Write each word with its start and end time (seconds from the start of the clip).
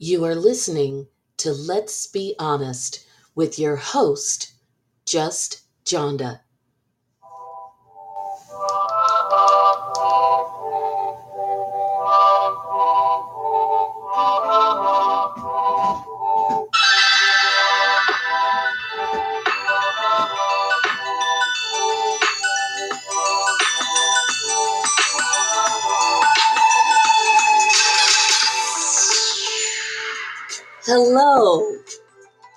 You 0.00 0.24
are 0.26 0.36
listening 0.36 1.08
to 1.38 1.52
Let's 1.52 2.06
Be 2.06 2.36
Honest 2.38 3.04
with 3.34 3.58
your 3.58 3.74
host, 3.74 4.52
Just 5.04 5.62
Jonda. 5.84 6.42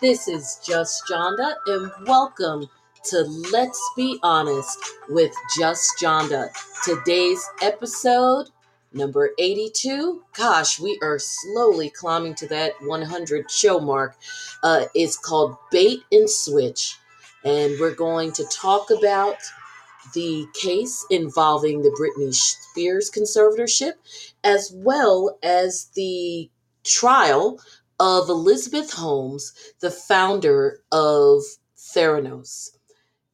This 0.02 0.28
is 0.28 0.60
Just 0.66 1.08
Jonda, 1.08 1.54
and 1.68 1.92
welcome 2.08 2.68
to 3.04 3.22
Let's 3.54 3.80
Be 3.96 4.18
Honest 4.24 4.80
with 5.10 5.32
Just 5.60 6.00
Jonda. 6.02 6.50
Today's 6.84 7.48
episode, 7.62 8.50
number 8.94 9.30
82. 9.38 10.24
Gosh, 10.34 10.80
we 10.80 10.98
are 11.04 11.20
slowly 11.20 11.92
climbing 11.92 12.34
to 12.36 12.48
that 12.48 12.74
100 12.82 13.52
show 13.52 13.80
mark. 13.80 14.18
Uh, 14.64 14.86
is 14.96 15.18
called 15.18 15.56
Bait 15.72 16.00
and 16.12 16.28
Switch, 16.28 16.98
and 17.46 17.80
we're 17.80 17.94
going 17.94 18.32
to 18.32 18.44
talk 18.46 18.90
about 18.90 19.38
the 20.16 20.48
case 20.60 21.06
involving 21.12 21.84
the 21.84 21.92
Britney 21.92 22.34
Spears 22.34 23.12
conservatorship, 23.12 23.94
as 24.44 24.74
well 24.76 25.38
as 25.44 25.92
the 25.94 26.50
trial 26.84 27.60
of 28.02 28.30
Elizabeth 28.30 28.92
Holmes, 28.92 29.54
the 29.80 29.92
founder 29.92 30.82
of 30.92 31.44
Theranos. 31.78 32.72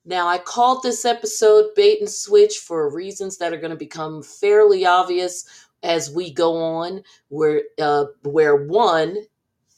Now, 0.03 0.27
I 0.27 0.39
called 0.39 0.83
this 0.83 1.05
episode 1.05 1.67
Bait 1.73 2.01
and 2.01 2.09
Switch 2.09 2.57
for 2.57 2.93
reasons 2.93 3.37
that 3.37 3.53
are 3.53 3.57
going 3.57 3.71
to 3.71 3.77
become 3.77 4.21
fairly 4.21 4.85
obvious 4.85 5.45
as 5.83 6.11
we 6.11 6.33
go 6.33 6.57
on, 6.57 7.01
where, 7.29 7.61
uh, 7.79 8.07
where 8.23 8.57
one, 8.57 9.15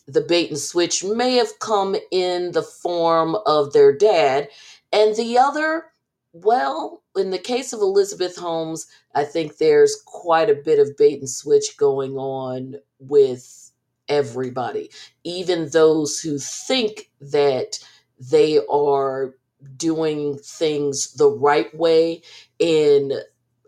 the 0.07 0.21
bait 0.21 0.49
and 0.49 0.57
switch 0.57 1.03
may 1.03 1.35
have 1.35 1.59
come 1.59 1.95
in 2.11 2.53
the 2.53 2.63
form 2.63 3.37
of 3.45 3.73
their 3.73 3.95
dad, 3.95 4.49
and 4.91 5.15
the 5.15 5.37
other, 5.37 5.85
well, 6.33 7.03
in 7.15 7.29
the 7.29 7.37
case 7.37 7.73
of 7.73 7.81
Elizabeth 7.81 8.37
Holmes, 8.37 8.87
I 9.13 9.23
think 9.23 9.57
there's 9.57 10.01
quite 10.03 10.49
a 10.49 10.55
bit 10.55 10.79
of 10.79 10.97
bait 10.97 11.19
and 11.19 11.29
switch 11.29 11.77
going 11.77 12.17
on 12.17 12.77
with 12.97 13.68
everybody, 14.09 14.91
even 15.23 15.69
those 15.69 16.19
who 16.19 16.39
think 16.39 17.11
that 17.21 17.79
they 18.19 18.59
are 18.71 19.35
doing 19.77 20.37
things 20.39 21.13
the 21.13 21.29
right 21.29 21.73
way 21.77 22.21
in 22.59 23.13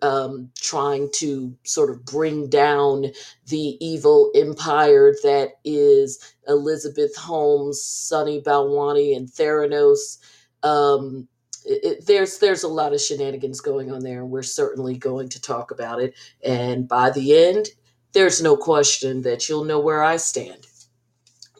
um, 0.02 0.52
trying 0.58 1.10
to 1.16 1.56
sort 1.64 1.90
of 1.92 2.06
bring 2.06 2.50
down 2.50 3.06
the 3.48 3.78
evil 3.86 4.32
empire 4.36 5.14
that 5.24 5.54
is 5.66 6.36
Elizabeth 6.48 7.16
Holmes, 7.18 7.82
Sunny 7.84 8.42
Balwani, 8.42 9.16
and 9.16 9.30
Theranos. 9.30 10.20
Um, 10.64 11.28
it, 11.66 11.86
it- 11.86 12.08
there's 12.08 12.40
there's 12.40 12.64
a 12.64 12.68
lot 12.70 12.94
of 12.94 13.02
shenanigans 13.02 13.62
going 13.62 13.92
on 13.92 14.04
there, 14.04 14.22
and 14.22 14.32
we're 14.32 14.44
certainly 14.44 14.98
going 14.98 15.30
to 15.30 15.42
talk 15.42 15.72
about 15.72 16.02
it. 16.02 16.16
And 16.44 16.88
by 16.88 17.12
the 17.12 17.38
end, 17.38 17.70
there's 18.14 18.42
no 18.42 18.58
question 18.58 19.22
that 19.22 19.48
you'll 19.48 19.64
know 19.66 19.80
where 19.80 20.04
I 20.04 20.18
stand. 20.18 20.68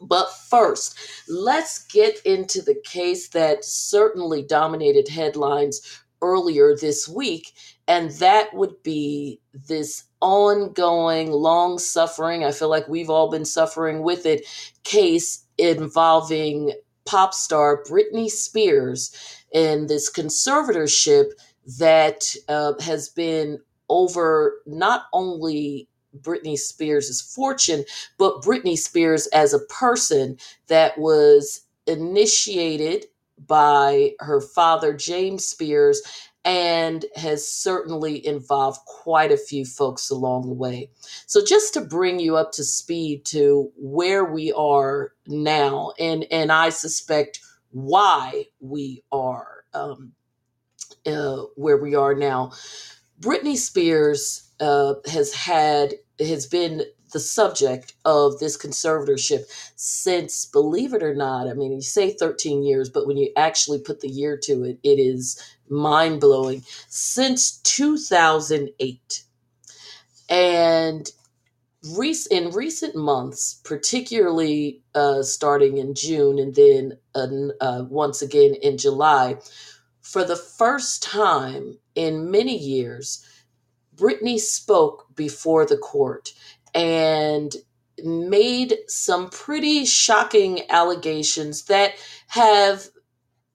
But 0.02 0.32
first, 0.50 0.98
let's 1.28 1.84
get 1.86 2.18
into 2.24 2.60
the 2.60 2.80
case 2.84 3.28
that 3.28 3.64
certainly 3.64 4.42
dominated 4.42 5.08
headlines 5.08 6.02
earlier 6.20 6.76
this 6.76 7.08
week, 7.08 7.52
and 7.86 8.10
that 8.12 8.52
would 8.54 8.82
be 8.82 9.40
this 9.68 10.04
ongoing, 10.20 11.30
long 11.30 11.78
suffering, 11.78 12.44
I 12.44 12.52
feel 12.52 12.68
like 12.68 12.88
we've 12.88 13.10
all 13.10 13.30
been 13.30 13.44
suffering 13.44 14.02
with 14.02 14.24
it, 14.24 14.46
case 14.84 15.44
involving 15.58 16.72
pop 17.04 17.34
star 17.34 17.82
Britney 17.84 18.30
Spears 18.30 19.14
and 19.52 19.88
this 19.88 20.10
conservatorship 20.10 21.32
that 21.78 22.34
uh, 22.48 22.74
has 22.80 23.08
been 23.08 23.58
over 23.88 24.60
not 24.66 25.06
only 25.12 25.88
Britney 26.20 26.58
Spears' 26.58 27.20
fortune, 27.20 27.84
but 28.18 28.42
Britney 28.42 28.76
Spears 28.76 29.26
as 29.28 29.54
a 29.54 29.60
person 29.66 30.36
that 30.68 30.98
was 30.98 31.62
initiated 31.86 33.06
by 33.46 34.12
her 34.20 34.40
father, 34.40 34.92
James 34.94 35.44
Spears, 35.44 36.02
and 36.44 37.04
has 37.14 37.48
certainly 37.48 38.24
involved 38.26 38.80
quite 38.86 39.30
a 39.30 39.36
few 39.36 39.64
folks 39.64 40.10
along 40.10 40.48
the 40.48 40.54
way. 40.54 40.90
So, 41.26 41.44
just 41.44 41.74
to 41.74 41.80
bring 41.80 42.18
you 42.18 42.36
up 42.36 42.52
to 42.52 42.64
speed 42.64 43.24
to 43.26 43.70
where 43.76 44.24
we 44.24 44.52
are 44.52 45.12
now, 45.26 45.92
and, 45.98 46.26
and 46.30 46.50
I 46.50 46.70
suspect 46.70 47.40
why 47.70 48.46
we 48.60 49.02
are 49.12 49.64
um, 49.74 50.12
uh, 51.06 51.42
where 51.56 51.78
we 51.78 51.94
are 51.94 52.14
now, 52.14 52.52
Britney 53.20 53.56
Spears 53.56 54.50
uh, 54.60 54.94
has 55.10 55.32
had 55.34 55.94
has 56.18 56.46
been 56.46 56.82
the 57.12 57.20
subject 57.20 57.94
of 58.04 58.38
this 58.38 58.56
conservatorship 58.56 59.44
since, 59.76 60.46
believe 60.46 60.94
it 60.94 61.02
or 61.02 61.14
not, 61.14 61.48
I 61.48 61.54
mean, 61.54 61.72
you 61.72 61.82
say 61.82 62.12
13 62.12 62.62
years, 62.62 62.88
but 62.88 63.06
when 63.06 63.16
you 63.16 63.30
actually 63.36 63.80
put 63.80 64.00
the 64.00 64.08
year 64.08 64.36
to 64.44 64.64
it, 64.64 64.78
it 64.82 64.98
is 64.98 65.40
mind 65.68 66.20
blowing. 66.20 66.64
Since 66.88 67.58
2008. 67.58 69.24
And 70.28 71.10
in 72.30 72.50
recent 72.50 72.94
months, 72.94 73.60
particularly 73.64 74.82
uh, 74.94 75.22
starting 75.22 75.78
in 75.78 75.94
June 75.94 76.38
and 76.38 76.54
then 76.54 76.98
uh, 77.14 77.26
uh, 77.60 77.84
once 77.88 78.22
again 78.22 78.54
in 78.62 78.78
July, 78.78 79.36
for 80.00 80.24
the 80.24 80.36
first 80.36 81.02
time 81.02 81.78
in 81.94 82.30
many 82.30 82.56
years, 82.56 83.26
Britney 83.96 84.38
spoke 84.38 85.06
before 85.14 85.66
the 85.66 85.76
court 85.76 86.32
and 86.74 87.54
made 88.02 88.78
some 88.88 89.28
pretty 89.30 89.84
shocking 89.84 90.62
allegations 90.70 91.64
that 91.64 91.92
have, 92.28 92.88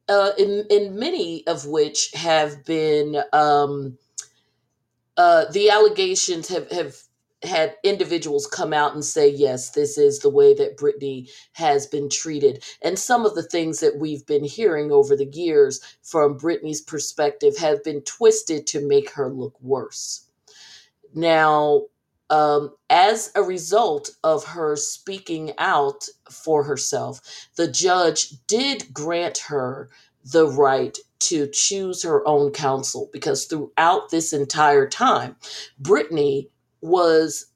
uh, 0.08 0.31
in, 0.38 0.66
in 0.70 0.97
many 1.00 1.46
of 1.47 1.66
which 1.66 2.12
have 2.14 2.64
been, 2.66 3.22
um, 3.34 3.97
uh, 5.18 5.46
the 5.52 5.70
allegations 5.70 6.47
have, 6.50 6.70
have 6.72 6.96
had 7.44 7.76
individuals 7.84 8.47
come 8.47 8.74
out 8.74 8.94
and 8.94 9.06
say, 9.06 9.30
yes, 9.30 9.72
this 9.72 9.97
is 9.97 10.20
the 10.20 10.30
way 10.30 10.53
that 10.53 10.78
Britney 10.78 11.30
has 11.53 11.88
been 11.88 12.09
treated. 12.09 12.64
And 12.84 12.97
some 12.97 13.26
of 13.26 13.36
the 13.36 13.44
things 13.44 13.80
that 13.80 13.97
we've 13.97 14.26
been 14.26 14.44
hearing 14.44 14.92
over 14.92 15.16
the 15.16 15.26
years 15.26 15.80
from 16.03 16.38
Britney's 16.38 16.81
perspective 16.81 17.58
have 17.58 17.84
been 17.84 18.02
twisted 18.02 18.68
to 18.68 18.88
make 18.88 19.12
her 19.12 19.30
look 19.30 19.59
worse. 19.62 20.27
Now, 21.17 21.85
um, 22.29 22.75
as 22.91 23.31
a 23.35 23.41
result 23.41 24.11
of 24.23 24.45
her 24.45 24.75
speaking 24.75 25.53
out 25.57 26.07
for 26.29 26.63
herself, 26.63 27.22
the 27.55 27.67
judge 27.67 28.35
did 28.45 28.94
grant 28.94 29.39
her 29.47 29.89
the 30.23 30.47
right 30.47 30.95
to 31.22 31.47
choose 31.47 32.03
her 32.03 32.28
own 32.28 32.51
counsel 32.51 33.09
because 33.11 33.45
throughout 33.45 34.11
this 34.11 34.31
entire 34.31 34.88
time, 34.88 35.35
Britney 35.81 36.50
was 36.81 37.47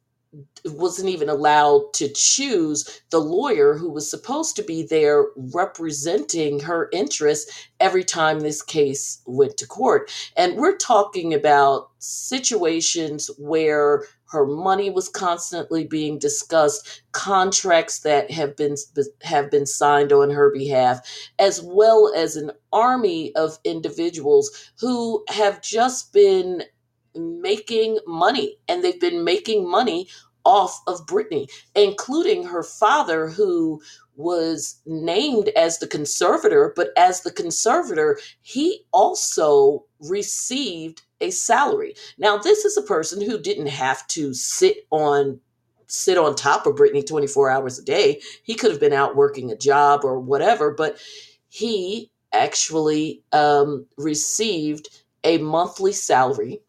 wasn't 0.64 1.10
even 1.10 1.28
allowed 1.28 1.94
to 1.94 2.08
choose 2.14 3.02
the 3.10 3.20
lawyer 3.20 3.78
who 3.78 3.90
was 3.90 4.10
supposed 4.10 4.56
to 4.56 4.64
be 4.64 4.84
there 4.84 5.26
representing 5.36 6.60
her 6.60 6.90
interests 6.94 7.68
every 7.80 8.04
time 8.04 8.40
this 8.40 8.62
case 8.62 9.22
went 9.26 9.58
to 9.58 9.68
court. 9.68 10.12
And 10.38 10.58
we're 10.58 10.78
talking 10.78 11.34
about 11.34 11.90
situations 12.00 13.30
where 13.38 14.06
her 14.30 14.46
money 14.46 14.90
was 14.90 15.10
constantly 15.10 15.86
being 15.86 16.18
discussed, 16.18 17.04
contracts 17.12 18.00
that 18.00 18.32
have 18.32 18.56
been 18.56 18.76
have 19.24 19.52
been 19.52 19.66
signed 19.66 20.14
on 20.14 20.30
her 20.30 20.50
behalf, 20.52 21.02
as 21.38 21.62
well 21.62 22.14
as 22.16 22.38
an 22.38 22.52
army 22.72 23.36
of 23.36 23.60
individuals 23.66 24.72
who 24.80 25.26
have 25.28 25.62
just 25.62 26.14
been 26.14 26.64
making 27.14 28.00
money 28.08 28.58
and 28.70 28.84
they've 28.84 29.02
been 29.02 29.24
making 29.26 29.70
money 29.70 30.08
off 30.46 30.82
of 30.88 31.06
Britney, 31.06 31.48
including 31.76 32.44
her 32.44 32.64
father, 32.64 33.28
who 33.30 33.82
was 34.16 34.82
named 34.86 35.50
as 35.50 35.80
the 35.80 35.88
conservator, 35.88 36.74
but 36.76 36.90
as 36.98 37.22
the 37.22 37.32
conservator, 37.32 38.20
he 38.42 38.86
also 38.92 39.86
received 40.00 41.02
a 41.22 41.32
salary. 41.32 41.96
Now, 42.18 42.38
this 42.38 42.66
is 42.66 42.78
a 42.78 42.82
person 42.82 43.22
who 43.22 43.40
didn't 43.40 43.68
have 43.68 44.06
to 44.08 44.34
sit 44.34 44.86
on 44.92 45.40
sit 45.88 46.18
on 46.18 46.34
top 46.36 46.66
of 46.66 46.76
Britney 46.76 47.06
24 47.06 47.50
hours 47.50 47.78
a 47.78 47.84
day. 47.84 48.22
He 48.44 48.56
could 48.56 48.72
have 48.72 48.80
been 48.80 48.94
out 48.94 49.18
working 49.18 49.52
a 49.52 49.58
job 49.58 50.06
or 50.06 50.22
whatever, 50.22 50.72
but 50.72 50.98
he 51.50 52.10
actually 52.32 53.22
um, 53.34 53.86
received 53.98 54.88
a 55.26 55.38
monthly 55.40 55.92
salary 55.92 56.62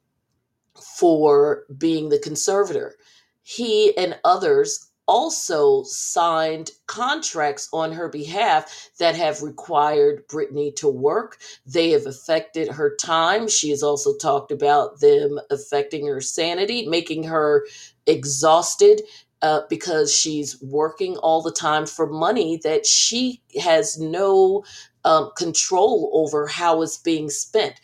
for 0.98 1.64
being 1.78 2.08
the 2.08 2.18
conservator. 2.18 2.96
He 3.42 3.96
and 3.96 4.18
others 4.24 4.90
also 5.08 5.82
signed 5.84 6.70
contracts 6.86 7.68
on 7.72 7.92
her 7.92 8.08
behalf 8.08 8.90
that 8.98 9.16
have 9.16 9.42
required 9.42 10.26
Britney 10.28 10.74
to 10.76 10.88
work. 10.88 11.38
They 11.66 11.90
have 11.90 12.06
affected 12.06 12.68
her 12.68 12.96
time. 12.96 13.48
She 13.48 13.70
has 13.70 13.82
also 13.82 14.16
talked 14.16 14.52
about 14.52 15.00
them 15.00 15.38
affecting 15.50 16.06
her 16.06 16.20
sanity, 16.20 16.86
making 16.86 17.24
her 17.24 17.66
exhausted. 18.06 19.02
Uh, 19.42 19.62
because 19.68 20.14
she's 20.14 20.62
working 20.62 21.16
all 21.16 21.42
the 21.42 21.50
time 21.50 21.84
for 21.84 22.06
money 22.06 22.60
that 22.62 22.86
she 22.86 23.42
has 23.60 23.98
no 23.98 24.62
um, 25.04 25.32
control 25.36 26.10
over 26.14 26.46
how 26.46 26.80
it's 26.80 26.96
being 26.96 27.28
spent 27.28 27.74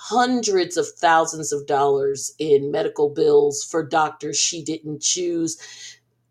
hundreds 0.00 0.76
of 0.76 0.86
thousands 0.96 1.52
of 1.52 1.66
dollars 1.66 2.32
in 2.38 2.70
medical 2.70 3.10
bills 3.10 3.64
for 3.64 3.84
doctors 3.84 4.38
she 4.38 4.62
didn't 4.62 5.02
choose 5.02 5.58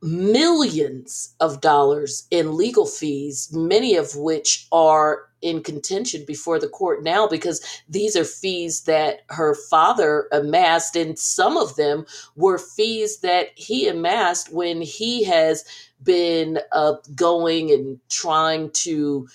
millions 0.01 1.35
of 1.41 1.59
dollars 1.59 2.27
in 2.31 2.55
legal 2.55 2.85
fees, 2.85 3.49
many 3.51 3.95
of 3.95 4.15
which 4.15 4.67
are 4.71 5.23
in 5.41 5.61
contention 5.61 6.23
before 6.25 6.59
the 6.59 6.69
court 6.69 7.03
now 7.03 7.27
because 7.27 7.61
these 7.89 8.15
are 8.15 8.23
fees 8.23 8.83
that 8.83 9.19
her 9.29 9.53
father 9.53 10.27
amassed, 10.31 10.95
and 10.95 11.19
some 11.19 11.57
of 11.57 11.75
them 11.75 12.05
were 12.37 12.57
fees 12.57 13.19
that 13.19 13.49
he 13.55 13.87
amassed 13.87 14.51
when 14.53 14.81
he 14.81 15.25
has 15.25 15.65
been 16.01 16.59
uh, 16.71 16.93
going 17.15 17.69
and 17.69 17.99
trying 18.09 18.71
to 18.71 19.27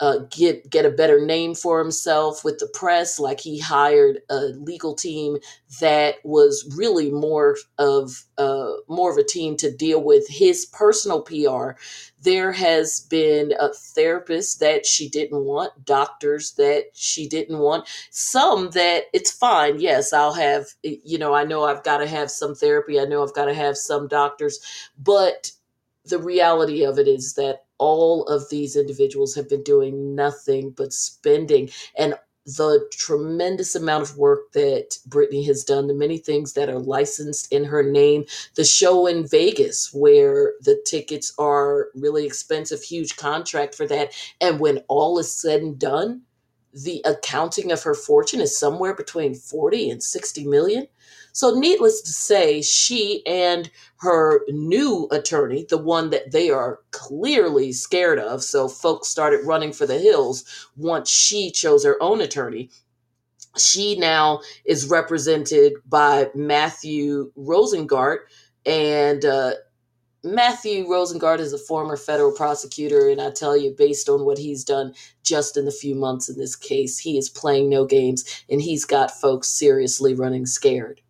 uh, 0.00 0.18
get 0.30 0.68
get 0.70 0.84
a 0.84 0.90
better 0.90 1.24
name 1.24 1.54
for 1.54 1.78
himself 1.78 2.44
with 2.44 2.58
the 2.58 2.68
press. 2.74 3.18
Like 3.18 3.40
he 3.40 3.58
hired 3.58 4.20
a 4.30 4.36
legal 4.58 4.94
team 4.94 5.38
that 5.80 6.16
was 6.24 6.74
really 6.76 7.10
more 7.10 7.56
of 7.78 8.24
uh, 8.38 8.72
more 8.88 9.10
of 9.10 9.16
a 9.18 9.24
team 9.24 9.56
to 9.58 9.70
deal 9.74 10.02
with 10.02 10.26
his 10.28 10.66
personal 10.66 11.22
PR. 11.22 11.72
There 12.22 12.52
has 12.52 13.00
been 13.00 13.54
a 13.58 13.72
therapist 13.72 14.60
that 14.60 14.84
she 14.84 15.08
didn't 15.08 15.44
want, 15.44 15.84
doctors 15.84 16.52
that 16.54 16.86
she 16.94 17.28
didn't 17.28 17.58
want, 17.58 17.88
some 18.10 18.70
that 18.70 19.04
it's 19.14 19.30
fine. 19.30 19.80
Yes, 19.80 20.12
I'll 20.12 20.34
have. 20.34 20.66
You 20.82 21.18
know, 21.18 21.34
I 21.34 21.44
know 21.44 21.64
I've 21.64 21.84
got 21.84 21.98
to 21.98 22.06
have 22.08 22.30
some 22.30 22.54
therapy. 22.54 23.00
I 23.00 23.04
know 23.04 23.22
I've 23.22 23.34
got 23.34 23.46
to 23.46 23.54
have 23.54 23.76
some 23.78 24.08
doctors, 24.08 24.58
but 24.98 25.52
the 26.04 26.18
reality 26.18 26.84
of 26.84 26.98
it 26.98 27.08
is 27.08 27.34
that 27.34 27.65
all 27.78 28.24
of 28.24 28.48
these 28.50 28.76
individuals 28.76 29.34
have 29.34 29.48
been 29.48 29.62
doing 29.62 30.14
nothing 30.14 30.70
but 30.70 30.92
spending 30.92 31.70
and 31.96 32.14
the 32.46 32.88
tremendous 32.92 33.74
amount 33.74 34.04
of 34.04 34.16
work 34.16 34.52
that 34.52 34.98
Britney 35.08 35.44
has 35.46 35.64
done, 35.64 35.88
the 35.88 35.94
many 35.94 36.16
things 36.16 36.52
that 36.52 36.68
are 36.68 36.78
licensed 36.78 37.52
in 37.52 37.64
her 37.64 37.82
name, 37.82 38.24
the 38.54 38.64
show 38.64 39.06
in 39.06 39.26
Vegas 39.26 39.92
where 39.92 40.54
the 40.60 40.80
tickets 40.86 41.32
are 41.38 41.88
really 41.96 42.24
expensive, 42.24 42.82
huge 42.82 43.16
contract 43.16 43.74
for 43.74 43.86
that. 43.88 44.12
And 44.40 44.60
when 44.60 44.78
all 44.86 45.18
is 45.18 45.32
said 45.32 45.60
and 45.60 45.76
done, 45.76 46.22
the 46.72 47.02
accounting 47.04 47.72
of 47.72 47.82
her 47.82 47.94
fortune 47.94 48.40
is 48.40 48.56
somewhere 48.56 48.94
between 48.94 49.34
40 49.34 49.90
and 49.90 50.02
60 50.02 50.44
million. 50.44 50.86
So, 51.36 51.50
needless 51.50 52.00
to 52.00 52.12
say, 52.12 52.62
she 52.62 53.22
and 53.26 53.70
her 53.98 54.40
new 54.48 55.06
attorney, 55.10 55.66
the 55.68 55.76
one 55.76 56.08
that 56.08 56.32
they 56.32 56.48
are 56.48 56.80
clearly 56.92 57.72
scared 57.72 58.18
of, 58.18 58.42
so 58.42 58.68
folks 58.68 59.08
started 59.08 59.44
running 59.44 59.74
for 59.74 59.84
the 59.84 59.98
hills 59.98 60.46
once 60.78 61.10
she 61.10 61.50
chose 61.50 61.84
her 61.84 62.02
own 62.02 62.22
attorney. 62.22 62.70
She 63.58 63.98
now 63.98 64.40
is 64.64 64.88
represented 64.88 65.74
by 65.86 66.30
Matthew 66.34 67.32
Rosengart, 67.36 68.20
and 68.64 69.22
uh, 69.22 69.56
Matthew 70.24 70.86
Rosengart 70.86 71.40
is 71.40 71.52
a 71.52 71.58
former 71.58 71.98
federal 71.98 72.32
prosecutor, 72.32 73.10
and 73.10 73.20
I 73.20 73.30
tell 73.30 73.58
you, 73.58 73.74
based 73.76 74.08
on 74.08 74.24
what 74.24 74.38
he's 74.38 74.64
done 74.64 74.94
just 75.22 75.58
in 75.58 75.66
the 75.66 75.70
few 75.70 75.94
months 75.94 76.30
in 76.30 76.38
this 76.38 76.56
case, 76.56 76.98
he 76.98 77.18
is 77.18 77.28
playing 77.28 77.68
no 77.68 77.84
games 77.84 78.24
and 78.48 78.62
he's 78.62 78.86
got 78.86 79.10
folks 79.10 79.48
seriously 79.48 80.14
running 80.14 80.46
scared. 80.46 81.02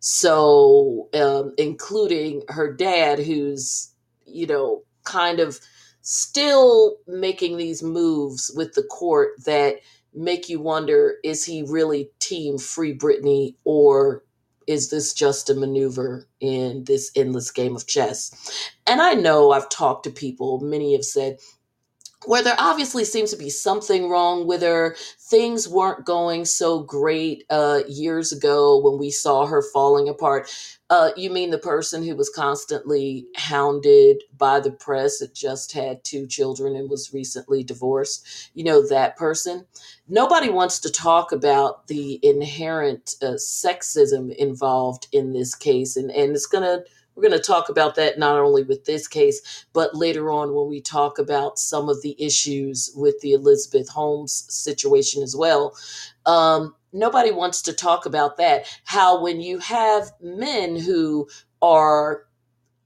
So, 0.00 1.08
um, 1.14 1.54
including 1.58 2.42
her 2.48 2.72
dad, 2.72 3.18
who's, 3.18 3.92
you 4.26 4.46
know, 4.46 4.82
kind 5.04 5.40
of 5.40 5.58
still 6.02 6.96
making 7.06 7.56
these 7.56 7.82
moves 7.82 8.50
with 8.54 8.74
the 8.74 8.82
court 8.84 9.32
that 9.44 9.76
make 10.14 10.48
you 10.48 10.60
wonder 10.60 11.16
is 11.22 11.44
he 11.44 11.62
really 11.62 12.10
team 12.18 12.58
free 12.58 12.96
Britney 12.96 13.54
or 13.64 14.24
is 14.66 14.90
this 14.90 15.14
just 15.14 15.48
a 15.48 15.54
maneuver 15.54 16.28
in 16.40 16.84
this 16.84 17.10
endless 17.16 17.50
game 17.50 17.74
of 17.74 17.86
chess? 17.86 18.70
And 18.86 19.00
I 19.00 19.14
know 19.14 19.50
I've 19.50 19.68
talked 19.70 20.04
to 20.04 20.10
people, 20.10 20.60
many 20.60 20.92
have 20.92 21.04
said, 21.04 21.38
where 22.26 22.42
there 22.42 22.56
obviously 22.58 23.04
seems 23.04 23.30
to 23.30 23.36
be 23.36 23.50
something 23.50 24.08
wrong 24.08 24.46
with 24.46 24.62
her. 24.62 24.96
Things 25.20 25.68
weren't 25.68 26.04
going 26.04 26.44
so 26.44 26.82
great 26.82 27.44
uh, 27.48 27.80
years 27.88 28.32
ago 28.32 28.80
when 28.80 28.98
we 28.98 29.10
saw 29.10 29.46
her 29.46 29.62
falling 29.72 30.08
apart. 30.08 30.50
Uh, 30.90 31.10
you 31.16 31.30
mean 31.30 31.50
the 31.50 31.58
person 31.58 32.02
who 32.02 32.16
was 32.16 32.30
constantly 32.30 33.26
hounded 33.36 34.22
by 34.36 34.58
the 34.58 34.70
press, 34.70 35.18
that 35.18 35.34
just 35.34 35.72
had 35.72 36.02
two 36.02 36.26
children 36.26 36.74
and 36.74 36.90
was 36.90 37.12
recently 37.12 37.62
divorced? 37.62 38.50
You 38.54 38.64
know, 38.64 38.86
that 38.88 39.16
person? 39.16 39.66
Nobody 40.08 40.48
wants 40.48 40.80
to 40.80 40.90
talk 40.90 41.30
about 41.30 41.86
the 41.88 42.18
inherent 42.22 43.14
uh, 43.22 43.36
sexism 43.36 44.34
involved 44.34 45.06
in 45.12 45.34
this 45.34 45.54
case, 45.54 45.96
and, 45.96 46.10
and 46.10 46.34
it's 46.34 46.46
going 46.46 46.64
to 46.64 46.84
we're 47.18 47.28
going 47.28 47.40
to 47.40 47.44
talk 47.44 47.68
about 47.68 47.96
that 47.96 48.16
not 48.16 48.38
only 48.38 48.62
with 48.62 48.84
this 48.84 49.08
case, 49.08 49.66
but 49.72 49.92
later 49.92 50.30
on 50.30 50.54
when 50.54 50.68
we 50.68 50.80
talk 50.80 51.18
about 51.18 51.58
some 51.58 51.88
of 51.88 52.00
the 52.02 52.14
issues 52.24 52.92
with 52.94 53.18
the 53.22 53.32
Elizabeth 53.32 53.88
Holmes 53.88 54.46
situation 54.48 55.24
as 55.24 55.34
well. 55.34 55.76
Um, 56.26 56.76
nobody 56.92 57.32
wants 57.32 57.60
to 57.62 57.72
talk 57.72 58.06
about 58.06 58.36
that. 58.36 58.66
How, 58.84 59.20
when 59.20 59.40
you 59.40 59.58
have 59.58 60.12
men 60.22 60.76
who 60.76 61.28
are 61.60 62.22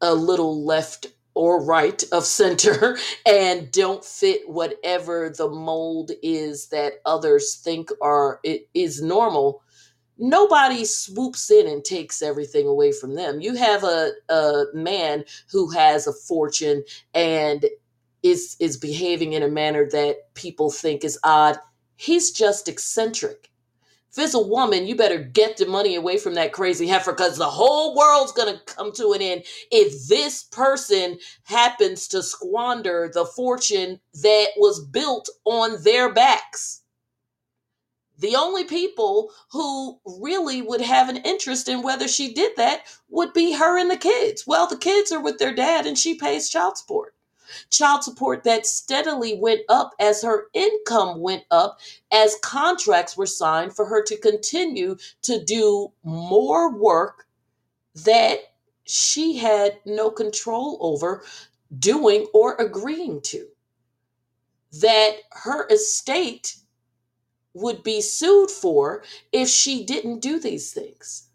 a 0.01 0.15
little 0.15 0.65
left 0.65 1.09
or 1.35 1.63
right 1.63 2.03
of 2.13 2.25
center 2.25 2.97
and 3.27 3.71
don't 3.71 4.05
fit 4.05 4.49
whatever 4.49 5.31
the 5.31 5.49
mold 5.51 6.11
is 6.23 6.69
that 6.69 6.95
others 7.05 7.57
think 7.57 7.91
are 8.01 8.41
it 8.45 8.69
is 8.75 9.03
normal 9.03 9.63
nobody 10.19 10.85
swoops 10.85 11.51
in 11.51 11.67
and 11.67 11.85
takes 11.85 12.23
everything 12.23 12.67
away 12.67 12.93
from 12.93 13.15
them. 13.15 13.41
You 13.41 13.55
have 13.55 13.85
a, 13.85 14.13
a 14.29 14.65
man 14.75 15.25
who 15.51 15.71
has 15.71 16.07
a 16.07 16.13
fortune 16.13 16.85
and 17.15 17.65
is 18.23 18.57
is 18.61 18.77
behaving 18.77 19.33
in 19.33 19.43
a 19.43 19.49
manner 19.49 19.89
that 19.91 20.33
people 20.35 20.71
think 20.71 21.05
is 21.05 21.19
odd. 21.25 21.59
He's 21.97 22.31
just 22.31 22.69
eccentric. 22.69 23.51
If 24.11 24.19
it's 24.19 24.35
a 24.35 24.41
woman, 24.41 24.87
you 24.87 24.95
better 24.95 25.19
get 25.19 25.57
the 25.57 25.65
money 25.65 25.95
away 25.95 26.19
from 26.19 26.35
that 26.35 26.53
crazy 26.53 26.87
heifer 26.87 27.13
because 27.13 27.39
the 27.39 27.49
whole 27.49 27.97
world's 27.97 28.33
to 28.33 28.61
come 28.67 28.93
to 28.93 29.13
an 29.13 29.23
end 29.23 29.45
if 29.71 30.07
this 30.07 30.45
person 30.45 31.19
happens 31.45 32.07
to 32.09 32.23
squander 32.23 33.11
the 33.15 33.25
fortune 33.25 33.99
that 34.23 34.49
was 34.59 34.85
built 34.85 35.31
on 35.47 35.83
their 35.83 36.13
backs 36.13 36.82
the 38.19 38.37
only 38.37 38.65
people 38.65 39.31
who 39.51 39.99
really 40.05 40.63
would 40.63 40.81
have 40.81 41.09
an 41.09 41.19
interest 41.19 41.69
in 41.69 41.83
whether 41.83 42.07
she 42.07 42.33
did 42.33 42.57
that 42.57 42.83
would 43.09 43.33
be 43.33 43.53
her 43.53 43.79
and 43.79 43.91
the 43.91 43.97
kids. 43.97 44.47
Well, 44.47 44.67
the 44.67 44.77
kids 44.77 45.13
are 45.13 45.23
with 45.23 45.39
their 45.39 45.55
dad 45.55 45.87
and 45.87 45.99
she 45.99 46.15
pays 46.15 46.49
child 46.49 46.79
support. 46.79 47.15
Child 47.71 48.05
support 48.05 48.45
that 48.45 48.67
steadily 48.67 49.37
went 49.39 49.61
up 49.69 49.93
as 49.99 50.23
her 50.23 50.47
income 50.55 51.21
went 51.21 51.45
up, 51.51 51.81
as 52.11 52.37
contracts 52.43 53.17
were 53.17 53.27
signed 53.27 53.75
for 53.75 53.85
her 53.87 54.03
to 54.05 54.17
continue 54.17 54.97
to 55.23 55.43
do 55.45 55.93
more 56.03 56.73
work 56.73 57.27
that 57.95 58.39
she 58.85 59.37
had 59.37 59.79
no 59.85 60.11
control 60.11 60.79
over 60.81 61.25
doing 61.79 62.27
or 62.33 62.55
agreeing 62.57 63.21
to. 63.23 63.47
That 64.81 65.17
her 65.31 65.67
estate 65.69 66.57
would 67.55 67.83
be 67.83 68.01
sued 68.01 68.51
for 68.51 69.05
if 69.33 69.49
she 69.49 69.85
didn't 69.85 70.21
do 70.21 70.41
these 70.41 70.73
things. 70.73 71.29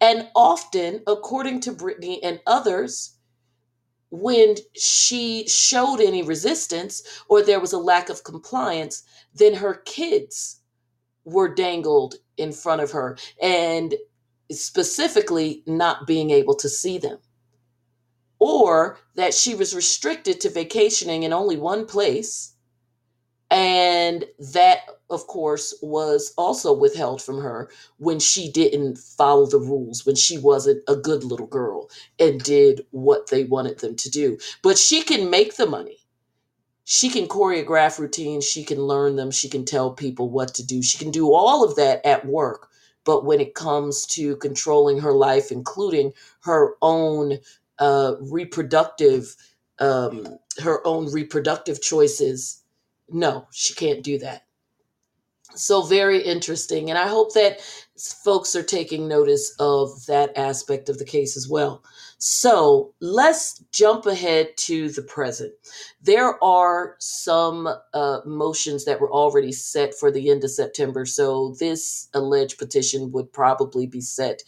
And 0.00 0.28
often, 0.36 1.02
according 1.06 1.60
to 1.62 1.72
Britney 1.72 2.20
and 2.22 2.40
others, 2.46 3.16
when 4.10 4.56
she 4.74 5.48
showed 5.48 6.00
any 6.00 6.22
resistance 6.22 7.02
or 7.28 7.42
there 7.42 7.60
was 7.60 7.72
a 7.74 7.78
lack 7.78 8.08
of 8.10 8.24
compliance, 8.24 9.04
then 9.34 9.54
her 9.54 9.74
kids 9.74 10.60
were 11.24 11.54
dangled 11.54 12.16
in 12.38 12.52
front 12.52 12.82
of 12.82 12.92
her 12.92 13.18
and 13.42 13.94
specifically 14.52 15.62
not 15.66 16.06
being 16.06 16.30
able 16.30 16.54
to 16.56 16.68
see 16.68 16.98
them. 16.98 17.18
or 18.40 18.98
that 19.16 19.34
she 19.34 19.54
was 19.56 19.74
restricted 19.74 20.40
to 20.42 20.50
vacationing 20.50 21.24
in 21.24 21.32
only 21.32 21.56
one 21.56 21.86
place 21.86 22.54
and 23.50 24.26
that 24.52 24.80
of 25.10 25.26
course 25.26 25.74
was 25.82 26.34
also 26.36 26.72
withheld 26.72 27.22
from 27.22 27.40
her 27.40 27.70
when 27.98 28.20
she 28.20 28.52
didn't 28.52 28.98
follow 28.98 29.46
the 29.46 29.58
rules 29.58 30.04
when 30.04 30.16
she 30.16 30.38
wasn't 30.38 30.82
a 30.88 30.96
good 30.96 31.24
little 31.24 31.46
girl 31.46 31.88
and 32.18 32.42
did 32.42 32.82
what 32.90 33.30
they 33.30 33.44
wanted 33.44 33.78
them 33.78 33.96
to 33.96 34.10
do. 34.10 34.38
But 34.62 34.78
she 34.78 35.02
can 35.02 35.30
make 35.30 35.56
the 35.56 35.66
money. 35.66 35.98
She 36.84 37.08
can 37.08 37.26
choreograph 37.26 37.98
routines. 37.98 38.44
She 38.46 38.64
can 38.64 38.80
learn 38.82 39.16
them. 39.16 39.30
She 39.30 39.48
can 39.48 39.64
tell 39.64 39.92
people 39.92 40.30
what 40.30 40.54
to 40.54 40.66
do. 40.66 40.82
She 40.82 40.98
can 40.98 41.10
do 41.10 41.34
all 41.34 41.64
of 41.64 41.76
that 41.76 42.04
at 42.04 42.26
work. 42.26 42.68
But 43.04 43.24
when 43.24 43.40
it 43.40 43.54
comes 43.54 44.04
to 44.08 44.36
controlling 44.36 45.00
her 45.00 45.12
life 45.12 45.50
including 45.50 46.12
her 46.42 46.74
own 46.82 47.38
uh, 47.78 48.16
reproductive 48.20 49.36
um, 49.78 50.38
her 50.62 50.86
own 50.86 51.10
reproductive 51.12 51.80
choices 51.80 52.62
no, 53.10 53.48
she 53.52 53.74
can't 53.74 54.02
do 54.02 54.18
that. 54.18 54.44
So, 55.54 55.82
very 55.82 56.22
interesting. 56.22 56.90
And 56.90 56.98
I 56.98 57.08
hope 57.08 57.32
that 57.34 57.60
folks 58.22 58.54
are 58.54 58.62
taking 58.62 59.08
notice 59.08 59.54
of 59.58 60.06
that 60.06 60.36
aspect 60.36 60.88
of 60.88 60.98
the 60.98 61.04
case 61.04 61.36
as 61.36 61.48
well. 61.48 61.82
So, 62.18 62.94
let's 63.00 63.64
jump 63.72 64.04
ahead 64.04 64.56
to 64.58 64.90
the 64.90 65.02
present. 65.02 65.54
There 66.02 66.42
are 66.44 66.96
some 66.98 67.66
uh, 67.94 68.20
motions 68.26 68.84
that 68.84 69.00
were 69.00 69.10
already 69.10 69.52
set 69.52 69.94
for 69.94 70.12
the 70.12 70.30
end 70.30 70.44
of 70.44 70.50
September. 70.50 71.06
So, 71.06 71.56
this 71.58 72.08
alleged 72.12 72.58
petition 72.58 73.10
would 73.12 73.32
probably 73.32 73.86
be 73.86 74.02
set 74.02 74.42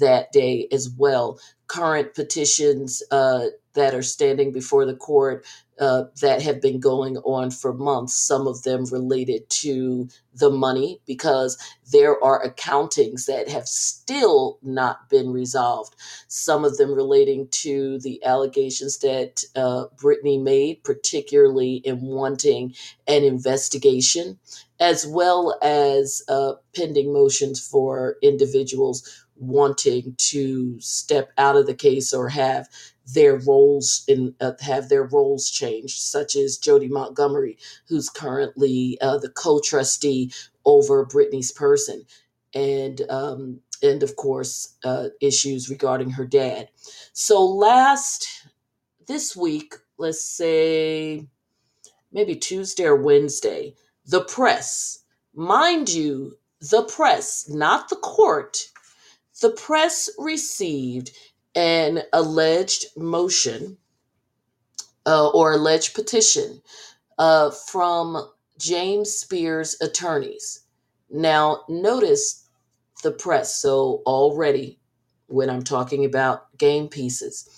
that 0.00 0.32
day 0.32 0.68
as 0.72 0.88
well. 0.88 1.38
Current 1.66 2.14
petitions 2.14 3.02
uh, 3.10 3.46
that 3.74 3.94
are 3.94 4.02
standing 4.02 4.52
before 4.52 4.86
the 4.86 4.96
court 4.96 5.44
uh, 5.78 6.04
that 6.20 6.42
have 6.42 6.60
been 6.60 6.80
going 6.80 7.16
on 7.18 7.50
for 7.50 7.72
months, 7.72 8.14
some 8.14 8.46
of 8.46 8.62
them 8.62 8.84
related 8.86 9.48
to 9.50 10.08
the 10.34 10.50
money, 10.50 11.00
because 11.06 11.56
there 11.92 12.22
are 12.22 12.46
accountings 12.46 13.26
that 13.26 13.48
have 13.48 13.66
still 13.66 14.58
not 14.62 15.08
been 15.08 15.32
resolved. 15.32 15.94
Some 16.28 16.64
of 16.64 16.76
them 16.76 16.92
relating 16.92 17.48
to 17.62 17.98
the 18.00 18.22
allegations 18.24 18.98
that 18.98 19.42
uh, 19.54 19.86
Britney 19.96 20.42
made, 20.42 20.84
particularly 20.84 21.76
in 21.76 22.00
wanting 22.00 22.74
an 23.06 23.24
investigation, 23.24 24.38
as 24.78 25.06
well 25.06 25.58
as 25.62 26.22
uh, 26.28 26.52
pending 26.74 27.12
motions 27.12 27.66
for 27.66 28.16
individuals 28.22 29.25
wanting 29.38 30.14
to 30.18 30.80
step 30.80 31.30
out 31.38 31.56
of 31.56 31.66
the 31.66 31.74
case 31.74 32.12
or 32.14 32.28
have 32.28 32.68
their 33.14 33.38
roles 33.38 34.04
in 34.08 34.34
uh, 34.40 34.52
have 34.60 34.88
their 34.88 35.04
roles 35.04 35.50
changed, 35.50 35.98
such 35.98 36.36
as 36.36 36.58
Jodi 36.58 36.88
Montgomery, 36.88 37.58
who's 37.88 38.08
currently 38.10 38.98
uh, 39.00 39.18
the 39.18 39.28
co-trustee 39.30 40.32
over 40.64 41.06
Britney's 41.06 41.52
person, 41.52 42.04
and 42.54 43.02
um, 43.10 43.60
and 43.82 44.02
of 44.02 44.16
course 44.16 44.74
uh, 44.84 45.08
issues 45.20 45.70
regarding 45.70 46.10
her 46.10 46.26
dad. 46.26 46.68
So 47.12 47.44
last 47.44 48.28
this 49.06 49.36
week, 49.36 49.76
let's 49.98 50.24
say 50.24 51.26
maybe 52.12 52.34
Tuesday 52.34 52.84
or 52.84 52.96
Wednesday, 52.96 53.74
the 54.06 54.24
press, 54.24 55.00
mind 55.34 55.88
you, 55.92 56.38
the 56.60 56.82
press, 56.84 57.48
not 57.48 57.88
the 57.88 57.96
court, 57.96 58.68
the 59.40 59.50
press 59.50 60.08
received 60.18 61.10
an 61.54 62.02
alleged 62.12 62.86
motion 62.96 63.78
uh, 65.06 65.28
or 65.28 65.52
alleged 65.52 65.94
petition 65.94 66.60
uh, 67.18 67.50
from 67.50 68.28
James 68.58 69.10
Spears' 69.12 69.76
attorneys. 69.80 70.60
Now, 71.10 71.62
notice 71.68 72.48
the 73.02 73.12
press. 73.12 73.54
So, 73.60 74.02
already 74.06 74.78
when 75.28 75.50
I'm 75.50 75.62
talking 75.62 76.04
about 76.04 76.56
game 76.58 76.88
pieces, 76.88 77.48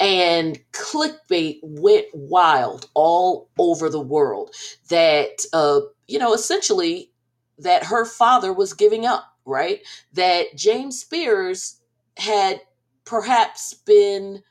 and 0.00 0.58
clickbait 0.72 1.58
went 1.62 2.06
wild 2.12 2.88
all 2.94 3.48
over 3.58 3.88
the 3.88 4.00
world 4.00 4.54
that, 4.88 5.44
uh, 5.52 5.80
you 6.06 6.18
know, 6.18 6.32
essentially 6.32 7.10
that 7.58 7.84
her 7.84 8.04
father 8.04 8.52
was 8.52 8.72
giving 8.72 9.04
up, 9.06 9.36
right? 9.48 9.80
That 10.12 10.54
James 10.54 11.00
Spears 11.00 11.80
had 12.16 12.60
perhaps 13.04 13.74
been 13.74 14.42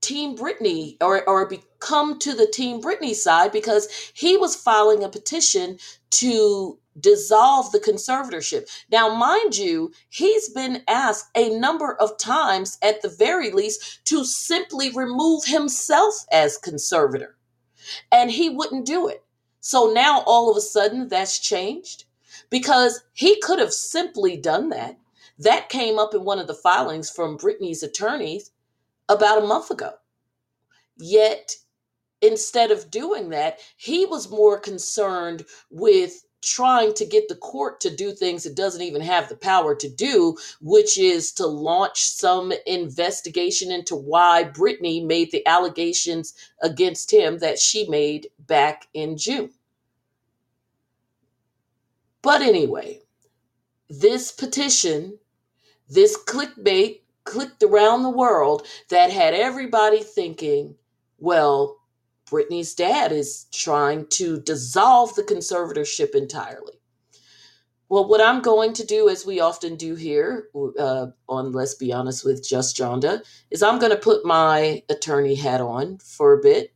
Team 0.00 0.36
Britney 0.36 0.96
or, 1.00 1.28
or 1.28 1.46
become 1.46 2.18
to 2.20 2.32
the 2.34 2.46
Team 2.46 2.80
Britney 2.80 3.14
side 3.14 3.52
because 3.52 3.88
he 4.14 4.36
was 4.36 4.56
filing 4.56 5.04
a 5.04 5.08
petition 5.08 5.78
to 6.10 6.78
dissolve 6.98 7.72
the 7.72 7.80
conservatorship. 7.80 8.68
Now, 8.90 9.14
mind 9.14 9.56
you, 9.56 9.92
he's 10.08 10.48
been 10.48 10.82
asked 10.88 11.26
a 11.36 11.50
number 11.58 11.96
of 12.00 12.18
times 12.18 12.78
at 12.82 13.02
the 13.02 13.08
very 13.08 13.50
least 13.50 14.04
to 14.06 14.24
simply 14.24 14.90
remove 14.92 15.44
himself 15.44 16.14
as 16.32 16.56
conservator, 16.56 17.36
and 18.10 18.30
he 18.30 18.48
wouldn't 18.48 18.86
do 18.86 19.08
it. 19.08 19.22
So 19.60 19.92
now 19.92 20.22
all 20.26 20.50
of 20.50 20.56
a 20.56 20.60
sudden 20.62 21.08
that's 21.08 21.38
changed 21.40 22.05
because 22.50 23.02
he 23.12 23.40
could 23.40 23.58
have 23.58 23.72
simply 23.72 24.36
done 24.36 24.70
that. 24.70 24.98
That 25.38 25.68
came 25.68 25.98
up 25.98 26.14
in 26.14 26.24
one 26.24 26.38
of 26.38 26.46
the 26.46 26.54
filings 26.54 27.10
from 27.10 27.38
Britney's 27.38 27.82
attorneys 27.82 28.50
about 29.08 29.42
a 29.42 29.46
month 29.46 29.70
ago. 29.70 29.92
Yet, 30.98 31.56
instead 32.22 32.70
of 32.70 32.90
doing 32.90 33.30
that, 33.30 33.60
he 33.76 34.06
was 34.06 34.30
more 34.30 34.58
concerned 34.58 35.44
with 35.70 36.24
trying 36.42 36.94
to 36.94 37.04
get 37.04 37.28
the 37.28 37.34
court 37.34 37.80
to 37.80 37.94
do 37.94 38.12
things 38.12 38.46
it 38.46 38.54
doesn't 38.54 38.82
even 38.82 39.02
have 39.02 39.28
the 39.28 39.36
power 39.36 39.74
to 39.74 39.88
do, 39.88 40.36
which 40.60 40.96
is 40.96 41.32
to 41.32 41.46
launch 41.46 42.02
some 42.02 42.52
investigation 42.66 43.70
into 43.72 43.96
why 43.96 44.44
Britney 44.44 45.04
made 45.04 45.32
the 45.32 45.46
allegations 45.46 46.34
against 46.62 47.12
him 47.12 47.38
that 47.38 47.58
she 47.58 47.88
made 47.88 48.28
back 48.38 48.86
in 48.94 49.16
June. 49.16 49.50
But 52.26 52.42
anyway, 52.42 53.02
this 53.88 54.32
petition 54.32 55.20
this 55.88 56.18
clickbait 56.24 57.02
clicked 57.22 57.62
around 57.62 58.02
the 58.02 58.10
world 58.10 58.66
that 58.90 59.12
had 59.12 59.32
everybody 59.32 60.02
thinking, 60.02 60.74
well, 61.18 61.78
Britney's 62.28 62.74
dad 62.74 63.12
is 63.12 63.46
trying 63.52 64.08
to 64.08 64.40
dissolve 64.40 65.14
the 65.14 65.22
conservatorship 65.22 66.16
entirely. 66.16 66.72
Well, 67.88 68.08
what 68.08 68.20
I'm 68.20 68.42
going 68.42 68.72
to 68.72 68.84
do, 68.84 69.08
as 69.08 69.24
we 69.24 69.38
often 69.38 69.76
do 69.76 69.94
here 69.94 70.48
uh, 70.76 71.06
on 71.28 71.52
Let's 71.52 71.74
Be 71.74 71.92
Honest 71.92 72.24
with 72.24 72.44
Just 72.44 72.76
Jonda, 72.76 73.22
is 73.52 73.62
I'm 73.62 73.78
going 73.78 73.92
to 73.92 73.96
put 73.98 74.26
my 74.26 74.82
attorney 74.88 75.36
hat 75.36 75.60
on 75.60 75.98
for 75.98 76.32
a 76.32 76.42
bit 76.42 76.74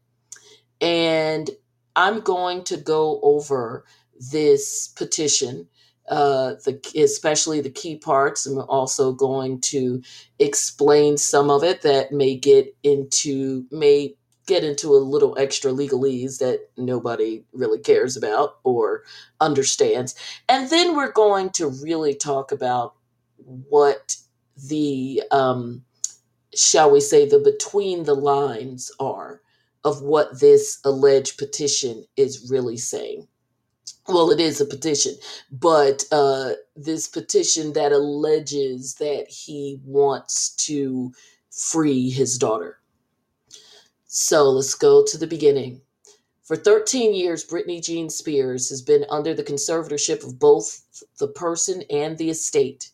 and 0.80 1.50
I'm 1.96 2.20
going 2.20 2.62
to 2.64 2.76
go 2.76 3.18
over 3.24 3.84
this 4.20 4.88
petition 4.88 5.66
uh, 6.10 6.54
the 6.64 6.80
especially 6.96 7.60
the 7.60 7.70
key 7.70 7.96
parts. 7.96 8.44
I'm 8.44 8.58
also 8.58 9.12
going 9.12 9.60
to 9.62 10.02
explain 10.40 11.16
some 11.16 11.50
of 11.50 11.62
it 11.62 11.82
that 11.82 12.12
may 12.12 12.36
get 12.36 12.74
into 12.82 13.64
may 13.70 14.16
get 14.46 14.64
into 14.64 14.88
a 14.94 14.98
little 14.98 15.38
extra 15.38 15.70
legalese 15.70 16.38
that 16.38 16.68
nobody 16.76 17.44
really 17.52 17.78
cares 17.78 18.16
about 18.16 18.58
or 18.64 19.04
understands. 19.40 20.16
And 20.48 20.68
then 20.68 20.96
we're 20.96 21.12
going 21.12 21.50
to 21.50 21.68
really 21.68 22.14
talk 22.14 22.50
about 22.50 22.94
what 23.36 24.16
the 24.68 25.22
um, 25.30 25.84
shall 26.56 26.90
we 26.90 27.00
say 27.00 27.28
the 27.28 27.38
between 27.38 28.02
the 28.02 28.14
lines 28.14 28.90
are 28.98 29.40
of 29.84 30.02
what 30.02 30.40
this 30.40 30.80
alleged 30.84 31.38
petition 31.38 32.04
is 32.16 32.50
really 32.50 32.76
saying 32.76 33.28
well, 34.08 34.30
it 34.30 34.40
is 34.40 34.60
a 34.60 34.66
petition, 34.66 35.14
but 35.52 36.04
uh, 36.10 36.52
this 36.76 37.06
petition 37.06 37.72
that 37.74 37.92
alleges 37.92 38.94
that 38.96 39.28
he 39.28 39.80
wants 39.84 40.50
to 40.66 41.12
free 41.50 42.10
his 42.10 42.38
daughter. 42.38 42.78
So 44.06 44.50
let's 44.50 44.74
go 44.74 45.04
to 45.04 45.18
the 45.18 45.26
beginning. 45.26 45.82
For 46.42 46.56
13 46.56 47.14
years, 47.14 47.46
Britney 47.46 47.80
Jean 47.80 48.10
Spears 48.10 48.70
has 48.70 48.82
been 48.82 49.04
under 49.08 49.34
the 49.34 49.44
conservatorship 49.44 50.24
of 50.24 50.40
both 50.40 50.82
the 51.18 51.28
person 51.28 51.84
and 51.90 52.18
the 52.18 52.30
estate. 52.30 52.90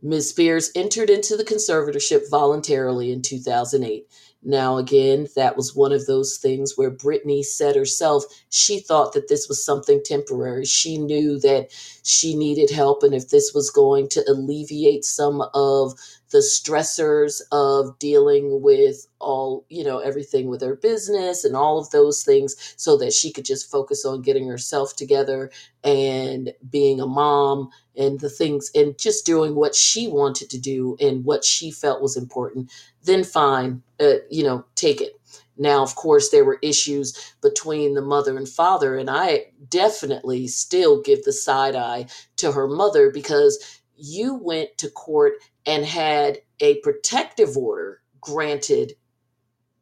Ms. 0.00 0.30
Spears 0.30 0.70
entered 0.74 1.10
into 1.10 1.36
the 1.36 1.44
conservatorship 1.44 2.30
voluntarily 2.30 3.12
in 3.12 3.22
2008 3.22 4.08
now, 4.42 4.78
again, 4.78 5.28
that 5.36 5.56
was 5.56 5.74
one 5.76 5.92
of 5.92 6.06
those 6.06 6.38
things 6.38 6.74
where 6.76 6.90
Britney 6.90 7.44
said 7.44 7.76
herself 7.76 8.24
she 8.50 8.80
thought 8.80 9.12
that 9.14 9.28
this 9.28 9.48
was 9.48 9.64
something 9.64 10.02
temporary. 10.04 10.64
She 10.64 10.98
knew 10.98 11.38
that 11.40 11.68
she 12.04 12.36
needed 12.36 12.70
help, 12.70 13.02
and 13.02 13.14
if 13.14 13.28
this 13.30 13.52
was 13.54 13.70
going 13.70 14.08
to 14.10 14.24
alleviate 14.28 15.04
some 15.04 15.42
of 15.54 15.94
the 16.32 16.38
stressors 16.38 17.40
of 17.52 17.98
dealing 17.98 18.62
with 18.62 19.06
all, 19.20 19.64
you 19.68 19.84
know, 19.84 19.98
everything 19.98 20.48
with 20.48 20.62
her 20.62 20.76
business 20.76 21.44
and 21.44 21.54
all 21.54 21.78
of 21.78 21.90
those 21.90 22.24
things 22.24 22.74
so 22.76 22.96
that 22.96 23.12
she 23.12 23.30
could 23.32 23.44
just 23.44 23.70
focus 23.70 24.04
on 24.04 24.22
getting 24.22 24.48
herself 24.48 24.96
together 24.96 25.50
and 25.84 26.52
being 26.70 27.00
a 27.00 27.06
mom 27.06 27.70
and 27.96 28.20
the 28.20 28.30
things 28.30 28.70
and 28.74 28.98
just 28.98 29.26
doing 29.26 29.54
what 29.54 29.74
she 29.74 30.08
wanted 30.08 30.50
to 30.50 30.58
do 30.58 30.96
and 31.00 31.24
what 31.24 31.44
she 31.44 31.70
felt 31.70 32.02
was 32.02 32.16
important, 32.16 32.72
then 33.04 33.22
fine, 33.22 33.82
uh, 34.00 34.14
you 34.30 34.42
know, 34.42 34.64
take 34.74 35.00
it. 35.00 35.12
Now, 35.58 35.82
of 35.82 35.94
course, 35.96 36.30
there 36.30 36.46
were 36.46 36.58
issues 36.62 37.34
between 37.42 37.94
the 37.94 38.02
mother 38.02 38.38
and 38.38 38.48
father, 38.48 38.96
and 38.96 39.10
I 39.10 39.52
definitely 39.68 40.48
still 40.48 41.02
give 41.02 41.24
the 41.24 41.32
side 41.32 41.76
eye 41.76 42.06
to 42.36 42.52
her 42.52 42.66
mother 42.66 43.10
because 43.10 43.80
you 43.96 44.34
went 44.34 44.76
to 44.78 44.90
court 44.90 45.34
and 45.66 45.84
had 45.84 46.38
a 46.60 46.80
protective 46.80 47.56
order 47.56 48.00
granted 48.20 48.94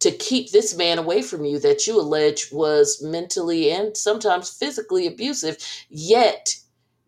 to 0.00 0.10
keep 0.10 0.50
this 0.50 0.76
man 0.76 0.98
away 0.98 1.22
from 1.22 1.44
you 1.44 1.58
that 1.58 1.86
you 1.86 2.00
allege 2.00 2.50
was 2.50 3.02
mentally 3.02 3.70
and 3.70 3.96
sometimes 3.96 4.50
physically 4.50 5.06
abusive, 5.06 5.58
yet 5.90 6.54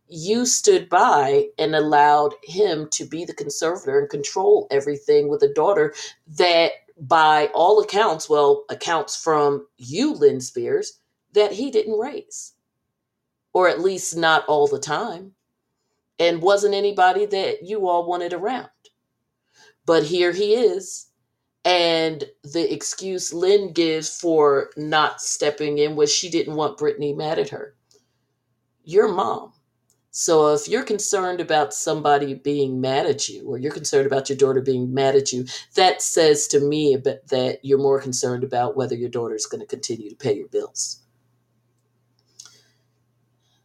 you 0.08 0.44
stood 0.44 0.90
by 0.90 1.46
and 1.58 1.74
allowed 1.74 2.34
him 2.44 2.86
to 2.90 3.06
be 3.06 3.24
the 3.24 3.32
conservator 3.32 3.98
and 3.98 4.10
control 4.10 4.66
everything 4.70 5.28
with 5.28 5.42
a 5.42 5.52
daughter 5.54 5.94
that, 6.26 6.72
by 7.00 7.46
all 7.54 7.80
accounts, 7.80 8.28
well, 8.28 8.64
accounts 8.68 9.16
from 9.16 9.66
you, 9.78 10.12
Lynn 10.12 10.42
Spears, 10.42 11.00
that 11.32 11.52
he 11.52 11.70
didn't 11.70 11.98
raise, 11.98 12.52
or 13.54 13.68
at 13.68 13.80
least 13.80 14.14
not 14.14 14.44
all 14.44 14.66
the 14.66 14.78
time 14.78 15.32
and 16.18 16.42
wasn't 16.42 16.74
anybody 16.74 17.26
that 17.26 17.62
you 17.62 17.88
all 17.88 18.06
wanted 18.06 18.32
around. 18.32 18.68
But 19.86 20.04
here 20.04 20.32
he 20.32 20.54
is. 20.54 21.08
And 21.64 22.24
the 22.42 22.72
excuse 22.72 23.32
Lynn 23.32 23.72
gives 23.72 24.18
for 24.20 24.70
not 24.76 25.20
stepping 25.20 25.78
in 25.78 25.94
was 25.94 26.12
she 26.12 26.28
didn't 26.28 26.56
want 26.56 26.78
Britney 26.78 27.16
mad 27.16 27.38
at 27.38 27.50
her. 27.50 27.76
Your 28.84 29.08
mom. 29.12 29.52
So 30.10 30.52
if 30.52 30.68
you're 30.68 30.82
concerned 30.82 31.40
about 31.40 31.72
somebody 31.72 32.34
being 32.34 32.80
mad 32.80 33.06
at 33.06 33.28
you, 33.30 33.46
or 33.46 33.58
you're 33.58 33.72
concerned 33.72 34.06
about 34.06 34.28
your 34.28 34.36
daughter 34.36 34.60
being 34.60 34.92
mad 34.92 35.16
at 35.16 35.32
you, 35.32 35.46
that 35.74 36.02
says 36.02 36.46
to 36.48 36.60
me 36.60 36.96
that 36.96 37.60
you're 37.62 37.78
more 37.78 38.00
concerned 38.00 38.44
about 38.44 38.76
whether 38.76 38.94
your 38.94 39.08
daughter 39.08 39.34
is 39.34 39.46
going 39.46 39.62
to 39.62 39.66
continue 39.66 40.10
to 40.10 40.16
pay 40.16 40.36
your 40.36 40.48
bills. 40.48 41.00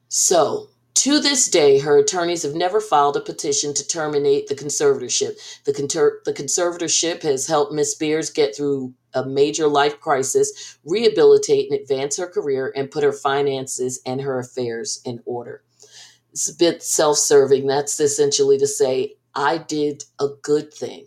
So 0.07 0.69
to 1.07 1.21
this 1.21 1.47
day, 1.47 1.79
her 1.79 1.97
attorneys 1.97 2.43
have 2.43 2.53
never 2.53 2.81
filed 2.81 3.15
a 3.15 3.21
petition 3.21 3.73
to 3.73 3.87
terminate 3.87 4.47
the 4.47 4.55
conservatorship. 4.55 5.39
The, 5.63 5.71
conter- 5.71 6.21
the 6.25 6.33
conservatorship 6.33 7.21
has 7.21 7.47
helped 7.47 7.71
Miss 7.71 7.93
Spears 7.93 8.29
get 8.29 8.53
through 8.53 8.93
a 9.13 9.25
major 9.25 9.69
life 9.69 10.01
crisis, 10.01 10.77
rehabilitate 10.83 11.71
and 11.71 11.79
advance 11.79 12.17
her 12.17 12.27
career, 12.27 12.73
and 12.75 12.91
put 12.91 13.05
her 13.05 13.13
finances 13.13 14.01
and 14.05 14.19
her 14.19 14.37
affairs 14.37 15.01
in 15.05 15.21
order. 15.25 15.63
It's 16.33 16.49
a 16.49 16.57
bit 16.57 16.83
self 16.83 17.17
serving. 17.17 17.67
That's 17.67 17.97
essentially 18.01 18.57
to 18.57 18.67
say, 18.67 19.15
I 19.33 19.59
did 19.59 20.03
a 20.19 20.27
good 20.41 20.73
thing. 20.73 21.05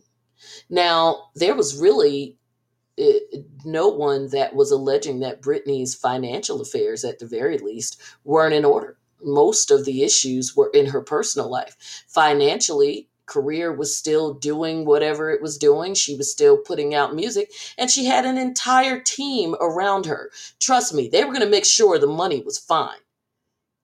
Now, 0.71 1.25
there 1.35 1.55
was 1.55 1.79
really 1.79 2.39
uh, 2.99 3.37
no 3.67 3.89
one 3.89 4.31
that 4.31 4.55
was 4.55 4.71
alleging 4.71 5.21
that 5.21 5.43
Britney's 5.43 5.95
financial 5.95 6.63
affairs, 6.63 7.05
at 7.05 7.19
the 7.19 7.27
very 7.27 7.59
least, 7.59 8.01
weren't 8.25 8.55
in 8.55 8.65
order 8.65 8.97
most 9.25 9.71
of 9.71 9.85
the 9.85 10.03
issues 10.03 10.57
were 10.57 10.71
in 10.75 10.87
her 10.87 11.01
personal 11.01 11.51
life. 11.51 12.05
Financially, 12.09 13.09
career 13.27 13.73
was 13.73 13.97
still 13.97 14.35
doing 14.35 14.85
whatever 14.85 15.31
it 15.31 15.41
was 15.41 15.57
doing. 15.57 15.95
She 15.95 16.17
was 16.17 16.31
still 16.31 16.59
putting 16.59 16.95
out 16.95 17.15
music 17.15 17.53
and 17.79 17.91
she 17.91 18.05
had 18.05 18.27
an 18.27 18.37
entire 18.37 19.01
team 19.01 19.55
around 19.61 20.07
her. 20.07 20.31
Trust 20.59 20.93
me, 20.93 21.09
they 21.09 21.25
were 21.25 21.33
going 21.33 21.45
to 21.45 21.51
make 21.51 21.65
sure 21.65 21.99
the 21.99 22.07
money 22.07 22.43
was 22.43 22.59
fine. 22.59 22.99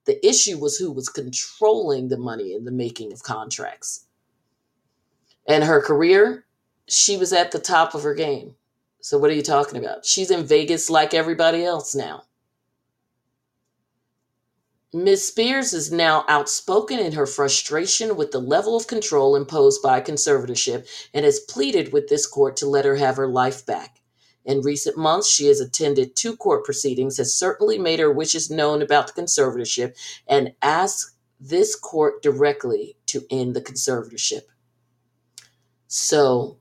The 0.04 0.24
issue 0.26 0.58
was 0.58 0.76
who 0.76 0.92
was 0.92 1.08
controlling 1.08 2.08
the 2.08 2.18
money 2.18 2.54
in 2.54 2.64
the 2.64 2.72
making 2.72 3.12
of 3.12 3.22
contracts. 3.22 4.06
And 5.48 5.64
her 5.64 5.80
career, 5.80 6.44
she 6.88 7.16
was 7.16 7.32
at 7.32 7.52
the 7.52 7.58
top 7.58 7.94
of 7.94 8.02
her 8.02 8.14
game. 8.14 8.54
So, 9.00 9.18
what 9.18 9.30
are 9.30 9.34
you 9.34 9.42
talking 9.42 9.78
about? 9.78 10.04
She's 10.04 10.32
in 10.32 10.44
Vegas 10.44 10.90
like 10.90 11.14
everybody 11.14 11.64
else 11.64 11.94
now. 11.94 12.24
Ms. 14.92 15.26
Spears 15.26 15.72
is 15.72 15.90
now 15.90 16.24
outspoken 16.28 17.00
in 17.00 17.12
her 17.12 17.26
frustration 17.26 18.16
with 18.16 18.30
the 18.30 18.38
level 18.38 18.76
of 18.76 18.86
control 18.86 19.34
imposed 19.34 19.82
by 19.82 20.00
conservatorship 20.00 20.88
and 21.12 21.24
has 21.24 21.40
pleaded 21.40 21.92
with 21.92 22.08
this 22.08 22.26
court 22.26 22.56
to 22.56 22.66
let 22.66 22.84
her 22.84 22.96
have 22.96 23.16
her 23.16 23.26
life 23.26 23.66
back. 23.66 24.00
In 24.44 24.60
recent 24.60 24.96
months, 24.96 25.28
she 25.28 25.46
has 25.46 25.60
attended 25.60 26.14
two 26.14 26.36
court 26.36 26.64
proceedings, 26.64 27.16
has 27.16 27.34
certainly 27.34 27.78
made 27.78 27.98
her 27.98 28.12
wishes 28.12 28.48
known 28.48 28.80
about 28.80 29.08
the 29.08 29.20
conservatorship, 29.20 29.96
and 30.28 30.54
asked 30.62 31.16
this 31.40 31.74
court 31.74 32.22
directly 32.22 32.96
to 33.06 33.26
end 33.28 33.56
the 33.56 33.60
conservatorship. 33.60 34.42
So, 35.88 36.58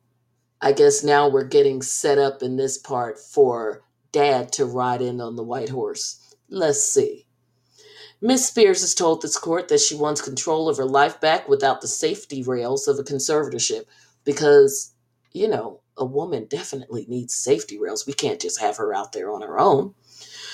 I 0.60 0.72
guess 0.72 1.04
now 1.04 1.30
we're 1.30 1.44
getting 1.44 1.84
set 1.84 2.18
up 2.18 2.42
in 2.42 2.58
this 2.58 2.80
part 2.80 3.20
for 3.20 3.84
dad 4.12 4.52
to 4.54 4.66
ride 4.66 5.04
in 5.04 5.22
on 5.22 5.36
the 5.36 5.44
white 5.44 5.70
horse. 5.70 6.36
Let's 6.50 6.82
see. 6.82 7.25
Miss 8.26 8.48
Spears 8.48 8.82
has 8.82 8.96
told 8.96 9.22
this 9.22 9.38
court 9.38 9.68
that 9.68 9.80
she 9.80 9.94
wants 9.94 10.20
control 10.20 10.68
of 10.68 10.78
her 10.78 10.86
life 10.86 11.22
back 11.22 11.48
without 11.48 11.82
the 11.82 11.88
safety 11.88 12.42
rails 12.42 12.88
of 12.88 12.98
a 12.98 13.04
conservatorship 13.04 13.84
because, 14.24 14.96
you 15.32 15.48
know, 15.48 15.82
a 15.96 16.06
woman 16.06 16.48
definitely 16.50 17.06
needs 17.08 17.36
safety 17.36 17.78
rails. 17.78 18.08
We 18.08 18.14
can't 18.14 18.42
just 18.42 18.60
have 18.60 18.78
her 18.78 18.96
out 18.96 19.12
there 19.12 19.32
on 19.32 19.44
her 19.44 19.60
own. 19.60 19.94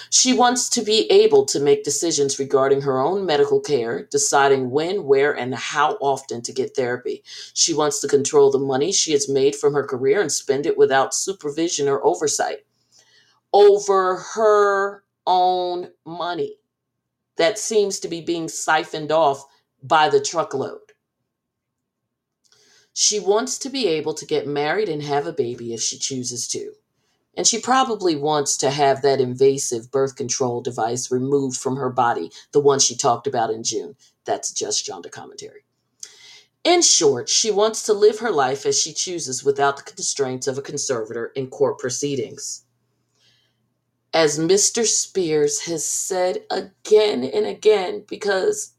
She 0.09 0.33
wants 0.33 0.67
to 0.71 0.81
be 0.81 1.09
able 1.09 1.45
to 1.45 1.61
make 1.61 1.85
decisions 1.85 2.37
regarding 2.37 2.81
her 2.81 2.99
own 2.99 3.25
medical 3.25 3.61
care, 3.61 4.05
deciding 4.11 4.69
when, 4.69 5.05
where, 5.05 5.31
and 5.31 5.55
how 5.55 5.93
often 6.01 6.41
to 6.41 6.51
get 6.51 6.75
therapy. 6.75 7.23
She 7.53 7.73
wants 7.73 8.01
to 8.01 8.09
control 8.09 8.51
the 8.51 8.59
money 8.59 8.91
she 8.91 9.13
has 9.13 9.29
made 9.29 9.55
from 9.55 9.73
her 9.75 9.87
career 9.87 10.19
and 10.19 10.29
spend 10.29 10.65
it 10.65 10.77
without 10.77 11.15
supervision 11.15 11.87
or 11.87 12.05
oversight 12.05 12.65
over 13.53 14.17
her 14.35 15.05
own 15.25 15.91
money 16.05 16.57
that 17.41 17.57
seems 17.57 17.99
to 17.99 18.07
be 18.07 18.21
being 18.21 18.47
siphoned 18.47 19.11
off 19.11 19.43
by 19.81 20.09
the 20.09 20.21
truckload. 20.21 20.79
She 22.93 23.19
wants 23.19 23.57
to 23.59 23.69
be 23.69 23.87
able 23.87 24.13
to 24.13 24.27
get 24.27 24.45
married 24.45 24.87
and 24.87 25.01
have 25.01 25.25
a 25.25 25.33
baby 25.33 25.73
if 25.73 25.81
she 25.81 25.97
chooses 25.97 26.47
to. 26.49 26.73
And 27.35 27.47
she 27.47 27.59
probably 27.59 28.15
wants 28.15 28.57
to 28.57 28.69
have 28.69 29.01
that 29.01 29.19
invasive 29.19 29.89
birth 29.89 30.15
control 30.15 30.61
device 30.61 31.11
removed 31.11 31.57
from 31.57 31.77
her 31.77 31.89
body, 31.89 32.29
the 32.51 32.59
one 32.59 32.79
she 32.79 32.95
talked 32.95 33.25
about 33.25 33.49
in 33.49 33.63
June. 33.63 33.95
That's 34.25 34.51
just 34.51 34.85
Jonda 34.85 35.09
commentary. 35.09 35.63
In 36.63 36.83
short, 36.83 37.27
she 37.27 37.49
wants 37.49 37.81
to 37.83 37.93
live 37.93 38.19
her 38.19 38.31
life 38.31 38.67
as 38.67 38.79
she 38.79 38.93
chooses 38.93 39.43
without 39.43 39.77
the 39.77 39.83
constraints 39.83 40.45
of 40.45 40.59
a 40.59 40.61
conservator 40.61 41.31
in 41.35 41.47
court 41.47 41.79
proceedings 41.79 42.65
as 44.13 44.37
Mr. 44.37 44.85
Spears 44.85 45.61
has 45.61 45.87
said 45.87 46.43
again 46.49 47.23
and 47.23 47.45
again, 47.45 48.03
because 48.07 48.73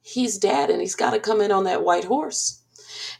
he's 0.00 0.38
dad 0.38 0.70
and 0.70 0.80
he's 0.80 0.94
got 0.94 1.10
to 1.10 1.20
come 1.20 1.40
in 1.40 1.50
on 1.50 1.64
that 1.64 1.84
white 1.84 2.04
horse. 2.04 2.62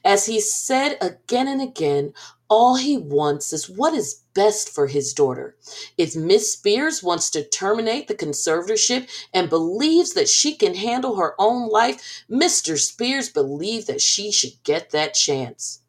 As 0.04 0.26
he 0.26 0.40
said 0.40 0.98
again 1.00 1.48
and 1.48 1.60
again, 1.60 2.12
all 2.48 2.76
he 2.76 2.96
wants 2.96 3.52
is 3.52 3.68
what 3.68 3.94
is 3.94 4.22
best 4.34 4.68
for 4.68 4.86
his 4.86 5.12
daughter. 5.12 5.56
If 5.98 6.16
Miss 6.16 6.52
Spears 6.52 7.02
wants 7.02 7.28
to 7.30 7.44
terminate 7.44 8.08
the 8.08 8.14
conservatorship 8.14 9.08
and 9.34 9.50
believes 9.50 10.14
that 10.14 10.28
she 10.28 10.54
can 10.54 10.74
handle 10.74 11.16
her 11.16 11.34
own 11.38 11.68
life, 11.68 12.24
Mr. 12.30 12.78
Spears 12.78 13.28
believes 13.28 13.86
that 13.86 14.00
she 14.00 14.32
should 14.32 14.62
get 14.64 14.90
that 14.90 15.14
chance. 15.14 15.80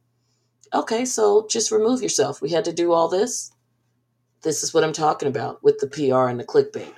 Okay, 0.74 1.06
so 1.06 1.48
just 1.50 1.72
remove 1.72 2.02
yourself. 2.02 2.42
We 2.42 2.50
had 2.50 2.66
to 2.66 2.74
do 2.74 2.92
all 2.92 3.08
this. 3.08 3.52
This 4.42 4.64
is 4.64 4.74
what 4.74 4.84
I'm 4.84 4.94
talking 4.94 5.28
about 5.28 5.64
with 5.64 5.80
the 5.80 5.88
PR 5.88 6.30
and 6.30 6.40
the 6.40 6.46
clickbait. 6.46 6.94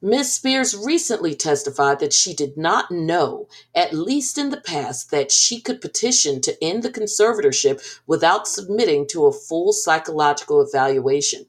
Ms. 0.00 0.34
Spears 0.34 0.76
recently 0.76 1.34
testified 1.34 1.98
that 1.98 2.12
she 2.12 2.34
did 2.34 2.58
not 2.58 2.90
know, 2.90 3.48
at 3.74 3.94
least 3.94 4.36
in 4.36 4.50
the 4.50 4.60
past, 4.60 5.10
that 5.10 5.32
she 5.32 5.60
could 5.60 5.80
petition 5.80 6.42
to 6.42 6.62
end 6.62 6.82
the 6.82 6.90
conservatorship 6.90 8.00
without 8.06 8.46
submitting 8.46 9.06
to 9.08 9.24
a 9.24 9.32
full 9.32 9.72
psychological 9.72 10.60
evaluation. 10.60 11.46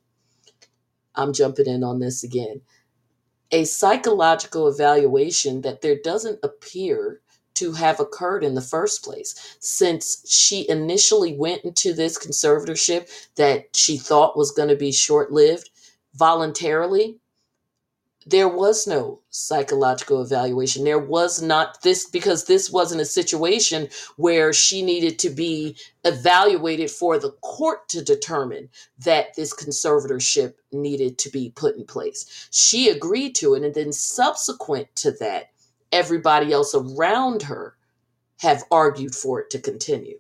I'm 1.16 1.34
jumping 1.34 1.68
in 1.68 1.84
on 1.84 2.00
this 2.00 2.24
again. 2.24 2.62
A 3.52 3.66
psychological 3.66 4.68
evaluation 4.70 5.62
that 5.62 5.82
there 5.82 5.98
doesn't 6.02 6.40
appear 6.42 7.22
to 7.56 7.74
have 7.74 8.00
occurred 8.00 8.44
in 8.44 8.56
the 8.56 8.62
first 8.62 9.04
place 9.04 9.58
since 9.60 10.24
she 10.30 10.70
initially 10.70 11.36
went 11.36 11.64
into 11.64 11.94
this 11.94 12.18
conservatorship 12.18 13.10
that 13.36 13.76
she 13.76 13.98
thought 13.98 14.38
was 14.38 14.52
going 14.52 14.70
to 14.70 14.76
be 14.76 14.92
short 14.92 15.32
lived 15.32 15.70
voluntarily 16.14 17.18
there 18.28 18.48
was 18.50 18.88
no 18.88 19.22
psychological 19.30 20.22
evaluation. 20.22 20.84
There 20.84 20.98
was 21.00 21.42
not 21.42 21.82
this 21.84 22.10
because 22.10 22.46
this 22.46 22.72
wasn't 22.72 23.02
a 23.02 23.06
situation 23.06 23.88
where 24.16 24.52
she 24.52 24.82
needed 24.82 25.20
to 25.20 25.30
be 25.30 25.78
evaluated 26.04 26.90
for 26.90 27.20
the 27.20 27.32
court 27.42 27.88
to 27.90 28.04
determine 28.04 28.70
that 28.98 29.36
this 29.36 29.54
conservatorship 29.54 30.56
needed 30.72 31.20
to 31.20 31.30
be 31.30 31.52
put 31.56 31.76
in 31.76 31.86
place. 31.86 32.48
She 32.52 32.90
agreed 32.90 33.36
to 33.36 33.54
it, 33.54 33.64
and 33.64 33.76
then 33.76 33.94
subsequent 33.94 34.96
to 34.98 35.12
that, 35.20 35.52
everybody 35.96 36.52
else 36.52 36.76
around 36.76 37.44
her 37.44 37.76
have 38.42 38.64
argued 38.70 39.16
for 39.16 39.40
it 39.40 39.50
to 39.50 39.60
continue. 39.60 40.18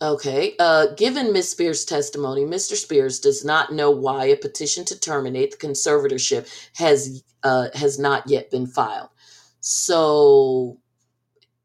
Okay. 0.00 0.54
Uh, 0.58 0.94
given 0.96 1.32
Ms. 1.32 1.50
Spears' 1.50 1.84
testimony, 1.84 2.44
Mr. 2.44 2.74
Spears 2.76 3.18
does 3.18 3.44
not 3.44 3.72
know 3.72 3.90
why 3.90 4.26
a 4.26 4.36
petition 4.36 4.84
to 4.86 4.98
terminate 4.98 5.50
the 5.50 5.66
conservatorship 5.66 6.48
has 6.76 7.24
uh, 7.42 7.68
has 7.74 7.98
not 7.98 8.28
yet 8.28 8.50
been 8.50 8.66
filed. 8.66 9.08
So 9.60 10.78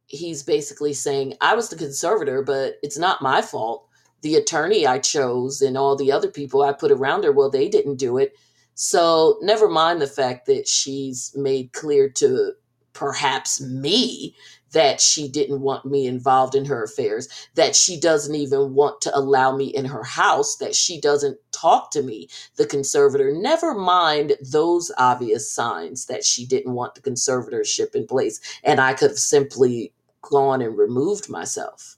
he's 0.07 0.41
basically 0.43 0.93
saying, 0.93 1.35
"I 1.41 1.53
was 1.55 1.69
the 1.69 1.75
conservator, 1.75 2.41
but 2.41 2.77
it's 2.81 2.97
not 2.97 3.21
my 3.21 3.41
fault. 3.41 3.87
The 4.21 4.35
attorney 4.35 4.87
I 4.87 4.99
chose 4.99 5.61
and 5.61 5.77
all 5.77 5.95
the 5.95 6.11
other 6.11 6.29
people 6.31 6.63
I 6.63 6.73
put 6.73 6.91
around 6.91 7.25
her, 7.25 7.31
well, 7.31 7.49
they 7.51 7.69
didn't 7.69 7.97
do 7.97 8.17
it. 8.17 8.35
So 8.75 9.37
never 9.41 9.69
mind 9.69 10.01
the 10.01 10.07
fact 10.07 10.45
that 10.47 10.67
she's 10.67 11.31
made 11.35 11.73
clear 11.73 12.09
to 12.09 12.53
perhaps 12.93 13.61
me 13.61 14.35
that 14.71 14.99
she 14.99 15.27
didn't 15.27 15.61
want 15.61 15.85
me 15.85 16.07
involved 16.07 16.55
in 16.55 16.65
her 16.65 16.83
affairs, 16.83 17.27
that 17.55 17.75
she 17.75 17.99
doesn't 17.99 18.33
even 18.35 18.73
want 18.73 19.01
to 19.01 19.15
allow 19.15 19.55
me 19.55 19.65
in 19.65 19.85
her 19.85 20.03
house, 20.03 20.55
that 20.57 20.75
she 20.75 20.99
doesn't 20.99 21.37
talk 21.51 21.91
to 21.91 22.01
me, 22.01 22.27
the 22.55 22.65
conservator. 22.65 23.31
Never 23.31 23.75
mind 23.75 24.33
those 24.41 24.91
obvious 24.97 25.51
signs 25.51 26.07
that 26.07 26.25
she 26.25 26.45
didn't 26.45 26.73
want 26.73 26.95
the 26.95 27.01
conservatorship 27.01 27.93
in 27.95 28.07
place, 28.07 28.39
and 28.63 28.81
I 28.81 28.93
could 28.93 29.11
have 29.11 29.19
simply 29.19 29.93
gone 30.21 30.61
and 30.61 30.77
removed 30.77 31.29
myself. 31.29 31.97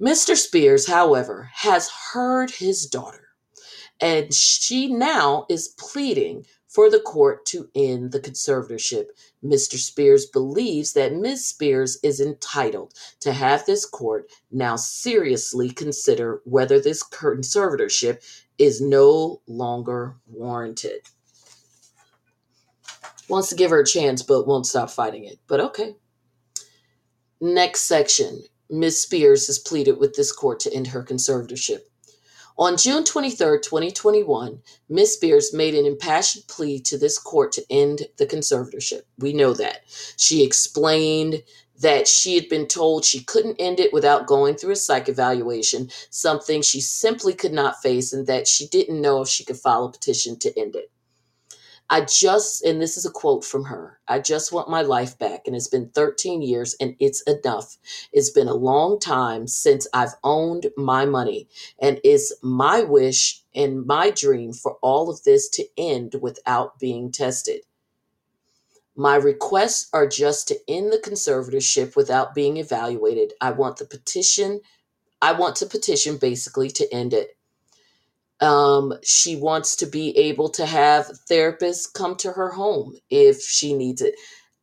Mr. 0.00 0.36
Spears, 0.36 0.88
however, 0.88 1.50
has 1.54 1.88
heard 2.12 2.50
his 2.50 2.86
daughter, 2.86 3.28
and 4.02 4.34
she 4.34 4.92
now 4.92 5.46
is 5.48 5.68
pleading 5.78 6.44
for 6.66 6.90
the 6.90 6.98
court 7.00 7.46
to 7.46 7.68
end 7.74 8.10
the 8.10 8.18
conservatorship. 8.20 9.06
Mr. 9.44 9.76
Spears 9.76 10.26
believes 10.26 10.94
that 10.94 11.14
Ms. 11.14 11.46
Spears 11.46 11.98
is 12.02 12.20
entitled 12.20 12.94
to 13.20 13.32
have 13.32 13.64
this 13.64 13.86
court 13.86 14.28
now 14.50 14.74
seriously 14.74 15.70
consider 15.70 16.40
whether 16.44 16.80
this 16.80 17.04
conservatorship 17.04 18.24
is 18.58 18.80
no 18.80 19.40
longer 19.46 20.16
warranted. 20.26 21.02
Wants 23.28 23.50
to 23.50 23.54
give 23.54 23.70
her 23.70 23.80
a 23.80 23.86
chance, 23.86 24.22
but 24.22 24.46
won't 24.46 24.66
stop 24.66 24.90
fighting 24.90 25.24
it. 25.24 25.38
But 25.46 25.60
okay. 25.60 25.94
Next 27.40 27.82
section 27.82 28.42
Ms. 28.68 29.02
Spears 29.02 29.46
has 29.46 29.58
pleaded 29.58 29.98
with 29.98 30.14
this 30.16 30.32
court 30.32 30.58
to 30.60 30.72
end 30.72 30.88
her 30.88 31.04
conservatorship. 31.04 31.80
On 32.58 32.76
June 32.76 33.02
23, 33.02 33.60
2021, 33.60 34.60
Ms. 34.90 35.14
Spears 35.14 35.54
made 35.54 35.74
an 35.74 35.86
impassioned 35.86 36.46
plea 36.48 36.78
to 36.80 36.98
this 36.98 37.18
court 37.18 37.50
to 37.52 37.64
end 37.70 38.08
the 38.18 38.26
conservatorship. 38.26 39.02
We 39.18 39.32
know 39.32 39.54
that. 39.54 39.80
She 40.18 40.44
explained 40.44 41.42
that 41.80 42.06
she 42.06 42.34
had 42.34 42.48
been 42.50 42.68
told 42.68 43.04
she 43.04 43.24
couldn't 43.24 43.60
end 43.60 43.80
it 43.80 43.92
without 43.92 44.26
going 44.26 44.56
through 44.56 44.72
a 44.72 44.76
psych 44.76 45.08
evaluation, 45.08 45.90
something 46.10 46.62
she 46.62 46.80
simply 46.80 47.32
could 47.32 47.54
not 47.54 47.82
face, 47.82 48.12
and 48.12 48.26
that 48.26 48.46
she 48.46 48.68
didn't 48.68 49.00
know 49.00 49.22
if 49.22 49.28
she 49.28 49.44
could 49.44 49.56
file 49.56 49.86
a 49.86 49.90
petition 49.92 50.38
to 50.40 50.56
end 50.58 50.76
it. 50.76 50.91
I 51.92 52.00
just, 52.00 52.64
and 52.64 52.80
this 52.80 52.96
is 52.96 53.04
a 53.04 53.10
quote 53.10 53.44
from 53.44 53.64
her 53.64 54.00
I 54.08 54.18
just 54.18 54.50
want 54.50 54.70
my 54.70 54.80
life 54.80 55.18
back. 55.18 55.42
And 55.46 55.54
it's 55.54 55.68
been 55.68 55.90
13 55.90 56.40
years 56.40 56.74
and 56.80 56.96
it's 56.98 57.20
enough. 57.22 57.76
It's 58.14 58.30
been 58.30 58.48
a 58.48 58.54
long 58.54 58.98
time 58.98 59.46
since 59.46 59.86
I've 59.92 60.14
owned 60.24 60.68
my 60.78 61.04
money. 61.04 61.48
And 61.78 62.00
it's 62.02 62.32
my 62.42 62.82
wish 62.82 63.42
and 63.54 63.84
my 63.84 64.08
dream 64.08 64.54
for 64.54 64.78
all 64.80 65.10
of 65.10 65.22
this 65.24 65.50
to 65.50 65.66
end 65.76 66.16
without 66.22 66.78
being 66.78 67.12
tested. 67.12 67.60
My 68.96 69.16
requests 69.16 69.90
are 69.92 70.06
just 70.06 70.48
to 70.48 70.58
end 70.66 70.92
the 70.92 70.98
conservatorship 70.98 71.94
without 71.94 72.34
being 72.34 72.56
evaluated. 72.56 73.34
I 73.38 73.50
want 73.50 73.76
the 73.76 73.84
petition, 73.84 74.62
I 75.20 75.32
want 75.32 75.56
to 75.56 75.66
petition 75.66 76.16
basically 76.16 76.70
to 76.70 76.90
end 76.90 77.12
it. 77.12 77.36
Um, 78.42 78.94
she 79.04 79.36
wants 79.36 79.76
to 79.78 79.86
be 79.86 80.18
able 80.18 80.50
to 80.50 80.66
have 80.66 81.06
therapists 81.30 81.92
come 81.92 82.16
to 82.18 82.32
her 82.32 82.50
home 82.50 82.96
if 83.10 83.42
she 83.42 83.74
needs 83.74 84.02
it. 84.02 84.16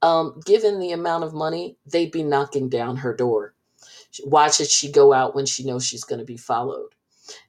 Um, 0.03 0.41
given 0.45 0.79
the 0.79 0.93
amount 0.93 1.25
of 1.25 1.33
money, 1.33 1.77
they'd 1.87 2.11
be 2.11 2.23
knocking 2.23 2.69
down 2.69 2.97
her 2.97 3.15
door. 3.15 3.55
Why 4.23 4.49
should 4.49 4.69
she 4.69 4.91
go 4.91 5.13
out 5.13 5.35
when 5.35 5.47
she 5.47 5.65
knows 5.65 5.85
she's 5.85 6.05
going 6.05 6.19
to 6.19 6.25
be 6.25 6.37
followed? 6.37 6.91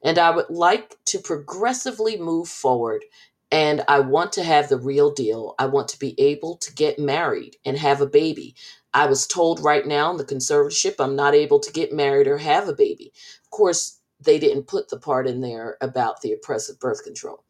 And 0.02 0.18
I 0.18 0.30
would 0.30 0.50
like 0.50 0.96
to 1.06 1.18
progressively 1.18 2.18
move 2.18 2.48
forward. 2.48 3.04
And 3.52 3.82
I 3.88 4.00
want 4.00 4.32
to 4.34 4.44
have 4.44 4.68
the 4.68 4.78
real 4.78 5.12
deal. 5.12 5.54
I 5.58 5.66
want 5.66 5.88
to 5.88 5.98
be 5.98 6.20
able 6.20 6.56
to 6.58 6.74
get 6.74 6.98
married 6.98 7.56
and 7.64 7.78
have 7.78 8.00
a 8.00 8.06
baby. 8.06 8.54
I 8.94 9.06
was 9.06 9.26
told 9.26 9.60
right 9.60 9.86
now 9.86 10.10
in 10.10 10.16
the 10.18 10.24
conservatorship 10.24 10.96
I'm 11.00 11.16
not 11.16 11.34
able 11.34 11.60
to 11.60 11.72
get 11.72 11.92
married 11.92 12.28
or 12.28 12.38
have 12.38 12.68
a 12.68 12.74
baby. 12.74 13.12
Of 13.44 13.50
course, 13.50 13.99
they 14.20 14.38
didn't 14.38 14.66
put 14.66 14.88
the 14.88 14.98
part 14.98 15.26
in 15.26 15.40
there 15.40 15.76
about 15.80 16.20
the 16.20 16.32
oppressive 16.32 16.78
birth 16.78 17.04
control. 17.04 17.44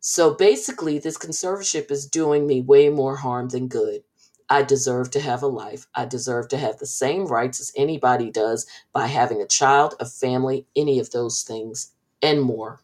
So 0.00 0.34
basically, 0.34 0.98
this 0.98 1.18
conservatorship 1.18 1.90
is 1.90 2.06
doing 2.06 2.46
me 2.46 2.60
way 2.60 2.88
more 2.88 3.16
harm 3.16 3.48
than 3.48 3.68
good. 3.68 4.02
I 4.48 4.62
deserve 4.62 5.10
to 5.10 5.20
have 5.20 5.42
a 5.42 5.48
life. 5.48 5.86
I 5.94 6.06
deserve 6.06 6.48
to 6.48 6.56
have 6.56 6.78
the 6.78 6.86
same 6.86 7.26
rights 7.26 7.60
as 7.60 7.72
anybody 7.76 8.30
does 8.30 8.66
by 8.92 9.08
having 9.08 9.42
a 9.42 9.46
child, 9.46 9.94
a 10.00 10.06
family, 10.06 10.66
any 10.74 10.98
of 10.98 11.10
those 11.10 11.42
things, 11.42 11.92
and 12.22 12.40
more. 12.40 12.80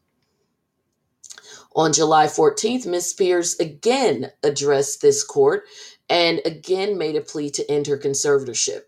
On 1.75 1.93
July 1.93 2.27
14th, 2.27 2.87
Ms. 2.87 3.11
Spears 3.11 3.59
again 3.59 4.31
addressed 4.43 5.01
this 5.01 5.25
court 5.25 5.65
and 6.09 6.41
again 6.45 6.99
made 6.99 7.17
a 7.17 7.21
plea 7.21 7.51
to 7.51 7.69
end 7.71 7.87
her 7.87 7.99
conservatorship. 7.99 8.83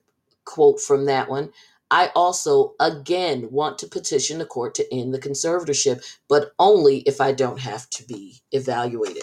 Quote 0.45 0.81
from 0.81 1.07
that 1.07 1.29
one 1.29 1.51
I 1.91 2.11
also, 2.17 2.75
again, 2.81 3.49
want 3.53 3.79
to 3.79 3.87
petition 3.87 4.39
the 4.39 4.45
court 4.45 4.75
to 4.75 4.95
end 4.95 5.15
the 5.15 5.21
conservatorship, 5.21 6.05
but 6.29 6.53
only 6.59 6.99
if 7.01 7.21
I 7.21 7.33
don't 7.33 7.61
have 7.61 7.89
to 7.91 8.05
be 8.05 8.43
evaluated. 8.51 9.23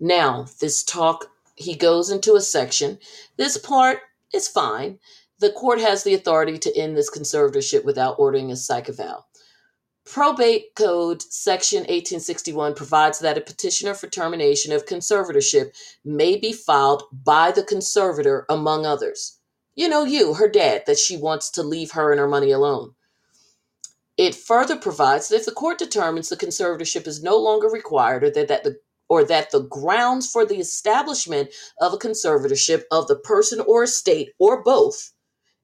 Now, 0.00 0.46
this 0.60 0.82
talk, 0.82 1.30
he 1.54 1.76
goes 1.76 2.10
into 2.10 2.34
a 2.34 2.40
section. 2.40 2.98
This 3.36 3.56
part 3.56 4.00
is 4.32 4.48
fine. 4.48 4.98
The 5.38 5.52
court 5.52 5.80
has 5.80 6.02
the 6.02 6.14
authority 6.14 6.58
to 6.58 6.76
end 6.76 6.96
this 6.96 7.10
conservatorship 7.10 7.84
without 7.84 8.18
ordering 8.18 8.50
a 8.50 8.56
psych 8.56 8.88
eval. 8.88 9.26
Probate 10.04 10.74
Code 10.74 11.22
Section 11.22 11.80
1861 11.80 12.74
provides 12.74 13.20
that 13.20 13.38
a 13.38 13.40
petitioner 13.40 13.94
for 13.94 14.08
termination 14.08 14.72
of 14.72 14.84
conservatorship 14.84 15.74
may 16.04 16.36
be 16.36 16.52
filed 16.52 17.04
by 17.12 17.52
the 17.52 17.62
conservator, 17.62 18.44
among 18.48 18.84
others 18.84 19.38
you 19.74 19.88
know, 19.88 20.04
you, 20.04 20.34
her 20.34 20.48
dad, 20.48 20.84
that 20.86 20.98
she 20.98 21.16
wants 21.16 21.50
to 21.50 21.62
leave 21.62 21.92
her 21.92 22.12
and 22.12 22.20
her 22.20 22.28
money 22.28 22.50
alone. 22.50 22.94
It 24.16 24.34
further 24.34 24.76
provides 24.76 25.28
that 25.28 25.36
if 25.36 25.44
the 25.44 25.52
court 25.52 25.78
determines 25.78 26.28
the 26.28 26.36
conservatorship 26.36 27.06
is 27.06 27.22
no 27.22 27.36
longer 27.36 27.68
required 27.68 28.22
or 28.22 28.30
that, 28.30 28.48
that 28.48 28.64
the 28.64 28.78
or 29.08 29.24
that 29.24 29.50
the 29.50 29.62
grounds 29.62 30.30
for 30.30 30.46
the 30.46 30.56
establishment 30.58 31.50
of 31.80 31.92
a 31.92 31.98
conservatorship 31.98 32.84
of 32.90 33.06
the 33.06 33.16
person 33.16 33.60
or 33.60 33.82
estate 33.82 34.30
or 34.38 34.62
both, 34.62 35.12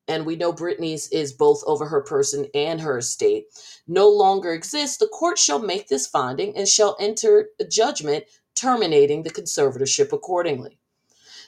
and 0.06 0.26
we 0.26 0.36
know 0.36 0.52
Britney's 0.52 1.08
is 1.08 1.32
both 1.32 1.62
over 1.66 1.86
her 1.86 2.02
person 2.02 2.46
and 2.54 2.80
her 2.80 2.98
estate, 2.98 3.46
no 3.86 4.08
longer 4.08 4.52
exist, 4.52 4.98
the 4.98 5.06
court 5.06 5.38
shall 5.38 5.60
make 5.60 5.88
this 5.88 6.06
finding 6.06 6.54
and 6.56 6.68
shall 6.68 6.96
enter 7.00 7.48
a 7.60 7.64
judgment 7.64 8.24
terminating 8.54 9.22
the 9.22 9.30
conservatorship 9.30 10.12
accordingly. 10.12 10.78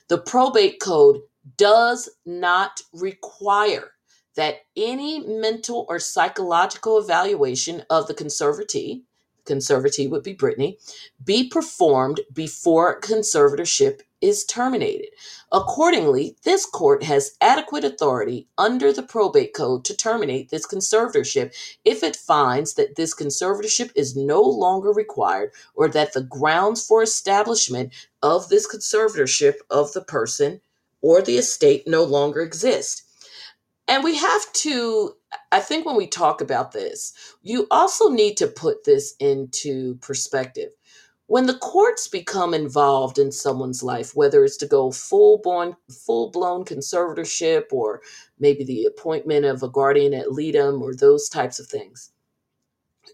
The 0.09 0.19
probate 0.19 0.81
code 0.81 1.21
does 1.57 2.09
not 2.25 2.83
require 2.93 3.93
that 4.35 4.63
any 4.77 5.21
mental 5.21 5.87
or 5.89 5.99
psychological 5.99 6.99
evaluation 6.99 7.85
of 7.91 8.07
the 8.07 8.15
conservatee, 8.15 9.03
conservatee 9.45 10.09
would 10.09 10.23
be 10.23 10.35
Britney, 10.35 10.77
be 11.23 11.49
performed 11.49 12.21
before 12.33 13.01
conservatorship 13.01 14.01
is 14.23 14.45
terminated. 14.45 15.09
Accordingly, 15.51 16.37
this 16.45 16.65
court 16.65 17.03
has 17.03 17.37
adequate 17.41 17.85
authority 17.85 18.47
under 18.57 18.93
the 18.93 19.03
probate 19.03 19.53
code 19.53 19.85
to 19.85 19.97
terminate 19.97 20.49
this 20.49 20.67
conservatorship 20.67 21.53
if 21.85 22.05
it 22.05 22.17
finds 22.17 22.75
that 22.75 22.95
this 22.95 23.15
conservatorship 23.15 23.91
is 23.97 24.17
no 24.17 24.41
longer 24.41 24.93
required 24.93 25.51
or 25.75 25.89
that 25.89 26.13
the 26.13 26.23
grounds 26.23 26.87
for 26.87 27.03
establishment 27.03 27.93
of 28.23 28.49
this 28.49 28.73
conservatorship 28.73 29.57
of 29.69 29.93
the 29.93 30.03
person 30.03 30.61
or 31.03 31.23
the 31.23 31.39
estate 31.39 31.85
no 31.87 32.05
longer 32.05 32.43
exist. 32.43 33.03
And 33.89 34.05
we 34.05 34.17
have 34.17 34.53
to 34.55 35.15
I 35.53 35.61
think 35.61 35.87
when 35.87 35.97
we 35.97 36.07
talk 36.07 36.41
about 36.41 36.73
this, 36.73 37.13
you 37.43 37.67
also 37.71 38.09
need 38.09 38.37
to 38.39 38.47
put 38.47 38.85
this 38.85 39.15
into 39.21 39.97
perspective. 39.97 40.71
When 41.27 41.47
the 41.47 41.59
courts 41.59 42.09
become 42.09 42.53
involved 42.55 43.19
in 43.19 43.33
someone's 43.33 43.83
life, 43.83 44.15
whether 44.15 44.45
it's 44.45 44.59
to 44.59 44.67
go 44.67 44.91
full 44.93 45.39
blown 45.39 45.77
full 45.91 46.31
blown 46.31 46.65
conservatorship 46.65 47.65
or 47.73 48.03
maybe 48.39 48.65
the 48.65 48.85
appointment 48.85 49.47
of 49.47 49.63
a 49.63 49.69
guardian 49.71 50.15
ad 50.15 50.27
litem 50.29 50.83
or 50.83 50.95
those 50.95 51.29
types 51.29 51.59
of 51.59 51.67
things, 51.67 52.13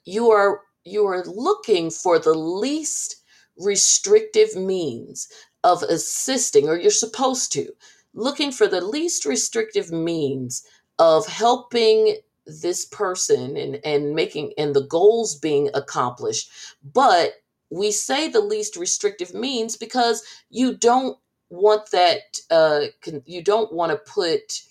you 0.05 0.31
are 0.31 0.62
you 0.85 1.07
are 1.07 1.24
looking 1.27 1.90
for 1.90 2.18
the 2.18 2.35
least 2.35 3.16
restrictive 3.59 4.57
means 4.57 5.29
of 5.64 5.82
assisting 5.84 6.68
or 6.68 6.78
you're 6.78 6.90
supposed 6.90 7.52
to 7.52 7.68
looking 8.14 8.52
for 8.52 8.66
the 8.66 8.80
least 8.80 9.24
restrictive 9.24 9.92
means 9.92 10.64
of 10.98 11.26
helping 11.26 12.16
this 12.46 12.86
person 12.86 13.56
and 13.56 13.78
and 13.84 14.14
making 14.14 14.52
and 14.58 14.74
the 14.74 14.86
goals 14.86 15.36
being 15.36 15.70
accomplished. 15.74 16.50
But 16.82 17.34
we 17.70 17.92
say 17.92 18.28
the 18.28 18.40
least 18.40 18.76
restrictive 18.76 19.34
means 19.34 19.76
because 19.76 20.22
you 20.50 20.76
don't 20.76 21.18
want 21.50 21.90
that 21.92 22.40
uh 22.50 22.86
con- 23.02 23.22
you 23.26 23.42
don't 23.42 23.72
want 23.72 23.92
to 23.92 24.12
put 24.12 24.62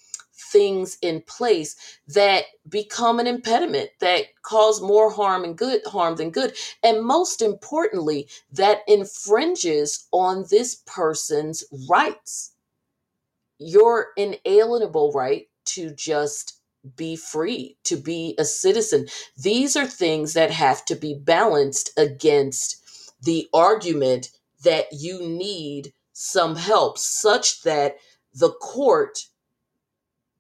things 0.52 0.98
in 1.02 1.22
place 1.22 1.76
that 2.08 2.46
become 2.70 3.20
an 3.20 3.28
impediment 3.28 3.90
that 4.00 4.24
cause 4.44 4.82
more 4.82 5.12
harm 5.12 5.44
and 5.44 5.58
good 5.58 5.82
harm 5.88 6.16
than 6.16 6.32
good 6.32 6.56
and 6.84 7.04
most 7.06 7.42
importantly 7.42 8.28
that 8.52 8.80
infringes 8.88 10.08
on 10.12 10.46
this 10.50 10.84
person's 10.86 11.64
rights 11.90 12.52
your 13.60 14.08
inalienable 14.18 15.14
right 15.14 15.48
to 15.66 15.92
just 15.92 16.62
be 16.96 17.16
free, 17.16 17.78
to 17.86 17.98
be 17.98 18.36
a 18.38 18.46
citizen. 18.46 19.08
These 19.38 19.76
are 19.76 19.88
things 19.88 20.34
that 20.34 20.52
have 20.52 20.86
to 20.86 20.96
be 20.96 21.16
balanced 21.16 21.92
against 21.98 23.14
the 23.22 23.50
argument 23.54 24.32
that 24.64 24.88
you 24.94 25.22
need 25.22 25.94
some 26.14 26.58
help, 26.58 26.98
such 27.00 27.64
that 27.64 27.98
the 28.34 28.52
court, 28.52 29.20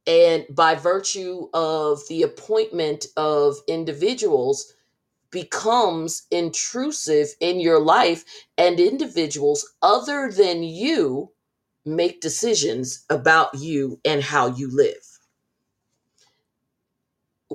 and 0.08 0.46
by 0.50 0.74
virtue 0.76 1.50
of 1.54 2.00
the 2.08 2.24
appointment 2.24 3.06
of 3.17 3.58
individuals, 3.67 4.74
becomes 5.30 6.24
intrusive 6.32 7.28
in 7.41 7.60
your 7.60 7.80
life, 7.80 8.24
and 8.58 8.80
individuals 8.80 9.74
other 9.82 10.32
than 10.32 10.63
you 10.63 11.32
make 11.86 12.22
decisions 12.22 13.06
about 13.10 13.54
you 13.56 14.00
and 14.06 14.24
how 14.24 14.48
you 14.48 14.70
live. 14.74 15.20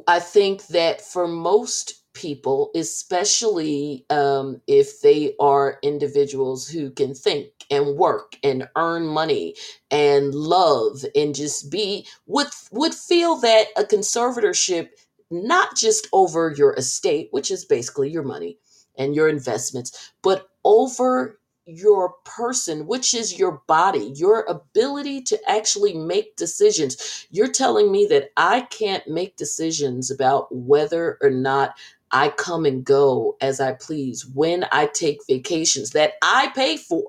I 0.07 0.21
think 0.21 0.67
that 0.69 1.01
for 1.01 1.27
most 1.29 2.02
people, 2.15 2.71
especially 2.75 4.05
um, 4.11 4.61
if 4.67 5.01
they 5.01 5.35
are 5.41 5.79
individuals 5.83 6.69
who 6.69 6.91
can 6.91 7.15
think 7.15 7.49
and 7.71 7.97
work 7.97 8.37
and 8.43 8.69
earn 8.77 9.07
money 9.07 9.55
and 9.91 10.35
love 10.35 11.05
and 11.15 11.35
just 11.35 11.71
be 11.71 12.07
would 12.27 12.49
would 12.71 12.95
feel 12.95 13.37
that 13.37 13.67
a 13.77 13.83
conservatorship 13.83 14.89
not 15.31 15.77
just 15.77 16.09
over 16.13 16.53
your 16.57 16.75
estate 16.75 17.29
which 17.31 17.51
is 17.51 17.65
basically 17.65 18.11
your 18.11 18.23
money 18.23 18.59
and 18.97 19.15
your 19.15 19.29
investments 19.29 20.13
but 20.23 20.49
over 20.65 21.39
your 21.65 22.15
person, 22.25 22.87
which 22.87 23.15
is 23.15 23.39
your 23.39 23.63
body, 23.67 24.13
your 24.17 24.45
ability 24.49 25.23
to 25.23 25.39
actually 25.49 25.95
make 25.95 26.37
decisions. 26.37 27.27
You're 27.31 27.53
telling 27.53 27.93
me 27.93 28.07
that 28.07 28.31
I 28.37 28.63
can't 28.63 29.07
make 29.07 29.37
decisions 29.37 30.11
about 30.11 30.49
whether 30.55 31.19
or 31.23 31.31
not 31.31 31.77
I 32.13 32.29
come 32.31 32.67
and 32.67 32.85
go 32.85 33.37
as 33.41 33.61
I 33.61 33.73
please, 33.73 34.27
when 34.27 34.67
I 34.71 34.87
take 34.87 35.21
vacations 35.29 35.91
that 35.91 36.15
I 36.23 36.53
pay 36.55 36.77
for, 36.77 37.05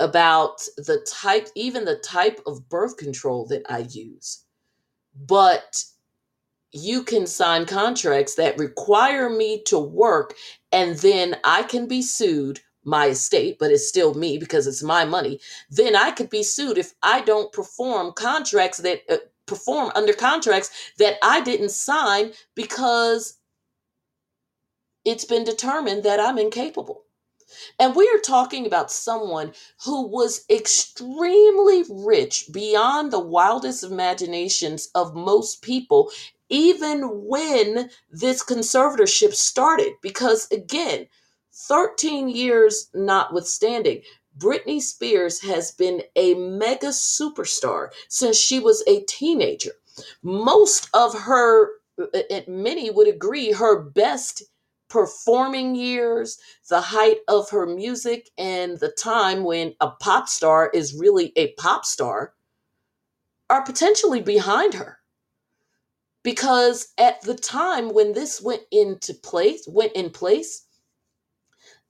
about 0.00 0.62
the 0.78 1.06
type, 1.06 1.48
even 1.54 1.84
the 1.84 1.96
type 1.96 2.40
of 2.46 2.68
birth 2.68 2.96
control 2.96 3.44
that 3.46 3.62
I 3.68 3.80
use. 3.90 4.44
But 5.14 5.84
you 6.72 7.02
can 7.02 7.26
sign 7.26 7.66
contracts 7.66 8.34
that 8.36 8.58
require 8.58 9.28
me 9.28 9.62
to 9.64 9.78
work 9.78 10.34
and 10.72 10.96
then 10.98 11.36
I 11.44 11.64
can 11.64 11.86
be 11.86 12.00
sued 12.00 12.60
my 12.84 13.08
estate, 13.08 13.58
but 13.58 13.70
it's 13.70 13.86
still 13.86 14.14
me 14.14 14.38
because 14.38 14.66
it's 14.66 14.82
my 14.82 15.04
money, 15.04 15.38
then 15.70 15.94
I 15.94 16.12
could 16.12 16.30
be 16.30 16.42
sued 16.42 16.78
if 16.78 16.94
I 17.02 17.20
don't 17.20 17.52
perform 17.52 18.12
contracts 18.12 18.78
that 18.78 19.02
uh, 19.10 19.18
perform 19.44 19.92
under 19.94 20.14
contracts 20.14 20.92
that 20.98 21.16
I 21.22 21.42
didn't 21.42 21.72
sign 21.72 22.32
because 22.54 23.36
it's 25.04 25.24
been 25.24 25.44
determined 25.44 26.02
that 26.04 26.20
I'm 26.20 26.38
incapable. 26.38 27.04
And 27.80 27.96
we 27.96 28.08
are 28.08 28.20
talking 28.20 28.64
about 28.64 28.92
someone 28.92 29.52
who 29.84 30.06
was 30.06 30.44
extremely 30.48 31.84
rich 31.90 32.44
beyond 32.52 33.10
the 33.10 33.18
wildest 33.18 33.82
imaginations 33.82 34.88
of 34.94 35.16
most 35.16 35.60
people, 35.62 36.12
even 36.48 37.26
when 37.26 37.90
this 38.10 38.44
conservatorship 38.44 39.34
started. 39.34 39.94
Because 40.00 40.48
again, 40.52 41.08
13 41.52 42.28
years 42.28 42.88
notwithstanding, 42.94 44.02
Britney 44.38 44.80
Spears 44.80 45.40
has 45.40 45.72
been 45.72 46.02
a 46.14 46.34
mega 46.34 46.88
superstar 46.88 47.88
since 48.08 48.36
she 48.36 48.60
was 48.60 48.84
a 48.86 49.00
teenager. 49.02 49.72
Most 50.22 50.88
of 50.94 51.14
her, 51.22 51.68
uh, 51.98 52.40
many 52.46 52.90
would 52.90 53.08
agree, 53.08 53.52
her 53.52 53.80
best 53.82 54.44
performing 54.90 55.74
years, 55.74 56.38
the 56.68 56.80
height 56.80 57.18
of 57.28 57.48
her 57.50 57.66
music, 57.66 58.30
and 58.36 58.78
the 58.78 58.90
time 58.90 59.44
when 59.44 59.74
a 59.80 59.90
pop 59.90 60.28
star 60.28 60.70
is 60.74 60.94
really 60.94 61.32
a 61.36 61.52
pop 61.54 61.86
star 61.86 62.34
are 63.48 63.64
potentially 63.64 64.20
behind 64.20 64.74
her. 64.74 64.98
Because 66.22 66.88
at 66.98 67.22
the 67.22 67.34
time 67.34 67.88
when 67.94 68.12
this 68.12 68.42
went 68.42 68.62
into 68.70 69.14
place, 69.14 69.66
went 69.66 69.92
in 69.94 70.10
place, 70.10 70.66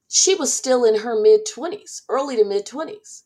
she 0.08 0.34
was 0.34 0.52
still 0.52 0.84
in 0.84 1.00
her 1.00 1.20
mid 1.20 1.40
20s, 1.46 2.02
early 2.08 2.36
to 2.36 2.44
mid 2.44 2.66
20s. 2.66 3.22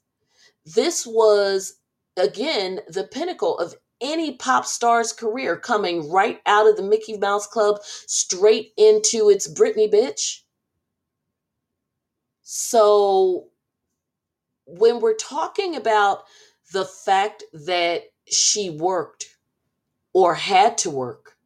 This 0.65 1.07
was, 1.07 1.81
again, 2.17 2.81
the 2.89 3.05
pinnacle 3.05 3.59
of 3.59 3.75
any 4.05 4.37
pop 4.37 4.67
star's 4.67 5.13
career 5.13 5.57
coming 5.57 6.11
right 6.11 6.41
out 6.47 6.69
of 6.69 6.77
the 6.77 6.83
Mickey 6.83 7.17
Mouse 7.17 7.47
Club 7.47 7.79
straight 7.83 8.73
into 8.77 9.31
its 9.31 9.53
Britney 9.53 9.93
bitch. 9.93 10.43
So 12.43 13.49
when 14.67 15.01
we're 15.01 15.17
talking 15.17 15.75
about 15.77 16.25
the 16.73 16.85
fact 16.85 17.43
that 17.53 18.03
she 18.31 18.71
worked 18.71 19.37
or 20.13 20.35
had 20.35 20.79
to 20.79 20.91
work, 20.91 21.37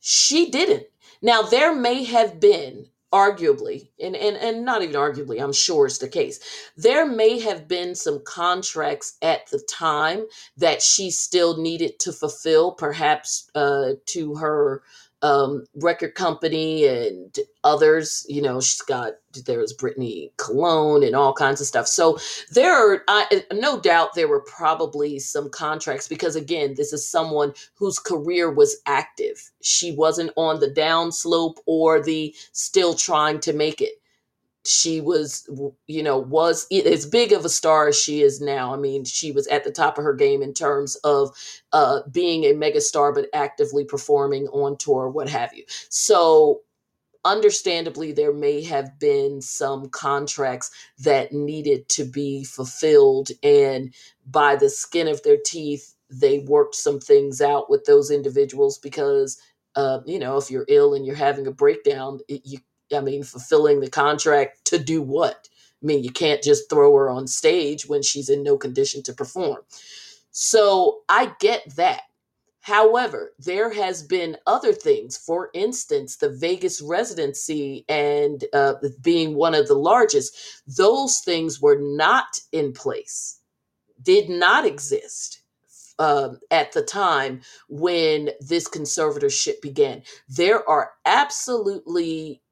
she 0.00 0.50
didn't. 0.50 0.84
Now, 1.20 1.42
there 1.42 1.74
may 1.74 2.04
have 2.04 2.38
been 2.38 2.86
arguably 3.12 3.88
and, 4.02 4.14
and 4.16 4.36
and 4.36 4.64
not 4.64 4.82
even 4.82 4.94
arguably 4.94 5.42
i'm 5.42 5.52
sure 5.52 5.86
it's 5.86 5.98
the 5.98 6.08
case 6.08 6.40
there 6.76 7.06
may 7.06 7.38
have 7.38 7.66
been 7.66 7.94
some 7.94 8.22
contracts 8.24 9.16
at 9.22 9.46
the 9.50 9.60
time 9.60 10.26
that 10.58 10.82
she 10.82 11.10
still 11.10 11.56
needed 11.56 11.98
to 11.98 12.12
fulfill 12.12 12.72
perhaps 12.72 13.50
uh, 13.54 13.92
to 14.06 14.34
her 14.36 14.82
um, 15.22 15.64
record 15.76 16.14
company 16.14 16.86
and 16.86 17.38
others 17.64 18.24
you 18.28 18.40
know 18.40 18.60
she's 18.60 18.82
got 18.82 19.14
there 19.46 19.58
was 19.58 19.76
Britney 19.76 20.30
Cologne 20.36 21.02
and 21.04 21.14
all 21.14 21.32
kinds 21.32 21.60
of 21.60 21.66
stuff. 21.66 21.86
So 21.86 22.18
there 22.50 22.72
are 22.72 23.02
I, 23.08 23.44
no 23.52 23.80
doubt 23.80 24.14
there 24.14 24.28
were 24.28 24.40
probably 24.40 25.18
some 25.18 25.50
contracts 25.50 26.08
because 26.08 26.36
again, 26.36 26.74
this 26.76 26.92
is 26.92 27.08
someone 27.08 27.52
whose 27.74 27.98
career 27.98 28.50
was 28.50 28.76
active. 28.86 29.50
She 29.62 29.92
wasn't 29.92 30.32
on 30.36 30.60
the 30.60 30.70
downslope 30.70 31.56
or 31.66 32.02
the 32.02 32.34
still 32.52 32.94
trying 32.94 33.40
to 33.40 33.52
make 33.52 33.80
it. 33.80 34.00
She 34.68 35.00
was, 35.00 35.48
you 35.86 36.02
know, 36.02 36.18
was 36.18 36.66
as 36.70 37.06
big 37.06 37.32
of 37.32 37.44
a 37.44 37.48
star 37.48 37.88
as 37.88 37.98
she 37.98 38.22
is 38.22 38.40
now. 38.40 38.74
I 38.74 38.76
mean, 38.76 39.04
she 39.04 39.32
was 39.32 39.46
at 39.48 39.64
the 39.64 39.72
top 39.72 39.98
of 39.98 40.04
her 40.04 40.14
game 40.14 40.42
in 40.42 40.54
terms 40.54 40.96
of 40.96 41.34
uh, 41.72 42.00
being 42.10 42.44
a 42.44 42.54
megastar, 42.54 43.14
but 43.14 43.28
actively 43.32 43.84
performing 43.84 44.46
on 44.48 44.76
tour, 44.76 45.08
what 45.08 45.28
have 45.28 45.54
you. 45.54 45.64
So 45.88 46.60
understandably 47.24 48.12
there 48.12 48.32
may 48.32 48.62
have 48.62 48.98
been 48.98 49.40
some 49.42 49.88
contracts 49.88 50.70
that 50.98 51.32
needed 51.32 51.88
to 51.88 52.04
be 52.04 52.44
fulfilled 52.44 53.30
and 53.42 53.92
by 54.26 54.56
the 54.56 54.70
skin 54.70 55.08
of 55.08 55.22
their 55.22 55.38
teeth 55.44 55.94
they 56.10 56.38
worked 56.40 56.74
some 56.74 57.00
things 57.00 57.40
out 57.40 57.68
with 57.68 57.84
those 57.84 58.10
individuals 58.10 58.78
because 58.78 59.40
uh, 59.76 60.00
you 60.06 60.18
know 60.18 60.36
if 60.36 60.50
you're 60.50 60.64
ill 60.68 60.94
and 60.94 61.04
you're 61.04 61.14
having 61.16 61.46
a 61.46 61.52
breakdown 61.52 62.20
it, 62.28 62.40
you 62.44 62.58
i 62.96 63.00
mean 63.00 63.22
fulfilling 63.24 63.80
the 63.80 63.90
contract 63.90 64.64
to 64.64 64.78
do 64.78 65.02
what 65.02 65.48
i 65.82 65.86
mean 65.86 66.04
you 66.04 66.10
can't 66.12 66.42
just 66.42 66.70
throw 66.70 66.94
her 66.94 67.10
on 67.10 67.26
stage 67.26 67.86
when 67.88 68.02
she's 68.02 68.28
in 68.30 68.42
no 68.42 68.56
condition 68.58 69.02
to 69.02 69.12
perform 69.14 69.58
so 70.32 71.00
i 71.08 71.32
get 71.40 71.62
that 71.76 72.02
However, 72.60 73.34
there 73.38 73.72
has 73.72 74.02
been 74.02 74.36
other 74.46 74.72
things. 74.72 75.16
For 75.16 75.50
instance, 75.54 76.16
the 76.16 76.30
Vegas 76.30 76.82
residency 76.82 77.84
and 77.88 78.44
uh, 78.52 78.74
being 79.02 79.36
one 79.36 79.54
of 79.54 79.68
the 79.68 79.74
largest, 79.76 80.36
those 80.66 81.20
things 81.20 81.60
were 81.60 81.78
not 81.80 82.40
in 82.52 82.72
place, 82.72 83.40
did 84.02 84.28
not 84.28 84.66
exist 84.66 85.42
um, 85.98 86.40
at 86.50 86.72
the 86.72 86.82
time 86.82 87.42
when 87.68 88.30
this 88.40 88.68
conservatorship 88.68 89.62
began. 89.62 90.02
There 90.28 90.68
are 90.68 90.92
absolutely 91.06 92.42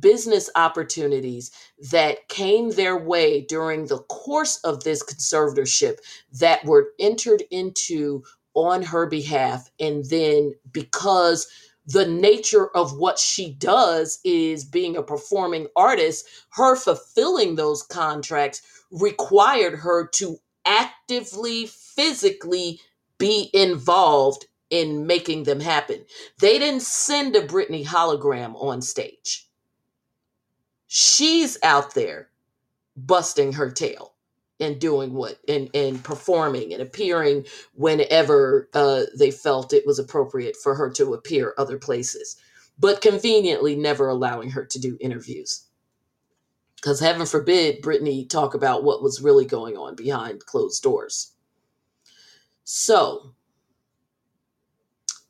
business 0.00 0.50
opportunities 0.56 1.50
that 1.90 2.28
came 2.28 2.70
their 2.70 2.96
way 2.98 3.42
during 3.42 3.86
the 3.86 3.98
course 4.04 4.58
of 4.64 4.84
this 4.84 5.02
conservatorship 5.04 5.98
that 6.40 6.64
were 6.64 6.92
entered 7.00 7.42
into 7.50 8.22
on 8.54 8.82
her 8.82 9.06
behalf. 9.06 9.70
And 9.80 10.04
then 10.06 10.54
because 10.72 11.48
the 11.86 12.06
nature 12.06 12.68
of 12.76 12.98
what 12.98 13.18
she 13.18 13.52
does 13.54 14.20
is 14.24 14.64
being 14.64 14.96
a 14.96 15.02
performing 15.02 15.68
artist, 15.76 16.26
her 16.52 16.76
fulfilling 16.76 17.56
those 17.56 17.82
contracts 17.82 18.62
required 18.92 19.76
her 19.80 20.08
to 20.08 20.38
actively, 20.66 21.66
physically 21.66 22.80
be 23.18 23.50
involved 23.54 24.46
in 24.70 25.06
making 25.06 25.44
them 25.44 25.60
happen. 25.60 26.04
They 26.40 26.58
didn't 26.58 26.82
send 26.82 27.36
a 27.36 27.46
Britney 27.46 27.84
hologram 27.86 28.54
on 28.62 28.82
stage 28.82 29.48
she's 30.92 31.56
out 31.62 31.94
there 31.94 32.28
busting 32.96 33.52
her 33.52 33.70
tail 33.70 34.14
and 34.58 34.80
doing 34.80 35.14
what 35.14 35.38
and 35.48 35.70
and 35.72 36.02
performing 36.02 36.72
and 36.72 36.82
appearing 36.82 37.46
whenever 37.74 38.68
uh, 38.74 39.02
they 39.16 39.30
felt 39.30 39.72
it 39.72 39.86
was 39.86 40.00
appropriate 40.00 40.56
for 40.56 40.74
her 40.74 40.90
to 40.90 41.14
appear 41.14 41.54
other 41.56 41.78
places 41.78 42.36
but 42.80 43.02
conveniently 43.02 43.76
never 43.76 44.08
allowing 44.08 44.50
her 44.50 44.64
to 44.64 44.78
do 44.80 44.96
interviews. 45.00 45.66
Because 46.76 46.98
heaven 46.98 47.26
forbid 47.26 47.82
Britney 47.82 48.28
talk 48.28 48.54
about 48.54 48.84
what 48.84 49.02
was 49.02 49.20
really 49.20 49.44
going 49.44 49.76
on 49.76 49.94
behind 49.94 50.46
closed 50.46 50.82
doors. 50.82 51.32
So 52.64 53.34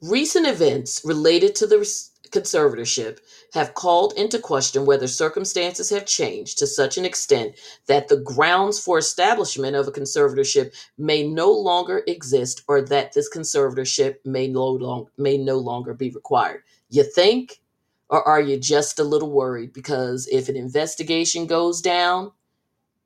recent 0.01 0.46
events 0.46 1.03
related 1.05 1.57
to 1.57 1.66
the 1.66 2.10
conservatorship 2.31 3.19
have 3.53 3.75
called 3.75 4.12
into 4.16 4.38
question 4.38 4.87
whether 4.87 5.07
circumstances 5.07 5.90
have 5.90 6.07
changed 6.07 6.59
to 6.59 6.66
such 6.66 6.97
an 6.99 7.05
extent 7.05 7.55
that 7.87 8.09
the 8.09 8.19
grounds 8.19 8.81
for 8.81 8.99
establishment 8.99 9.77
of 9.77 9.88
a 9.88 9.93
conservatorship 9.93 10.75
may 10.99 11.27
no 11.27 11.51
longer 11.51 12.03
exist 12.07 12.62
or 12.69 12.83
that 12.83 13.12
this 13.12 13.29
conservatorship 13.35 14.16
may 14.25 14.49
no, 14.49 14.66
long, 14.66 15.07
may 15.19 15.37
no 15.38 15.59
longer 15.59 15.95
be 15.95 16.11
required. 16.11 16.62
You 16.88 17.05
think? 17.05 17.61
Or 18.09 18.27
are 18.27 18.40
you 18.40 18.59
just 18.59 18.99
a 18.99 19.05
little 19.05 19.31
worried? 19.31 19.73
Because 19.73 20.27
if 20.33 20.49
an 20.49 20.57
investigation 20.57 21.47
goes 21.47 21.81
down, 21.81 22.33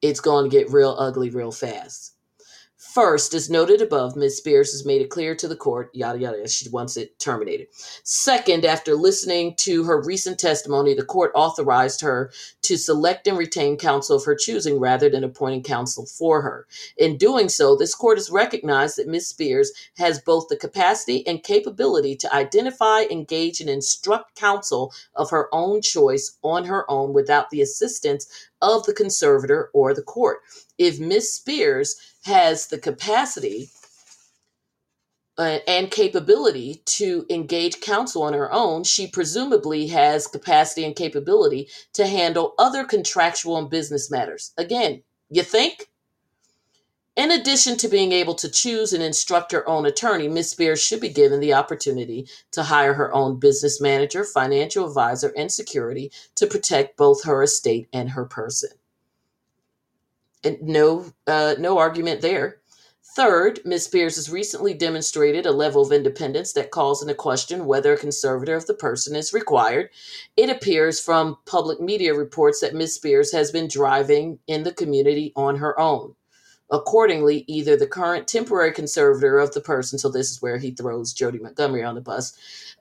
it's 0.00 0.20
going 0.20 0.50
to 0.50 0.56
get 0.56 0.70
real 0.70 0.96
ugly 0.98 1.30
real 1.30 1.52
fast. 1.52 2.13
First, 2.94 3.34
as 3.34 3.50
noted 3.50 3.82
above, 3.82 4.14
Ms. 4.14 4.36
Spears 4.36 4.70
has 4.70 4.86
made 4.86 5.02
it 5.02 5.10
clear 5.10 5.34
to 5.34 5.48
the 5.48 5.56
court, 5.56 5.90
yada, 5.92 6.16
yada, 6.16 6.46
she 6.46 6.68
wants 6.68 6.96
it 6.96 7.18
terminated. 7.18 7.66
Second, 8.04 8.64
after 8.64 8.94
listening 8.94 9.56
to 9.56 9.82
her 9.82 10.00
recent 10.00 10.38
testimony, 10.38 10.94
the 10.94 11.04
court 11.04 11.32
authorized 11.34 12.02
her 12.02 12.30
to 12.62 12.76
select 12.76 13.26
and 13.26 13.36
retain 13.36 13.76
counsel 13.76 14.16
of 14.16 14.24
her 14.24 14.36
choosing 14.36 14.78
rather 14.78 15.10
than 15.10 15.24
appointing 15.24 15.64
counsel 15.64 16.06
for 16.06 16.40
her. 16.42 16.68
In 16.96 17.16
doing 17.16 17.48
so, 17.48 17.74
this 17.74 17.96
court 17.96 18.16
has 18.16 18.30
recognized 18.30 18.96
that 18.98 19.08
Ms. 19.08 19.26
Spears 19.26 19.72
has 19.98 20.20
both 20.20 20.46
the 20.46 20.56
capacity 20.56 21.26
and 21.26 21.42
capability 21.42 22.14
to 22.14 22.32
identify, 22.32 23.06
engage, 23.10 23.60
and 23.60 23.68
instruct 23.68 24.36
counsel 24.36 24.92
of 25.16 25.30
her 25.30 25.52
own 25.52 25.82
choice 25.82 26.38
on 26.44 26.64
her 26.66 26.88
own 26.88 27.12
without 27.12 27.50
the 27.50 27.60
assistance 27.60 28.48
of 28.62 28.86
the 28.86 28.94
conservator 28.94 29.70
or 29.74 29.92
the 29.92 30.02
court. 30.02 30.38
If 30.78 31.00
Ms. 31.00 31.34
Spears 31.34 31.96
has 32.24 32.66
the 32.68 32.78
capacity 32.78 33.68
uh, 35.36 35.58
and 35.66 35.90
capability 35.90 36.82
to 36.86 37.26
engage 37.28 37.80
counsel 37.80 38.22
on 38.22 38.32
her 38.32 38.52
own, 38.52 38.84
she 38.84 39.06
presumably 39.06 39.88
has 39.88 40.26
capacity 40.26 40.84
and 40.84 40.94
capability 40.94 41.68
to 41.92 42.06
handle 42.06 42.54
other 42.58 42.84
contractual 42.84 43.58
and 43.58 43.68
business 43.68 44.10
matters. 44.10 44.52
Again, 44.56 45.02
you 45.30 45.42
think? 45.42 45.90
In 47.16 47.30
addition 47.30 47.76
to 47.78 47.88
being 47.88 48.10
able 48.10 48.34
to 48.34 48.50
choose 48.50 48.92
and 48.92 49.02
instruct 49.02 49.52
her 49.52 49.68
own 49.68 49.86
attorney, 49.86 50.28
Ms. 50.28 50.50
Spears 50.50 50.82
should 50.82 51.00
be 51.00 51.08
given 51.08 51.40
the 51.40 51.54
opportunity 51.54 52.28
to 52.52 52.64
hire 52.64 52.94
her 52.94 53.12
own 53.14 53.38
business 53.38 53.80
manager, 53.80 54.24
financial 54.24 54.86
advisor, 54.86 55.32
and 55.36 55.50
security 55.50 56.10
to 56.34 56.46
protect 56.46 56.96
both 56.96 57.24
her 57.24 57.42
estate 57.42 57.88
and 57.92 58.10
her 58.10 58.24
person 58.24 58.70
and 60.44 60.60
no 60.62 61.06
uh, 61.26 61.54
no 61.58 61.78
argument 61.78 62.20
there. 62.20 62.58
Third, 63.16 63.60
Ms. 63.64 63.84
Spears 63.84 64.16
has 64.16 64.28
recently 64.28 64.74
demonstrated 64.74 65.46
a 65.46 65.52
level 65.52 65.82
of 65.82 65.92
independence 65.92 66.52
that 66.54 66.72
calls 66.72 67.00
into 67.00 67.14
question 67.14 67.64
whether 67.64 67.92
a 67.92 67.98
conservator 67.98 68.56
of 68.56 68.66
the 68.66 68.74
person 68.74 69.14
is 69.14 69.32
required. 69.32 69.90
It 70.36 70.50
appears 70.50 71.00
from 71.00 71.38
public 71.46 71.80
media 71.80 72.12
reports 72.12 72.60
that 72.60 72.74
Ms. 72.74 72.96
Spears 72.96 73.30
has 73.30 73.52
been 73.52 73.68
driving 73.68 74.40
in 74.48 74.64
the 74.64 74.72
community 74.72 75.32
on 75.36 75.56
her 75.56 75.78
own. 75.78 76.16
Accordingly, 76.70 77.44
either 77.46 77.76
the 77.76 77.86
current 77.86 78.26
temporary 78.26 78.72
conservator 78.72 79.38
of 79.38 79.52
the 79.52 79.60
person, 79.60 79.98
so 79.98 80.08
this 80.08 80.30
is 80.30 80.42
where 80.42 80.56
he 80.58 80.70
throws 80.70 81.12
Jodi 81.12 81.38
Montgomery 81.38 81.84
on 81.84 81.94
the 81.94 82.00
bus, 82.00 82.36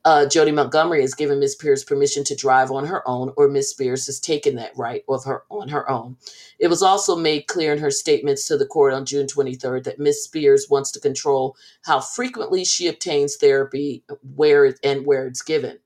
uh, 0.06 0.26
Jodi 0.26 0.52
Montgomery 0.52 1.02
has 1.02 1.14
given 1.14 1.40
Ms. 1.40 1.54
Spears 1.54 1.84
permission 1.84 2.24
to 2.26 2.36
drive 2.36 2.72
on 2.72 2.86
her 2.86 3.08
own, 3.08 3.34
or 3.38 3.48
Ms. 3.48 3.70
Spears 3.70 4.06
has 4.06 4.20
taken 4.20 4.56
that 4.56 4.76
right 4.78 5.04
of 5.08 5.24
her 5.26 5.44
on 5.50 5.70
her 5.70 5.90
own. 5.90 6.18
It 6.60 6.70
was 6.70 6.82
also 6.82 7.16
made 7.16 7.48
clear 7.48 7.74
in 7.74 7.80
her 7.80 7.92
statements 7.92 8.48
to 8.48 8.58
the 8.58 8.66
court 8.66 8.94
on 8.94 9.06
June 9.06 9.28
23rd 9.28 9.84
that 9.84 10.00
Ms. 10.00 10.24
Spears 10.24 10.68
wants 10.70 10.92
to 10.92 11.00
control 11.00 11.56
how 11.84 12.00
frequently 12.00 12.66
she 12.66 12.88
obtains 12.88 13.36
therapy, 13.36 14.04
where 14.36 14.76
and 14.84 15.06
where 15.06 15.28
it's 15.28 15.42
given. 15.42 15.80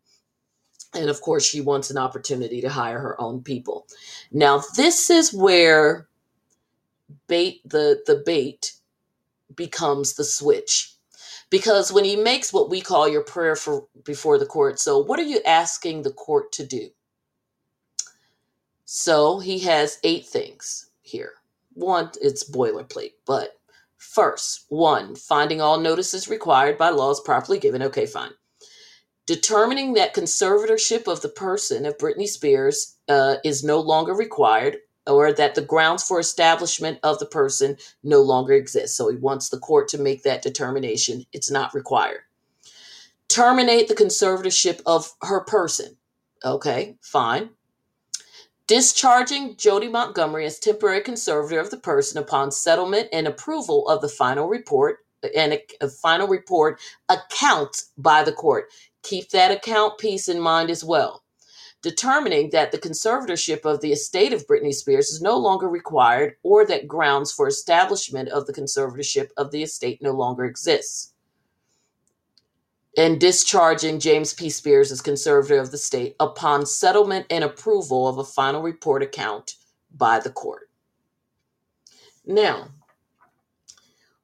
And 0.93 1.09
of 1.09 1.21
course, 1.21 1.45
she 1.45 1.61
wants 1.61 1.91
an 1.91 1.97
opportunity 1.97 2.61
to 2.61 2.69
hire 2.69 2.99
her 2.99 3.19
own 3.21 3.43
people. 3.43 3.87
Now, 4.31 4.63
this 4.75 5.09
is 5.09 5.33
where 5.33 6.07
bait 7.27 7.61
the 7.65 8.01
the 8.05 8.23
bait 8.25 8.73
becomes 9.55 10.13
the 10.13 10.23
switch. 10.23 10.93
Because 11.49 11.93
when 11.93 12.03
he 12.03 12.15
makes 12.17 12.51
what 12.51 12.69
we 12.69 12.81
call 12.81 13.07
your 13.07 13.23
prayer 13.23 13.55
for 13.55 13.87
before 14.03 14.37
the 14.37 14.45
court 14.45 14.79
so 14.79 14.99
what 14.99 15.19
are 15.19 15.23
you 15.23 15.41
asking 15.45 16.01
the 16.01 16.11
court 16.11 16.51
to 16.53 16.65
do? 16.65 16.89
So 18.85 19.39
he 19.39 19.59
has 19.59 19.99
eight 20.03 20.25
things 20.25 20.89
here. 21.01 21.33
One 21.73 22.11
it's 22.21 22.49
boilerplate 22.49 23.13
but 23.25 23.59
first 23.97 24.65
one 24.69 25.15
finding 25.15 25.61
all 25.61 25.79
notices 25.79 26.27
required 26.27 26.77
by 26.77 26.89
laws 26.89 27.21
properly 27.21 27.59
given. 27.59 27.81
Okay 27.83 28.05
fine. 28.05 28.31
Determining 29.25 29.93
that 29.93 30.15
conservatorship 30.15 31.05
of 31.05 31.21
the 31.21 31.29
person 31.29 31.85
of 31.85 31.97
Britney 31.97 32.27
Spears 32.27 32.97
uh, 33.09 33.35
is 33.43 33.61
no 33.61 33.79
longer 33.79 34.13
required 34.13 34.77
or 35.07 35.33
that 35.33 35.55
the 35.55 35.61
grounds 35.61 36.03
for 36.03 36.19
establishment 36.19 36.99
of 37.03 37.19
the 37.19 37.25
person 37.25 37.77
no 38.03 38.21
longer 38.21 38.53
exist. 38.53 38.95
So 38.95 39.09
he 39.09 39.17
wants 39.17 39.49
the 39.49 39.59
court 39.59 39.87
to 39.89 39.97
make 39.97 40.23
that 40.23 40.41
determination. 40.41 41.25
It's 41.31 41.49
not 41.49 41.73
required. 41.73 42.21
Terminate 43.29 43.87
the 43.87 43.95
conservatorship 43.95 44.81
of 44.85 45.11
her 45.21 45.41
person. 45.41 45.97
Okay, 46.45 46.97
fine. 47.01 47.49
Discharging 48.67 49.55
Jodi 49.55 49.87
Montgomery 49.87 50.45
as 50.45 50.59
temporary 50.59 51.01
conservator 51.01 51.59
of 51.59 51.71
the 51.71 51.77
person 51.77 52.21
upon 52.21 52.51
settlement 52.51 53.07
and 53.13 53.25
approval 53.25 53.87
of 53.87 54.01
the 54.01 54.09
final 54.09 54.47
report 54.47 54.99
and 55.35 55.53
a, 55.53 55.63
a 55.81 55.89
final 55.89 56.27
report 56.27 56.79
account 57.09 57.83
by 57.97 58.23
the 58.23 58.31
court. 58.31 58.71
Keep 59.03 59.29
that 59.29 59.51
account 59.51 59.97
piece 59.97 60.27
in 60.27 60.39
mind 60.39 60.69
as 60.69 60.83
well 60.83 61.23
determining 61.81 62.49
that 62.49 62.71
the 62.71 62.77
conservatorship 62.77 63.65
of 63.65 63.81
the 63.81 63.91
estate 63.91 64.33
of 64.33 64.47
Britney 64.47 64.73
Spears 64.73 65.09
is 65.09 65.21
no 65.21 65.37
longer 65.37 65.69
required 65.69 66.35
or 66.43 66.65
that 66.65 66.87
grounds 66.87 67.31
for 67.31 67.47
establishment 67.47 68.29
of 68.29 68.45
the 68.45 68.53
conservatorship 68.53 69.29
of 69.37 69.51
the 69.51 69.63
estate 69.63 70.01
no 70.01 70.11
longer 70.11 70.45
exists. 70.45 71.13
And 72.97 73.19
discharging 73.19 73.99
James 73.99 74.33
P. 74.33 74.49
Spears 74.49 74.91
as 74.91 75.01
conservator 75.01 75.59
of 75.59 75.69
the 75.69 75.77
state 75.77 76.15
upon 76.19 76.65
settlement 76.65 77.27
and 77.29 77.43
approval 77.43 78.07
of 78.07 78.17
a 78.17 78.23
final 78.23 78.63
report 78.63 79.03
account 79.03 79.53
by 79.95 80.19
the 80.19 80.31
court. 80.31 80.69
Now, 82.25 82.69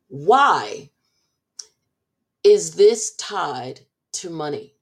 why 0.08 0.90
is 2.44 2.76
this 2.76 3.16
tied 3.16 3.82
to 4.14 4.30
money? 4.30 4.73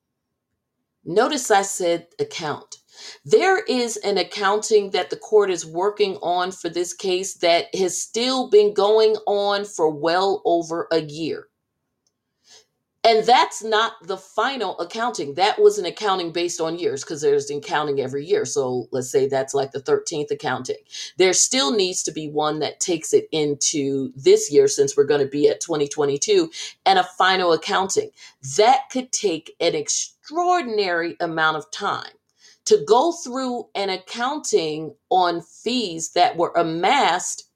Notice 1.06 1.52
I 1.52 1.64
said 1.64 2.08
account. 2.20 2.78
There 3.26 3.64
is 3.64 3.98
an 3.98 4.18
accounting 4.20 4.92
that 4.92 5.10
the 5.10 5.18
court 5.18 5.52
is 5.52 5.66
working 5.66 6.18
on 6.22 6.52
for 6.52 6.70
this 6.70 6.94
case 6.94 7.36
that 7.36 7.74
has 7.76 8.02
still 8.02 8.50
been 8.50 8.74
going 8.74 9.16
on 9.28 9.66
for 9.66 9.90
well 9.90 10.44
over 10.46 10.88
a 10.92 11.02
year. 11.02 11.48
And 13.04 13.26
that's 13.26 13.64
not 13.64 13.94
the 14.04 14.18
final 14.18 14.78
accounting. 14.80 15.34
That 15.34 15.60
was 15.60 15.80
an 15.80 15.86
accounting 15.86 16.32
based 16.32 16.62
on 16.62 16.78
years 16.78 17.04
because 17.04 17.22
there's 17.22 17.50
an 17.50 17.58
accounting 17.58 18.00
every 18.00 18.24
year. 18.26 18.46
So 18.46 18.88
let's 18.92 19.10
say 19.10 19.28
that's 19.28 19.56
like 19.56 19.72
the 19.72 19.82
13th 19.82 20.30
accounting. 20.30 20.78
There 21.18 21.34
still 21.34 21.72
needs 21.72 22.04
to 22.04 22.12
be 22.12 22.30
one 22.30 22.60
that 22.60 22.80
takes 22.80 23.12
it 23.12 23.28
into 23.32 24.14
this 24.16 24.52
year 24.52 24.68
since 24.68 24.96
we're 24.96 25.06
going 25.06 25.26
to 25.26 25.32
be 25.32 25.50
at 25.50 25.62
2022 25.62 26.52
and 26.86 27.00
a 27.00 27.04
final 27.04 27.54
accounting. 27.54 28.12
That 28.58 28.82
could 28.92 29.12
take 29.12 29.56
an 29.60 29.74
extraordinary 29.74 31.18
amount 31.20 31.58
of 31.58 31.72
time 31.72 32.14
to 32.66 32.84
go 32.88 33.14
through 33.14 33.68
an 33.74 33.90
accounting 33.90 34.94
on 35.10 35.42
fees 35.42 36.12
that 36.12 36.38
were 36.38 36.54
amassed 36.56 37.51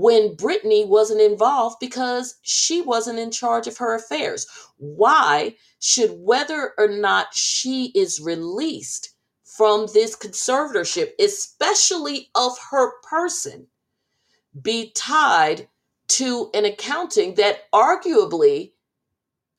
when 0.00 0.34
Britney 0.34 0.86
wasn't 0.86 1.20
involved 1.20 1.76
because 1.78 2.36
she 2.42 2.80
wasn't 2.80 3.18
in 3.18 3.30
charge 3.30 3.66
of 3.66 3.76
her 3.76 3.94
affairs. 3.94 4.46
Why 4.78 5.56
should 5.78 6.12
whether 6.12 6.72
or 6.78 6.88
not 6.88 7.34
she 7.34 7.92
is 7.94 8.18
released 8.18 9.10
from 9.44 9.88
this 9.92 10.16
conservatorship, 10.16 11.10
especially 11.20 12.30
of 12.34 12.56
her 12.70 12.92
person, 13.02 13.66
be 14.62 14.90
tied 14.92 15.68
to 16.08 16.50
an 16.54 16.64
accounting 16.64 17.34
that 17.34 17.70
arguably 17.72 18.72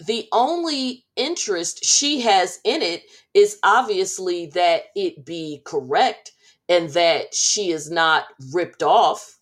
the 0.06 0.28
only 0.32 1.06
interest 1.16 1.86
she 1.86 2.22
has 2.22 2.60
in 2.64 2.82
it 2.82 3.04
is 3.36 3.60
obviously 3.64 4.48
that 4.48 4.86
it 4.96 5.24
be 5.24 5.62
correct 5.66 6.32
and 6.68 6.90
that 6.90 7.36
she 7.36 7.72
is 7.72 7.92
not 7.92 8.26
ripped 8.52 8.82
off 8.82 9.38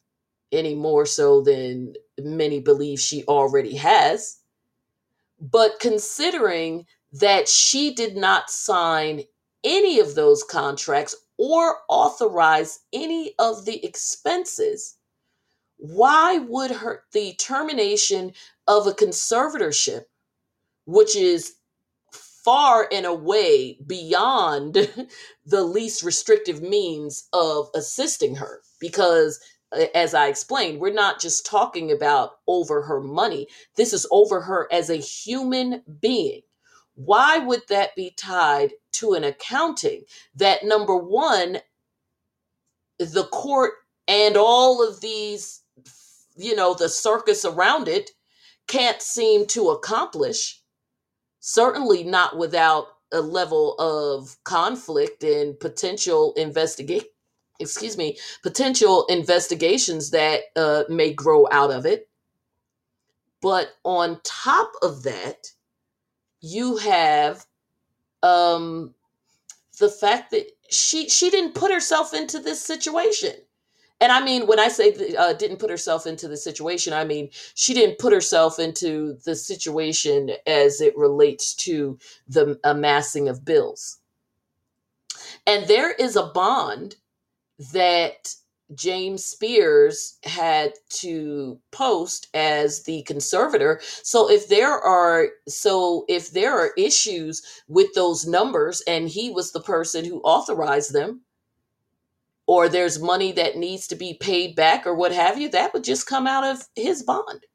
any 0.52 0.76
more 0.76 1.06
so 1.06 1.42
than 1.42 1.94
many 2.20 2.60
believe 2.60 3.00
she 3.00 3.24
already 3.26 3.76
has. 3.76 4.40
But 5.40 5.80
considering 5.80 6.86
that 7.14 7.48
she 7.48 7.94
did 7.94 8.16
not 8.16 8.50
sign 8.50 9.24
any 9.64 10.00
of 10.00 10.16
those 10.16 10.44
contracts 10.44 11.16
or 11.38 11.80
authorize 11.90 12.80
any 12.94 13.34
of 13.40 13.66
the 13.66 13.84
expenses, 13.86 14.98
why 15.78 16.38
would 16.38 16.72
her 16.72 17.04
the 17.14 17.34
termination 17.34 18.34
of 18.68 18.86
a 18.86 18.92
conservatorship, 18.92 20.04
which 20.86 21.16
is 21.16 21.56
far 22.12 22.88
and 22.92 23.06
away 23.06 23.80
beyond 23.86 24.74
the 25.46 25.64
least 25.64 26.04
restrictive 26.04 26.62
means 26.62 27.28
of 27.32 27.70
assisting 27.76 28.36
her 28.36 28.62
because 28.80 29.40
as 29.94 30.14
I 30.14 30.28
explained, 30.28 30.80
we're 30.80 30.94
not 30.94 31.20
just 31.20 31.46
talking 31.46 31.92
about 31.92 32.40
over 32.48 32.82
her 32.82 33.00
money. 33.00 33.48
This 33.76 33.94
is 33.94 34.08
over 34.12 34.42
her 34.42 34.68
as 34.72 34.90
a 34.90 34.96
human 34.96 35.84
being. 36.02 36.42
Why 36.96 37.38
would 37.38 37.62
that 37.70 37.96
be 37.96 38.12
tied 38.18 38.74
to 38.94 39.14
an 39.14 39.24
accounting 39.24 40.04
that, 40.36 40.64
number 40.64 40.96
one, 40.96 41.60
the 42.98 43.26
court 43.32 43.74
and 44.08 44.36
all 44.36 44.86
of 44.86 45.02
these, 45.02 45.62
you 46.36 46.56
know, 46.56 46.74
the 46.74 46.90
circus 46.90 47.46
around 47.46 47.88
it 47.88 48.12
can't 48.68 49.02
seem 49.02 49.46
to 49.48 49.70
accomplish? 49.70 50.62
Certainly 51.40 52.04
not 52.04 52.38
without 52.38 52.88
a 53.12 53.22
level 53.22 53.76
of 53.80 54.36
conflict 54.44 55.24
and 55.24 55.60
potential 55.60 56.34
investigation 56.36 57.08
excuse 57.60 57.98
me, 57.98 58.18
potential 58.44 59.06
investigations 59.08 60.12
that 60.12 60.42
uh, 60.56 60.84
may 60.90 61.14
grow 61.14 61.48
out 61.52 61.72
of 61.72 61.86
it. 61.86 62.10
But 63.42 63.70
on 63.84 64.20
top 64.24 64.72
of 64.82 65.04
that, 65.04 65.48
you 66.42 66.78
have 66.78 67.46
um, 68.24 68.94
the 69.80 69.90
fact 69.90 70.32
that 70.32 70.52
she 70.70 71.10
she 71.10 71.30
didn't 71.30 71.56
put 71.56 71.72
herself 71.72 72.14
into 72.14 72.40
this 72.40 72.64
situation. 72.64 73.34
And 74.02 74.12
I 74.14 74.24
mean, 74.24 74.48
when 74.48 74.60
I 74.60 74.70
say 74.70 75.16
uh, 75.18 75.34
didn't 75.34 75.58
put 75.58 75.70
herself 75.70 76.08
into 76.08 76.28
the 76.28 76.38
situation, 76.38 76.94
I 76.94 77.04
mean 77.04 77.30
she 77.54 77.74
didn't 77.74 78.00
put 78.00 78.14
herself 78.14 78.60
into 78.60 79.18
the 79.26 79.36
situation 79.36 80.32
as 80.48 80.80
it 80.80 80.98
relates 80.98 81.54
to 81.56 81.98
the 82.28 82.60
amassing 82.64 83.28
of 83.28 83.44
bills. 83.44 84.00
And 85.46 85.68
there 85.68 85.92
is 85.92 86.16
a 86.16 86.32
bond 86.34 86.96
that 87.74 88.34
James 88.76 89.26
Spears 89.26 90.18
had 90.24 90.74
to 90.90 91.60
post 91.72 92.28
as 92.34 92.84
the 92.84 93.02
conservator. 93.04 93.82
So 94.04 94.30
if 94.30 94.48
there 94.48 94.80
are 94.80 95.30
so 95.48 96.06
if 96.08 96.32
there 96.32 96.58
are 96.58 96.74
issues 96.78 97.42
with 97.68 97.94
those 97.96 98.28
numbers 98.28 98.82
and 98.88 99.10
he 99.10 99.32
was 99.32 99.52
the 99.52 99.62
person 99.62 100.06
who 100.06 100.22
authorized 100.22 100.94
them 100.94 101.22
or 102.46 102.70
there's 102.70 103.02
money 103.02 103.32
that 103.32 103.58
needs 103.58 103.88
to 103.88 103.96
be 103.96 104.14
paid 104.14 104.56
back 104.56 104.86
or 104.86 104.94
what 104.94 105.12
have 105.12 105.40
you, 105.40 105.50
that 105.50 105.74
would 105.74 105.84
just 105.84 106.08
come 106.08 106.28
out 106.28 106.44
of 106.44 106.68
his 106.76 107.04
bond. 107.04 107.46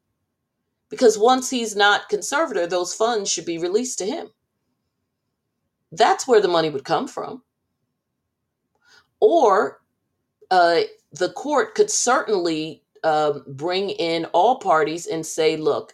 Because 0.89 1.19
once 1.19 1.51
he's 1.51 1.75
not 1.75 2.09
conservator, 2.09 2.67
those 2.67 2.95
funds 2.95 3.31
should 3.31 3.45
be 3.47 3.59
released 3.59 3.99
to 3.99 4.07
him. 4.07 4.29
That's 5.91 6.27
where 6.27 6.41
the 6.41 6.49
money 6.49 6.71
would 6.71 6.85
come 6.85 7.09
from. 7.09 7.43
Or 9.21 9.81
uh, 10.55 10.83
the 11.11 11.31
court 11.31 11.75
could 11.75 11.91
certainly 11.91 12.81
uh, 13.03 13.41
bring 13.49 13.91
in 13.91 14.25
all 14.27 14.61
parties 14.61 15.05
and 15.05 15.27
say, 15.27 15.57
look, 15.57 15.93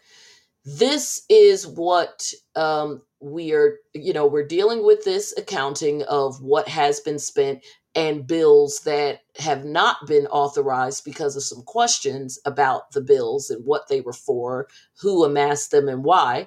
this 0.67 1.25
is 1.31 1.67
what 1.67 2.31
um, 2.57 3.01
we 3.21 3.55
are, 3.55 3.79
you 3.95 4.13
know, 4.13 4.27
we're 4.27 4.47
dealing 4.47 4.85
with 4.85 5.03
this 5.03 5.33
accounting 5.39 6.03
of 6.03 6.43
what 6.43 6.69
has 6.69 7.01
been 7.01 7.19
spent 7.19 7.65
and 7.95 8.27
bills 8.27 8.81
that 8.81 9.21
have 9.39 9.65
not 9.65 10.07
been 10.07 10.27
authorized 10.27 11.07
because 11.07 11.37
of 11.37 11.43
some 11.43 11.63
questions 11.63 12.39
about 12.45 12.91
the 12.93 13.01
bills 13.01 13.49
and 13.49 13.65
what 13.65 13.89
they 13.89 14.03
were 14.03 14.13
for, 14.13 14.69
who 15.01 15.25
amassed 15.25 15.71
them, 15.71 15.89
and 15.89 16.05
why. 16.05 16.47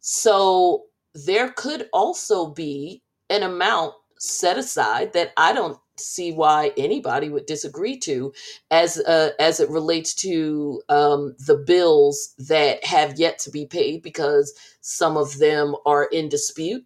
So 0.00 0.84
there 1.14 1.50
could 1.50 1.88
also 1.94 2.50
be 2.50 3.02
an 3.30 3.42
amount 3.42 3.94
set 4.18 4.58
aside 4.58 5.14
that 5.14 5.32
I 5.38 5.54
don't 5.54 5.78
see 6.02 6.32
why 6.32 6.72
anybody 6.76 7.28
would 7.28 7.46
disagree 7.46 7.98
to 8.00 8.32
as 8.70 8.98
uh, 8.98 9.30
as 9.40 9.60
it 9.60 9.70
relates 9.70 10.14
to 10.16 10.82
um, 10.88 11.34
the 11.46 11.56
bills 11.56 12.34
that 12.38 12.84
have 12.84 13.18
yet 13.18 13.38
to 13.40 13.50
be 13.50 13.66
paid 13.66 14.02
because 14.02 14.52
some 14.80 15.16
of 15.16 15.38
them 15.38 15.74
are 15.86 16.04
in 16.06 16.28
dispute. 16.28 16.84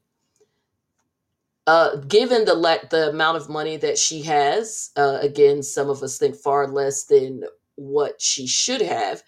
Uh, 1.67 1.97
given 1.97 2.45
the 2.45 2.55
le- 2.55 2.89
the 2.91 3.11
amount 3.11 3.37
of 3.37 3.49
money 3.49 3.77
that 3.77 3.99
she 3.99 4.23
has, 4.23 4.91
uh, 4.97 5.19
again, 5.21 5.62
some 5.62 5.91
of 5.91 6.03
us 6.03 6.19
think 6.19 6.37
far 6.37 6.69
less 6.69 7.05
than 7.05 7.43
what 7.77 8.23
she 8.23 8.47
should 8.47 8.81
have. 8.83 9.23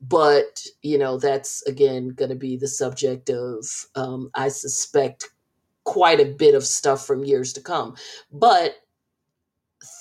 But 0.00 0.64
you 0.82 0.98
know, 0.98 1.18
that's 1.18 1.62
again 1.64 2.08
going 2.10 2.30
to 2.30 2.36
be 2.36 2.56
the 2.56 2.68
subject 2.68 3.30
of, 3.30 3.66
um, 3.94 4.30
I 4.34 4.48
suspect, 4.48 5.28
quite 5.84 6.20
a 6.20 6.24
bit 6.24 6.54
of 6.54 6.64
stuff 6.64 7.06
from 7.06 7.24
years 7.24 7.52
to 7.54 7.60
come. 7.60 7.96
But 8.32 8.76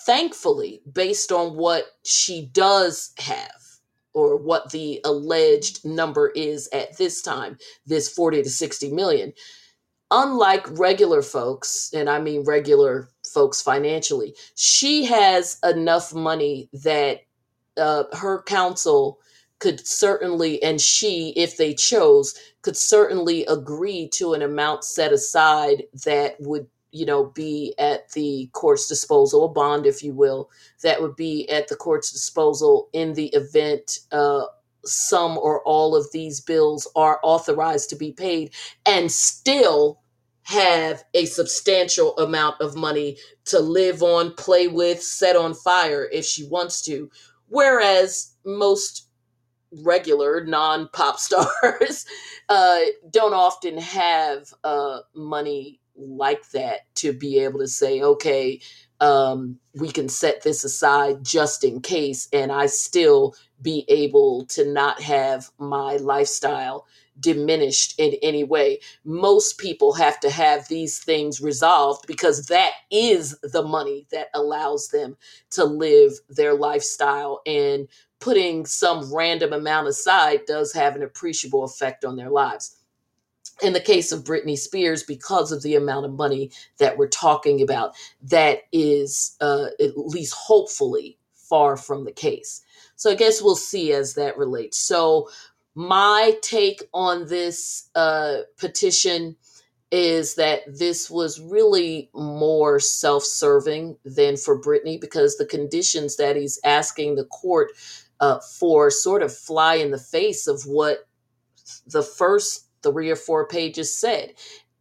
thankfully, 0.06 0.82
based 0.92 1.32
on 1.32 1.56
what 1.56 1.86
she 2.04 2.50
does 2.54 3.14
have, 3.20 3.52
or 4.14 4.36
what 4.36 4.72
the 4.72 5.00
alleged 5.06 5.86
number 5.86 6.30
is 6.36 6.68
at 6.74 6.98
this 6.98 7.22
time, 7.22 7.58
this 7.86 8.10
40 8.10 8.44
to 8.44 8.50
60 8.50 8.92
million, 8.92 9.34
unlike 10.12 10.68
regular 10.78 11.22
folks, 11.22 11.90
and 11.94 12.10
I 12.10 12.20
mean 12.20 12.44
regular 12.44 13.10
folks 13.34 13.62
financially, 13.62 14.36
she 14.56 15.06
has 15.06 15.58
enough 15.64 16.14
money 16.14 16.70
that 16.74 17.22
uh, 17.78 18.04
her 18.14 18.44
counsel 18.44 19.20
could 19.60 19.86
certainly, 19.88 20.62
and 20.62 20.82
she, 20.82 21.34
if 21.38 21.56
they 21.56 21.74
chose, 21.74 22.34
could 22.64 22.76
certainly 22.76 23.46
agree 23.46 24.10
to 24.10 24.34
an 24.34 24.42
amount 24.42 24.84
set 24.84 25.14
aside 25.14 25.84
that 26.04 26.36
would 26.40 26.68
you 26.92 27.06
know, 27.06 27.26
be 27.26 27.74
at 27.80 28.12
the 28.12 28.50
court's 28.54 28.88
disposal, 28.88 29.46
a 29.46 29.50
bond, 29.50 29.86
if 29.86 30.04
you 30.04 30.14
will, 30.14 30.50
that 30.84 31.02
would 31.02 31.16
be 31.16 31.50
at 31.50 31.68
the 31.68 31.76
court's 31.76 32.12
disposal 32.12 32.90
in 32.94 33.14
the 33.14 33.28
event 33.28 34.00
uh, 34.12 34.46
some 34.86 35.38
or 35.38 35.62
all 35.64 35.96
of 35.96 36.12
these 36.12 36.42
bills 36.42 36.88
are 36.96 37.20
authorized 37.24 37.90
to 37.90 37.96
be 37.96 38.12
paid 38.12 38.52
and 38.86 39.12
still 39.12 40.00
have 40.44 41.04
a 41.14 41.26
substantial 41.26 42.18
amount 42.18 42.60
of 42.62 42.76
money 42.76 43.18
to 43.46 43.60
live 43.60 44.02
on, 44.02 44.34
play 44.34 44.68
with, 44.68 45.02
set 45.02 45.36
on 45.36 45.54
fire 45.54 46.10
if 46.12 46.26
she 46.26 46.46
wants 46.48 46.82
to. 46.84 47.10
Whereas 47.48 48.34
most 48.46 49.08
regular 49.84 50.44
non 50.46 50.90
pop 50.94 51.20
stars 51.20 52.06
uh, 52.50 52.80
don't 53.12 53.34
often 53.34 53.78
have 53.78 54.54
uh, 54.64 55.00
money 55.16 55.81
like 55.96 56.50
that 56.52 56.94
to 56.96 57.14
be 57.14 57.40
able 57.40 57.60
to 57.60 57.68
say, 57.68 58.02
okay, 58.02 58.60
um, 59.00 59.58
we 59.74 59.92
can 59.92 60.08
set 60.10 60.44
this 60.44 60.64
aside 60.64 61.26
just 61.26 61.64
in 61.64 61.82
case, 61.82 62.28
and 62.32 62.52
I 62.52 62.68
still 62.68 63.36
be 63.62 63.86
able 63.88 64.46
to 64.48 64.66
not 64.66 65.02
have 65.02 65.50
my 65.58 65.98
lifestyle 65.98 66.86
diminished 67.20 67.96
in 68.00 68.16
any 68.22 68.44
way. 68.44 68.80
Most 69.04 69.58
people 69.58 69.94
have 69.94 70.20
to 70.22 70.30
have 70.30 70.68
these 70.68 71.00
things 71.00 71.42
resolved 71.42 72.06
because 72.08 72.48
that 72.48 72.72
is 72.92 73.38
the 73.44 73.64
money 73.64 74.08
that 74.12 74.28
allows 74.34 74.90
them 74.90 75.18
to 75.52 75.64
live 75.66 76.14
their 76.30 76.54
lifestyle. 76.54 77.42
And 77.46 77.88
putting 78.20 78.66
some 78.66 79.14
random 79.14 79.54
amount 79.54 79.88
aside 79.88 80.42
does 80.48 80.74
have 80.74 80.96
an 80.96 81.04
appreciable 81.04 81.64
effect 81.64 82.06
on 82.06 82.16
their 82.16 82.30
lives 82.30 82.78
in 83.62 83.74
the 83.74 83.80
case 83.80 84.12
of 84.12 84.24
Britney 84.24 84.58
Spears, 84.58 85.04
because 85.04 85.52
of 85.52 85.62
the 85.64 85.76
amount 85.76 86.06
of 86.06 86.14
money 86.14 86.52
that 86.78 86.98
we're 86.98 87.08
talking 87.08 87.62
about, 87.62 87.96
that 88.22 88.64
is 88.72 89.36
uh, 89.42 89.68
at 89.80 89.98
least 89.98 90.34
hopefully 90.34 91.18
far 91.34 91.78
from 91.78 92.06
the 92.06 92.12
case. 92.12 92.62
So 92.96 93.12
I 93.12 93.16
guess 93.16 93.42
we'll 93.42 93.56
see 93.56 93.92
as 93.94 94.14
that 94.16 94.38
relates. 94.38 94.78
So 94.78 95.30
my 95.76 96.34
take 96.42 96.84
on 96.94 97.28
this 97.28 97.90
uh, 97.96 98.40
petition 98.58 99.36
is 99.92 100.36
that 100.36 100.62
this 100.68 101.10
was 101.10 101.42
really 101.42 102.10
more 102.14 102.80
self-serving 102.80 103.98
than 104.06 104.38
for 104.38 104.60
Britney 104.60 105.00
because 105.00 105.36
the 105.36 105.46
conditions 105.46 106.16
that 106.16 106.38
he's 106.38 106.60
asking 106.64 107.16
the 107.16 107.26
court 107.26 107.72
uh, 108.22 108.40
for 108.40 108.90
sort 108.90 109.22
of 109.22 109.36
fly 109.36 109.76
in 109.76 109.92
the 109.92 109.98
face 109.98 110.48
of 110.48 110.64
what 110.64 111.08
the 111.86 112.04
first 112.04 112.68
three 112.84 113.10
or 113.10 113.16
four 113.16 113.48
pages 113.48 113.96
said. 113.96 114.34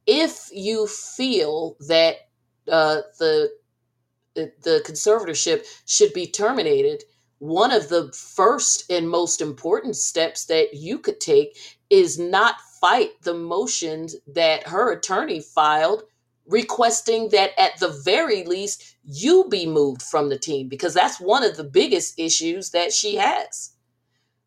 If 0.07 0.49
you 0.53 0.87
feel 0.87 1.77
that 1.89 2.17
uh, 2.69 3.03
the 3.19 3.51
the 4.35 4.83
conservatorship 4.87 5.67
should 5.87 6.13
be 6.13 6.27
terminated, 6.27 7.05
one 7.39 7.73
of 7.73 7.89
the 7.89 8.13
first 8.13 8.91
and 8.91 9.09
most 9.09 9.41
important 9.41 9.97
steps 9.97 10.47
that 10.47 10.75
you 10.75 10.99
could 10.99 11.21
take 11.21 11.59
is 11.91 12.19
not 12.19 12.57
fight 12.81 13.11
the 13.23 13.35
motions 13.35 14.17
that 14.27 14.69
her 14.69 14.93
attorney 14.93 15.41
filed 15.41 16.05
requesting 16.47 17.29
that 17.31 17.53
at 17.61 17.79
the 17.81 17.89
very 18.05 18.45
least 18.45 18.97
you 19.05 19.47
be 19.51 19.67
moved 19.67 20.03
from 20.03 20.29
the 20.29 20.39
team 20.39 20.69
because 20.69 20.95
that's 20.95 21.21
one 21.21 21.45
of 21.45 21.57
the 21.57 21.65
biggest 21.65 22.19
issues 22.19 22.71
that 22.71 22.93
she 22.93 23.17
has. 23.17 23.73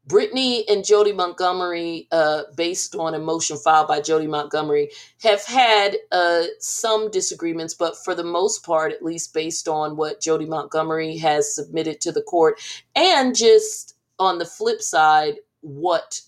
Britney 0.08 0.64
and 0.70 0.84
Jodi 0.84 1.14
Montgomery, 1.14 2.08
uh, 2.12 2.44
based 2.56 2.96
on 2.96 3.16
a 3.16 3.20
motion 3.20 3.58
filed 3.58 3.88
by 3.88 4.02
Jodi 4.02 4.28
Montgomery, 4.28 4.90
have 5.22 5.44
had 5.46 5.98
uh, 6.12 6.44
some 6.60 7.10
disagreements, 7.10 7.74
but 7.74 7.96
for 8.04 8.14
the 8.14 8.24
most 8.24 8.66
part, 8.66 8.92
at 8.92 9.04
least 9.04 9.34
based 9.34 9.68
on 9.68 9.96
what 9.96 10.20
Jodi 10.20 10.46
Montgomery 10.46 11.18
has 11.18 11.56
submitted 11.56 12.02
to 12.02 12.12
the 12.12 12.22
court, 12.22 12.60
and 12.96 13.36
just 13.36 13.96
on 14.20 14.40
the 14.40 14.46
flip 14.46 14.82
side, 14.82 15.36
what 15.62 16.22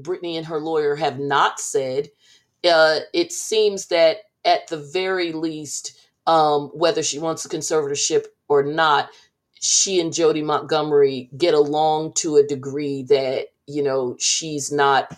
Britney 0.00 0.36
and 0.36 0.46
her 0.46 0.60
lawyer 0.60 0.94
have 0.94 1.18
not 1.18 1.58
said, 1.58 2.10
uh, 2.64 3.00
it 3.12 3.32
seems 3.32 3.86
that 3.86 4.18
at 4.44 4.68
the 4.68 4.76
very 4.76 5.32
least, 5.32 5.98
um, 6.26 6.68
whether 6.68 7.02
she 7.02 7.18
wants 7.18 7.44
a 7.44 7.48
conservatorship 7.48 8.26
or 8.48 8.62
not, 8.62 9.10
she 9.60 10.00
and 10.00 10.12
Jodi 10.12 10.42
Montgomery 10.42 11.30
get 11.36 11.54
along 11.54 12.14
to 12.14 12.36
a 12.36 12.46
degree 12.46 13.02
that, 13.04 13.46
you 13.66 13.82
know, 13.82 14.16
she's 14.18 14.72
not 14.72 15.16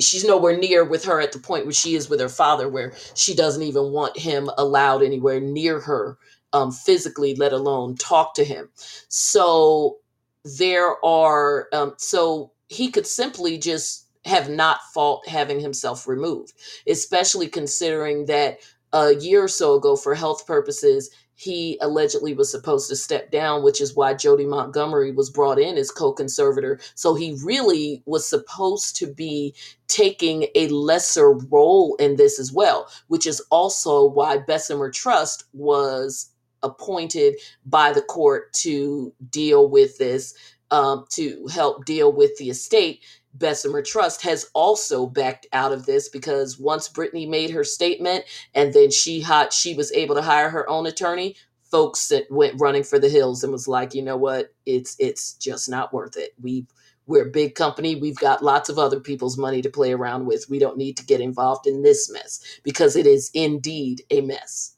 she's 0.00 0.24
nowhere 0.24 0.56
near 0.56 0.84
with 0.84 1.04
her 1.04 1.20
at 1.20 1.32
the 1.32 1.38
point 1.38 1.64
where 1.64 1.72
she 1.72 1.94
is 1.94 2.10
with 2.10 2.20
her 2.20 2.28
father 2.28 2.68
where 2.68 2.92
she 3.14 3.34
doesn't 3.34 3.62
even 3.62 3.90
want 3.90 4.18
him 4.18 4.50
allowed 4.58 5.02
anywhere 5.02 5.40
near 5.40 5.80
her 5.80 6.18
um, 6.52 6.70
physically 6.70 7.34
let 7.36 7.52
alone 7.52 7.96
talk 7.96 8.34
to 8.34 8.44
him. 8.44 8.68
So 9.08 9.98
there 10.44 11.04
are 11.04 11.68
um, 11.72 11.94
so 11.96 12.52
he 12.68 12.90
could 12.90 13.06
simply 13.06 13.58
just 13.58 14.06
have 14.24 14.48
not 14.50 14.80
fought 14.92 15.26
having 15.26 15.60
himself 15.60 16.06
removed 16.06 16.52
especially 16.86 17.48
considering 17.48 18.26
that 18.26 18.58
a 18.92 19.14
year 19.16 19.44
or 19.44 19.48
so 19.48 19.74
ago 19.74 19.96
for 19.96 20.14
health 20.14 20.46
purposes 20.46 21.10
he 21.38 21.78
allegedly 21.80 22.34
was 22.34 22.50
supposed 22.50 22.88
to 22.88 22.96
step 22.96 23.30
down, 23.30 23.62
which 23.62 23.80
is 23.80 23.94
why 23.94 24.12
Jodi 24.12 24.44
Montgomery 24.44 25.12
was 25.12 25.30
brought 25.30 25.60
in 25.60 25.78
as 25.78 25.88
co 25.88 26.12
conservator. 26.12 26.80
So 26.96 27.14
he 27.14 27.38
really 27.44 28.02
was 28.06 28.28
supposed 28.28 28.96
to 28.96 29.06
be 29.06 29.54
taking 29.86 30.48
a 30.56 30.66
lesser 30.66 31.30
role 31.30 31.94
in 32.00 32.16
this 32.16 32.40
as 32.40 32.52
well, 32.52 32.90
which 33.06 33.24
is 33.24 33.40
also 33.52 34.04
why 34.04 34.38
Bessemer 34.38 34.90
Trust 34.90 35.44
was 35.52 36.32
appointed 36.64 37.36
by 37.64 37.92
the 37.92 38.02
court 38.02 38.52
to 38.54 39.14
deal 39.30 39.68
with 39.68 39.96
this, 39.98 40.34
um, 40.72 41.04
to 41.10 41.46
help 41.54 41.84
deal 41.84 42.12
with 42.12 42.36
the 42.38 42.50
estate 42.50 43.04
Bessemer 43.34 43.82
Trust 43.82 44.22
has 44.22 44.50
also 44.54 45.06
backed 45.06 45.46
out 45.52 45.72
of 45.72 45.86
this 45.86 46.08
because 46.08 46.58
once 46.58 46.88
Britney 46.88 47.28
made 47.28 47.50
her 47.50 47.64
statement 47.64 48.24
and 48.54 48.74
then 48.74 48.90
she 48.90 49.20
hot 49.20 49.52
she 49.52 49.74
was 49.74 49.92
able 49.92 50.14
to 50.16 50.22
hire 50.22 50.50
her 50.50 50.68
own 50.68 50.86
attorney, 50.86 51.36
folks 51.64 52.08
that 52.08 52.30
went 52.30 52.60
running 52.60 52.84
for 52.84 52.98
the 52.98 53.08
hills 53.08 53.44
and 53.44 53.52
was 53.52 53.68
like, 53.68 53.94
you 53.94 54.02
know 54.02 54.16
what, 54.16 54.54
it's 54.66 54.96
it's 54.98 55.34
just 55.34 55.68
not 55.68 55.92
worth 55.92 56.16
it. 56.16 56.32
We 56.40 56.66
we're 57.06 57.26
a 57.28 57.30
big 57.30 57.54
company. 57.56 57.96
We've 57.96 58.16
got 58.18 58.44
lots 58.44 58.68
of 58.68 58.78
other 58.78 59.00
people's 59.00 59.38
money 59.38 59.62
to 59.62 59.70
play 59.70 59.92
around 59.92 60.26
with. 60.26 60.46
We 60.50 60.58
don't 60.60 60.78
need 60.78 60.96
to 60.98 61.06
get 61.06 61.20
involved 61.20 61.66
in 61.66 61.82
this 61.82 62.10
mess 62.12 62.40
because 62.64 62.96
it 62.96 63.06
is 63.06 63.30
indeed 63.34 64.02
a 64.10 64.22
mess. 64.22 64.77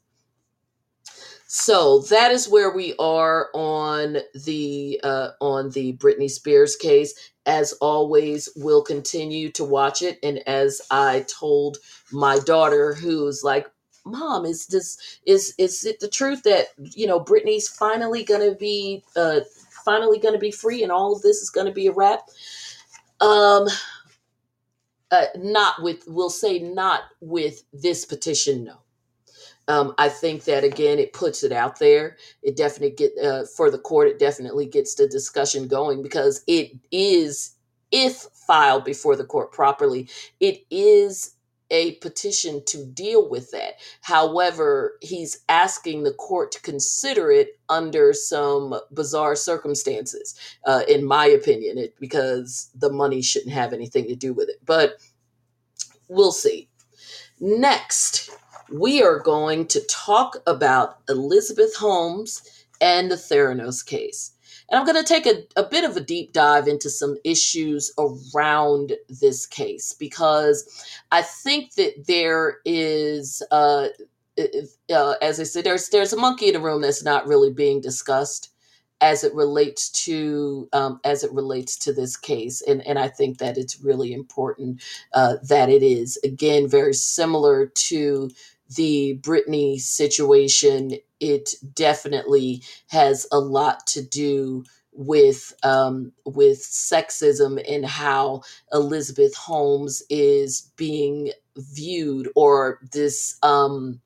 So 1.53 1.99
that 2.03 2.31
is 2.31 2.47
where 2.47 2.71
we 2.71 2.95
are 2.97 3.49
on 3.53 4.19
the 4.45 5.01
uh, 5.03 5.31
on 5.41 5.69
the 5.71 5.91
Britney 5.97 6.29
Spears 6.29 6.77
case. 6.77 7.13
As 7.45 7.73
always, 7.81 8.47
we'll 8.55 8.81
continue 8.83 9.51
to 9.51 9.65
watch 9.65 10.01
it. 10.01 10.17
And 10.23 10.39
as 10.47 10.81
I 10.91 11.25
told 11.27 11.79
my 12.09 12.39
daughter, 12.39 12.93
who's 12.93 13.43
like, 13.43 13.69
"Mom, 14.05 14.45
is 14.45 14.65
this 14.67 14.97
is 15.25 15.53
is 15.57 15.85
it 15.85 15.99
the 15.99 16.07
truth 16.07 16.43
that 16.43 16.67
you 16.77 17.05
know 17.05 17.19
Britney's 17.19 17.67
finally 17.67 18.23
gonna 18.23 18.55
be 18.55 19.03
uh, 19.17 19.41
finally 19.83 20.19
gonna 20.19 20.39
be 20.39 20.51
free, 20.51 20.83
and 20.83 20.91
all 20.91 21.13
of 21.13 21.21
this 21.21 21.41
is 21.41 21.49
gonna 21.49 21.73
be 21.73 21.87
a 21.87 21.91
wrap?" 21.91 22.29
Um, 23.19 23.67
uh, 25.11 25.25
not 25.35 25.81
with 25.81 26.05
we'll 26.07 26.29
say 26.29 26.59
not 26.59 27.01
with 27.19 27.63
this 27.73 28.05
petition 28.05 28.63
no 28.63 28.77
um, 29.67 29.93
I 29.97 30.09
think 30.09 30.43
that 30.45 30.63
again, 30.63 30.99
it 30.99 31.13
puts 31.13 31.43
it 31.43 31.51
out 31.51 31.79
there. 31.79 32.17
It 32.43 32.57
definitely 32.57 32.95
get 32.95 33.11
uh, 33.23 33.45
for 33.45 33.69
the 33.69 33.77
court. 33.77 34.07
It 34.07 34.19
definitely 34.19 34.65
gets 34.65 34.95
the 34.95 35.07
discussion 35.07 35.67
going 35.67 36.01
because 36.03 36.43
it 36.47 36.71
is, 36.91 37.55
if 37.91 38.27
filed 38.47 38.83
before 38.83 39.15
the 39.15 39.25
court 39.25 39.51
properly, 39.51 40.09
it 40.39 40.65
is 40.69 41.35
a 41.71 41.93
petition 41.95 42.61
to 42.65 42.85
deal 42.85 43.29
with 43.29 43.49
that. 43.51 43.75
However, 44.01 44.97
he's 45.01 45.39
asking 45.47 46.03
the 46.03 46.13
court 46.13 46.51
to 46.51 46.61
consider 46.61 47.31
it 47.31 47.59
under 47.69 48.11
some 48.11 48.77
bizarre 48.93 49.37
circumstances, 49.37 50.37
uh, 50.65 50.81
in 50.89 51.05
my 51.05 51.25
opinion, 51.27 51.77
it, 51.77 51.95
because 51.99 52.69
the 52.75 52.91
money 52.91 53.21
shouldn't 53.21 53.53
have 53.53 53.71
anything 53.71 54.05
to 54.07 54.15
do 54.15 54.33
with 54.33 54.49
it. 54.49 54.57
But 54.65 54.95
we'll 56.09 56.33
see. 56.33 56.67
Next, 57.39 58.29
we 58.71 59.03
are 59.03 59.19
going 59.19 59.67
to 59.67 59.81
talk 59.87 60.37
about 60.47 60.99
Elizabeth 61.09 61.75
Holmes 61.75 62.41
and 62.79 63.11
the 63.11 63.15
Theranos 63.15 63.85
case. 63.85 64.31
And 64.69 64.79
I'm 64.79 64.85
going 64.85 65.03
to 65.03 65.07
take 65.07 65.25
a, 65.25 65.43
a 65.59 65.63
bit 65.63 65.83
of 65.83 65.97
a 65.97 66.01
deep 66.01 66.33
dive 66.33 66.67
into 66.67 66.89
some 66.89 67.17
issues 67.23 67.93
around 67.97 68.93
this 69.09 69.45
case 69.45 69.93
because 69.93 70.65
I 71.11 71.21
think 71.21 71.75
that 71.75 72.07
there 72.07 72.57
is, 72.65 73.43
uh, 73.51 73.87
uh, 74.93 75.15
as 75.21 75.39
I 75.39 75.43
said, 75.43 75.65
there's 75.65 75.89
there's 75.89 76.13
a 76.13 76.17
monkey 76.17 76.47
in 76.47 76.53
the 76.53 76.61
room 76.61 76.81
that's 76.81 77.03
not 77.03 77.27
really 77.27 77.51
being 77.51 77.81
discussed 77.81 78.49
as 79.01 79.23
it 79.23 79.33
relates 79.33 79.89
to 79.89 80.69
um, 80.73 80.99
as 81.03 81.23
it 81.23 81.33
relates 81.33 81.75
to 81.79 81.93
this 81.93 82.15
case, 82.15 82.61
and 82.61 82.85
and 82.87 82.97
I 82.97 83.09
think 83.09 83.39
that 83.39 83.57
it's 83.57 83.81
really 83.81 84.13
important 84.13 84.81
uh, 85.13 85.35
that 85.49 85.69
it 85.69 85.83
is 85.83 86.17
again 86.23 86.67
very 86.69 86.93
similar 86.93 87.65
to 87.65 88.29
the 88.75 89.19
Britney 89.21 89.79
situation, 89.79 90.93
it 91.19 91.51
definitely 91.73 92.63
has 92.87 93.27
a 93.31 93.39
lot 93.39 93.85
to 93.87 94.01
do 94.01 94.63
with 94.93 95.53
um, 95.63 96.11
with 96.25 96.59
sexism 96.59 97.61
and 97.69 97.85
how 97.85 98.41
Elizabeth 98.73 99.35
Holmes 99.35 100.03
is 100.09 100.71
being 100.75 101.31
viewed, 101.57 102.29
or 102.35 102.79
this 102.91 103.37
um, 103.43 104.01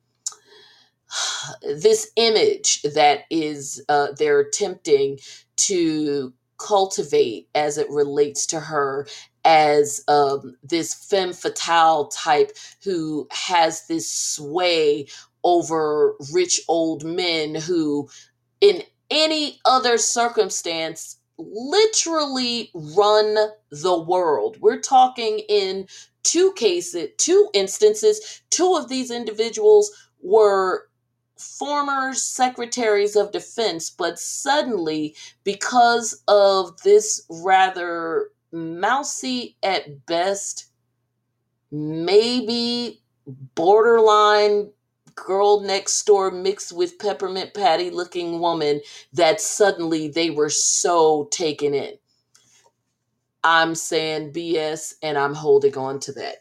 this 1.62 2.12
image 2.16 2.82
that 2.84 3.22
is 3.30 3.84
uh, 3.90 4.08
they're 4.18 4.40
attempting 4.40 5.20
to 5.58 6.34
cultivate 6.58 7.50
as 7.54 7.78
it 7.78 7.90
relates 7.90 8.46
to 8.48 8.60
her 8.60 9.08
as 9.46 10.04
um, 10.10 10.58
this 10.64 10.94
femme 10.94 11.34
fatale 11.34 12.08
type 12.08 12.52
who 12.84 13.28
has 13.32 13.88
this 13.88 14.12
sway 14.12 15.08
over 15.44 16.16
rich 16.34 16.62
old 16.68 17.06
men 17.06 17.56
who, 17.56 18.10
in 18.62 18.82
any 19.12 19.60
other 19.66 19.98
circumstance, 19.98 21.18
literally 21.38 22.72
run 22.74 23.36
the 23.72 24.00
world. 24.02 24.58
We're 24.62 24.82
talking 24.82 25.40
in 25.50 25.88
two 26.24 26.54
cases, 26.54 27.10
two 27.18 27.50
instances, 27.54 28.42
two 28.50 28.76
of 28.76 28.90
these 28.90 29.12
individuals 29.12 29.92
were 30.22 30.88
former 31.38 32.14
secretaries 32.14 33.16
of 33.16 33.32
defense, 33.32 33.90
but 33.90 34.18
suddenly, 34.18 35.16
because 35.44 36.24
of 36.28 36.82
this 36.84 37.24
rather 37.30 38.30
mousy 38.56 39.58
at 39.62 40.06
best, 40.06 40.72
maybe 41.72 43.02
borderline 43.56 44.72
girl 45.16 45.62
next 45.62 46.04
door 46.06 46.32
mixed 46.32 46.74
with 46.74 47.00
peppermint 47.00 47.54
patty 47.54 47.90
looking 47.90 48.40
woman 48.40 48.82
that 49.14 49.40
suddenly 49.40 50.08
they 50.08 50.30
were 50.30 50.50
so 50.50 51.28
taken 51.32 51.74
in. 51.74 51.94
I'm 53.44 53.76
saying 53.76 54.34
BS 54.34 54.96
and 55.04 55.18
I'm 55.18 55.36
holding 55.36 55.78
on 55.78 56.00
to 56.02 56.12
that. 56.14 56.38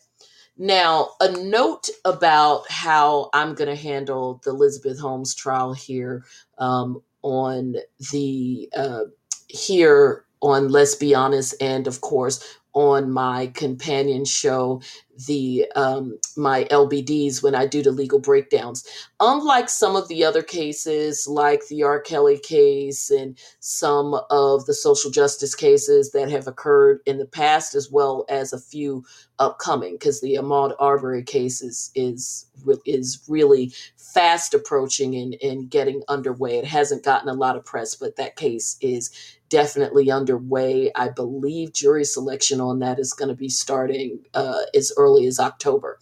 Now, 0.57 1.11
a 1.21 1.31
note 1.33 1.89
about 2.05 2.71
how 2.71 3.29
I'm 3.35 3.55
going 3.55 3.69
to 3.69 3.81
handle 3.81 4.41
the 4.45 4.51
Elizabeth 4.51 4.99
Holmes 4.99 5.35
trial 5.35 5.73
here 5.73 6.25
um, 6.59 7.03
on 7.23 7.77
the 8.13 8.71
uh, 8.77 9.05
here 9.49 10.25
on 10.45 10.69
Let's 10.69 10.95
Be 10.95 11.15
Honest, 11.15 11.55
and 11.61 11.87
of 11.87 12.01
course 12.03 12.59
on 12.75 13.11
my 13.11 13.47
companion 13.55 14.25
show, 14.25 14.83
the 15.27 15.67
um, 15.77 16.19
my 16.37 16.65
LBDs 16.65 17.43
when 17.43 17.55
I 17.55 17.67
do 17.67 17.83
the 17.83 17.93
legal 17.93 18.19
breakdowns. 18.19 18.87
Unlike 19.21 19.69
some 19.69 19.97
of 19.97 20.09
the 20.09 20.25
other 20.25 20.43
cases, 20.43 21.27
like 21.27 21.67
the 21.69 21.83
R. 21.83 22.01
Kelly 22.01 22.39
case 22.39 23.11
and 23.11 23.39
some 23.61 24.21
of 24.31 24.67
the 24.67 24.75
social 24.75 25.11
justice 25.11 25.55
cases 25.55 26.13
that 26.13 26.31
have 26.31 26.47
occurred 26.47 27.01
in 27.07 27.19
the 27.19 27.27
past, 27.27 27.75
as 27.75 27.91
well 27.91 28.25
as 28.29 28.53
a 28.53 28.61
few 28.61 29.05
upcoming, 29.39 29.95
because 29.95 30.21
the 30.21 30.35
Ahmaud 30.35 30.75
Arbery 30.79 31.23
case 31.23 31.63
is 31.63 31.91
is 31.95 32.47
is 32.87 33.23
really 33.29 33.73
fast 33.97 34.55
approaching 34.55 35.15
and, 35.17 35.37
and 35.43 35.71
getting 35.71 36.03
underway. 36.09 36.59
It 36.59 36.65
hasn't 36.65 37.05
gotten 37.05 37.29
a 37.29 37.35
lot 37.35 37.57
of 37.57 37.65
press, 37.65 37.97
but 37.97 38.17
that 38.17 38.37
case 38.37 38.77
is 38.81 39.11
definitely 39.49 40.11
underway. 40.11 40.91
I 40.95 41.09
believe 41.09 41.73
jury 41.73 42.05
selection 42.05 42.61
on 42.61 42.79
that 42.81 42.99
is 42.99 43.13
going 43.13 43.29
to 43.29 43.35
be 43.35 43.49
starting 43.49 44.19
uh, 44.35 44.63
as 44.75 44.93
early 44.97 45.04
as 45.27 45.41
October. 45.41 45.99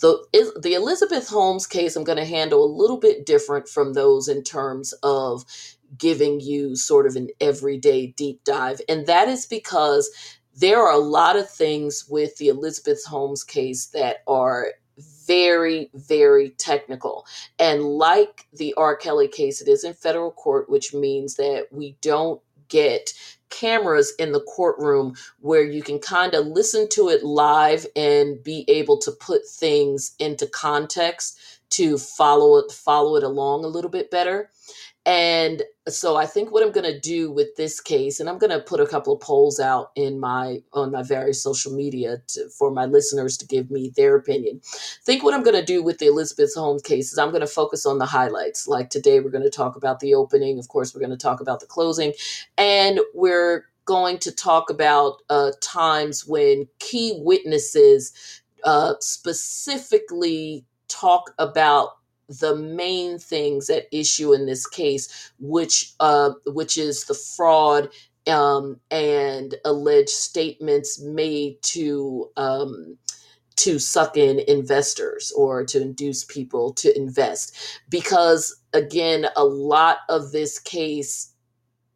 The, 0.00 0.24
the 0.60 0.74
Elizabeth 0.74 1.28
Holmes 1.28 1.66
case, 1.66 1.96
I'm 1.96 2.04
going 2.04 2.18
to 2.18 2.24
handle 2.24 2.64
a 2.64 2.76
little 2.76 2.98
bit 2.98 3.26
different 3.26 3.68
from 3.68 3.92
those 3.92 4.28
in 4.28 4.42
terms 4.42 4.92
of 5.02 5.44
giving 5.96 6.40
you 6.40 6.76
sort 6.76 7.06
of 7.06 7.16
an 7.16 7.28
everyday 7.40 8.08
deep 8.08 8.42
dive. 8.44 8.80
And 8.88 9.06
that 9.06 9.28
is 9.28 9.46
because 9.46 10.10
there 10.54 10.80
are 10.80 10.92
a 10.92 10.98
lot 10.98 11.36
of 11.36 11.48
things 11.50 12.06
with 12.08 12.36
the 12.36 12.48
Elizabeth 12.48 13.04
Holmes 13.06 13.44
case 13.44 13.86
that 13.86 14.18
are 14.26 14.72
very, 15.26 15.90
very 15.94 16.50
technical. 16.50 17.26
And 17.58 17.82
like 17.84 18.46
the 18.52 18.74
R. 18.74 18.96
Kelly 18.96 19.28
case, 19.28 19.60
it 19.60 19.68
is 19.68 19.84
in 19.84 19.94
federal 19.94 20.32
court, 20.32 20.68
which 20.68 20.92
means 20.92 21.36
that 21.36 21.68
we 21.70 21.96
don't 22.00 22.40
get 22.68 23.12
cameras 23.52 24.14
in 24.18 24.32
the 24.32 24.42
courtroom 24.42 25.14
where 25.40 25.64
you 25.64 25.82
can 25.82 26.00
kind 26.00 26.34
of 26.34 26.46
listen 26.48 26.88
to 26.90 27.10
it 27.10 27.24
live 27.24 27.86
and 27.96 28.42
be 28.44 28.66
able 28.68 28.98
to 28.98 29.12
put 29.12 29.42
things 29.48 30.14
into 30.20 30.48
context 30.48 31.38
to 31.70 31.98
follow 31.98 32.58
it 32.58 32.72
follow 32.72 33.16
it 33.16 33.24
along 33.24 33.64
a 33.64 33.68
little 33.68 33.90
bit 33.92 34.10
better 34.10 34.50
and 35.04 35.62
so 35.88 36.16
I 36.16 36.26
think 36.26 36.52
what 36.52 36.62
I'm 36.62 36.70
going 36.70 36.90
to 36.90 37.00
do 37.00 37.32
with 37.32 37.56
this 37.56 37.80
case, 37.80 38.20
and 38.20 38.28
I'm 38.28 38.38
going 38.38 38.52
to 38.52 38.60
put 38.60 38.78
a 38.78 38.86
couple 38.86 39.12
of 39.12 39.20
polls 39.20 39.58
out 39.58 39.90
in 39.96 40.20
my 40.20 40.62
on 40.72 40.92
my 40.92 41.02
various 41.02 41.42
social 41.42 41.72
media 41.72 42.18
to, 42.28 42.48
for 42.50 42.70
my 42.70 42.86
listeners 42.86 43.36
to 43.38 43.46
give 43.46 43.68
me 43.68 43.92
their 43.96 44.14
opinion. 44.14 44.60
Think 45.04 45.24
what 45.24 45.34
I'm 45.34 45.42
going 45.42 45.58
to 45.58 45.64
do 45.64 45.82
with 45.82 45.98
the 45.98 46.06
Elizabeth 46.06 46.54
Holmes 46.54 46.82
case 46.82 47.12
is 47.12 47.18
I'm 47.18 47.30
going 47.30 47.40
to 47.40 47.48
focus 47.48 47.84
on 47.84 47.98
the 47.98 48.06
highlights. 48.06 48.68
Like 48.68 48.90
today, 48.90 49.18
we're 49.18 49.30
going 49.30 49.42
to 49.42 49.50
talk 49.50 49.74
about 49.74 49.98
the 49.98 50.14
opening. 50.14 50.60
Of 50.60 50.68
course, 50.68 50.94
we're 50.94 51.00
going 51.00 51.10
to 51.10 51.16
talk 51.16 51.40
about 51.40 51.58
the 51.58 51.66
closing, 51.66 52.12
and 52.56 53.00
we're 53.12 53.66
going 53.84 54.18
to 54.18 54.30
talk 54.30 54.70
about 54.70 55.16
uh, 55.28 55.50
times 55.60 56.24
when 56.24 56.68
key 56.78 57.14
witnesses 57.18 58.12
uh, 58.62 58.94
specifically 59.00 60.64
talk 60.86 61.34
about 61.38 61.96
the 62.40 62.56
main 62.56 63.18
things 63.18 63.70
at 63.70 63.86
issue 63.92 64.32
in 64.32 64.46
this 64.46 64.66
case, 64.66 65.32
which 65.38 65.92
uh, 66.00 66.30
which 66.46 66.78
is 66.78 67.04
the 67.04 67.14
fraud 67.14 67.88
um, 68.26 68.80
and 68.90 69.54
alleged 69.64 70.10
statements 70.10 71.00
made 71.00 71.62
to 71.62 72.30
um, 72.36 72.98
to 73.56 73.78
suck 73.78 74.16
in 74.16 74.40
investors 74.48 75.32
or 75.36 75.64
to 75.64 75.80
induce 75.80 76.24
people 76.24 76.72
to 76.74 76.96
invest. 76.96 77.56
Because 77.90 78.62
again, 78.72 79.26
a 79.36 79.44
lot 79.44 79.98
of 80.08 80.32
this 80.32 80.58
case. 80.58 81.34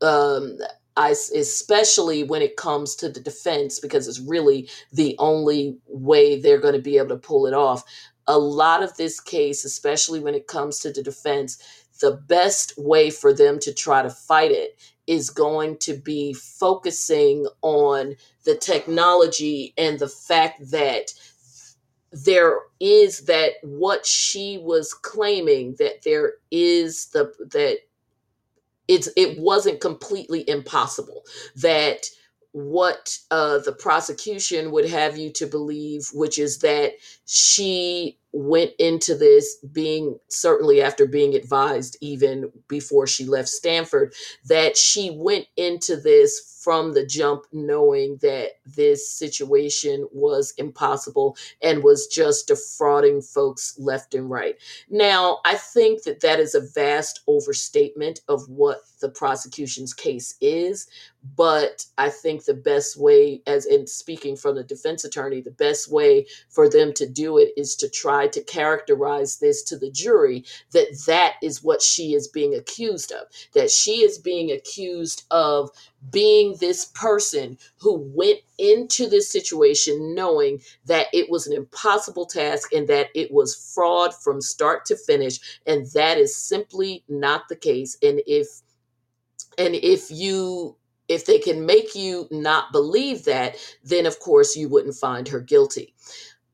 Um, 0.03 0.59
I, 0.99 1.11
especially 1.11 2.25
when 2.25 2.43
it 2.43 2.57
comes 2.57 2.97
to 2.97 3.11
the 3.11 3.21
defense, 3.21 3.81
because 3.81 4.09
it's 4.09 4.21
really 4.21 4.69
the 4.93 5.15
only 5.19 5.79
way 5.87 6.41
they're 6.41 6.61
going 6.61 6.75
to 6.75 6.81
be 6.83 6.99
able 6.99 7.11
to 7.11 7.17
pull 7.17 7.47
it 7.47 7.55
off 7.55 7.85
a 8.29 8.39
lot 8.39 8.83
of 8.83 8.97
this 8.97 9.21
case, 9.21 9.65
especially 9.65 10.21
when 10.21 10.35
it 10.35 10.47
comes 10.47 10.79
to 10.81 10.93
the 10.93 11.03
defense, 11.03 11.59
the 12.01 12.13
best 12.13 12.75
way 12.79 13.11
for 13.11 13.33
them 13.33 13.59
to 13.61 13.73
try 13.73 14.03
to 14.03 14.11
fight 14.11 14.51
it 14.51 14.79
is 15.07 15.31
going 15.31 15.79
to 15.79 15.95
be 15.95 16.33
focusing 16.35 17.47
on 17.63 18.17
the 18.45 18.57
technology 18.57 19.73
and 19.79 19.99
the 19.99 20.09
fact 20.09 20.71
that 20.71 21.13
there 22.13 22.59
is 22.81 23.27
that 23.27 23.53
what 23.63 24.07
she 24.07 24.59
was 24.59 24.95
claiming 24.95 25.75
that 25.79 26.03
there 26.05 26.35
is 26.51 27.07
the 27.09 27.33
that 27.53 27.79
it's 28.89 29.09
it 29.17 29.39
wasn't 29.39 29.81
completely 29.81 30.49
impossible 30.49 31.23
that 31.57 32.07
what 32.57 33.19
uh, 33.31 33.59
the 33.59 33.73
prosecution 33.73 34.71
would 34.71 34.89
have 34.89 35.19
you 35.19 35.31
to 35.31 35.47
believe, 35.47 36.09
which 36.15 36.39
is 36.39 36.61
that 36.61 36.93
she 37.27 38.17
went 38.33 38.73
into 38.79 39.15
this 39.15 39.57
being 39.73 40.19
certainly 40.29 40.83
after 40.83 41.07
being 41.07 41.35
advised, 41.35 41.97
even 42.01 42.51
before 42.69 43.07
she 43.07 43.25
left 43.25 43.49
Stanford, 43.49 44.13
that 44.45 44.77
she 44.77 45.11
went 45.11 45.47
into 45.57 45.97
this 45.97 46.57
from 46.67 46.95
the 46.95 47.07
jump 47.07 47.45
knowing 47.53 48.19
that 48.23 48.49
this 48.67 49.09
situation 49.09 50.05
was 50.11 50.53
impossible 50.59 51.37
and 51.63 51.85
was 51.85 52.09
just 52.09 52.49
defrauding 52.49 53.23
folks 53.23 53.79
left 53.79 54.15
and 54.15 54.29
right. 54.29 54.57
Now, 54.91 55.39
I 55.45 55.55
think 55.55 56.03
that 56.03 56.23
that 56.23 56.41
is 56.41 56.57
a 56.57 56.61
vast 56.75 57.21
overstatement 57.29 58.21
of 58.29 58.49
what 58.49 58.81
the 59.01 59.09
prosecution's 59.09 59.95
case 59.95 60.35
is, 60.41 60.89
but 61.37 61.87
I 61.99 62.09
think 62.09 62.45
the 62.45 62.55
best 62.55 62.97
way, 62.97 63.43
as 63.47 63.67
in 63.67 63.87
speaking 63.87 64.37
from 64.37 64.57
the 64.57 64.65
defense 64.65 65.05
attorney, 65.05 65.41
the 65.41 65.51
best 65.53 65.91
way 65.91 66.27
for 66.49 66.69
them 66.69 66.93
to 66.95 67.09
do 67.09 67.39
it 67.39 67.53
is 67.57 67.77
to 67.77 67.89
try 67.89 68.26
to 68.33 68.43
characterize 68.43 69.39
this 69.39 69.63
to 69.65 69.79
the 69.79 69.91
jury 69.91 70.45
that 70.73 70.89
that 71.07 71.35
is 71.43 71.63
what 71.63 71.83
she 71.83 72.15
is 72.15 72.29
being 72.29 72.55
accused 72.55 73.13
of, 73.13 73.27
that 73.55 73.71
she 73.71 74.03
is 74.03 74.19
being 74.19 74.51
accused 74.53 75.25
of 75.31 75.71
being 76.11 76.57
this 76.61 76.87
person 76.87 77.59
who 77.81 77.99
went 78.15 78.39
into 78.59 79.09
this 79.09 79.31
situation 79.31 80.15
knowing 80.15 80.61
that 80.87 81.09
it 81.13 81.29
was 81.31 81.47
an 81.47 81.53
impossible 81.53 82.27
task 82.27 82.73
and 82.73 82.89
that 82.89 83.09
it 83.15 83.33
was 83.33 83.73
fraud 83.75 84.15
from 84.15 84.41
start 84.41 84.85
to 84.87 84.97
finish 84.97 85.41
and 85.67 85.87
that 85.93 86.19
is 86.19 86.37
simply 86.37 87.05
not 87.09 87.49
the 87.49 87.57
case. 87.57 87.97
And 88.03 88.21
if 88.27 88.49
and 89.59 89.75
if 89.75 90.11
you 90.11 90.77
if 91.09 91.27
they 91.27 91.39
can 91.39 91.67
make 91.67 91.95
you 91.95 92.27
not 92.31 92.73
believe 92.73 93.25
that 93.25 93.57
then 93.85 94.07
of 94.07 94.19
course 94.21 94.57
you 94.57 94.69
wouldn't 94.69 94.95
find 94.95 95.29
her 95.29 95.41
guilty 95.41 95.95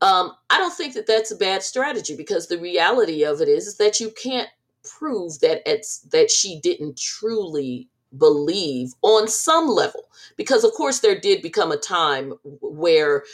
um, 0.02 0.32
i 0.50 0.58
don't 0.58 0.74
think 0.74 0.94
that 0.94 1.08
that's 1.08 1.32
a 1.32 1.36
bad 1.36 1.62
strategy 1.64 2.16
because 2.16 2.48
the 2.48 2.58
reality 2.60 3.24
of 3.24 3.40
it 3.42 3.48
is, 3.48 3.66
is 3.68 3.78
that 3.78 4.00
you 4.00 4.12
can't 4.22 4.50
prove 4.84 5.40
that 5.40 5.62
it's 5.66 6.00
that 6.12 6.30
she 6.30 6.60
didn't 6.60 6.98
truly 6.98 7.88
believe 8.18 8.92
on 9.02 9.28
some 9.28 9.68
level. 9.68 10.04
Because, 10.36 10.64
of 10.64 10.72
course, 10.72 11.00
there 11.00 11.18
did 11.18 11.42
become 11.42 11.72
a 11.72 11.76
time 11.78 12.34
where 12.62 13.24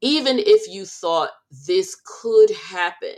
even 0.00 0.38
if 0.38 0.68
you 0.68 0.86
thought 0.86 1.30
this 1.66 1.96
could 2.04 2.50
happen, 2.52 3.16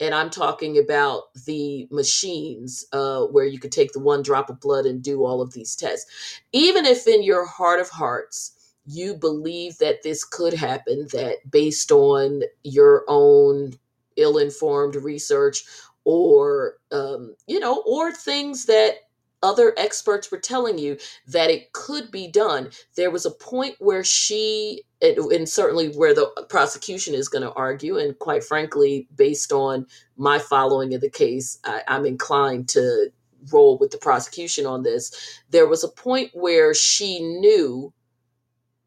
and 0.00 0.14
I'm 0.14 0.30
talking 0.30 0.78
about 0.78 1.34
the 1.46 1.88
machines 1.90 2.86
uh, 2.92 3.22
where 3.24 3.46
you 3.46 3.58
could 3.60 3.72
take 3.72 3.92
the 3.92 4.00
one 4.00 4.22
drop 4.22 4.50
of 4.50 4.60
blood 4.60 4.86
and 4.86 5.02
do 5.02 5.24
all 5.24 5.42
of 5.42 5.54
these 5.54 5.76
tests. 5.76 6.40
Even 6.52 6.86
if 6.86 7.06
in 7.08 7.22
your 7.22 7.46
heart 7.46 7.80
of 7.80 7.90
hearts 7.90 8.52
you 8.88 9.14
believe 9.14 9.76
that 9.78 10.02
this 10.02 10.24
could 10.24 10.54
happen, 10.54 11.06
that 11.12 11.36
based 11.50 11.92
on 11.92 12.42
your 12.64 13.04
own 13.06 13.74
ill 14.16 14.38
informed 14.38 14.96
research 14.96 15.62
or, 16.04 16.78
um, 16.90 17.34
you 17.46 17.60
know, 17.60 17.82
or 17.86 18.12
things 18.12 18.64
that 18.64 18.94
other 19.42 19.74
experts 19.76 20.30
were 20.30 20.38
telling 20.38 20.78
you 20.78 20.96
that 21.26 21.50
it 21.50 21.72
could 21.72 22.10
be 22.10 22.28
done. 22.28 22.70
There 22.96 23.10
was 23.10 23.26
a 23.26 23.30
point 23.30 23.76
where 23.78 24.02
she, 24.02 24.82
and 25.02 25.48
certainly 25.48 25.90
where 25.90 26.14
the 26.14 26.46
prosecution 26.48 27.14
is 27.14 27.28
going 27.28 27.42
to 27.42 27.52
argue, 27.52 27.98
and 27.98 28.18
quite 28.18 28.42
frankly, 28.42 29.06
based 29.14 29.52
on 29.52 29.86
my 30.16 30.38
following 30.38 30.94
of 30.94 31.02
the 31.02 31.10
case, 31.10 31.58
I, 31.64 31.82
I'm 31.86 32.06
inclined 32.06 32.68
to 32.70 33.12
roll 33.52 33.78
with 33.78 33.90
the 33.90 33.98
prosecution 33.98 34.66
on 34.66 34.82
this. 34.82 35.12
There 35.50 35.68
was 35.68 35.84
a 35.84 35.88
point 35.88 36.30
where 36.32 36.74
she 36.74 37.20
knew 37.20 37.92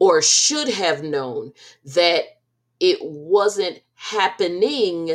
or 0.02 0.20
should 0.24 0.68
have 0.68 1.04
known 1.04 1.54
that 1.86 2.24
it 2.82 2.98
wasn't 3.04 3.80
happening 3.94 5.12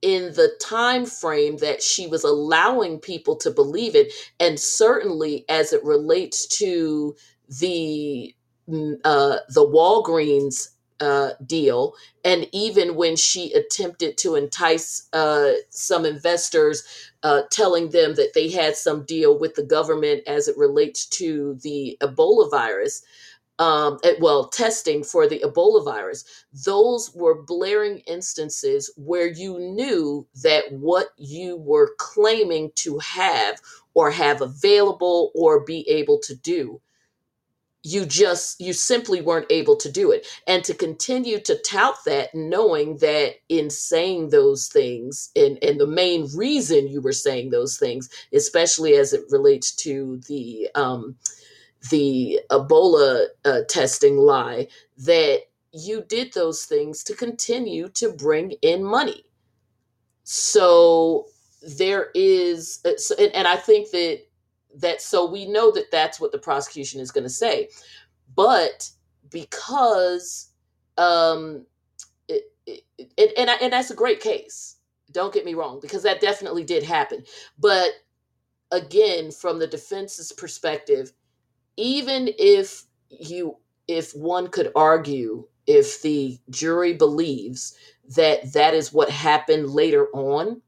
in 0.00 0.32
the 0.34 0.50
time 0.60 1.04
frame 1.06 1.56
that 1.58 1.82
she 1.82 2.06
was 2.06 2.22
allowing 2.22 3.00
people 3.00 3.36
to 3.36 3.50
believe 3.50 3.96
it. 3.96 4.12
And 4.38 4.60
certainly 4.60 5.44
as 5.48 5.72
it 5.72 5.84
relates 5.84 6.46
to 6.58 7.16
the 7.60 8.34
mm, 8.68 8.94
uh, 9.04 9.38
the 9.48 9.66
Walgreens 9.66 10.68
uh, 11.00 11.32
deal 11.44 11.94
and 12.24 12.48
even 12.52 12.94
when 12.94 13.16
she 13.16 13.52
attempted 13.54 14.16
to 14.18 14.36
entice 14.36 15.08
uh, 15.12 15.50
some 15.70 16.06
investors 16.06 16.84
uh, 17.24 17.42
telling 17.50 17.90
them 17.90 18.14
that 18.14 18.34
they 18.34 18.48
had 18.48 18.76
some 18.76 19.04
deal 19.04 19.36
with 19.36 19.56
the 19.56 19.64
government 19.64 20.22
as 20.28 20.46
it 20.46 20.56
relates 20.56 21.06
to 21.06 21.58
the 21.64 21.98
Ebola 22.02 22.48
virus 22.52 23.02
um, 23.58 23.98
well, 24.20 24.48
testing 24.48 25.04
for 25.04 25.28
the 25.28 25.40
Ebola 25.40 25.84
virus, 25.84 26.24
those 26.64 27.14
were 27.14 27.42
blaring 27.42 27.98
instances 28.00 28.92
where 28.96 29.28
you 29.28 29.58
knew 29.58 30.26
that 30.42 30.72
what 30.72 31.08
you 31.16 31.56
were 31.56 31.94
claiming 31.98 32.72
to 32.76 32.98
have 32.98 33.60
or 33.94 34.10
have 34.10 34.42
available 34.42 35.30
or 35.34 35.64
be 35.64 35.88
able 35.88 36.18
to 36.20 36.34
do. 36.34 36.80
You 37.84 38.06
just 38.06 38.60
you 38.60 38.72
simply 38.72 39.20
weren't 39.22 39.50
able 39.50 39.76
to 39.76 39.90
do 39.90 40.12
it. 40.12 40.26
And 40.46 40.64
to 40.64 40.74
continue 40.74 41.40
to 41.40 41.56
tout 41.58 41.96
that 42.06 42.34
knowing 42.34 42.98
that 42.98 43.34
in 43.48 43.70
saying 43.70 44.30
those 44.30 44.68
things 44.68 45.30
and 45.36 45.58
and 45.62 45.80
the 45.80 45.86
main 45.86 46.28
reason 46.36 46.88
you 46.88 47.00
were 47.00 47.12
saying 47.12 47.50
those 47.50 47.78
things 47.78 48.08
especially 48.32 48.94
as 48.96 49.12
it 49.12 49.24
relates 49.30 49.72
to 49.76 50.20
the 50.28 50.68
um 50.76 51.16
the 51.90 52.40
Ebola 52.50 53.26
uh, 53.44 53.60
testing 53.68 54.16
lie 54.16 54.68
that 54.98 55.42
you 55.72 56.04
did 56.08 56.32
those 56.32 56.64
things 56.64 57.02
to 57.04 57.14
continue 57.14 57.88
to 57.90 58.12
bring 58.12 58.52
in 58.62 58.84
money. 58.84 59.24
So 60.24 61.26
there 61.78 62.10
is, 62.14 62.80
uh, 62.84 62.92
and, 63.18 63.34
and 63.34 63.48
I 63.48 63.56
think 63.56 63.90
that 63.90 64.20
that 64.76 65.02
so 65.02 65.30
we 65.30 65.46
know 65.46 65.70
that 65.72 65.90
that's 65.90 66.20
what 66.20 66.32
the 66.32 66.38
prosecution 66.38 67.00
is 67.00 67.10
going 67.10 67.24
to 67.24 67.30
say, 67.30 67.68
but 68.34 68.88
because 69.30 70.50
um, 70.96 71.66
it, 72.28 72.44
it, 72.66 72.84
and 73.36 73.50
and 73.50 73.72
that's 73.72 73.90
a 73.90 73.96
great 73.96 74.20
case. 74.20 74.76
Don't 75.10 75.34
get 75.34 75.44
me 75.44 75.54
wrong, 75.54 75.78
because 75.80 76.02
that 76.04 76.20
definitely 76.20 76.64
did 76.64 76.82
happen. 76.82 77.24
But 77.58 77.90
again, 78.70 79.30
from 79.30 79.58
the 79.58 79.66
defense's 79.66 80.32
perspective, 80.32 81.12
even 81.76 82.30
if 82.38 82.84
you 83.10 83.56
if 83.88 84.12
one 84.14 84.48
could 84.48 84.72
argue 84.76 85.46
if 85.66 86.02
the 86.02 86.38
jury 86.50 86.94
believes 86.94 87.76
that 88.16 88.52
that 88.54 88.74
is 88.74 88.92
what 88.92 89.10
happened 89.10 89.70
later 89.70 90.08
on 90.14 90.60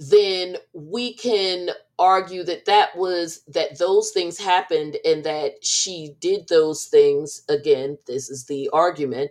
then 0.00 0.56
we 0.74 1.14
can 1.14 1.70
argue 1.98 2.44
that 2.44 2.66
that 2.66 2.96
was 2.96 3.42
that 3.48 3.78
those 3.78 4.12
things 4.12 4.38
happened 4.38 4.98
and 5.04 5.24
that 5.24 5.64
she 5.64 6.14
did 6.20 6.48
those 6.48 6.86
things. 6.86 7.42
Again 7.48 7.98
this 8.06 8.30
is 8.30 8.46
the 8.46 8.70
argument 8.72 9.30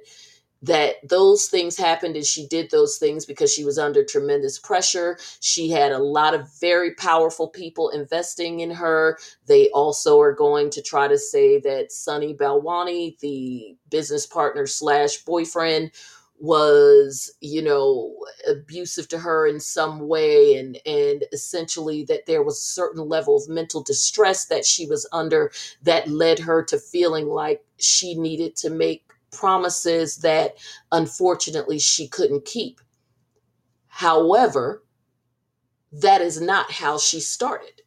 that 0.64 0.96
those 1.08 1.48
things 1.48 1.78
happened 1.78 2.16
and 2.16 2.26
she 2.26 2.48
did 2.48 2.72
those 2.72 2.98
things 2.98 3.26
because 3.26 3.54
she 3.54 3.66
was 3.66 3.78
under 3.78 4.04
tremendous 4.04 4.60
pressure. 4.60 5.18
She 5.40 5.70
had 5.70 5.92
a 5.92 6.00
lot 6.00 6.34
of 6.34 6.50
very 6.60 6.96
powerful 6.96 7.48
people 7.48 7.90
investing 7.90 8.62
in 8.62 8.72
her. 8.72 9.20
They 9.48 9.70
also 9.70 10.20
are 10.20 10.34
going 10.34 10.72
to 10.72 10.82
try 10.82 11.08
to 11.08 11.18
say 11.18 11.60
that 11.62 11.92
Sunny 11.92 12.34
Balwani, 12.36 13.20
the 13.20 13.78
business 13.90 14.26
partner 14.26 14.68
slash 14.68 15.18
boyfriend, 15.20 15.92
was 16.40 17.34
you 17.42 17.64
know 17.64 18.16
abusive 18.50 19.08
to 19.08 19.18
her 19.18 19.48
in 19.48 19.60
some 19.60 20.08
way 20.08 20.56
and 20.56 20.78
and 20.86 21.26
essentially 21.34 22.04
that 22.06 22.28
there 22.28 22.44
was 22.44 22.58
a 22.60 22.62
certain 22.74 23.10
level 23.10 23.38
of 23.38 23.50
mental 23.50 23.82
distress 23.82 24.46
that 24.46 24.66
she 24.66 24.86
was 24.86 25.10
under 25.12 25.52
that 25.82 26.08
led 26.08 26.40
her 26.40 26.64
to 26.64 26.78
feeling 26.78 27.28
like 27.28 27.64
she 27.80 28.16
needed 28.16 28.56
to 28.56 28.70
make 28.70 29.07
promises 29.32 30.18
that 30.18 30.56
unfortunately 30.92 31.80
she 31.80 32.08
couldn't 32.08 32.46
keep. 32.46 32.82
However, 33.88 34.84
that 35.92 36.22
is 36.22 36.40
not 36.40 36.72
how 36.72 36.98
she 36.98 37.20
started. 37.20 37.82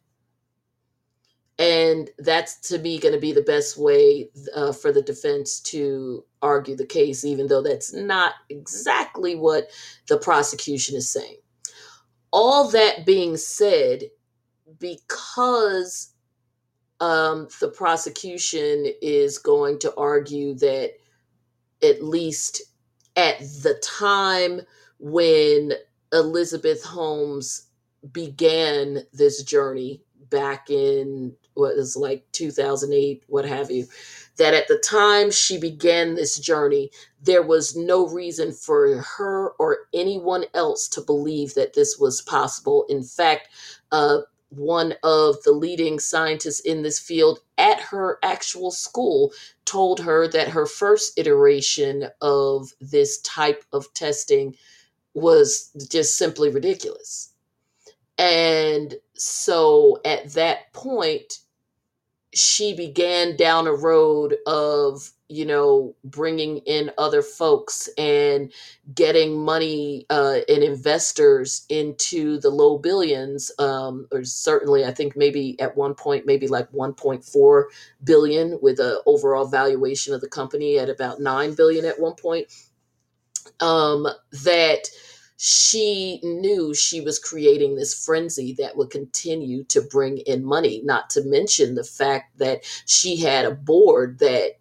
And 1.57 2.09
that's 2.17 2.69
to 2.69 2.79
me 2.79 2.97
going 2.97 3.13
to 3.13 3.19
be 3.19 3.33
the 3.33 3.43
best 3.43 3.77
way 3.77 4.29
uh, 4.55 4.73
for 4.73 4.91
the 4.91 5.03
defense 5.03 5.59
to 5.61 6.25
argue 6.41 6.75
the 6.75 6.85
case, 6.85 7.23
even 7.23 7.47
though 7.47 7.61
that's 7.61 7.93
not 7.93 8.33
exactly 8.49 9.35
what 9.35 9.69
the 10.07 10.17
prosecution 10.17 10.95
is 10.95 11.11
saying. 11.11 11.37
All 12.31 12.69
that 12.69 13.05
being 13.05 13.37
said, 13.37 14.03
because 14.79 16.13
um, 16.99 17.47
the 17.59 17.69
prosecution 17.69 18.85
is 19.01 19.37
going 19.37 19.79
to 19.79 19.93
argue 19.95 20.55
that 20.55 20.93
at 21.83 22.03
least 22.03 22.61
at 23.15 23.39
the 23.39 23.79
time 23.83 24.61
when 24.99 25.73
Elizabeth 26.13 26.83
Holmes 26.83 27.67
began 28.11 29.03
this 29.13 29.43
journey 29.43 30.03
back 30.29 30.69
in 30.69 31.35
what 31.55 31.73
is 31.75 31.95
like 31.97 32.25
2008 32.31 33.23
what 33.27 33.45
have 33.45 33.69
you 33.69 33.85
that 34.37 34.53
at 34.53 34.67
the 34.69 34.77
time 34.79 35.29
she 35.29 35.59
began 35.59 36.15
this 36.15 36.39
journey 36.39 36.89
there 37.21 37.43
was 37.43 37.75
no 37.75 38.07
reason 38.07 38.51
for 38.51 38.97
her 39.17 39.51
or 39.59 39.79
anyone 39.93 40.45
else 40.53 40.87
to 40.87 41.01
believe 41.01 41.53
that 41.55 41.73
this 41.73 41.97
was 41.99 42.21
possible. 42.21 42.85
In 42.89 43.03
fact 43.03 43.49
uh, 43.91 44.19
one 44.51 44.93
of 45.03 45.41
the 45.43 45.51
leading 45.51 45.99
scientists 45.99 46.59
in 46.59 46.83
this 46.83 46.99
field 46.99 47.39
at 47.57 47.79
her 47.79 48.19
actual 48.21 48.69
school 48.69 49.31
told 49.65 49.99
her 50.01 50.27
that 50.27 50.49
her 50.49 50.65
first 50.65 51.17
iteration 51.17 52.09
of 52.21 52.69
this 52.81 53.21
type 53.21 53.63
of 53.71 53.91
testing 53.93 54.55
was 55.13 55.71
just 55.89 56.17
simply 56.17 56.49
ridiculous. 56.49 57.33
And 58.17 58.95
so 59.13 59.99
at 60.05 60.33
that 60.33 60.73
point, 60.73 61.39
she 62.33 62.73
began 62.75 63.35
down 63.35 63.67
a 63.67 63.73
road 63.73 64.37
of 64.47 65.11
you 65.27 65.45
know 65.45 65.95
bringing 66.03 66.57
in 66.59 66.91
other 66.97 67.21
folks 67.21 67.89
and 67.97 68.51
getting 68.93 69.37
money 69.37 70.05
uh, 70.09 70.39
and 70.49 70.63
investors 70.63 71.65
into 71.69 72.39
the 72.39 72.49
low 72.49 72.77
billions 72.77 73.51
um, 73.59 74.07
or 74.11 74.23
certainly 74.23 74.85
i 74.85 74.91
think 74.91 75.15
maybe 75.15 75.59
at 75.59 75.75
one 75.75 75.93
point 75.93 76.25
maybe 76.25 76.47
like 76.47 76.69
1.4 76.71 77.63
billion 78.03 78.59
with 78.61 78.79
an 78.79 78.97
overall 79.05 79.45
valuation 79.45 80.13
of 80.13 80.21
the 80.21 80.29
company 80.29 80.77
at 80.77 80.89
about 80.89 81.19
9 81.19 81.53
billion 81.55 81.85
at 81.85 81.99
one 81.99 82.15
point 82.15 82.47
um, 83.59 84.07
that 84.43 84.89
she 85.43 86.19
knew 86.21 86.71
she 86.71 87.01
was 87.01 87.17
creating 87.17 87.73
this 87.73 88.05
frenzy 88.05 88.53
that 88.53 88.77
would 88.77 88.91
continue 88.91 89.63
to 89.63 89.81
bring 89.81 90.19
in 90.19 90.45
money, 90.45 90.83
not 90.83 91.09
to 91.09 91.23
mention 91.23 91.73
the 91.73 91.83
fact 91.83 92.37
that 92.37 92.63
she 92.85 93.17
had 93.17 93.45
a 93.45 93.55
board 93.55 94.19
that 94.19 94.59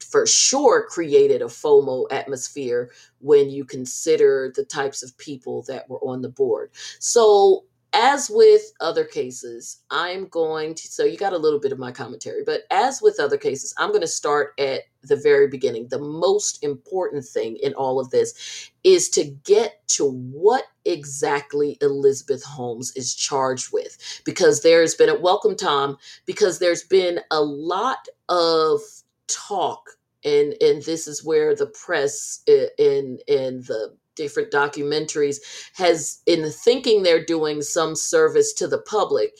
for 0.00 0.26
sure 0.26 0.86
created 0.88 1.42
a 1.42 1.46
FOMO 1.48 2.06
atmosphere 2.10 2.90
when 3.18 3.50
you 3.50 3.66
consider 3.66 4.50
the 4.56 4.64
types 4.64 5.02
of 5.02 5.18
people 5.18 5.64
that 5.68 5.90
were 5.90 6.00
on 6.00 6.22
the 6.22 6.30
board. 6.30 6.70
So 6.98 7.64
as 7.94 8.30
with 8.30 8.62
other 8.80 9.04
cases, 9.04 9.82
I'm 9.90 10.28
going 10.28 10.74
to, 10.76 10.88
so 10.88 11.04
you 11.04 11.18
got 11.18 11.32
a 11.34 11.38
little 11.38 11.60
bit 11.60 11.72
of 11.72 11.78
my 11.80 11.92
commentary, 11.92 12.42
but 12.44 12.62
as 12.70 13.02
with 13.02 13.20
other 13.20 13.38
cases, 13.38 13.74
I'm 13.78 13.90
going 13.90 14.02
to 14.02 14.08
start 14.08 14.54
at 14.60 14.82
the 15.02 15.16
very 15.16 15.48
beginning. 15.48 15.88
The 15.88 15.98
most 16.00 16.62
important 16.64 17.24
thing 17.24 17.56
in 17.62 17.74
all 17.74 18.00
of 18.00 18.10
this 18.10 18.70
is 18.84 19.10
to 19.10 19.24
get 19.24 19.86
to 19.88 20.06
what 20.10 20.64
exactly 20.86 21.78
Elizabeth 21.82 22.44
Holmes 22.44 22.92
is 22.96 23.14
charged 23.14 23.72
with. 23.72 23.98
Because 24.24 24.62
there's 24.62 24.94
been 24.94 25.10
a 25.10 25.20
welcome, 25.20 25.56
Tom, 25.56 25.98
because 26.26 26.60
there's 26.60 26.84
been 26.84 27.20
a 27.32 27.42
lot 27.42 28.08
of 28.28 28.80
talk 29.28 29.90
and 30.24 30.54
and 30.60 30.82
this 30.82 31.06
is 31.06 31.24
where 31.24 31.54
the 31.54 31.66
press 31.66 32.40
i- 32.48 32.68
in 32.78 33.18
in 33.28 33.62
the 33.62 33.96
different 34.16 34.50
documentaries 34.50 35.36
has 35.74 36.20
in 36.26 36.50
thinking 36.50 37.02
they're 37.02 37.24
doing 37.24 37.62
some 37.62 37.94
service 37.94 38.52
to 38.54 38.66
the 38.68 38.82
public. 38.82 39.32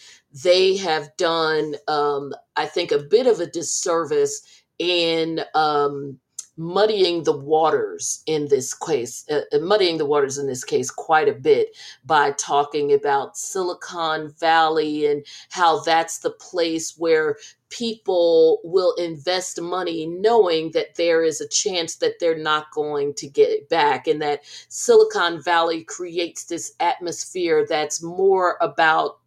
They 0.44 0.76
have 0.78 1.14
done 1.18 1.74
um, 1.88 2.32
i 2.56 2.66
think 2.66 2.90
a 2.90 2.98
bit 2.98 3.26
of 3.26 3.40
a 3.40 3.46
disservice 3.46 4.40
in 4.78 5.40
um, 5.54 6.18
muddying 6.56 7.22
the 7.24 7.36
waters 7.36 8.22
in 8.26 8.48
this 8.48 8.74
case 8.74 9.24
uh, 9.30 9.40
uh, 9.52 9.58
muddying 9.58 9.98
the 9.98 10.06
waters 10.06 10.38
in 10.38 10.46
this 10.46 10.64
case 10.64 10.90
quite 10.90 11.28
a 11.28 11.32
bit 11.32 11.76
by 12.04 12.30
talking 12.32 12.92
about 12.92 13.36
silicon 13.36 14.32
valley 14.38 15.06
and 15.06 15.24
how 15.50 15.80
that's 15.80 16.18
the 16.18 16.30
place 16.30 16.94
where 16.98 17.36
people 17.70 18.60
will 18.64 18.94
invest 18.96 19.60
money 19.60 20.04
knowing 20.06 20.70
that 20.72 20.94
there 20.96 21.24
is 21.24 21.40
a 21.40 21.48
chance 21.48 21.96
that 21.96 22.18
they're 22.20 22.36
not 22.36 22.70
going 22.72 23.14
to 23.14 23.26
get 23.26 23.48
it 23.48 23.68
back 23.70 24.06
and 24.06 24.20
that 24.20 24.42
Silicon 24.68 25.42
Valley 25.42 25.82
creates 25.82 26.44
this 26.44 26.74
atmosphere 26.80 27.64
that's 27.66 28.02
more 28.02 28.58
about 28.60 29.20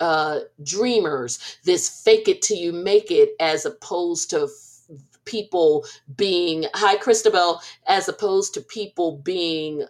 uh, 0.00 0.40
dreamers, 0.64 1.58
this 1.64 2.02
fake 2.02 2.26
it 2.26 2.42
till 2.42 2.56
you 2.58 2.72
make 2.72 3.12
it, 3.12 3.30
as 3.38 3.64
opposed 3.64 4.30
to 4.30 4.48
people 5.24 5.84
being, 6.16 6.66
hi, 6.74 6.96
Christabel, 6.96 7.60
as 7.86 8.08
opposed 8.08 8.54
to 8.54 8.60
people 8.60 9.18
being 9.18 9.84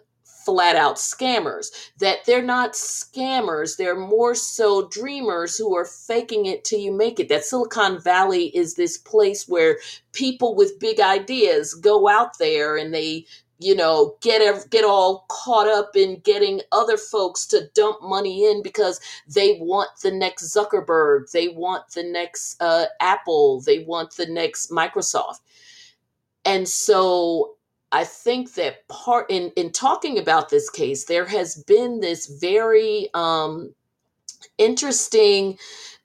flat 0.45 0.75
out 0.75 0.97
scammers. 0.97 1.67
That 1.99 2.19
they're 2.25 2.41
not 2.41 2.73
scammers 2.73 3.77
they're 3.77 3.95
more 3.95 4.35
so 4.35 4.87
dreamers 4.89 5.57
who 5.57 5.75
are 5.75 5.85
faking 5.85 6.45
it 6.45 6.63
till 6.65 6.79
you 6.79 6.91
make 6.91 7.19
it. 7.19 7.29
That 7.29 7.45
silicon 7.45 7.99
valley 8.01 8.45
is 8.55 8.75
this 8.75 8.97
place 8.97 9.47
where 9.47 9.79
people 10.11 10.55
with 10.55 10.79
big 10.79 10.99
ideas 10.99 11.73
go 11.73 12.07
out 12.07 12.37
there 12.39 12.77
and 12.77 12.93
they 12.93 13.25
you 13.63 13.75
know 13.75 14.15
get 14.21 14.69
get 14.69 14.85
all 14.85 15.25
caught 15.29 15.67
up 15.67 15.95
in 15.95 16.19
getting 16.19 16.61
other 16.71 16.97
folks 16.97 17.45
to 17.47 17.69
dump 17.73 18.01
money 18.01 18.45
in 18.49 18.61
because 18.61 18.99
they 19.27 19.57
want 19.61 19.89
the 20.01 20.11
next 20.11 20.53
zuckerberg 20.55 21.31
they 21.31 21.47
want 21.47 21.87
the 21.93 22.03
next 22.03 22.61
uh, 22.61 22.85
apple 22.99 23.61
they 23.61 23.79
want 23.79 24.15
the 24.15 24.25
next 24.25 24.71
microsoft. 24.71 25.39
And 26.45 26.67
so 26.67 27.55
I 27.91 28.03
think 28.03 28.55
that 28.55 28.87
part 28.87 29.27
in 29.29 29.51
in 29.55 29.71
talking 29.71 30.17
about 30.17 30.49
this 30.49 30.69
case, 30.69 31.05
there 31.05 31.25
has 31.25 31.63
been 31.67 31.99
this 31.99 32.27
very 32.27 33.09
um, 33.13 33.73
interesting 34.57 35.57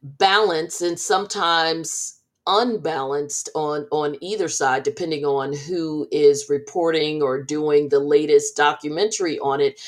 balance 0.03 0.81
and 0.81 0.99
sometimes 0.99 2.18
unbalanced 2.49 3.51
on 3.55 3.87
on 3.93 4.17
either 4.23 4.49
side 4.49 4.83
depending 4.83 5.25
on 5.25 5.55
who 5.55 6.09
is 6.11 6.49
reporting 6.49 7.23
or 7.23 7.43
doing 7.43 7.91
the 7.91 8.01
latest 8.01 8.57
documentary 8.57 9.39
on 9.41 9.61
it 9.61 9.81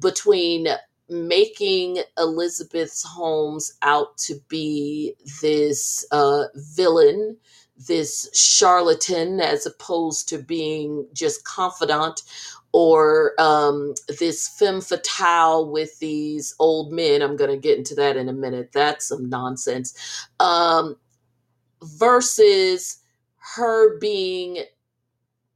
between 0.00 0.68
making 1.08 1.98
elizabeth 2.18 3.02
holmes 3.06 3.78
out 3.82 4.18
to 4.18 4.34
be 4.48 5.14
this 5.40 6.04
uh, 6.12 6.44
villain 6.56 7.36
this 7.86 8.28
charlatan 8.34 9.40
as 9.40 9.64
opposed 9.64 10.28
to 10.28 10.38
being 10.38 11.06
just 11.14 11.44
confidant 11.44 12.22
or 12.72 13.32
um, 13.40 13.94
this 14.20 14.48
femme 14.48 14.80
fatale 14.80 15.70
with 15.70 15.98
these 16.00 16.54
old 16.58 16.92
men. 16.92 17.22
I'm 17.22 17.36
going 17.36 17.50
to 17.50 17.56
get 17.56 17.78
into 17.78 17.94
that 17.96 18.16
in 18.16 18.28
a 18.28 18.32
minute. 18.32 18.72
That's 18.72 19.08
some 19.08 19.28
nonsense. 19.28 20.28
Um, 20.38 20.96
versus 21.82 22.98
her 23.56 23.98
being 23.98 24.58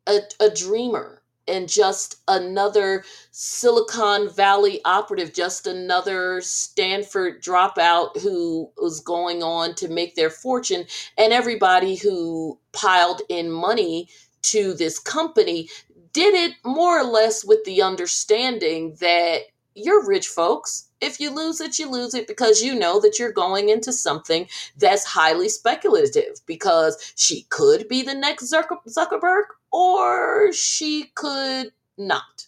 a, 0.07 0.21
a 0.41 0.51
dreamer 0.51 1.23
and 1.49 1.69
just 1.69 2.17
another 2.29 3.05
Silicon 3.33 4.31
Valley 4.31 4.81
operative, 4.85 5.35
just 5.35 5.67
another 5.67 6.41
Stanford 6.41 7.43
dropout 7.43 8.17
who 8.23 8.71
was 8.81 9.01
going 9.01 9.43
on 9.43 9.75
to 9.77 9.89
make 9.89 10.15
their 10.15 10.31
fortune, 10.31 10.87
and 11.19 11.33
everybody 11.33 11.97
who 11.97 12.59
piled 12.73 13.23
in 13.29 13.51
money 13.51 14.09
to 14.43 14.75
this 14.75 14.99
company 14.99 15.69
did 16.13 16.35
it 16.35 16.55
more 16.65 17.01
or 17.01 17.05
less 17.05 17.45
with 17.45 17.65
the 17.65 17.83
understanding 17.83 18.97
that 19.01 19.43
you're 19.75 20.07
rich 20.07 20.29
folks. 20.29 20.89
If 21.01 21.21
you 21.21 21.31
lose 21.31 21.61
it, 21.61 21.79
you 21.79 21.91
lose 21.91 22.15
it 22.15 22.27
because 22.27 22.63
you 22.63 22.75
know 22.75 23.01
that 23.01 23.19
you're 23.19 23.33
going 23.33 23.69
into 23.69 23.93
something 23.93 24.47
that's 24.77 25.05
highly 25.05 25.49
speculative 25.49 26.41
because 26.47 27.13
she 27.17 27.43
could 27.51 27.89
be 27.89 28.03
the 28.03 28.15
next 28.15 28.53
Zuckerberg 28.53 29.45
or 29.73 30.53
she 30.53 31.11
could 31.15 31.73
not. 31.99 32.47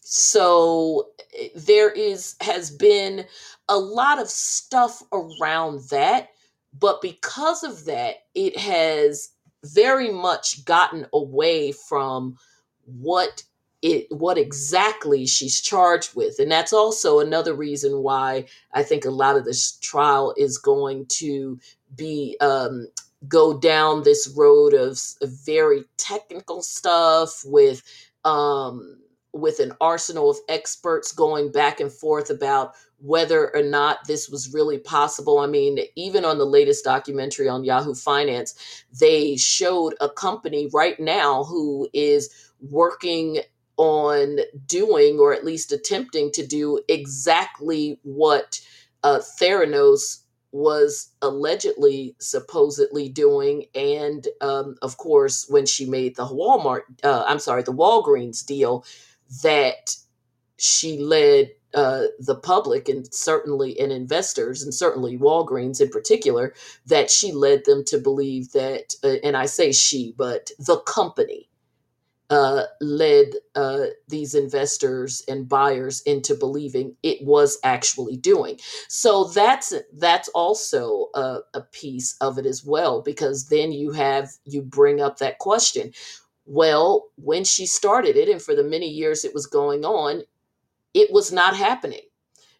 So 0.00 1.10
eh, 1.38 1.48
there 1.54 1.90
is 1.90 2.34
has 2.40 2.70
been 2.70 3.26
a 3.68 3.78
lot 3.78 4.20
of 4.20 4.28
stuff 4.28 5.02
around 5.12 5.88
that, 5.90 6.30
but 6.76 7.00
because 7.00 7.62
of 7.62 7.84
that, 7.84 8.16
it 8.34 8.56
has 8.58 9.30
very 9.64 10.10
much 10.10 10.64
gotten 10.64 11.06
away 11.12 11.70
from 11.70 12.36
what 12.86 13.44
it 13.82 14.06
what 14.10 14.36
exactly 14.36 15.26
she's 15.26 15.60
charged 15.60 16.14
with 16.14 16.38
and 16.38 16.50
that's 16.50 16.72
also 16.72 17.20
another 17.20 17.54
reason 17.54 18.02
why 18.02 18.44
i 18.74 18.82
think 18.82 19.04
a 19.04 19.10
lot 19.10 19.36
of 19.36 19.44
this 19.44 19.78
trial 19.78 20.34
is 20.36 20.58
going 20.58 21.06
to 21.06 21.58
be 21.96 22.36
um, 22.40 22.86
go 23.28 23.58
down 23.58 24.02
this 24.02 24.32
road 24.36 24.74
of, 24.74 24.98
of 25.20 25.30
very 25.44 25.84
technical 25.96 26.62
stuff 26.62 27.42
with 27.44 27.82
um, 28.24 28.98
with 29.32 29.60
an 29.60 29.72
arsenal 29.80 30.30
of 30.30 30.38
experts 30.48 31.12
going 31.12 31.52
back 31.52 31.80
and 31.80 31.92
forth 31.92 32.30
about 32.30 32.74
whether 32.98 33.54
or 33.56 33.62
not 33.62 34.06
this 34.06 34.28
was 34.28 34.52
really 34.52 34.78
possible. 34.78 35.38
I 35.38 35.46
mean, 35.46 35.78
even 35.96 36.24
on 36.24 36.36
the 36.36 36.44
latest 36.44 36.84
documentary 36.84 37.48
on 37.48 37.64
Yahoo 37.64 37.94
Finance, 37.94 38.84
they 38.98 39.36
showed 39.36 39.94
a 40.00 40.08
company 40.08 40.68
right 40.72 40.98
now 40.98 41.44
who 41.44 41.88
is 41.94 42.50
working 42.60 43.38
on 43.80 44.40
doing 44.66 45.18
or 45.18 45.32
at 45.32 45.44
least 45.44 45.72
attempting 45.72 46.30
to 46.32 46.46
do 46.46 46.80
exactly 46.88 47.98
what 48.02 48.60
uh, 49.04 49.20
Theranos 49.40 50.22
was 50.52 51.12
allegedly 51.22 52.14
supposedly 52.20 53.08
doing. 53.08 53.64
And 53.74 54.28
um, 54.42 54.76
of 54.82 54.98
course 54.98 55.46
when 55.48 55.64
she 55.66 55.86
made 55.86 56.16
the 56.16 56.26
walmart 56.26 56.82
uh, 57.04 57.24
i'm 57.26 57.38
sorry 57.38 57.62
the 57.62 57.72
walgreens 57.72 58.44
deal 58.44 58.84
that 59.42 59.96
she 60.58 60.98
led 60.98 61.52
uh, 61.74 62.04
the 62.20 62.36
public 62.36 62.88
and 62.88 63.12
certainly 63.14 63.78
and 63.80 63.92
investors 63.92 64.62
and 64.62 64.74
certainly 64.74 65.18
walgreens 65.18 65.80
in 65.80 65.88
particular 65.90 66.54
that 66.86 67.10
she 67.10 67.32
led 67.32 67.64
them 67.66 67.84
to 67.84 67.98
believe 67.98 68.52
that 68.52 68.94
uh, 69.04 69.16
and 69.24 69.36
i 69.36 69.46
say 69.46 69.72
she 69.72 70.14
but 70.18 70.50
the 70.58 70.78
company 70.80 71.49
uh, 72.30 72.64
led 72.80 73.26
uh, 73.56 73.86
these 74.08 74.34
investors 74.34 75.22
and 75.28 75.48
buyers 75.48 76.00
into 76.02 76.34
believing 76.34 76.96
it 77.02 77.18
was 77.24 77.58
actually 77.64 78.16
doing. 78.16 78.58
So 78.88 79.24
that's 79.24 79.74
that's 79.98 80.28
also 80.28 81.08
a, 81.14 81.40
a 81.54 81.62
piece 81.72 82.16
of 82.20 82.38
it 82.38 82.46
as 82.46 82.64
well, 82.64 83.02
because 83.02 83.48
then 83.48 83.72
you 83.72 83.92
have 83.92 84.30
you 84.44 84.62
bring 84.62 85.00
up 85.00 85.18
that 85.18 85.38
question. 85.38 85.92
Well, 86.46 87.06
when 87.16 87.44
she 87.44 87.66
started 87.66 88.16
it, 88.16 88.28
and 88.28 88.42
for 88.42 88.54
the 88.56 88.64
many 88.64 88.88
years 88.88 89.24
it 89.24 89.34
was 89.34 89.46
going 89.46 89.84
on, 89.84 90.22
it 90.94 91.12
was 91.12 91.32
not 91.32 91.56
happening. 91.56 92.02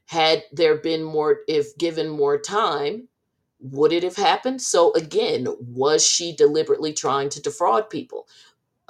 Had 0.06 0.44
there 0.52 0.76
been 0.76 1.02
more, 1.04 1.40
if 1.48 1.76
given 1.78 2.08
more 2.08 2.38
time, 2.38 3.08
would 3.60 3.92
it 3.92 4.02
have 4.02 4.16
happened? 4.16 4.62
So 4.62 4.92
again, 4.94 5.46
was 5.60 6.06
she 6.06 6.34
deliberately 6.34 6.92
trying 6.92 7.28
to 7.30 7.42
defraud 7.42 7.90
people? 7.90 8.26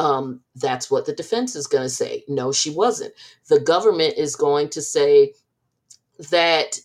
Um, 0.01 0.41
that's 0.55 0.91
what 0.91 1.05
the 1.05 1.13
defense 1.13 1.55
is 1.55 1.67
going 1.67 1.83
to 1.85 1.91
say. 1.91 2.25
No, 2.27 2.53
she 2.53 2.71
wasn't. 2.71 3.13
The 3.51 3.61
government 3.61 4.15
is 4.17 4.35
going 4.35 4.71
to 4.71 4.81
say 4.81 5.35
that 6.31 6.81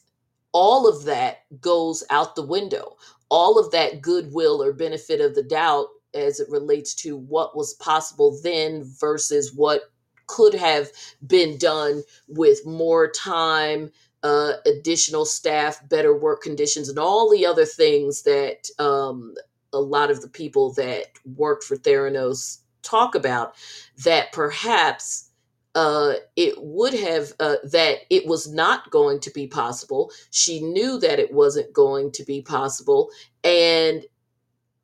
all 0.51 0.85
of 0.85 1.05
that 1.05 1.45
goes 1.61 2.03
out 2.09 2.35
the 2.35 2.45
window. 2.45 2.97
All 3.29 3.57
of 3.57 3.71
that 3.71 4.01
goodwill 4.01 4.61
or 4.61 4.73
benefit 4.73 5.21
of 5.21 5.33
the 5.33 5.43
doubt 5.43 5.87
as 6.13 6.41
it 6.41 6.49
relates 6.49 6.93
to 6.95 7.15
what 7.15 7.55
was 7.55 7.75
possible 7.75 8.37
then 8.43 8.83
versus 8.99 9.53
what 9.55 9.83
could 10.27 10.53
have 10.53 10.89
been 11.25 11.57
done 11.57 12.03
with 12.27 12.65
more 12.65 13.09
time, 13.09 13.91
uh, 14.23 14.53
additional 14.65 15.23
staff, 15.23 15.79
better 15.87 16.17
work 16.17 16.41
conditions, 16.41 16.89
and 16.89 16.99
all 16.99 17.31
the 17.31 17.45
other 17.45 17.65
things 17.65 18.23
that 18.23 18.67
um, 18.77 19.35
a 19.71 19.79
lot 19.79 20.11
of 20.11 20.21
the 20.21 20.27
people 20.27 20.73
that 20.73 21.05
worked 21.23 21.63
for 21.63 21.77
Theranos 21.77 22.59
talk 22.85 23.15
about 23.15 23.55
that 24.05 24.33
perhaps 24.33 25.31
uh, 25.75 26.13
it 26.37 26.55
would 26.59 26.93
have 26.93 27.33
uh, 27.39 27.57
that 27.65 27.99
it 28.09 28.27
was 28.27 28.51
not 28.53 28.91
going 28.91 29.19
to 29.21 29.31
be 29.31 29.47
possible. 29.47 30.11
She 30.31 30.61
knew 30.61 30.99
that 30.99 31.19
it 31.19 31.33
wasn't 31.33 31.73
going 31.73 32.11
to 32.13 32.25
be 32.25 32.41
possible, 32.41 33.09
and 33.43 34.03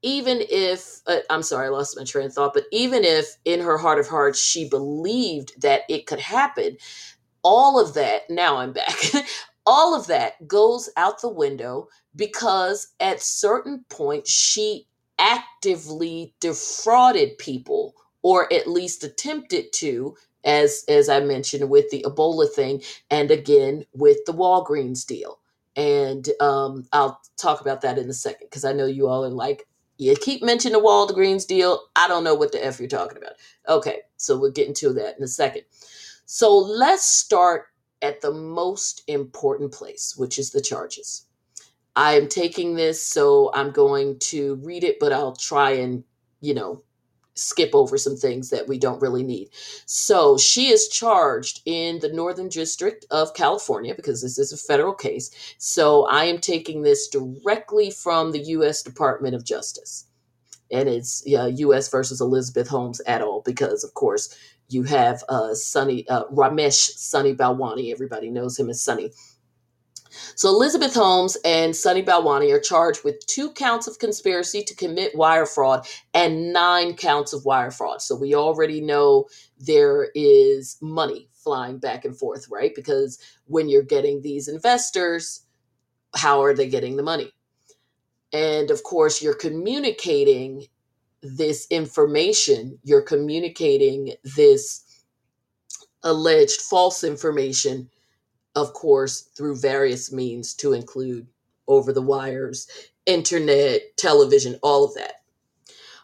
even 0.02 0.40
if 0.50 1.02
uh, 1.08 1.18
i'm 1.30 1.44
sorry 1.44 1.68
i 1.68 1.70
lost 1.70 1.98
my 1.98 2.04
train 2.04 2.26
of 2.26 2.34
thought 2.34 2.54
but 2.54 2.66
even 2.72 3.04
if 3.04 3.38
in 3.46 3.60
her 3.60 3.78
heart 3.78 4.00
of 4.00 4.08
hearts 4.08 4.40
she 4.42 4.68
believed 4.70 5.60
that 5.62 5.82
it 5.90 6.06
could 6.08 6.20
happen 6.20 6.78
all 7.44 7.80
of 7.80 7.94
that 7.94 8.24
now 8.30 8.58
i'm 8.58 8.74
back 8.74 8.96
all 9.66 9.96
of 9.96 10.08
that 10.08 10.48
goes 10.48 10.90
out 10.98 11.22
the 11.22 11.30
window 11.30 11.88
because 12.16 12.90
at 13.00 13.22
certain 13.22 13.84
point 13.90 14.28
she 14.28 14.88
actively 15.22 16.34
defrauded 16.42 17.38
people 17.38 17.96
or 18.24 18.52
at 18.52 18.68
least 18.68 19.06
attempted 19.06 19.72
to 19.74 20.16
as 20.44 20.84
as 20.90 21.10
i 21.10 21.20
mentioned 21.22 21.70
with 21.70 21.90
the 21.92 22.04
ebola 22.08 22.50
thing 22.50 22.82
and 23.12 23.32
again 23.32 23.86
with 23.94 24.18
the 24.26 24.34
walgreens 24.34 25.06
deal. 25.06 25.40
And 25.78 26.28
um, 26.42 26.88
i'll 26.92 27.22
talk 27.38 27.62
about 27.62 27.82
that 27.82 28.00
in 28.00 28.10
a 28.10 28.14
second 28.14 28.48
because 28.48 28.66
i 28.66 28.74
know 28.74 28.88
you 28.88 29.08
all 29.08 29.24
are 29.24 29.30
like 29.30 29.68
you 29.98 30.16
keep 30.16 30.42
mentioning 30.42 30.82
the 30.82 30.84
walgreens 30.84 31.46
deal. 31.46 31.80
I 31.96 32.08
don't 32.08 32.24
know 32.24 32.34
what 32.34 32.52
the 32.52 32.66
f 32.66 32.80
you're 32.80 32.90
talking 32.90 33.18
about. 33.20 33.34
Okay 33.70 34.00
so 34.18 34.38
we'll 34.38 34.52
get 34.52 34.68
into 34.68 34.94
that 34.94 35.18
in 35.18 35.24
a 35.24 35.28
second. 35.28 35.64
So 36.26 36.58
let's 36.58 37.06
start 37.06 37.66
at 38.02 38.22
the 38.22 38.32
most 38.32 39.04
important 39.08 39.72
place, 39.72 40.16
which 40.18 40.40
is 40.40 40.52
the 40.52 40.62
charges. 40.62 41.26
I 41.96 42.14
am 42.14 42.28
taking 42.28 42.76
this, 42.76 43.04
so 43.04 43.52
I'm 43.54 43.72
going 43.72 44.20
to 44.20 44.56
read 44.64 44.84
it, 44.84 44.98
but 45.00 45.12
I'll 45.12 45.36
try 45.36 45.72
and, 45.72 46.04
you 46.40 46.54
know, 46.54 46.84
skip 47.36 47.72
over 47.74 47.98
some 47.98 48.16
things 48.16 48.50
that 48.50 48.68
we 48.68 48.78
don't 48.78 49.02
really 49.02 49.24
need. 49.24 49.50
So 49.86 50.38
she 50.38 50.70
is 50.70 50.88
charged 50.88 51.62
in 51.66 52.00
the 52.00 52.12
Northern 52.12 52.50
District 52.50 53.06
of 53.12 53.34
California 53.34 53.96
because 53.96 54.22
this 54.22 54.38
is 54.38 54.54
a 54.54 54.58
federal 54.58 54.94
case. 54.94 55.32
So 55.58 56.06
I 56.08 56.26
am 56.26 56.40
taking 56.40 56.82
this 56.82 57.08
directly 57.08 57.92
from 57.92 58.32
the 58.32 58.40
U.S. 58.40 58.84
Department 58.84 59.36
of 59.36 59.46
Justice. 59.46 60.06
And 60.72 60.88
it's 60.88 61.24
uh, 61.28 61.52
U.S. 61.56 61.90
versus 61.90 62.22
Elizabeth 62.22 62.70
Holmes 62.70 63.02
et 63.06 63.22
al. 63.22 63.42
Because, 63.42 63.84
of 63.84 63.94
course, 63.94 64.34
you 64.70 64.84
have 64.84 65.22
uh, 65.28 65.54
Sunny 65.54 66.08
uh, 66.08 66.24
Ramesh 66.26 66.92
Sunny 66.98 67.36
Balwani. 67.36 67.92
Everybody 67.92 68.30
knows 68.30 68.58
him 68.58 68.70
as 68.70 68.82
Sunny. 68.82 69.12
So 70.36 70.50
Elizabeth 70.50 70.94
Holmes 70.94 71.38
and 71.46 71.76
Sunny 71.76 72.04
Balwani 72.04 72.54
are 72.54 72.60
charged 72.60 73.04
with 73.04 73.26
two 73.28 73.52
counts 73.52 73.88
of 73.88 74.00
conspiracy 74.00 74.64
to 74.64 74.76
commit 74.76 75.16
wire 75.16 75.46
fraud 75.46 75.86
and 76.14 76.54
nine 76.54 76.96
counts 76.96 77.34
of 77.34 77.46
wire 77.46 77.72
fraud. 77.72 78.02
So 78.02 78.16
we 78.16 78.36
already 78.36 78.82
know 78.82 79.28
there 79.60 80.10
is 80.16 80.78
money 80.82 81.30
flying 81.34 81.80
back 81.80 82.06
and 82.06 82.18
forth, 82.18 82.48
right? 82.50 82.74
Because 82.76 83.20
when 83.46 83.70
you're 83.70 83.84
getting 83.84 84.22
these 84.22 84.48
investors, 84.48 85.46
how 86.16 86.44
are 86.44 86.54
they 86.54 86.68
getting 86.68 86.98
the 86.98 87.04
money? 87.04 87.32
And 88.34 88.72
of 88.72 88.84
course, 88.84 89.22
you're 89.22 89.34
communicating 89.34 90.68
this 91.22 91.68
information, 91.70 92.80
you're 92.84 93.02
communicating 93.02 94.14
this 94.24 95.04
alleged 96.04 96.62
false 96.62 97.04
information, 97.04 97.91
of 98.56 98.74
course, 98.74 99.22
through 99.22 99.58
various 99.58 100.12
means 100.12 100.54
to 100.56 100.74
include 100.74 101.28
over 101.68 101.94
the 101.94 102.02
wires, 102.02 102.68
internet, 103.06 103.82
television, 103.98 104.60
all 104.62 104.84
of 104.84 104.94
that. 104.96 105.16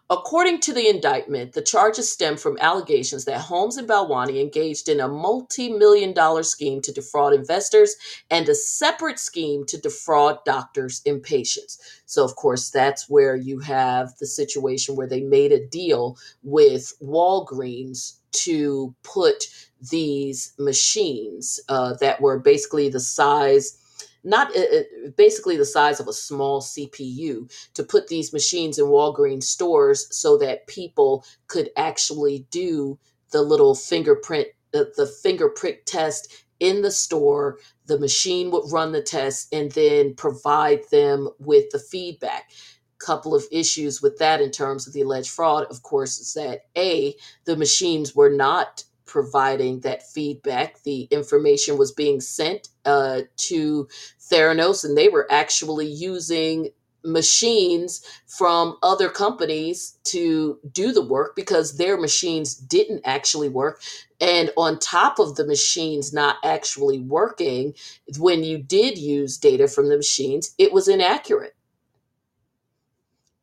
According 0.10 0.62
to 0.62 0.74
the 0.74 0.88
indictment, 0.88 1.52
the 1.52 1.62
charges 1.62 2.10
stem 2.10 2.38
from 2.38 2.58
allegations 2.62 3.26
that 3.26 3.42
Holmes 3.42 3.76
and 3.76 3.90
Balwani 3.90 4.40
engaged 4.40 4.88
in 4.88 5.02
a 5.02 5.08
multi 5.10 5.70
million 5.70 6.14
dollar 6.14 6.44
scheme 6.44 6.82
to 6.84 6.94
defraud 6.94 7.34
investors 7.34 7.98
and 8.32 8.48
a 8.48 8.56
separate 8.56 9.20
scheme 9.20 9.66
to 9.66 9.78
defraud 9.78 10.46
doctors 10.46 11.02
and 11.06 11.22
patients. 11.22 12.02
So, 12.06 12.24
of 12.24 12.38
course, 12.38 12.70
that's 12.70 13.10
where 13.10 13.36
you 13.36 13.60
have 13.60 14.16
the 14.18 14.26
situation 14.28 14.96
where 14.96 15.08
they 15.08 15.24
made 15.24 15.52
a 15.52 15.68
deal 15.68 16.18
with 16.42 16.94
Walgreens 17.04 18.17
to 18.32 18.96
put 19.04 19.46
these 19.92 20.54
machines 20.58 21.60
uh, 21.70 21.94
that 22.02 22.22
were 22.22 22.40
basically 22.40 22.90
the 22.90 23.00
size 23.00 23.78
not 24.24 24.56
uh, 24.58 24.60
uh, 24.60 25.10
basically 25.16 25.56
the 25.56 25.66
size 25.66 26.00
of 26.00 26.08
a 26.08 26.14
small 26.14 26.62
CPU 26.62 27.50
to 27.74 27.84
put 27.84 28.08
these 28.08 28.34
machines 28.34 28.78
in 28.78 28.86
Walgreens 28.86 29.44
stores 29.44 30.08
so 30.16 30.38
that 30.38 30.68
people 30.68 31.24
could 31.48 31.70
actually 31.78 32.46
do 32.52 33.00
the 33.32 33.42
little 33.42 33.76
fingerprint 33.76 34.48
uh, 34.74 34.86
the 34.98 35.08
fingerprint 35.08 35.86
test 35.86 36.46
in 36.60 36.82
the 36.82 36.92
store 36.92 37.60
the 37.86 38.00
machine 38.00 38.52
would 38.52 38.70
run 38.72 38.92
the 38.92 39.02
test 39.02 39.54
and 39.54 39.72
then 39.74 40.14
provide 40.16 40.82
them 40.92 41.30
with 41.40 41.70
the 41.72 41.80
feedback 41.80 42.52
couple 43.00 43.36
of 43.36 43.46
issues 43.52 44.02
with 44.02 44.18
that 44.20 44.42
in 44.42 44.52
terms 44.52 44.88
of 44.88 44.94
the 44.94 45.02
alleged 45.02 45.30
fraud 45.32 45.66
of 45.70 45.84
course 45.84 46.20
is 46.20 46.34
that 46.34 46.62
a 46.78 47.16
the 47.46 47.56
machines 47.58 48.16
were 48.16 48.32
not 48.32 48.84
providing 49.08 49.82
that 49.82 50.08
feedback. 50.08 50.84
The 50.84 51.04
information 51.12 51.78
was 51.78 51.92
being 51.92 52.22
sent 52.22 52.70
uh, 52.86 53.24
to 53.38 53.90
Theranos, 54.32 54.86
and 54.86 54.98
they 54.98 55.10
were 55.10 55.28
actually 55.32 55.88
using 55.88 56.70
machines 57.04 58.02
from 58.28 58.78
other 58.84 59.10
companies 59.10 59.98
to 60.06 60.60
do 60.72 60.94
the 60.94 61.06
work 61.06 61.36
because 61.36 61.78
their 61.78 61.98
machines 61.98 62.56
didn't 62.56 63.02
actually 63.06 63.50
work. 63.50 63.82
And 64.22 64.52
on 64.58 64.80
top 64.80 65.20
of 65.20 65.36
the 65.36 65.48
machines 65.48 66.14
not 66.14 66.38
actually 66.46 67.00
working, 67.00 67.76
when 68.20 68.46
you 68.46 68.60
did 68.60 69.00
use 69.00 69.38
data 69.38 69.68
from 69.68 69.90
the 69.90 69.98
machines, 69.98 70.56
it 70.60 70.74
was 70.74 70.88
inaccurate. 70.90 71.57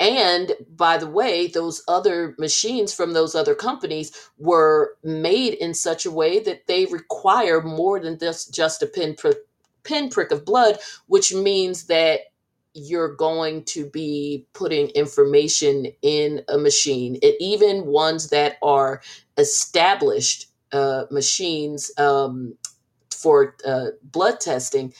And 0.04 0.52
by 0.76 0.98
the 0.98 1.06
way, 1.08 1.46
those 1.46 1.82
other 1.88 2.36
machines 2.38 2.92
from 2.92 3.14
those 3.14 3.34
other 3.34 3.54
companies 3.54 4.12
were 4.38 4.98
made 5.02 5.54
in 5.54 5.72
such 5.72 6.04
a 6.04 6.10
way 6.10 6.40
that 6.40 6.66
they 6.66 6.84
require 6.86 7.62
more 7.62 7.98
than 7.98 8.18
just, 8.18 8.52
just 8.52 8.82
a 8.82 8.86
pin 8.86 9.14
prick, 9.14 9.38
pinprick 9.82 10.30
of 10.30 10.44
blood, 10.44 10.78
which 11.06 11.32
means 11.34 11.86
that 11.86 12.20
you're 12.74 13.16
going 13.16 13.64
to 13.64 13.88
be 13.88 14.46
putting 14.52 14.90
information 14.90 15.86
in 16.02 16.42
a 16.48 16.58
machine, 16.58 17.18
and 17.22 17.32
even 17.40 17.86
ones 17.86 18.28
that 18.28 18.58
are 18.62 19.00
established 19.38 20.48
uh, 20.72 21.06
machines 21.10 21.90
um, 21.98 22.54
for 23.10 23.56
uh, 23.66 23.86
blood 24.02 24.40
testing, 24.40 24.92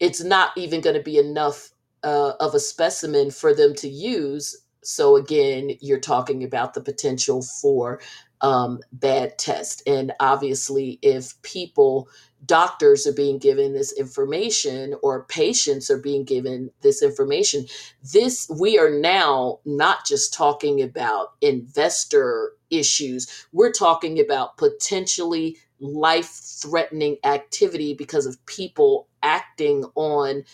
it's 0.00 0.22
not 0.22 0.52
even 0.56 0.80
going 0.82 0.96
to 0.96 1.02
be 1.02 1.18
enough 1.18 1.70
uh, 2.06 2.34
of 2.38 2.54
a 2.54 2.60
specimen 2.60 3.32
for 3.32 3.52
them 3.52 3.74
to 3.74 3.88
use. 3.88 4.56
So 4.84 5.16
again, 5.16 5.72
you're 5.80 5.98
talking 5.98 6.44
about 6.44 6.74
the 6.74 6.80
potential 6.80 7.42
for 7.42 8.00
um, 8.40 8.78
bad 8.92 9.38
test. 9.38 9.82
And 9.88 10.12
obviously, 10.20 11.00
if 11.02 11.40
people, 11.42 12.08
doctors 12.44 13.08
are 13.08 13.12
being 13.12 13.38
given 13.38 13.72
this 13.72 13.92
information 13.92 14.94
or 15.02 15.24
patients 15.24 15.90
are 15.90 15.98
being 15.98 16.24
given 16.24 16.70
this 16.82 17.02
information, 17.02 17.66
this 18.12 18.48
we 18.60 18.78
are 18.78 18.90
now 18.90 19.58
not 19.64 20.06
just 20.06 20.32
talking 20.32 20.80
about 20.80 21.32
investor 21.40 22.52
issues. 22.70 23.48
We're 23.52 23.72
talking 23.72 24.20
about 24.20 24.58
potentially 24.58 25.56
life 25.80 26.30
threatening 26.30 27.16
activity 27.24 27.94
because 27.94 28.26
of 28.26 28.44
people 28.46 29.08
acting 29.22 29.84
on 29.96 30.44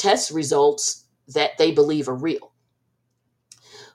test 0.00 0.30
results 0.30 1.04
that 1.28 1.58
they 1.58 1.72
believe 1.72 2.08
are 2.08 2.14
real. 2.14 2.52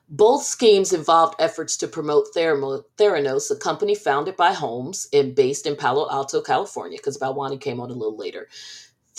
Both 0.08 0.44
schemes 0.44 0.92
involved 0.92 1.34
efforts 1.40 1.76
to 1.78 1.88
promote 1.88 2.32
Theranos, 2.32 3.50
a 3.50 3.56
company 3.56 3.96
founded 3.96 4.36
by 4.36 4.52
Holmes 4.52 5.08
and 5.12 5.34
based 5.34 5.66
in 5.66 5.74
Palo 5.74 6.08
Alto, 6.08 6.40
California, 6.40 6.96
because 6.96 7.18
Balwani 7.18 7.60
came 7.60 7.80
on 7.80 7.90
a 7.90 7.94
little 7.94 8.16
later. 8.16 8.48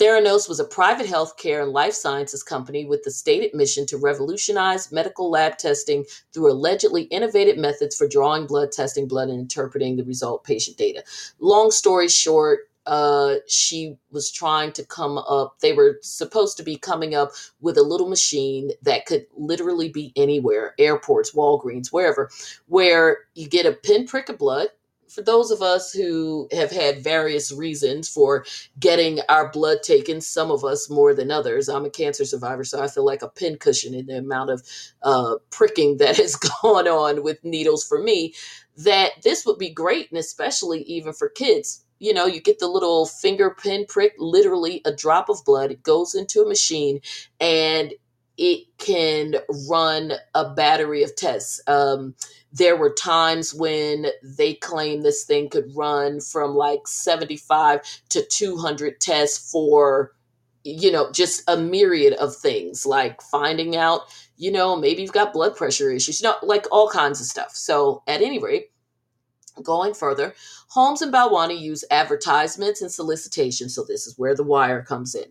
Theranos 0.00 0.48
was 0.48 0.60
a 0.60 0.64
private 0.64 1.06
healthcare 1.06 1.62
and 1.62 1.72
life 1.72 1.92
sciences 1.92 2.42
company 2.42 2.86
with 2.86 3.02
the 3.02 3.10
stated 3.10 3.52
mission 3.52 3.84
to 3.86 3.98
revolutionize 3.98 4.90
medical 4.90 5.28
lab 5.28 5.58
testing 5.58 6.04
through 6.32 6.52
allegedly 6.52 7.02
innovative 7.02 7.58
methods 7.58 7.96
for 7.96 8.08
drawing 8.08 8.46
blood, 8.46 8.72
testing 8.72 9.08
blood, 9.08 9.28
and 9.28 9.40
interpreting 9.40 9.96
the 9.96 10.04
result 10.04 10.44
patient 10.44 10.78
data. 10.78 11.02
Long 11.40 11.70
story 11.70 12.08
short, 12.08 12.67
uh, 12.88 13.36
she 13.48 13.96
was 14.12 14.32
trying 14.32 14.72
to 14.74 14.84
come 14.86 15.18
up. 15.18 15.60
They 15.60 15.74
were 15.74 16.00
supposed 16.02 16.58
to 16.58 16.64
be 16.64 16.78
coming 16.78 17.14
up 17.14 17.32
with 17.60 17.78
a 17.78 17.84
little 17.84 18.10
machine 18.10 18.72
that 18.82 19.06
could 19.06 19.26
literally 19.36 19.90
be 19.90 20.12
anywhere 20.16 20.74
airports, 20.80 21.34
Walgreens, 21.34 21.92
wherever 21.92 22.30
where 22.68 23.18
you 23.34 23.48
get 23.48 23.66
a 23.66 23.72
pinprick 23.72 24.30
of 24.30 24.38
blood. 24.38 24.68
For 25.10 25.22
those 25.22 25.52
of 25.52 25.62
us 25.62 25.92
who 25.92 26.48
have 26.52 26.72
had 26.72 27.04
various 27.04 27.52
reasons 27.52 28.08
for 28.08 28.46
getting 28.80 29.20
our 29.28 29.50
blood 29.52 29.84
taken, 29.84 30.22
some 30.22 30.50
of 30.50 30.64
us 30.64 30.90
more 30.90 31.14
than 31.14 31.30
others. 31.30 31.68
I'm 31.68 31.86
a 31.86 31.90
cancer 31.90 32.24
survivor, 32.24 32.64
so 32.64 32.82
I 32.82 32.88
feel 32.88 33.06
like 33.06 33.22
a 33.22 33.28
pincushion 33.28 33.94
in 33.94 34.06
the 34.06 34.18
amount 34.18 34.50
of 34.50 34.62
uh, 35.04 35.36
pricking 35.50 35.98
that 35.98 36.16
has 36.18 36.36
gone 36.62 36.88
on 36.88 37.22
with 37.22 37.44
needles 37.44 37.86
for 37.86 38.02
me. 38.02 38.34
That 38.78 39.12
this 39.22 39.46
would 39.46 39.58
be 39.58 39.70
great, 39.70 40.10
and 40.10 40.18
especially 40.18 40.82
even 40.84 41.12
for 41.12 41.28
kids 41.28 41.84
you 41.98 42.14
know, 42.14 42.26
you 42.26 42.40
get 42.40 42.58
the 42.58 42.68
little 42.68 43.06
finger 43.06 43.50
pin 43.50 43.86
prick, 43.88 44.14
literally 44.18 44.82
a 44.84 44.92
drop 44.92 45.28
of 45.28 45.44
blood. 45.44 45.70
It 45.70 45.82
goes 45.82 46.14
into 46.14 46.40
a 46.42 46.48
machine 46.48 47.00
and 47.40 47.92
it 48.36 48.64
can 48.78 49.34
run 49.68 50.12
a 50.34 50.54
battery 50.54 51.02
of 51.02 51.14
tests. 51.16 51.60
Um, 51.66 52.14
there 52.52 52.76
were 52.76 52.94
times 52.94 53.52
when 53.52 54.06
they 54.22 54.54
claimed 54.54 55.02
this 55.02 55.24
thing 55.24 55.48
could 55.48 55.74
run 55.74 56.20
from 56.20 56.54
like 56.54 56.86
75 56.86 57.80
to 58.10 58.22
200 58.22 59.00
tests 59.00 59.50
for, 59.50 60.12
you 60.64 60.90
know, 60.92 61.10
just 61.10 61.42
a 61.48 61.56
myriad 61.56 62.14
of 62.14 62.34
things 62.34 62.86
like 62.86 63.20
finding 63.20 63.76
out, 63.76 64.02
you 64.36 64.52
know, 64.52 64.76
maybe 64.76 65.02
you've 65.02 65.12
got 65.12 65.32
blood 65.32 65.56
pressure 65.56 65.90
issues, 65.90 66.20
you 66.22 66.28
know, 66.28 66.36
like 66.42 66.66
all 66.70 66.88
kinds 66.88 67.20
of 67.20 67.26
stuff. 67.26 67.50
So, 67.54 68.02
at 68.06 68.22
any 68.22 68.38
rate, 68.38 68.70
Going 69.62 69.94
further, 69.94 70.34
Holmes 70.68 71.02
and 71.02 71.12
Balwani 71.12 71.58
use 71.58 71.84
advertisements 71.90 72.82
and 72.82 72.92
solicitation. 72.92 73.68
So, 73.68 73.84
this 73.84 74.06
is 74.06 74.18
where 74.18 74.34
the 74.34 74.44
wire 74.44 74.82
comes 74.82 75.14
in 75.14 75.26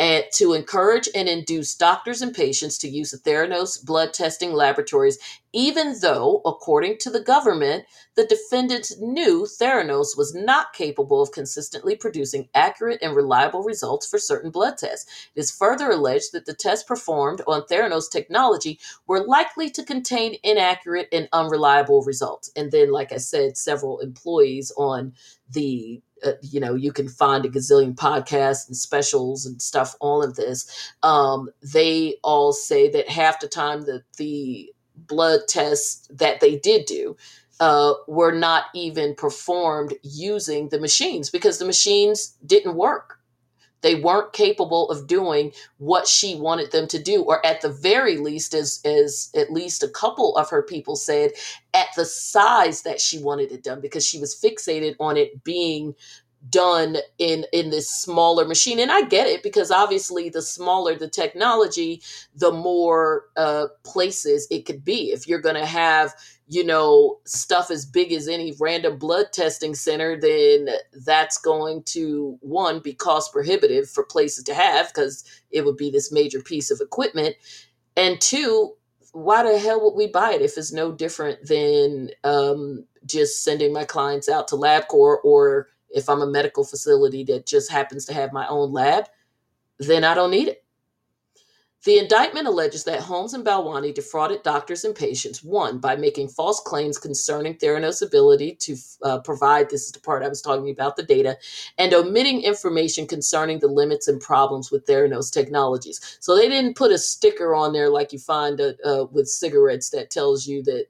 and 0.00 0.24
to 0.32 0.54
encourage 0.54 1.10
and 1.14 1.28
induce 1.28 1.74
doctors 1.74 2.22
and 2.22 2.34
patients 2.34 2.78
to 2.78 2.88
use 2.88 3.10
the 3.10 3.18
Theranos 3.18 3.84
blood 3.84 4.14
testing 4.14 4.54
laboratories, 4.54 5.18
even 5.52 5.94
though, 6.00 6.40
according 6.46 6.96
to 7.00 7.10
the 7.10 7.20
government, 7.20 7.84
the 8.16 8.24
defendants 8.24 8.98
knew 8.98 9.46
Theranos 9.46 10.16
was 10.16 10.34
not 10.34 10.72
capable 10.72 11.20
of 11.20 11.32
consistently 11.32 11.96
producing 11.96 12.48
accurate 12.54 13.00
and 13.02 13.14
reliable 13.14 13.62
results 13.62 14.08
for 14.08 14.18
certain 14.18 14.50
blood 14.50 14.78
tests. 14.78 15.28
It 15.34 15.40
is 15.40 15.50
further 15.50 15.90
alleged 15.90 16.32
that 16.32 16.46
the 16.46 16.54
tests 16.54 16.84
performed 16.84 17.42
on 17.46 17.66
Theranos 17.66 18.10
technology 18.10 18.80
were 19.06 19.26
likely 19.26 19.68
to 19.68 19.84
contain 19.84 20.36
inaccurate 20.42 21.08
and 21.12 21.28
unreliable 21.34 22.02
results. 22.04 22.50
And 22.56 22.72
then, 22.72 22.90
like 22.90 23.12
I 23.12 23.18
said, 23.18 23.58
several 23.58 23.98
employees 23.98 24.72
on 24.78 25.12
the 25.50 26.00
uh, 26.24 26.32
you 26.42 26.60
know 26.60 26.74
you 26.74 26.92
can 26.92 27.08
find 27.08 27.44
a 27.44 27.48
gazillion 27.48 27.94
podcasts 27.94 28.66
and 28.66 28.76
specials 28.76 29.46
and 29.46 29.60
stuff 29.60 29.94
all 30.00 30.22
of 30.22 30.36
this. 30.36 30.92
Um, 31.02 31.50
they 31.62 32.16
all 32.22 32.52
say 32.52 32.90
that 32.90 33.08
half 33.08 33.40
the 33.40 33.48
time 33.48 33.82
that 33.82 34.02
the 34.16 34.72
blood 34.96 35.40
tests 35.48 36.08
that 36.10 36.40
they 36.40 36.56
did 36.56 36.86
do 36.86 37.16
uh, 37.60 37.94
were 38.08 38.32
not 38.32 38.66
even 38.74 39.14
performed 39.14 39.94
using 40.02 40.68
the 40.70 40.80
machines 40.80 41.30
because 41.30 41.58
the 41.58 41.64
machines 41.64 42.36
didn't 42.46 42.74
work 42.76 43.19
they 43.82 43.96
weren't 43.96 44.32
capable 44.32 44.90
of 44.90 45.06
doing 45.06 45.52
what 45.78 46.06
she 46.06 46.34
wanted 46.34 46.70
them 46.72 46.86
to 46.88 47.02
do 47.02 47.22
or 47.22 47.44
at 47.44 47.60
the 47.60 47.68
very 47.70 48.16
least 48.16 48.54
as 48.54 48.80
as 48.84 49.30
at 49.34 49.52
least 49.52 49.82
a 49.82 49.88
couple 49.88 50.36
of 50.36 50.50
her 50.50 50.62
people 50.62 50.96
said 50.96 51.30
at 51.74 51.88
the 51.96 52.04
size 52.04 52.82
that 52.82 53.00
she 53.00 53.18
wanted 53.18 53.52
it 53.52 53.62
done 53.62 53.80
because 53.80 54.06
she 54.06 54.18
was 54.18 54.34
fixated 54.34 54.94
on 55.00 55.16
it 55.16 55.42
being 55.44 55.94
done 56.48 56.96
in 57.18 57.44
in 57.52 57.70
this 57.70 57.90
smaller 57.90 58.46
machine. 58.46 58.78
And 58.78 58.90
i 58.90 59.02
get 59.02 59.26
it 59.26 59.42
because 59.42 59.70
obviously 59.70 60.30
the 60.30 60.42
smaller 60.42 60.96
the 60.96 61.08
technology 61.08 62.02
the 62.34 62.52
more 62.52 63.26
uh 63.36 63.66
places 63.84 64.46
it 64.50 64.64
could 64.66 64.84
be. 64.84 65.12
If 65.12 65.28
you're 65.28 65.40
going 65.40 65.56
to 65.56 65.66
have 65.66 66.14
you 66.50 66.64
know, 66.64 67.20
stuff 67.26 67.70
as 67.70 67.86
big 67.86 68.12
as 68.12 68.26
any 68.26 68.52
random 68.58 68.98
blood 68.98 69.26
testing 69.32 69.72
center, 69.72 70.20
then 70.20 70.68
that's 71.06 71.38
going 71.38 71.80
to 71.84 72.36
one 72.40 72.80
be 72.80 72.92
cost 72.92 73.32
prohibitive 73.32 73.88
for 73.88 74.02
places 74.02 74.42
to 74.42 74.52
have 74.52 74.88
because 74.88 75.24
it 75.52 75.64
would 75.64 75.76
be 75.76 75.92
this 75.92 76.10
major 76.10 76.42
piece 76.42 76.72
of 76.72 76.80
equipment. 76.80 77.36
And 77.96 78.20
two, 78.20 78.74
why 79.12 79.44
the 79.44 79.60
hell 79.60 79.80
would 79.80 79.94
we 79.94 80.08
buy 80.08 80.32
it 80.32 80.42
if 80.42 80.58
it's 80.58 80.72
no 80.72 80.90
different 80.90 81.46
than 81.46 82.10
um, 82.24 82.84
just 83.06 83.44
sending 83.44 83.72
my 83.72 83.84
clients 83.84 84.28
out 84.28 84.48
to 84.48 84.56
LabCorp 84.56 85.18
or 85.22 85.68
if 85.90 86.08
I'm 86.08 86.20
a 86.20 86.26
medical 86.26 86.64
facility 86.64 87.22
that 87.24 87.46
just 87.46 87.70
happens 87.70 88.06
to 88.06 88.12
have 88.12 88.32
my 88.32 88.48
own 88.48 88.72
lab, 88.72 89.04
then 89.78 90.02
I 90.02 90.14
don't 90.14 90.32
need 90.32 90.48
it. 90.48 90.64
The 91.82 91.98
indictment 91.98 92.46
alleges 92.46 92.84
that 92.84 93.00
Holmes 93.00 93.32
and 93.32 93.44
Balwani 93.44 93.94
defrauded 93.94 94.42
doctors 94.42 94.84
and 94.84 94.94
patients, 94.94 95.42
one, 95.42 95.78
by 95.78 95.96
making 95.96 96.28
false 96.28 96.60
claims 96.60 96.98
concerning 96.98 97.54
Theranos' 97.54 98.06
ability 98.06 98.56
to 98.56 98.76
uh, 99.02 99.18
provide, 99.20 99.70
this 99.70 99.86
is 99.86 99.92
the 99.92 100.00
part 100.00 100.22
I 100.22 100.28
was 100.28 100.42
talking 100.42 100.68
about, 100.68 100.96
the 100.96 101.02
data, 101.02 101.38
and 101.78 101.94
omitting 101.94 102.42
information 102.42 103.06
concerning 103.06 103.60
the 103.60 103.66
limits 103.68 104.08
and 104.08 104.20
problems 104.20 104.70
with 104.70 104.84
Theranos 104.84 105.32
technologies. 105.32 106.18
So 106.20 106.36
they 106.36 106.50
didn't 106.50 106.76
put 106.76 106.92
a 106.92 106.98
sticker 106.98 107.54
on 107.54 107.72
there 107.72 107.88
like 107.88 108.12
you 108.12 108.18
find 108.18 108.60
uh, 108.60 108.72
uh, 108.84 109.06
with 109.10 109.26
cigarettes 109.26 109.88
that 109.90 110.10
tells 110.10 110.46
you 110.46 110.62
that 110.64 110.84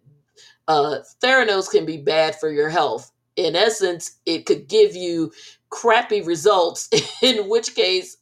uh, 0.67 0.99
Theranos 1.23 1.71
can 1.71 1.87
be 1.87 1.99
bad 1.99 2.35
for 2.35 2.51
your 2.51 2.69
health. 2.69 3.13
In 3.37 3.55
essence, 3.55 4.19
it 4.27 4.45
could 4.45 4.67
give 4.67 4.97
you 4.97 5.31
crappy 5.71 6.21
results, 6.21 6.89
in 7.23 7.49
which 7.49 7.77
case, 7.77 8.17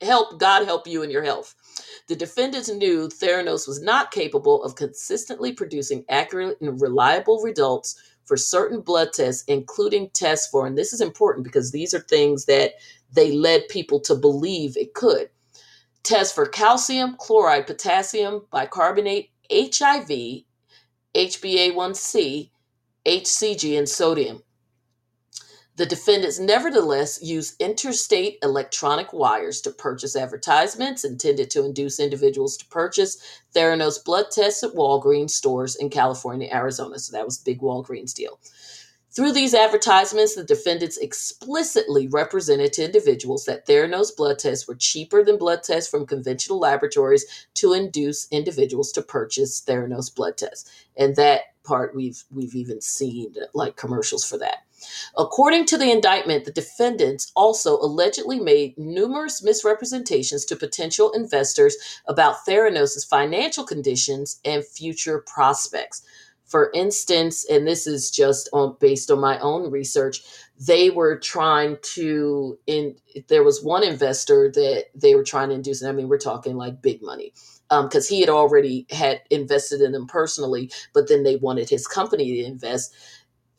help 0.00 0.38
God 0.38 0.64
help 0.66 0.86
you 0.86 1.02
in 1.02 1.10
your 1.10 1.22
health. 1.22 1.54
The 2.08 2.16
defendants 2.16 2.68
knew 2.68 3.08
Theranos 3.08 3.68
was 3.68 3.80
not 3.80 4.10
capable 4.10 4.62
of 4.64 4.74
consistently 4.74 5.52
producing 5.52 6.04
accurate 6.08 6.60
and 6.60 6.80
reliable 6.80 7.40
results 7.42 8.00
for 8.24 8.36
certain 8.36 8.80
blood 8.80 9.12
tests, 9.12 9.44
including 9.46 10.10
tests 10.10 10.48
for, 10.48 10.66
and 10.66 10.76
this 10.76 10.92
is 10.92 11.00
important 11.00 11.44
because 11.44 11.70
these 11.70 11.94
are 11.94 12.00
things 12.00 12.44
that 12.46 12.74
they 13.12 13.32
led 13.32 13.68
people 13.68 14.00
to 14.00 14.14
believe 14.14 14.76
it 14.76 14.94
could. 14.94 15.28
Tests 16.02 16.34
for 16.34 16.46
calcium, 16.46 17.16
chloride, 17.18 17.66
potassium, 17.66 18.42
bicarbonate, 18.50 19.30
HIV, 19.50 20.44
HbA1c, 21.14 22.50
HCG, 23.06 23.78
and 23.78 23.88
sodium. 23.88 24.42
The 25.76 25.86
defendants 25.86 26.38
nevertheless 26.38 27.22
used 27.22 27.60
interstate 27.60 28.38
electronic 28.42 29.12
wires 29.14 29.62
to 29.62 29.70
purchase 29.70 30.14
advertisements 30.14 31.02
intended 31.02 31.48
to 31.50 31.64
induce 31.64 31.98
individuals 31.98 32.58
to 32.58 32.66
purchase 32.66 33.16
Theranos 33.54 34.04
blood 34.04 34.26
tests 34.30 34.62
at 34.62 34.74
Walgreens 34.74 35.30
stores 35.30 35.74
in 35.76 35.88
California, 35.88 36.48
Arizona. 36.52 36.98
So 36.98 37.16
that 37.16 37.24
was 37.24 37.38
big 37.38 37.60
Walgreens 37.60 38.12
deal. 38.12 38.38
Through 39.14 39.32
these 39.32 39.52
advertisements, 39.52 40.34
the 40.34 40.44
defendants 40.44 40.96
explicitly 40.96 42.08
represented 42.08 42.72
to 42.74 42.84
individuals 42.84 43.44
that 43.44 43.66
Theranos 43.66 44.14
blood 44.14 44.38
tests 44.38 44.66
were 44.66 44.74
cheaper 44.74 45.22
than 45.22 45.36
blood 45.36 45.62
tests 45.62 45.90
from 45.90 46.06
conventional 46.06 46.58
laboratories 46.58 47.46
to 47.54 47.74
induce 47.74 48.26
individuals 48.30 48.90
to 48.92 49.02
purchase 49.02 49.60
Theranos 49.60 50.14
blood 50.14 50.38
tests. 50.38 50.70
And 50.96 51.16
that 51.16 51.51
part 51.64 51.94
we've 51.94 52.24
we've 52.30 52.54
even 52.54 52.80
seen 52.80 53.34
like 53.54 53.76
commercials 53.76 54.24
for 54.24 54.38
that. 54.38 54.58
According 55.16 55.66
to 55.66 55.78
the 55.78 55.90
indictment, 55.90 56.44
the 56.44 56.52
defendants 56.52 57.30
also 57.36 57.76
allegedly 57.78 58.40
made 58.40 58.76
numerous 58.76 59.42
misrepresentations 59.42 60.44
to 60.46 60.56
potential 60.56 61.12
investors 61.12 61.76
about 62.06 62.44
Theranos' 62.46 63.08
financial 63.08 63.64
conditions 63.64 64.40
and 64.44 64.64
future 64.64 65.24
prospects. 65.26 66.02
For 66.44 66.70
instance, 66.74 67.46
and 67.48 67.66
this 67.66 67.86
is 67.86 68.10
just 68.10 68.48
on 68.52 68.76
based 68.78 69.10
on 69.10 69.20
my 69.20 69.38
own 69.38 69.70
research, 69.70 70.22
they 70.58 70.90
were 70.90 71.18
trying 71.18 71.78
to 71.94 72.58
in 72.66 72.96
there 73.28 73.42
was 73.42 73.62
one 73.62 73.84
investor 73.84 74.50
that 74.52 74.86
they 74.94 75.14
were 75.14 75.24
trying 75.24 75.48
to 75.48 75.54
induce, 75.54 75.80
and 75.80 75.88
I 75.90 75.92
mean 75.92 76.08
we're 76.08 76.18
talking 76.18 76.56
like 76.56 76.82
big 76.82 77.02
money 77.02 77.32
because 77.82 78.10
um, 78.10 78.14
he 78.14 78.20
had 78.20 78.28
already 78.28 78.86
had 78.90 79.22
invested 79.30 79.80
in 79.80 79.92
them 79.92 80.06
personally, 80.06 80.70
but 80.92 81.08
then 81.08 81.22
they 81.22 81.36
wanted 81.36 81.70
his 81.70 81.86
company 81.86 82.32
to 82.36 82.44
invest. 82.44 82.94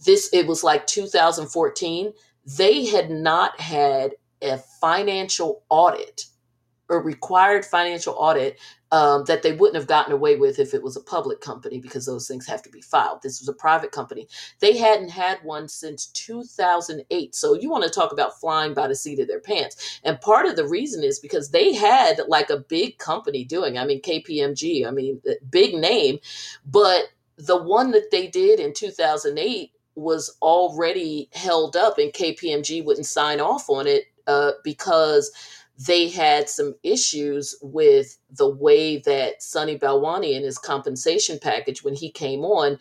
This 0.06 0.30
it 0.34 0.48
was 0.48 0.64
like 0.64 0.86
2014 0.88 2.14
they 2.46 2.86
had 2.86 3.10
not 3.10 3.60
had 3.60 4.12
a 4.42 4.58
financial 4.82 5.64
audit 5.70 6.26
a 6.90 6.98
required 6.98 7.66
financial 7.66 8.14
audit 8.18 8.60
um, 8.92 9.24
that 9.26 9.42
they 9.42 9.54
wouldn't 9.54 9.78
have 9.78 9.88
gotten 9.88 10.14
away 10.14 10.36
with 10.36 10.60
if 10.60 10.74
it 10.74 10.84
was 10.84 10.96
a 10.96 11.02
public 11.02 11.42
company 11.42 11.80
because 11.80 12.06
those 12.06 12.28
things 12.28 12.46
have 12.46 12.62
to 12.62 12.70
be 12.70 12.82
filed. 12.82 13.22
This 13.24 13.40
was 13.40 13.48
a 13.48 13.54
private 13.54 13.92
company. 13.92 14.28
They 14.60 14.78
hadn't 14.78 15.10
had 15.10 15.40
one 15.44 15.68
since 15.68 16.08
2008. 16.08 17.34
So 17.34 17.56
you 17.56 17.72
want 17.72 17.86
to 17.86 17.90
talk 17.90 18.12
about 18.12 18.40
flying 18.40 18.76
by 18.76 18.88
the 18.88 18.96
seat 18.96 19.20
of 19.20 19.28
their 19.28 19.40
pants. 19.40 20.00
And 20.04 20.22
part 20.22 20.46
of 20.46 20.56
the 20.56 20.68
reason 20.68 21.04
is 21.04 21.20
because 21.20 21.50
they 21.50 21.74
had 21.74 22.22
like 22.28 22.52
a 22.52 22.60
big 22.60 23.00
company 23.00 23.44
doing, 23.44 23.80
I 23.80 23.86
mean, 23.86 24.02
KPMG, 24.02 24.86
I 24.88 24.92
mean, 24.92 25.20
big 25.50 25.74
name, 25.74 26.20
but 26.66 27.06
the 27.38 27.62
one 27.62 27.92
that 27.92 28.12
they 28.12 28.28
did 28.28 28.60
in 28.60 28.74
2008 28.74 29.72
was 29.96 30.38
already 30.42 31.30
held 31.34 31.76
up 31.76 31.98
and 31.98 32.14
KPMG 32.14 32.84
wouldn't 32.84 33.06
sign 33.06 33.40
off 33.40 33.70
on 33.70 33.88
it 33.88 34.06
uh, 34.28 34.52
because 34.64 35.32
they 35.78 36.10
had 36.10 36.50
some 36.50 36.76
issues 36.84 37.56
with 37.62 38.18
the 38.32 38.50
way 38.50 38.98
that 39.00 39.42
Sunny 39.42 39.78
Balwani 39.78 40.36
and 40.36 40.46
his 40.46 40.58
compensation 40.58 41.40
package 41.42 41.84
when 41.84 41.96
he 41.96 42.12
came 42.12 42.42
on 42.42 42.78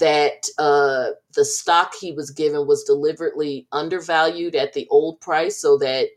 that 0.00 0.46
uh, 0.58 1.10
the 1.34 1.44
stock 1.44 1.94
he 2.00 2.12
was 2.12 2.30
given 2.30 2.66
was 2.66 2.84
deliberately 2.84 3.66
undervalued 3.72 4.54
at 4.54 4.72
the 4.72 4.86
old 4.90 5.20
price 5.20 5.56
so 5.60 5.78
that 5.78 6.08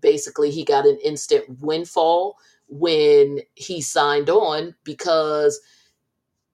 basically 0.00 0.50
he 0.50 0.64
got 0.64 0.86
an 0.86 0.98
instant 1.04 1.44
windfall 1.60 2.36
when 2.68 3.40
he 3.54 3.80
signed 3.80 4.28
on 4.28 4.74
because 4.84 5.60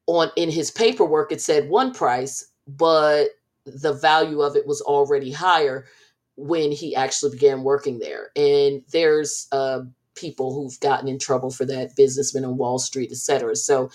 on 0.07 0.31
in 0.37 0.51
his 0.51 0.71
paperwork 0.71 1.33
it 1.33 1.41
said 1.41 1.69
one 1.69 1.93
price 1.93 2.53
but 2.67 3.29
the 3.67 3.93
value 3.93 4.41
of 4.41 4.57
it 4.57 4.67
was 4.67 4.81
already 4.83 5.33
higher 5.33 5.87
when 6.36 6.73
he 6.73 6.94
actually 6.97 7.32
began 7.32 7.62
working 7.62 7.98
there. 7.98 8.31
And 8.36 8.82
there's 8.90 9.47
uh, 9.52 9.81
people 10.15 10.55
who've 10.55 10.78
gotten 10.81 11.09
in 11.09 11.19
trouble 11.19 11.51
for 11.51 11.65
that, 11.66 11.97
businessmen 11.97 12.44
on 12.44 12.56
Wall 12.56 12.78
Street, 12.78 13.11
et 13.12 13.19
cetera. 13.19 13.56
So 13.56 13.90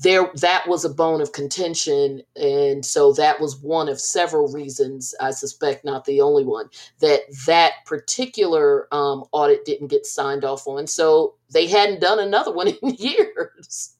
there 0.00 0.30
that 0.36 0.66
was 0.68 0.84
a 0.84 0.90
bone 0.90 1.20
of 1.20 1.32
contention 1.32 2.22
and 2.36 2.84
so 2.84 3.12
that 3.12 3.40
was 3.40 3.56
one 3.56 3.88
of 3.88 4.00
several 4.00 4.48
reasons 4.52 5.14
i 5.20 5.30
suspect 5.30 5.84
not 5.84 6.04
the 6.04 6.20
only 6.20 6.44
one 6.44 6.68
that 7.00 7.20
that 7.46 7.72
particular 7.86 8.88
um, 8.92 9.24
audit 9.32 9.64
didn't 9.64 9.88
get 9.88 10.06
signed 10.06 10.44
off 10.44 10.66
on. 10.66 10.86
So 10.86 11.34
they 11.52 11.66
hadn't 11.66 12.00
done 12.00 12.18
another 12.18 12.52
one 12.54 12.68
in 12.68 12.94
years. 12.94 13.96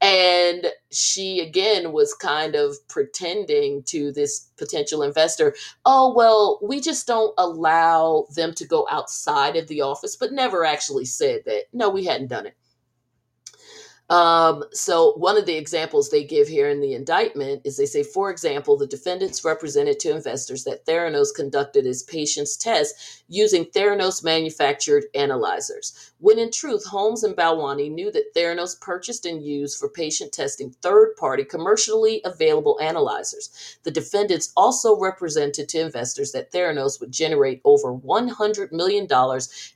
And 0.00 0.66
she 0.92 1.40
again 1.40 1.92
was 1.92 2.14
kind 2.14 2.54
of 2.54 2.76
pretending 2.88 3.82
to 3.84 4.12
this 4.12 4.50
potential 4.56 5.02
investor 5.02 5.54
oh 5.86 6.12
well 6.14 6.58
we 6.62 6.80
just 6.80 7.06
don't 7.06 7.32
allow 7.38 8.26
them 8.34 8.52
to 8.54 8.66
go 8.66 8.86
outside 8.90 9.56
of 9.56 9.68
the 9.68 9.80
office 9.80 10.16
but 10.16 10.32
never 10.32 10.64
actually 10.64 11.04
said 11.04 11.42
that. 11.46 11.64
No 11.72 11.88
we 11.90 12.04
hadn't 12.04 12.28
done 12.28 12.46
it 12.46 12.56
um, 14.10 14.64
so 14.72 15.12
one 15.12 15.38
of 15.38 15.46
the 15.46 15.56
examples 15.56 16.10
they 16.10 16.24
give 16.24 16.48
here 16.48 16.68
in 16.68 16.80
the 16.80 16.94
indictment 16.94 17.62
is 17.64 17.76
they 17.76 17.86
say, 17.86 18.02
for 18.02 18.28
example, 18.30 18.76
the 18.76 18.86
defendants 18.86 19.44
represented 19.44 20.00
to 20.00 20.10
investors 20.10 20.64
that 20.64 20.84
Theranos 20.84 21.28
conducted 21.34 21.86
its 21.86 22.02
patient's 22.02 22.56
tests 22.56 23.22
using 23.28 23.64
Theranos 23.66 24.24
manufactured 24.24 25.04
analyzers, 25.14 26.12
when 26.18 26.40
in 26.40 26.50
truth, 26.50 26.84
Holmes 26.84 27.22
and 27.22 27.36
Balwani 27.36 27.88
knew 27.90 28.10
that 28.10 28.34
Theranos 28.34 28.80
purchased 28.80 29.26
and 29.26 29.44
used 29.46 29.78
for 29.78 29.88
patient 29.88 30.32
testing 30.32 30.72
third-party 30.82 31.44
commercially 31.44 32.20
available 32.24 32.80
analyzers. 32.82 33.78
The 33.84 33.92
defendants 33.92 34.52
also 34.56 34.98
represented 34.98 35.68
to 35.68 35.80
investors 35.80 36.32
that 36.32 36.50
Theranos 36.50 37.00
would 37.00 37.12
generate 37.12 37.60
over 37.64 37.94
$100 37.94 38.72
million 38.72 39.06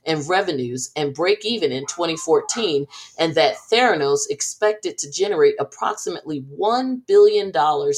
in 0.03 0.27
revenues 0.27 0.91
and 0.97 1.13
break 1.13 1.45
even 1.45 1.71
in 1.71 1.85
2014, 1.85 2.85
and 3.17 3.33
that 3.35 3.55
Theranos 3.71 4.24
expected 4.27 4.97
to 4.97 5.11
generate 5.11 5.55
approximately 5.59 6.41
$1 6.59 7.07
billion 7.07 7.51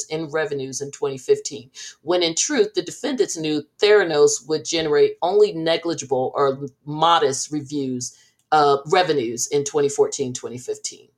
in 0.10 0.32
revenues 0.32 0.82
in 0.82 0.92
2015, 0.92 1.72
when 2.02 2.24
in 2.24 2.36
truth, 2.36 2.74
the 2.74 2.82
defendants 2.82 3.38
knew 3.38 3.64
Theranos 3.80 4.48
would 4.48 4.66
generate 4.66 5.18
only 5.22 5.54
negligible 5.54 6.32
or 6.36 6.68
modest 6.86 7.52
reviews, 7.52 8.18
uh, 8.52 8.78
revenues 8.88 9.48
in 9.48 9.64
2014 9.64 10.34
2015. 10.34 11.10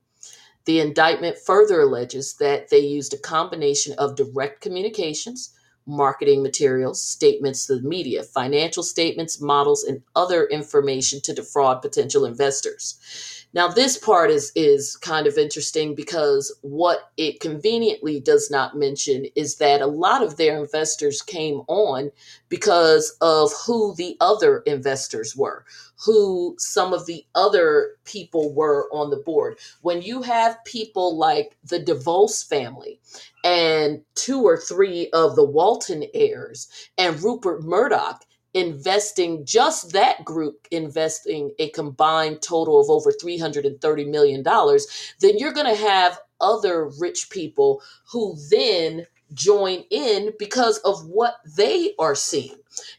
The 0.66 0.80
indictment 0.80 1.38
further 1.38 1.80
alleges 1.80 2.34
that 2.34 2.68
they 2.68 2.78
used 2.80 3.14
a 3.14 3.18
combination 3.18 3.94
of 3.98 4.14
direct 4.16 4.60
communications, 4.60 5.50
marketing 5.86 6.42
materials, 6.42 7.02
statements 7.02 7.66
to 7.66 7.76
the 7.76 7.88
media, 7.88 8.22
financial 8.22 8.82
statements, 8.82 9.40
models, 9.40 9.82
and 9.82 10.02
other 10.14 10.46
information 10.46 11.20
to 11.22 11.32
defraud 11.32 11.82
potential 11.82 12.24
investors. 12.24 13.39
Now, 13.52 13.66
this 13.66 13.98
part 13.98 14.30
is 14.30 14.52
is 14.54 14.96
kind 14.96 15.26
of 15.26 15.36
interesting 15.36 15.96
because 15.96 16.54
what 16.62 17.10
it 17.16 17.40
conveniently 17.40 18.20
does 18.20 18.48
not 18.48 18.76
mention 18.76 19.26
is 19.34 19.56
that 19.56 19.80
a 19.80 19.86
lot 19.86 20.22
of 20.22 20.36
their 20.36 20.56
investors 20.58 21.20
came 21.20 21.62
on 21.66 22.12
because 22.48 23.16
of 23.20 23.52
who 23.66 23.94
the 23.96 24.16
other 24.20 24.58
investors 24.66 25.34
were, 25.34 25.64
who 26.04 26.54
some 26.58 26.92
of 26.92 27.06
the 27.06 27.26
other 27.34 27.96
people 28.04 28.54
were 28.54 28.88
on 28.92 29.10
the 29.10 29.16
board. 29.16 29.58
When 29.82 30.00
you 30.00 30.22
have 30.22 30.64
people 30.64 31.18
like 31.18 31.56
the 31.64 31.80
DeVos 31.80 32.46
family 32.48 33.00
and 33.42 34.02
two 34.14 34.42
or 34.42 34.56
three 34.58 35.10
of 35.10 35.34
the 35.34 35.44
Walton 35.44 36.04
heirs 36.14 36.68
and 36.96 37.20
Rupert 37.20 37.64
Murdoch 37.64 38.24
investing 38.54 39.44
just 39.44 39.92
that 39.92 40.24
group 40.24 40.66
investing 40.70 41.52
a 41.58 41.68
combined 41.70 42.42
total 42.42 42.80
of 42.80 42.90
over 42.90 43.12
330 43.12 44.04
million 44.06 44.42
dollars 44.42 45.14
then 45.20 45.38
you're 45.38 45.52
going 45.52 45.66
to 45.66 45.80
have 45.80 46.18
other 46.40 46.90
rich 46.98 47.30
people 47.30 47.82
who 48.10 48.36
then 48.50 49.06
join 49.34 49.84
in 49.90 50.32
because 50.38 50.78
of 50.78 51.06
what 51.06 51.36
they 51.56 51.94
are 51.98 52.14
seeing. 52.14 52.56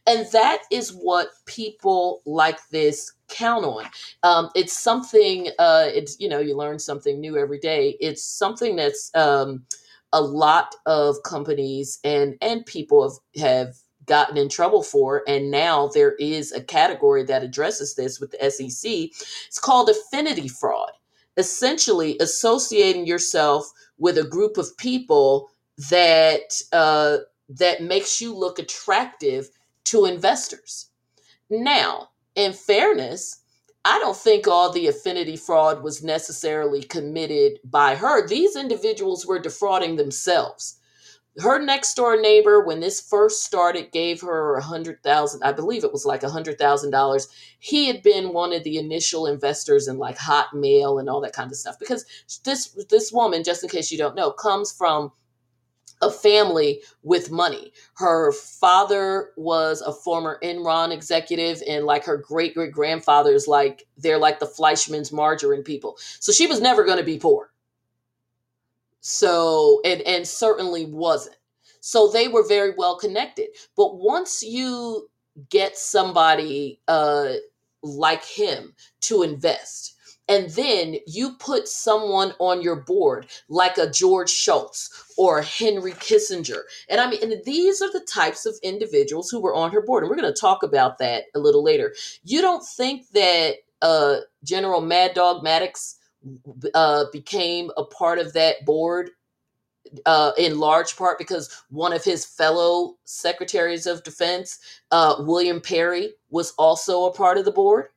And 0.07 0.25
that 0.31 0.63
is 0.71 0.91
what 0.91 1.29
people 1.45 2.21
like 2.25 2.59
this 2.69 3.13
count 3.29 3.65
on. 3.65 3.85
Um, 4.23 4.49
it's 4.55 4.77
something 4.77 5.47
uh, 5.59 5.87
it's 5.87 6.19
you 6.19 6.29
know 6.29 6.39
you 6.39 6.55
learn 6.55 6.79
something 6.79 7.19
new 7.19 7.37
every 7.37 7.59
day. 7.59 7.97
It's 7.99 8.23
something 8.23 8.75
that's 8.75 9.11
um, 9.15 9.65
a 10.13 10.21
lot 10.21 10.75
of 10.85 11.23
companies 11.23 11.99
and 12.03 12.35
and 12.41 12.65
people 12.65 13.03
have 13.03 13.21
have 13.41 13.75
gotten 14.11 14.35
in 14.37 14.49
trouble 14.49 14.83
for. 14.83 15.23
And 15.25 15.49
now 15.49 15.87
there 15.87 16.15
is 16.15 16.51
a 16.51 16.61
category 16.61 17.23
that 17.23 17.43
addresses 17.43 17.95
this 17.95 18.19
with 18.19 18.31
the 18.31 18.51
SEC. 18.51 18.91
It's 19.47 19.57
called 19.57 19.87
affinity 19.87 20.49
fraud, 20.49 20.91
essentially 21.37 22.17
associating 22.19 23.07
yourself 23.07 23.71
with 23.97 24.17
a 24.17 24.25
group 24.25 24.57
of 24.57 24.75
people 24.75 25.49
that 25.89 26.61
uh, 26.73 27.19
that 27.47 27.83
makes 27.83 28.19
you 28.19 28.35
look 28.35 28.59
attractive 28.59 29.49
to 29.85 30.03
investors. 30.03 30.89
Now, 31.49 32.09
in 32.35 32.51
fairness, 32.51 33.37
I 33.85 33.97
don't 33.99 34.17
think 34.17 34.45
all 34.45 34.73
the 34.73 34.87
affinity 34.87 35.37
fraud 35.37 35.83
was 35.83 36.03
necessarily 36.03 36.83
committed 36.83 37.59
by 37.63 37.95
her. 37.95 38.27
These 38.27 38.57
individuals 38.57 39.25
were 39.25 39.39
defrauding 39.39 39.95
themselves 39.95 40.80
her 41.39 41.63
next 41.63 41.95
door 41.95 42.19
neighbor 42.19 42.61
when 42.63 42.81
this 42.81 42.99
first 42.99 43.43
started 43.43 43.91
gave 43.91 44.19
her 44.21 44.55
a 44.55 44.61
hundred 44.61 45.01
thousand 45.01 45.41
i 45.43 45.51
believe 45.51 45.83
it 45.83 45.93
was 45.93 46.05
like 46.05 46.23
a 46.23 46.29
hundred 46.29 46.57
thousand 46.57 46.91
dollars 46.91 47.27
he 47.59 47.87
had 47.87 48.03
been 48.03 48.33
one 48.33 48.51
of 48.51 48.63
the 48.63 48.77
initial 48.77 49.25
investors 49.25 49.87
in 49.87 49.97
like 49.97 50.17
hotmail 50.17 50.99
and 50.99 51.09
all 51.09 51.21
that 51.21 51.33
kind 51.33 51.49
of 51.49 51.57
stuff 51.57 51.79
because 51.79 52.05
this 52.43 52.77
this 52.89 53.13
woman 53.13 53.43
just 53.43 53.63
in 53.63 53.69
case 53.69 53.91
you 53.91 53.97
don't 53.97 54.15
know 54.15 54.31
comes 54.31 54.71
from 54.71 55.11
a 56.01 56.11
family 56.11 56.81
with 57.03 57.31
money. 57.31 57.71
Her 57.95 58.31
father 58.31 59.31
was 59.37 59.81
a 59.81 59.93
former 59.93 60.39
Enron 60.43 60.91
executive, 60.91 61.61
and 61.67 61.85
like 61.85 62.05
her 62.05 62.17
great 62.17 62.55
great 62.55 62.71
grandfather's, 62.71 63.47
like 63.47 63.87
they're 63.97 64.17
like 64.17 64.39
the 64.39 64.47
Fleischmann's 64.47 65.11
margarine 65.11 65.63
people. 65.63 65.97
So 66.19 66.31
she 66.31 66.47
was 66.47 66.59
never 66.59 66.83
going 66.83 66.97
to 66.97 67.03
be 67.03 67.19
poor. 67.19 67.50
So, 69.01 69.81
and, 69.83 70.01
and 70.01 70.27
certainly 70.27 70.85
wasn't. 70.85 71.35
So 71.81 72.07
they 72.07 72.27
were 72.27 72.47
very 72.47 72.73
well 72.77 72.97
connected. 72.97 73.47
But 73.75 73.97
once 73.97 74.43
you 74.43 75.09
get 75.49 75.77
somebody 75.77 76.79
uh, 76.87 77.33
like 77.83 78.23
him 78.23 78.73
to 79.01 79.23
invest, 79.23 79.95
and 80.27 80.49
then 80.51 80.95
you 81.07 81.33
put 81.39 81.67
someone 81.67 82.33
on 82.39 82.61
your 82.61 82.77
board 82.77 83.27
like 83.49 83.77
a 83.77 83.89
George 83.89 84.29
Shultz 84.29 84.89
or 85.17 85.41
Henry 85.41 85.91
Kissinger. 85.93 86.61
And 86.87 87.01
I 87.01 87.09
mean, 87.09 87.21
and 87.21 87.43
these 87.43 87.81
are 87.81 87.91
the 87.91 88.05
types 88.07 88.45
of 88.45 88.55
individuals 88.63 89.29
who 89.29 89.41
were 89.41 89.53
on 89.53 89.71
her 89.71 89.81
board. 89.81 90.03
And 90.03 90.09
we're 90.09 90.15
going 90.21 90.33
to 90.33 90.39
talk 90.39 90.63
about 90.63 90.99
that 90.99 91.25
a 91.35 91.39
little 91.39 91.63
later. 91.63 91.93
You 92.23 92.39
don't 92.39 92.65
think 92.65 93.09
that 93.09 93.55
uh, 93.81 94.17
General 94.43 94.79
Mad 94.79 95.15
Dog 95.15 95.43
Mattis 95.43 95.95
uh, 96.73 97.05
became 97.11 97.71
a 97.77 97.83
part 97.83 98.19
of 98.19 98.33
that 98.33 98.65
board 98.65 99.11
uh, 100.05 100.31
in 100.37 100.59
large 100.59 100.95
part 100.95 101.17
because 101.17 101.63
one 101.69 101.93
of 101.93 102.03
his 102.03 102.25
fellow 102.25 102.97
secretaries 103.05 103.87
of 103.87 104.03
defense, 104.03 104.59
uh, 104.91 105.15
William 105.19 105.59
Perry, 105.59 106.13
was 106.29 106.51
also 106.57 107.05
a 107.05 107.13
part 107.13 107.37
of 107.37 107.45
the 107.45 107.51
board. 107.51 107.87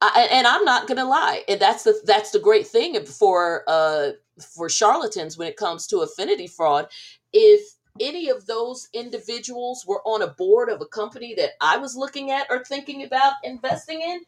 I, 0.00 0.28
and 0.30 0.46
I'm 0.46 0.64
not 0.64 0.86
gonna 0.86 1.04
lie, 1.04 1.44
and 1.48 1.60
that's 1.60 1.84
the 1.84 1.98
that's 2.04 2.30
the 2.30 2.38
great 2.38 2.66
thing 2.66 3.02
for 3.06 3.64
uh, 3.66 4.10
for 4.38 4.68
charlatans 4.68 5.38
when 5.38 5.48
it 5.48 5.56
comes 5.56 5.86
to 5.88 6.00
affinity 6.00 6.46
fraud. 6.46 6.88
If 7.32 7.74
any 8.00 8.28
of 8.28 8.46
those 8.46 8.88
individuals 8.92 9.86
were 9.86 10.02
on 10.04 10.22
a 10.22 10.26
board 10.26 10.68
of 10.68 10.80
a 10.80 10.86
company 10.86 11.34
that 11.36 11.52
I 11.60 11.76
was 11.78 11.96
looking 11.96 12.30
at 12.32 12.46
or 12.50 12.64
thinking 12.64 13.04
about 13.04 13.34
investing 13.44 14.02
in, 14.02 14.20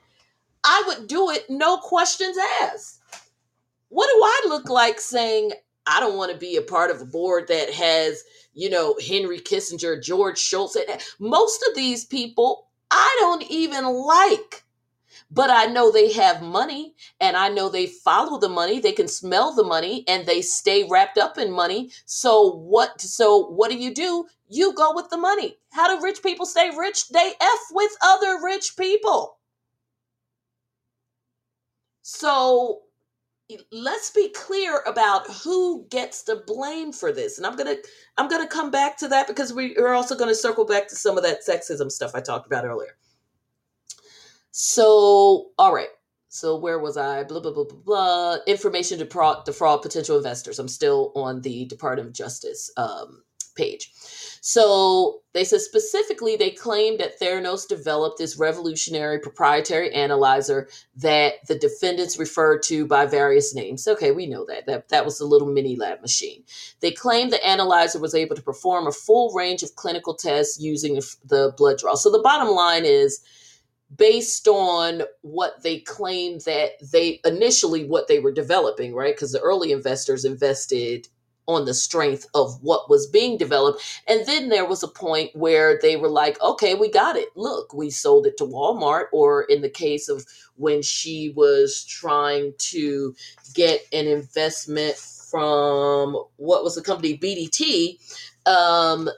I 0.67 0.83
would 0.89 1.07
do 1.07 1.31
it 1.31 1.49
no 1.49 1.79
questions 1.79 2.37
asked. 2.61 3.01
What 3.89 4.09
do 4.09 4.21
I 4.21 4.43
look 4.49 4.69
like 4.69 5.01
saying 5.01 5.53
I 5.87 6.01
don't 6.01 6.17
want 6.17 6.33
to 6.33 6.39
be 6.39 6.57
a 6.57 6.63
part 6.63 6.91
of 6.91 7.01
a 7.01 7.07
board 7.07 7.47
that 7.49 7.73
has, 7.73 8.25
you 8.55 8.69
know, 8.69 8.97
Henry 9.07 9.39
Kissinger, 9.39 10.03
George 10.03 10.39
Shultz. 10.39 10.77
Most 11.21 11.65
of 11.69 11.77
these 11.77 12.05
people 12.05 12.67
I 12.91 13.17
don't 13.21 13.45
even 13.45 13.85
like. 13.85 14.65
But 15.31 15.51
I 15.51 15.67
know 15.67 15.91
they 15.91 16.13
have 16.13 16.43
money 16.43 16.95
and 17.21 17.37
I 17.37 17.49
know 17.49 17.69
they 17.69 17.87
follow 17.87 18.39
the 18.39 18.49
money, 18.49 18.79
they 18.79 18.93
can 18.93 19.09
smell 19.09 19.55
the 19.55 19.65
money 19.65 20.05
and 20.07 20.25
they 20.27 20.41
stay 20.41 20.87
wrapped 20.89 21.19
up 21.19 21.39
in 21.39 21.51
money. 21.51 21.91
So 22.05 22.51
what 22.53 23.01
so 23.01 23.47
what 23.47 23.71
do 23.71 23.77
you 23.77 23.93
do? 23.95 24.27
You 24.49 24.73
go 24.75 24.93
with 24.95 25.09
the 25.11 25.17
money. 25.17 25.57
How 25.73 25.89
do 25.89 26.05
rich 26.05 26.23
people 26.23 26.47
stay 26.47 26.71
rich? 26.77 27.09
They 27.09 27.33
F 27.41 27.61
with 27.73 27.91
other 28.03 28.39
rich 28.43 28.77
people. 28.77 29.36
So 32.09 32.83
let's 33.73 34.11
be 34.11 34.29
clear 34.31 34.83
about 34.87 35.27
who 35.45 35.87
gets 35.91 36.23
the 36.25 36.43
blame 36.47 36.93
for 36.93 37.13
this 37.13 37.39
and 37.39 37.47
i'm 37.47 37.57
gonna 37.57 37.77
i'm 38.19 38.29
gonna 38.29 38.47
come 38.47 38.71
back 38.73 38.97
to 38.97 39.09
that 39.09 39.29
because 39.29 39.53
we 39.53 39.77
are 39.77 39.95
also 39.95 40.17
gonna 40.17 40.35
circle 40.35 40.65
back 40.67 40.89
to 40.89 40.97
some 40.97 41.17
of 41.17 41.23
that 41.25 41.41
sexism 41.49 41.91
stuff 41.91 42.13
i 42.15 42.21
talked 42.21 42.47
about 42.47 42.65
earlier 42.65 42.89
So, 44.53 45.51
all 45.59 45.75
right. 45.75 45.89
So 46.29 46.57
where 46.57 46.79
was 46.79 46.97
I? 46.97 47.25
Blah 47.25 47.41
blah 47.41 47.53
blah 47.53 47.65
blah 47.65 47.79
blah. 47.85 48.37
Information 48.47 48.99
to 49.01 49.07
pro- 49.07 49.43
defraud 49.45 49.83
potential 49.83 50.17
investors. 50.17 50.59
I'm 50.59 50.69
still 50.69 51.13
on 51.17 51.43
the 51.43 51.67
Department 51.67 52.09
of 52.09 52.15
Justice 52.15 52.71
um, 52.77 53.23
page. 53.57 53.93
So 54.49 55.23
they 55.35 55.43
said 55.43 55.61
specifically 55.61 56.37
they 56.37 56.53
claimed 56.53 57.01
that 57.01 57.19
Theranos 57.19 57.67
developed 57.67 58.19
this 58.19 58.39
revolutionary 58.39 59.19
proprietary 59.19 59.93
analyzer 59.93 60.69
that 60.95 61.45
the 61.49 61.59
defendants 61.59 62.17
referred 62.17 62.63
to 62.67 62.87
by 62.87 63.07
various 63.07 63.57
names. 63.57 63.89
Okay, 63.89 64.13
we 64.13 64.29
know 64.29 64.47
that. 64.47 64.67
That 64.67 64.89
that 64.91 65.05
was 65.05 65.19
a 65.19 65.27
little 65.27 65.49
mini 65.49 65.75
lab 65.75 66.01
machine. 66.01 66.45
They 66.79 66.93
claimed 66.93 67.33
the 67.33 67.45
analyzer 67.45 67.99
was 67.99 68.15
able 68.15 68.37
to 68.37 68.43
perform 68.43 68.87
a 68.87 68.93
full 68.93 69.35
range 69.35 69.65
of 69.65 69.75
clinical 69.75 70.15
tests 70.15 70.61
using 70.61 70.95
the 71.25 71.53
blood 71.57 71.79
draw. 71.79 71.97
So 71.97 72.13
the 72.13 72.23
bottom 72.23 72.51
line 72.55 72.85
is 72.85 73.21
based 73.97 74.47
on 74.47 75.03
what 75.23 75.65
they 75.65 75.81
claimed 75.81 76.43
that 76.43 76.75
they 76.93 77.21
initially 77.25 77.85
what 77.85 78.07
they 78.07 78.21
were 78.21 78.33
developing, 78.33 78.95
right? 78.95 79.17
Because 79.17 79.33
the 79.33 79.41
early 79.41 79.73
investors 79.73 80.25
invested 80.25 81.09
on 81.47 81.65
the 81.65 81.75
strength 81.75 82.27
of 82.35 82.63
what 82.63 82.91
was 82.91 83.07
being 83.07 83.39
developed. 83.39 83.83
And 84.09 84.27
then 84.27 84.49
there 84.49 84.67
was 84.67 84.83
a 84.83 84.89
point 84.89 85.31
where 85.35 85.79
they 85.81 85.97
were 85.97 86.09
like, 86.09 86.41
okay, 86.43 86.75
we 86.75 86.91
got 86.91 87.17
it. 87.17 87.29
Look, 87.37 87.73
we 87.73 87.91
sold 87.91 88.27
it 88.27 88.37
to 88.39 88.45
Walmart. 88.45 89.07
Or 89.13 89.43
in 89.45 89.63
the 89.63 89.71
case 89.71 90.09
of 90.09 90.25
when 90.57 90.83
she 90.83 91.33
was 91.37 91.85
trying 91.85 92.55
to 92.59 93.15
get 93.55 93.83
an 93.93 94.07
investment 94.07 94.97
from 94.97 96.17
what 96.37 96.65
was 96.65 96.75
the 96.75 96.83
company, 96.83 97.17
BDT. 97.17 97.99
Um, 98.47 99.09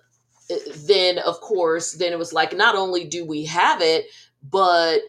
then, 0.87 1.19
of 1.19 1.41
course, 1.41 1.93
then 1.93 2.13
it 2.13 2.19
was 2.19 2.33
like, 2.33 2.57
not 2.57 2.75
only 2.75 3.05
do 3.05 3.25
we 3.25 3.45
have 3.45 3.83
it, 3.83 4.07
but 4.43 5.01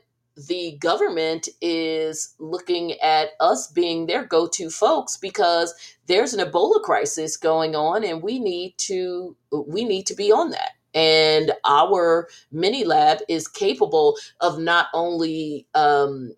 the 0.47 0.77
government 0.79 1.49
is 1.61 2.35
looking 2.39 2.93
at 3.01 3.29
us 3.39 3.67
being 3.67 4.05
their 4.05 4.23
go-to 4.23 4.69
folks 4.69 5.17
because 5.17 5.73
there's 6.07 6.33
an 6.33 6.45
ebola 6.45 6.81
crisis 6.81 7.37
going 7.37 7.75
on 7.75 8.03
and 8.03 8.21
we 8.23 8.39
need 8.39 8.75
to 8.77 9.35
we 9.67 9.83
need 9.83 10.05
to 10.07 10.15
be 10.15 10.31
on 10.31 10.51
that. 10.51 10.71
And 10.93 11.51
our 11.65 12.29
mini 12.51 12.83
lab 12.83 13.19
is 13.27 13.47
capable 13.47 14.17
of 14.41 14.59
not 14.59 14.87
only 14.93 15.67
um, 15.75 16.33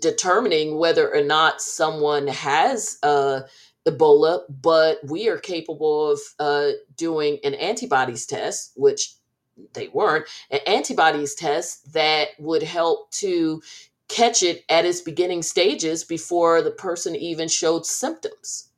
determining 0.00 0.78
whether 0.78 1.14
or 1.14 1.22
not 1.22 1.60
someone 1.60 2.26
has 2.26 2.98
uh, 3.02 3.40
ebola 3.86 4.40
but 4.48 4.98
we 5.04 5.28
are 5.28 5.38
capable 5.38 6.10
of 6.12 6.20
uh, 6.38 6.70
doing 6.96 7.38
an 7.44 7.54
antibodies 7.54 8.26
test 8.26 8.72
which 8.76 9.14
they 9.74 9.88
weren't 9.88 10.26
an 10.50 10.60
antibodies 10.66 11.34
test 11.34 11.92
that 11.92 12.28
would 12.38 12.62
help 12.62 13.10
to 13.12 13.62
catch 14.08 14.42
it 14.42 14.64
at 14.68 14.86
its 14.86 15.00
beginning 15.00 15.42
stages 15.42 16.04
before 16.04 16.62
the 16.62 16.70
person 16.70 17.14
even 17.14 17.48
showed 17.48 17.84
symptoms. 17.84 18.70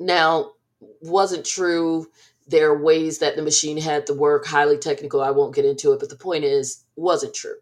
Now, 0.00 0.52
wasn't 1.00 1.46
true. 1.46 2.06
There 2.48 2.70
are 2.70 2.82
ways 2.82 3.18
that 3.18 3.36
the 3.36 3.42
machine 3.42 3.78
had 3.78 4.06
to 4.06 4.14
work, 4.14 4.46
highly 4.46 4.78
technical. 4.78 5.22
I 5.22 5.30
won't 5.30 5.54
get 5.54 5.64
into 5.64 5.92
it, 5.92 6.00
but 6.00 6.10
the 6.10 6.16
point 6.16 6.44
is, 6.44 6.84
wasn't 6.96 7.34
true. 7.34 7.56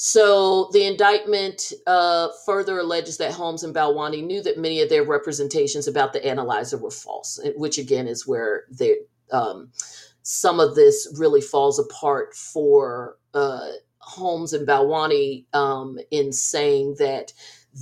So 0.00 0.70
the 0.72 0.84
indictment 0.84 1.72
uh, 1.84 2.28
further 2.46 2.78
alleges 2.78 3.16
that 3.16 3.32
Holmes 3.32 3.64
and 3.64 3.74
Balwani 3.74 4.24
knew 4.24 4.40
that 4.42 4.56
many 4.56 4.80
of 4.80 4.88
their 4.88 5.02
representations 5.02 5.88
about 5.88 6.12
the 6.12 6.24
analyzer 6.24 6.78
were 6.78 6.92
false, 6.92 7.40
which 7.56 7.78
again 7.78 8.06
is 8.06 8.24
where 8.24 8.64
they 8.70 8.98
um, 9.32 9.72
some 10.30 10.60
of 10.60 10.74
this 10.74 11.08
really 11.16 11.40
falls 11.40 11.78
apart 11.78 12.34
for 12.34 13.16
uh, 13.32 13.70
Holmes 14.00 14.52
and 14.52 14.68
Balwani 14.68 15.46
um, 15.54 15.98
in 16.10 16.34
saying 16.34 16.96
that 16.98 17.32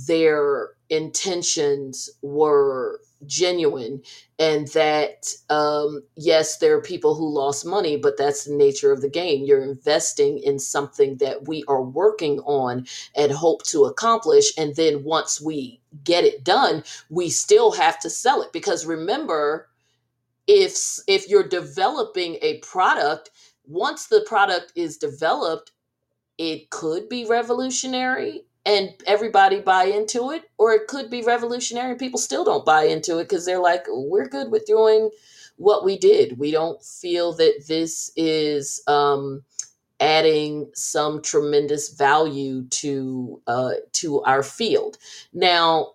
their 0.07 0.69
intentions 0.89 2.09
were 2.21 3.01
genuine 3.25 4.01
and 4.39 4.69
that 4.69 5.27
um, 5.49 6.03
yes 6.15 6.59
there 6.59 6.77
are 6.77 6.81
people 6.81 7.15
who 7.15 7.27
lost 7.27 7.65
money 7.65 7.97
but 7.97 8.15
that's 8.15 8.45
the 8.45 8.55
nature 8.55 8.93
of 8.93 9.01
the 9.01 9.09
game. 9.09 9.43
You're 9.43 9.63
investing 9.63 10.37
in 10.37 10.57
something 10.57 11.17
that 11.17 11.49
we 11.49 11.65
are 11.67 11.81
working 11.81 12.39
on 12.41 12.87
and 13.13 13.29
hope 13.33 13.63
to 13.63 13.83
accomplish 13.83 14.53
and 14.57 14.73
then 14.77 15.03
once 15.03 15.41
we 15.41 15.81
get 16.05 16.23
it 16.23 16.45
done 16.45 16.85
we 17.09 17.29
still 17.29 17.73
have 17.73 17.99
to 17.99 18.09
sell 18.09 18.41
it. 18.41 18.53
Because 18.53 18.85
remember 18.85 19.67
if 20.47 20.99
if 21.07 21.29
you're 21.29 21.47
developing 21.47 22.37
a 22.41 22.59
product 22.59 23.31
once 23.65 24.07
the 24.07 24.21
product 24.27 24.73
is 24.75 24.97
developed 24.97 25.71
it 26.37 26.69
could 26.69 27.09
be 27.09 27.25
revolutionary 27.25 28.43
and 28.65 28.91
everybody 29.07 29.61
buy 29.61 29.85
into 29.85 30.31
it 30.31 30.43
or 30.57 30.73
it 30.73 30.87
could 30.87 31.09
be 31.09 31.23
revolutionary 31.23 31.91
and 31.91 31.99
people 31.99 32.19
still 32.19 32.45
don't 32.45 32.65
buy 32.65 32.83
into 32.83 33.19
it 33.19 33.25
because 33.29 33.45
they're 33.45 33.61
like 33.61 33.85
we're 33.89 34.27
good 34.27 34.51
with 34.51 34.65
doing 34.65 35.09
what 35.57 35.85
we 35.85 35.97
did. 35.97 36.37
We 36.39 36.51
don't 36.51 36.83
feel 36.83 37.33
that 37.33 37.65
this 37.67 38.11
is 38.15 38.81
um, 38.87 39.43
adding 39.99 40.71
some 40.75 41.21
tremendous 41.21 41.89
value 41.89 42.65
to 42.69 43.41
uh, 43.47 43.73
to 43.93 44.21
our 44.23 44.43
field. 44.43 44.97
Now 45.33 45.93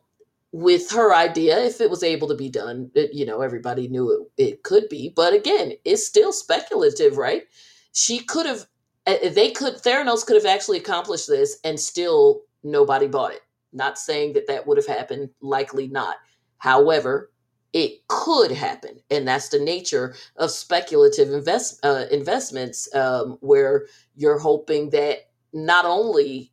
with 0.53 0.91
her 0.91 1.15
idea, 1.15 1.59
if 1.61 1.81
it 1.81 1.91
was 1.91 2.03
able 2.03 2.29
to 2.29 2.35
be 2.35 2.51
done, 2.51 2.91
it, 2.95 3.15
you 3.15 3.25
know, 3.25 3.41
everybody 3.41 3.89
knew 3.89 4.29
it, 4.37 4.43
it 4.51 4.63
could 4.63 4.89
be. 4.89 5.09
But 5.09 5.33
again, 5.33 5.73
it's 5.85 6.07
still 6.07 6.33
speculative, 6.33 7.17
right? 7.17 7.45
She 7.93 8.19
could 8.21 8.47
have, 8.47 8.67
they 9.07 9.51
could, 9.51 9.77
Theranos 9.77 10.27
could 10.27 10.37
have 10.37 10.47
actually 10.47 10.79
accomplished 10.79 11.27
this 11.27 11.59
and 11.65 11.81
still 11.81 12.43
nobody 12.63 13.07
bought 13.07 13.33
it. 13.33 13.43
Not 13.73 13.99
saying 13.99 14.35
that 14.35 14.47
that 14.49 14.67
would 14.67 14.77
have 14.77 14.87
happened, 14.87 15.31
likely 15.41 15.89
not. 15.89 16.17
However, 16.59 17.33
it 17.73 18.07
could 18.07 18.51
happen, 18.51 19.01
and 19.11 19.27
that's 19.27 19.49
the 19.49 19.59
nature 19.59 20.15
of 20.37 20.51
speculative 20.51 21.33
invest 21.33 21.81
uh, 21.83 22.05
investments, 22.11 22.95
um, 22.95 23.39
where 23.41 23.87
you're 24.15 24.39
hoping 24.39 24.91
that 24.91 25.31
not 25.55 25.87
only 25.87 26.52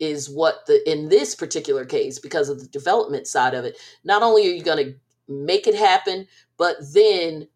is 0.00 0.30
what 0.30 0.66
the 0.66 0.88
in 0.90 1.08
this 1.08 1.34
particular 1.34 1.84
case 1.84 2.18
because 2.18 2.48
of 2.48 2.60
the 2.60 2.68
development 2.68 3.26
side 3.26 3.54
of 3.54 3.64
it 3.64 3.76
not 4.04 4.22
only 4.22 4.46
are 4.46 4.54
you 4.54 4.62
going 4.62 4.84
to 4.84 4.94
make 5.28 5.66
it 5.66 5.74
happen 5.74 6.26
but 6.56 6.76
then 6.92 7.48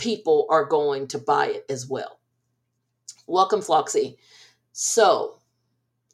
people 0.00 0.46
are 0.48 0.64
going 0.64 1.06
to 1.08 1.18
buy 1.18 1.46
it 1.46 1.66
as 1.68 1.86
well. 1.86 2.18
Welcome 3.26 3.60
floxy. 3.60 4.16
So 4.72 5.39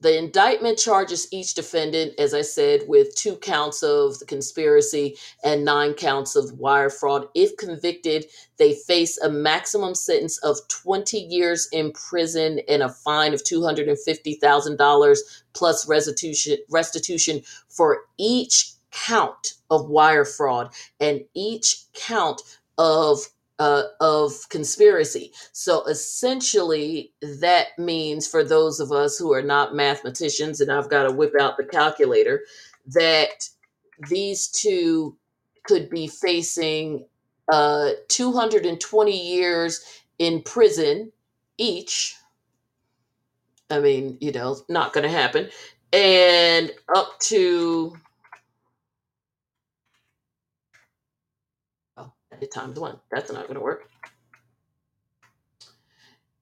the 0.00 0.18
indictment 0.18 0.78
charges 0.78 1.26
each 1.32 1.54
defendant, 1.54 2.14
as 2.18 2.34
I 2.34 2.42
said, 2.42 2.82
with 2.86 3.14
two 3.14 3.36
counts 3.36 3.82
of 3.82 4.18
the 4.18 4.26
conspiracy 4.26 5.16
and 5.42 5.64
nine 5.64 5.94
counts 5.94 6.36
of 6.36 6.58
wire 6.58 6.90
fraud. 6.90 7.28
If 7.34 7.56
convicted, 7.56 8.26
they 8.58 8.74
face 8.74 9.18
a 9.18 9.30
maximum 9.30 9.94
sentence 9.94 10.38
of 10.38 10.58
20 10.68 11.18
years 11.18 11.68
in 11.72 11.92
prison 11.92 12.60
and 12.68 12.82
a 12.82 12.90
fine 12.90 13.32
of 13.32 13.42
$250,000 13.44 15.18
plus 15.54 15.88
restitution, 15.88 16.58
restitution 16.68 17.40
for 17.68 18.02
each 18.18 18.72
count 18.90 19.54
of 19.70 19.88
wire 19.88 20.24
fraud 20.24 20.72
and 21.00 21.22
each 21.34 21.84
count 21.94 22.42
of 22.78 23.20
uh, 23.58 23.84
of 24.00 24.48
conspiracy. 24.48 25.32
So 25.52 25.84
essentially, 25.86 27.12
that 27.40 27.68
means 27.78 28.26
for 28.26 28.44
those 28.44 28.80
of 28.80 28.92
us 28.92 29.18
who 29.18 29.32
are 29.32 29.42
not 29.42 29.74
mathematicians, 29.74 30.60
and 30.60 30.70
I've 30.70 30.90
got 30.90 31.04
to 31.04 31.12
whip 31.12 31.32
out 31.40 31.56
the 31.56 31.64
calculator, 31.64 32.42
that 32.88 33.48
these 34.08 34.48
two 34.48 35.16
could 35.64 35.88
be 35.88 36.06
facing 36.06 37.06
uh, 37.50 37.90
220 38.08 39.12
years 39.12 40.02
in 40.18 40.42
prison 40.42 41.12
each. 41.58 42.16
I 43.70 43.80
mean, 43.80 44.18
you 44.20 44.32
know, 44.32 44.58
not 44.68 44.92
going 44.92 45.04
to 45.04 45.10
happen. 45.10 45.48
And 45.92 46.72
up 46.94 47.18
to 47.20 47.96
times 52.46 52.78
one. 52.78 52.98
That's 53.10 53.32
not 53.32 53.44
going 53.44 53.54
to 53.54 53.60
work. 53.60 53.88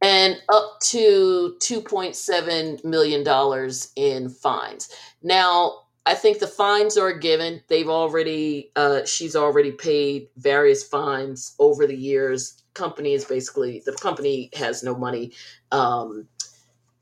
And 0.02 0.36
up 0.52 0.80
to 0.82 1.56
$2.7 1.60 2.84
million 2.84 3.70
in 3.96 4.28
fines. 4.28 4.88
Now, 5.22 5.84
I 6.06 6.14
think 6.14 6.38
the 6.38 6.46
fines 6.46 6.98
are 6.98 7.12
given. 7.12 7.62
They've 7.68 7.88
already, 7.88 8.70
uh, 8.76 9.06
she's 9.06 9.34
already 9.34 9.72
paid 9.72 10.28
various 10.36 10.84
fines 10.84 11.54
over 11.58 11.86
the 11.86 11.96
years. 11.96 12.62
Company 12.74 13.14
is 13.14 13.24
basically, 13.24 13.82
the 13.86 13.92
company 13.92 14.50
has 14.54 14.82
no 14.82 14.94
money. 14.94 15.32
Um, 15.72 16.28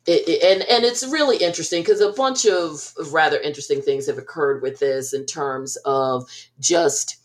it, 0.07 0.29
it, 0.29 0.43
and 0.43 0.63
and 0.69 0.85
it's 0.85 1.07
really 1.07 1.37
interesting 1.37 1.83
because 1.83 2.01
a 2.01 2.13
bunch 2.13 2.45
of 2.45 2.93
rather 3.13 3.39
interesting 3.39 3.81
things 3.81 4.07
have 4.07 4.19
occurred 4.19 4.61
with 4.61 4.81
this 4.81 5.13
in 5.13 5.27
terms 5.27 5.77
of 5.85 6.29
just 6.59 7.22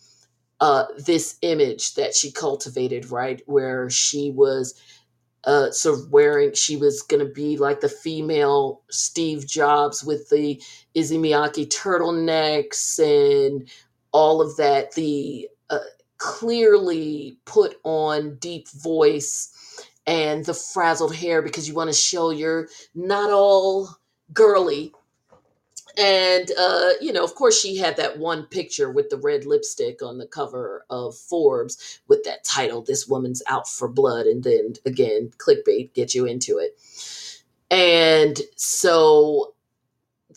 uh, 0.60 0.86
this 0.98 1.38
image 1.42 1.96
that 1.96 2.16
she 2.16 2.32
cultivated, 2.32 3.12
right? 3.12 3.42
Where 3.46 3.90
she 3.90 4.32
was 4.32 4.80
uh, 5.44 5.72
sort 5.72 6.00
of 6.00 6.12
wearing, 6.12 6.54
she 6.54 6.78
was 6.78 7.02
going 7.02 7.26
to 7.26 7.32
be 7.32 7.58
like 7.58 7.80
the 7.80 7.90
female 7.90 8.82
Steve 8.90 9.48
Jobs 9.48 10.04
with 10.04 10.30
the 10.30 10.62
Miyake 10.96 11.70
turtlenecks 11.70 13.00
and 13.00 13.70
all 14.12 14.42
of 14.42 14.56
that. 14.58 14.94
The 14.94 15.48
uh, 15.70 15.80
clearly 16.18 17.38
put 17.46 17.78
on 17.84 18.36
deep 18.36 18.68
voice 18.70 19.54
and 20.08 20.46
the 20.46 20.54
frazzled 20.54 21.16
hair 21.16 21.42
because 21.42 21.68
you 21.68 21.76
want 21.76 21.90
to 21.90 21.96
show 21.96 22.32
you're 22.32 22.70
not 22.96 23.30
all 23.32 23.90
girly 24.34 24.94
and 25.98 26.52
uh, 26.58 26.90
you 27.02 27.12
know, 27.12 27.24
of 27.24 27.36
course, 27.36 27.60
she 27.60 27.78
had 27.78 27.98
that 27.98 28.20
one 28.20 28.46
picture 28.46 28.92
with 28.92 29.10
the 29.10 29.18
red 29.18 29.46
lipstick 29.46 30.02
on 30.02 30.18
the 30.18 30.28
cover 30.28 30.86
of 30.90 31.18
Forbes 31.18 32.00
with 32.08 32.24
that 32.24 32.44
title, 32.44 32.82
"This 32.82 33.08
Woman's 33.08 33.42
Out 33.48 33.68
for 33.68 33.88
Blood," 33.88 34.28
and 34.28 34.44
then 34.44 34.74
again, 34.86 35.32
clickbait 35.38 35.94
get 35.94 36.14
you 36.14 36.26
into 36.26 36.60
it. 36.60 36.78
And 37.70 38.40
so 38.56 39.54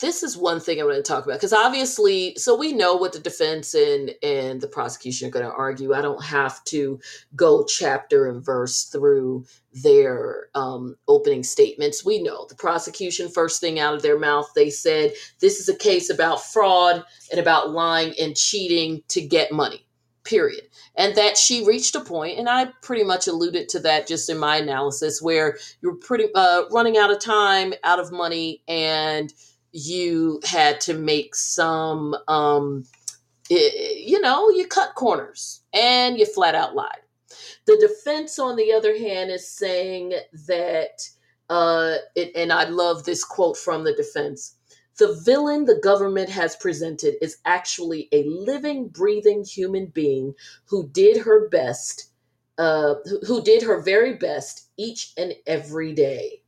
this 0.01 0.23
is 0.23 0.37
one 0.37 0.61
thing 0.61 0.81
I 0.81 0.85
want 0.85 0.97
to 0.97 1.03
talk 1.03 1.25
about 1.25 1.37
because 1.37 1.53
obviously, 1.53 2.35
so 2.37 2.57
we 2.57 2.73
know 2.73 2.97
what 2.97 3.13
the 3.13 3.19
defense 3.19 3.75
and 3.75 4.13
and 4.23 4.61
the 4.61 4.69
prosecution 4.69 5.29
are 5.29 5.31
going 5.31 5.45
to 5.45 5.53
argue. 5.53 5.95
I 5.95 6.01
don't 6.03 6.25
have 6.25 6.65
to 6.65 6.99
go 7.37 7.65
chapter 7.65 8.29
and 8.29 8.45
verse 8.45 8.85
through 8.85 9.45
their 9.73 10.49
um, 10.55 10.97
opening 11.07 11.43
statements. 11.43 12.05
We 12.05 12.23
know 12.23 12.47
the 12.49 12.55
prosecution 12.55 13.29
first 13.29 13.61
thing 13.61 13.79
out 13.79 13.95
of 13.95 14.03
their 14.03 14.19
mouth 14.19 14.51
they 14.55 14.71
said 14.71 15.13
this 15.41 15.61
is 15.61 15.69
a 15.69 15.77
case 15.77 16.11
about 16.11 16.45
fraud 16.45 17.05
and 17.31 17.41
about 17.41 17.71
lying 17.71 18.15
and 18.19 18.37
cheating 18.37 19.03
to 19.09 19.21
get 19.21 19.53
money. 19.53 19.87
Period. 20.23 20.65
And 20.97 21.15
that 21.17 21.39
she 21.39 21.65
reached 21.67 21.95
a 21.95 22.01
point, 22.01 22.39
and 22.39 22.49
I 22.49 22.67
pretty 22.83 23.05
much 23.05 23.27
alluded 23.27 23.71
to 23.71 23.81
that 23.81 24.07
just 24.07 24.29
in 24.29 24.39
my 24.39 24.57
analysis, 24.57 25.23
where 25.23 25.57
you're 25.81 25.97
pretty 25.97 26.27
uh, 26.35 26.65
running 26.71 26.99
out 26.99 27.11
of 27.11 27.21
time, 27.21 27.73
out 27.85 27.99
of 27.99 28.13
money, 28.13 28.63
and 28.69 29.33
you 29.73 30.41
had 30.45 30.81
to 30.83 30.95
make 30.95 31.35
some 31.35 32.17
um 32.29 32.85
you 33.51 34.21
know 34.21 34.51
you 34.51 34.67
cut 34.67 34.95
corners 34.95 35.63
and 35.73 36.19
you 36.19 36.27
flat 36.27 36.55
out 36.55 36.75
lied. 36.75 37.01
The 37.67 37.77
defense 37.81 38.39
on 38.39 38.57
the 38.57 38.73
other 38.73 38.97
hand 38.99 39.31
is 39.31 39.49
saying 39.49 40.15
that 40.49 41.03
uh 41.51 41.97
it, 42.17 42.33
and 42.37 42.53
i 42.53 42.65
love 42.65 43.05
this 43.05 43.25
quote 43.25 43.57
from 43.57 43.85
the 43.85 43.95
defense 43.95 44.57
the 44.99 45.21
villain 45.25 45.65
the 45.67 45.81
government 45.83 46.31
has 46.31 46.57
presented 46.57 47.15
is 47.23 47.39
actually 47.45 48.09
a 48.13 48.25
living 48.25 48.89
breathing 48.89 49.45
human 49.45 49.87
being 49.87 50.35
who 50.67 50.89
did 50.91 51.19
her 51.19 51.49
best 51.51 52.13
uh 52.59 52.95
who 53.27 53.43
did 53.43 53.63
her 53.63 53.83
very 53.83 54.15
best 54.15 54.71
each 54.79 55.13
and 55.19 55.35
every 55.47 55.93
day 55.93 56.40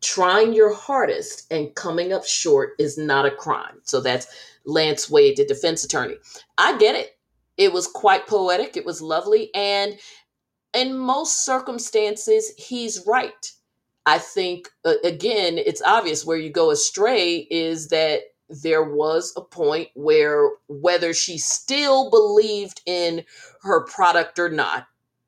trying 0.00 0.52
your 0.52 0.72
hardest 0.72 1.52
and 1.52 1.74
coming 1.74 2.12
up 2.12 2.24
short 2.24 2.70
is 2.78 2.98
not 2.98 3.26
a 3.26 3.30
crime. 3.30 3.80
So 3.82 4.00
that's 4.00 4.26
Lance 4.64 5.10
Wade, 5.10 5.36
the 5.36 5.44
defense 5.44 5.84
attorney. 5.84 6.16
I 6.58 6.76
get 6.78 6.94
it. 6.94 7.18
It 7.56 7.72
was 7.72 7.86
quite 7.86 8.26
poetic. 8.26 8.76
It 8.76 8.84
was 8.84 9.00
lovely. 9.00 9.54
And 9.54 9.98
in 10.74 10.96
most 10.96 11.44
circumstances, 11.44 12.52
he's 12.58 13.06
right. 13.06 13.52
I 14.06 14.18
think, 14.18 14.68
uh, 14.84 14.94
again, 15.04 15.56
it's 15.56 15.82
obvious 15.82 16.24
where 16.24 16.36
you 16.36 16.50
go 16.50 16.70
astray 16.70 17.46
is 17.50 17.88
that 17.88 18.22
there 18.48 18.84
was 18.84 19.32
a 19.36 19.40
point 19.40 19.88
where 19.94 20.50
whether 20.68 21.14
she 21.14 21.38
still 21.38 22.10
believed 22.10 22.82
in 22.86 23.24
her 23.62 23.84
product 23.84 24.38
or 24.38 24.50
not, 24.50 24.86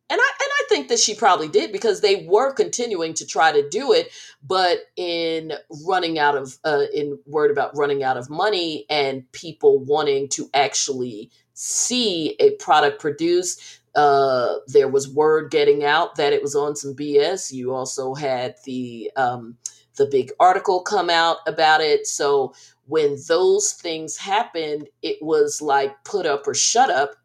and 0.08 0.20
I 0.20 0.30
and 0.40 0.50
I 0.50 0.62
think 0.68 0.88
that 0.88 1.00
she 1.00 1.14
probably 1.14 1.48
did 1.48 1.72
because 1.72 2.00
they 2.00 2.26
were 2.28 2.52
continuing 2.52 3.12
to 3.14 3.26
try 3.26 3.50
to 3.50 3.68
do 3.68 3.92
it, 3.92 4.08
but 4.42 4.78
in 4.96 5.52
running 5.84 6.18
out 6.18 6.36
of 6.36 6.58
uh, 6.64 6.84
in 6.94 7.18
word 7.26 7.50
about 7.50 7.76
running 7.76 8.04
out 8.04 8.16
of 8.16 8.30
money 8.30 8.86
and 8.88 9.30
people 9.32 9.80
wanting 9.80 10.28
to 10.30 10.48
actually 10.54 11.30
see 11.54 12.36
a 12.38 12.50
product 12.56 13.00
produced, 13.00 13.80
uh, 13.96 14.56
there 14.68 14.88
was 14.88 15.08
word 15.12 15.50
getting 15.50 15.84
out 15.84 16.14
that 16.16 16.32
it 16.32 16.42
was 16.42 16.54
on 16.54 16.76
some 16.76 16.94
BS. 16.94 17.52
You 17.52 17.74
also 17.74 18.14
had 18.14 18.54
the 18.64 19.10
um, 19.16 19.56
the 19.96 20.06
big 20.06 20.30
article 20.38 20.82
come 20.82 21.10
out 21.10 21.38
about 21.48 21.80
it. 21.80 22.06
So 22.06 22.54
when 22.86 23.16
those 23.26 23.72
things 23.72 24.16
happened, 24.16 24.88
it 25.02 25.18
was 25.20 25.60
like 25.60 26.04
put 26.04 26.26
up 26.26 26.46
or 26.46 26.54
shut 26.54 26.90
up, 26.90 27.16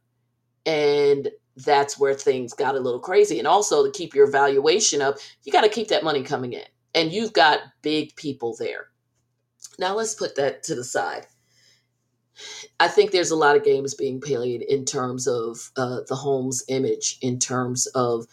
and 0.66 1.30
that's 1.66 2.00
where 2.00 2.14
things 2.14 2.54
got 2.54 2.76
a 2.76 2.80
little 2.80 3.00
crazy. 3.00 3.40
And 3.40 3.48
also 3.48 3.86
to 3.86 3.92
keep 3.92 4.14
your 4.14 4.30
valuation 4.30 5.02
up, 5.02 5.18
you 5.44 5.52
got 5.52 5.62
to 5.62 5.70
keep 5.70 5.88
that 5.90 6.04
money 6.04 6.24
coming 6.24 6.54
in. 6.54 6.66
And 6.94 7.12
you've 7.12 7.34
got 7.34 7.60
big 7.82 8.16
people 8.16 8.56
there. 8.60 8.88
Now 9.80 9.96
let's 9.96 10.16
put 10.16 10.36
that 10.36 10.64
to 10.64 10.76
the 10.76 10.84
side. 10.84 11.26
I 12.80 12.88
think 12.88 13.12
there's 13.12 13.32
a 13.32 13.36
lot 13.36 13.56
of 13.56 13.64
games 13.64 13.94
being 13.94 14.20
played 14.20 14.62
in 14.64 14.86
terms 14.86 15.28
of 15.28 15.72
uh, 15.78 16.02
the 16.08 16.16
Holmes 16.16 16.64
image, 16.68 17.18
in 17.22 17.40
terms 17.40 17.88
of 17.88 18.26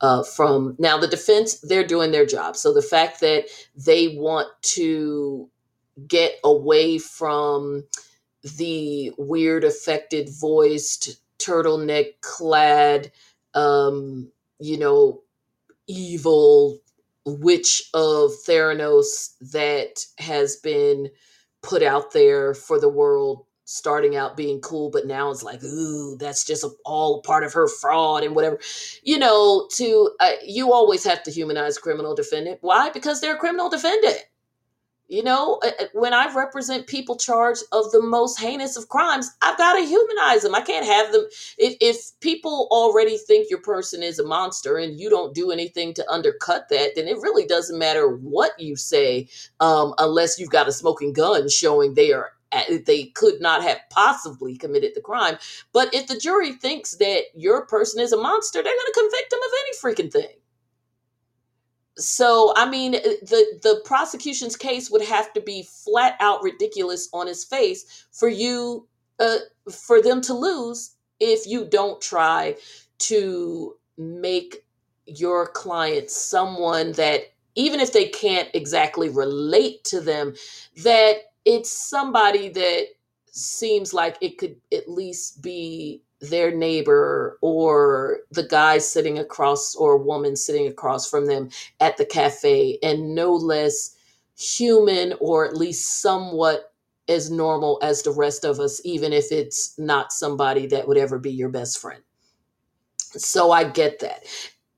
uh, 0.00 0.22
from 0.22 0.76
now 0.78 0.98
the 0.98 1.08
defense, 1.08 1.60
they're 1.60 1.86
doing 1.86 2.10
their 2.10 2.26
job. 2.26 2.56
So 2.56 2.72
the 2.74 2.82
fact 2.82 3.20
that 3.20 3.46
they 3.74 4.16
want 4.16 4.48
to 4.74 5.48
get 6.06 6.34
away 6.44 6.98
from 6.98 7.84
the 8.58 9.12
weird 9.16 9.64
affected 9.64 10.28
voiced 10.40 11.20
turtleneck 11.38 12.20
clad, 12.20 13.12
um, 13.54 14.30
you 14.58 14.78
know, 14.78 15.22
evil 15.86 16.78
witch 17.26 17.88
of 17.94 18.30
Theranos 18.46 19.36
that 19.52 20.04
has 20.18 20.56
been 20.56 21.08
put 21.62 21.82
out 21.82 22.12
there 22.12 22.54
for 22.54 22.78
the 22.78 22.88
world 22.88 23.44
starting 23.66 24.14
out 24.14 24.36
being 24.36 24.60
cool 24.60 24.90
but 24.90 25.06
now 25.06 25.30
it's 25.30 25.42
like 25.42 25.64
ooh 25.64 26.18
that's 26.18 26.44
just 26.44 26.64
a, 26.64 26.68
all 26.84 27.22
part 27.22 27.42
of 27.42 27.54
her 27.54 27.66
fraud 27.66 28.22
and 28.22 28.34
whatever. 28.34 28.58
You 29.02 29.18
know 29.18 29.68
to 29.76 30.10
uh, 30.20 30.32
you 30.44 30.72
always 30.72 31.02
have 31.04 31.22
to 31.22 31.30
humanize 31.30 31.78
criminal 31.78 32.14
defendant. 32.14 32.58
Why? 32.60 32.90
Because 32.90 33.20
they're 33.20 33.36
a 33.36 33.38
criminal 33.38 33.70
defendant 33.70 34.22
you 35.08 35.22
know, 35.22 35.60
uh, 35.62 35.70
uh, 35.80 35.84
when 35.92 36.14
I 36.14 36.32
represent 36.34 36.86
people 36.86 37.16
charged 37.16 37.62
of 37.72 37.90
the 37.92 38.00
most 38.00 38.40
heinous 38.40 38.76
of 38.76 38.88
crimes, 38.88 39.30
I've 39.42 39.58
got 39.58 39.74
to 39.74 39.84
humanize 39.84 40.42
them. 40.42 40.54
I 40.54 40.62
can't 40.62 40.86
have 40.86 41.12
them. 41.12 41.26
If, 41.58 41.76
if 41.80 42.20
people 42.20 42.68
already 42.70 43.18
think 43.18 43.50
your 43.50 43.60
person 43.60 44.02
is 44.02 44.18
a 44.18 44.24
monster 44.26 44.78
and 44.78 44.98
you 44.98 45.10
don't 45.10 45.34
do 45.34 45.50
anything 45.50 45.92
to 45.94 46.10
undercut 46.10 46.68
that, 46.70 46.92
then 46.96 47.06
it 47.06 47.18
really 47.18 47.46
doesn't 47.46 47.78
matter 47.78 48.08
what 48.08 48.58
you 48.58 48.76
say, 48.76 49.28
um, 49.60 49.94
unless 49.98 50.38
you've 50.38 50.50
got 50.50 50.68
a 50.68 50.72
smoking 50.72 51.12
gun 51.12 51.48
showing 51.48 51.94
they 51.94 52.12
are 52.12 52.32
they 52.86 53.06
could 53.16 53.40
not 53.40 53.64
have 53.64 53.78
possibly 53.90 54.56
committed 54.56 54.92
the 54.94 55.00
crime. 55.00 55.36
But 55.72 55.92
if 55.92 56.06
the 56.06 56.16
jury 56.16 56.52
thinks 56.52 56.92
that 56.98 57.24
your 57.34 57.66
person 57.66 58.00
is 58.00 58.12
a 58.12 58.16
monster, 58.16 58.62
they're 58.62 58.72
going 58.72 58.92
to 58.92 59.00
convict 59.00 59.30
them 59.30 59.40
of 59.42 59.50
any 59.60 59.94
freaking 59.94 60.12
thing 60.12 60.36
so 61.96 62.52
i 62.56 62.68
mean 62.68 62.94
uh, 62.96 63.00
the 63.22 63.60
the 63.62 63.80
prosecution's 63.84 64.56
case 64.56 64.90
would 64.90 65.02
have 65.02 65.32
to 65.32 65.40
be 65.40 65.66
flat 65.84 66.16
out 66.20 66.42
ridiculous 66.42 67.08
on 67.12 67.26
his 67.26 67.44
face 67.44 68.06
for 68.12 68.28
you 68.28 68.86
uh 69.20 69.38
for 69.70 70.02
them 70.02 70.20
to 70.20 70.34
lose 70.34 70.96
if 71.20 71.46
you 71.46 71.64
don't 71.64 72.00
try 72.00 72.54
to 72.98 73.76
make 73.96 74.64
your 75.06 75.46
client 75.48 76.10
someone 76.10 76.92
that 76.92 77.32
even 77.54 77.78
if 77.78 77.92
they 77.92 78.08
can't 78.08 78.48
exactly 78.54 79.08
relate 79.08 79.84
to 79.84 80.00
them 80.00 80.34
that 80.82 81.16
it's 81.44 81.70
somebody 81.70 82.48
that 82.48 82.86
seems 83.26 83.94
like 83.94 84.16
it 84.20 84.38
could 84.38 84.56
at 84.72 84.88
least 84.88 85.42
be 85.42 86.02
their 86.30 86.54
neighbor 86.54 87.38
or 87.40 88.20
the 88.30 88.46
guy 88.46 88.78
sitting 88.78 89.18
across 89.18 89.74
or 89.74 89.96
woman 89.96 90.36
sitting 90.36 90.66
across 90.66 91.08
from 91.08 91.26
them 91.26 91.50
at 91.80 91.96
the 91.96 92.04
cafe 92.04 92.78
and 92.82 93.14
no 93.14 93.32
less 93.32 93.96
human 94.36 95.14
or 95.20 95.46
at 95.46 95.56
least 95.56 96.00
somewhat 96.00 96.72
as 97.08 97.30
normal 97.30 97.78
as 97.82 98.02
the 98.02 98.10
rest 98.10 98.44
of 98.44 98.60
us, 98.60 98.80
even 98.84 99.12
if 99.12 99.30
it's 99.30 99.78
not 99.78 100.12
somebody 100.12 100.66
that 100.66 100.88
would 100.88 100.96
ever 100.96 101.18
be 101.18 101.30
your 101.30 101.50
best 101.50 101.78
friend. 101.78 102.02
So 102.96 103.52
I 103.52 103.64
get 103.64 104.00
that. 104.00 104.24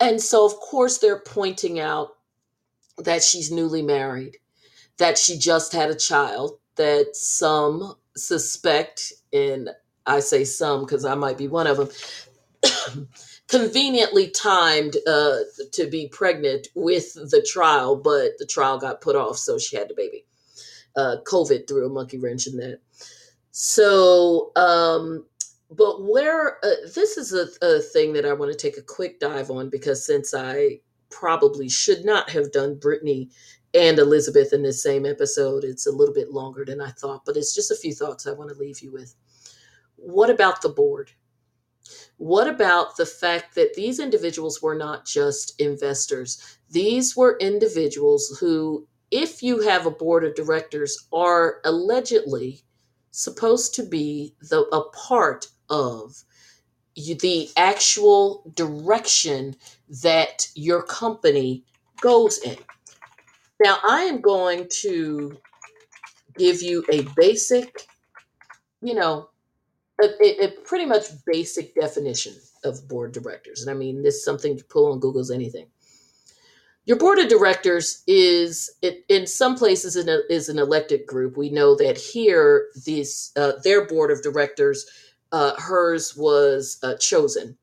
And 0.00 0.20
so, 0.20 0.44
of 0.44 0.56
course, 0.56 0.98
they're 0.98 1.20
pointing 1.20 1.80
out 1.80 2.16
that 2.98 3.22
she's 3.22 3.50
newly 3.50 3.82
married, 3.82 4.36
that 4.98 5.16
she 5.16 5.38
just 5.38 5.72
had 5.72 5.90
a 5.90 5.94
child, 5.94 6.58
that 6.76 7.14
some 7.14 7.94
suspect, 8.16 9.12
in 9.32 9.68
I 10.06 10.20
say 10.20 10.44
some 10.44 10.80
because 10.80 11.04
I 11.04 11.14
might 11.14 11.38
be 11.38 11.48
one 11.48 11.66
of 11.66 11.76
them, 11.76 13.08
conveniently 13.48 14.30
timed 14.30 14.96
uh, 15.06 15.38
to 15.72 15.86
be 15.88 16.08
pregnant 16.08 16.68
with 16.74 17.14
the 17.14 17.46
trial, 17.48 17.96
but 17.96 18.38
the 18.38 18.46
trial 18.46 18.78
got 18.78 19.00
put 19.00 19.16
off, 19.16 19.36
so 19.36 19.58
she 19.58 19.76
had 19.76 19.88
the 19.88 19.94
baby. 19.94 20.24
Uh, 20.96 21.16
COVID 21.24 21.68
threw 21.68 21.86
a 21.86 21.90
monkey 21.90 22.18
wrench 22.18 22.46
in 22.46 22.56
that. 22.56 22.80
So, 23.50 24.52
um, 24.56 25.26
but 25.70 26.02
where 26.02 26.64
uh, 26.64 26.88
this 26.94 27.16
is 27.16 27.32
a, 27.32 27.48
a 27.66 27.80
thing 27.80 28.12
that 28.14 28.24
I 28.24 28.32
want 28.32 28.52
to 28.52 28.58
take 28.58 28.78
a 28.78 28.82
quick 28.82 29.20
dive 29.20 29.50
on 29.50 29.68
because 29.68 30.06
since 30.06 30.32
I 30.32 30.80
probably 31.10 31.68
should 31.68 32.04
not 32.04 32.30
have 32.30 32.52
done 32.52 32.76
Britney 32.76 33.30
and 33.74 33.98
Elizabeth 33.98 34.52
in 34.52 34.62
this 34.62 34.82
same 34.82 35.04
episode. 35.04 35.64
It's 35.64 35.86
a 35.86 35.92
little 35.92 36.14
bit 36.14 36.30
longer 36.30 36.64
than 36.64 36.80
I 36.80 36.90
thought, 36.90 37.22
but 37.24 37.36
it's 37.36 37.54
just 37.54 37.70
a 37.70 37.76
few 37.76 37.94
thoughts 37.94 38.26
I 38.26 38.32
want 38.32 38.50
to 38.50 38.56
leave 38.56 38.80
you 38.80 38.92
with. 38.92 39.14
What 40.06 40.30
about 40.30 40.62
the 40.62 40.68
board? 40.68 41.10
What 42.16 42.46
about 42.46 42.96
the 42.96 43.06
fact 43.06 43.56
that 43.56 43.74
these 43.74 43.98
individuals 43.98 44.62
were 44.62 44.76
not 44.76 45.04
just 45.04 45.60
investors? 45.60 46.58
These 46.70 47.16
were 47.16 47.36
individuals 47.40 48.38
who, 48.38 48.86
if 49.10 49.42
you 49.42 49.62
have 49.62 49.84
a 49.84 49.90
board 49.90 50.22
of 50.22 50.36
directors, 50.36 51.08
are 51.12 51.60
allegedly 51.64 52.62
supposed 53.10 53.74
to 53.74 53.82
be 53.82 54.36
the 54.48 54.60
a 54.72 54.88
part 54.90 55.48
of 55.70 56.22
you, 56.94 57.16
the 57.16 57.50
actual 57.56 58.48
direction 58.54 59.56
that 60.02 60.46
your 60.54 60.82
company 60.84 61.64
goes 62.00 62.38
in. 62.38 62.56
Now, 63.60 63.78
I 63.82 64.02
am 64.02 64.20
going 64.20 64.68
to 64.82 65.36
give 66.38 66.62
you 66.62 66.84
a 66.92 67.02
basic, 67.16 67.88
you 68.80 68.94
know, 68.94 69.30
a, 70.02 70.44
a, 70.44 70.50
pretty 70.64 70.84
much 70.84 71.24
basic 71.24 71.74
definition 71.74 72.34
of 72.64 72.86
board 72.88 73.12
directors. 73.12 73.62
And 73.62 73.70
I 73.70 73.74
mean, 73.74 74.02
this 74.02 74.16
is 74.16 74.24
something 74.24 74.56
you 74.56 74.64
pull 74.64 74.92
on 74.92 75.00
Google's 75.00 75.30
anything. 75.30 75.66
Your 76.84 76.98
board 76.98 77.18
of 77.18 77.28
directors 77.28 78.04
is, 78.06 78.70
it, 78.80 79.04
in 79.08 79.26
some 79.26 79.56
places, 79.56 79.96
an, 79.96 80.08
is 80.30 80.48
an 80.48 80.58
elected 80.58 81.06
group. 81.06 81.36
We 81.36 81.50
know 81.50 81.74
that 81.76 81.98
here, 81.98 82.68
these 82.84 83.32
uh, 83.36 83.52
their 83.64 83.86
board 83.86 84.12
of 84.12 84.22
directors, 84.22 84.86
uh, 85.32 85.60
hers 85.60 86.16
was 86.16 86.78
uh, 86.84 86.94
chosen, 86.96 87.58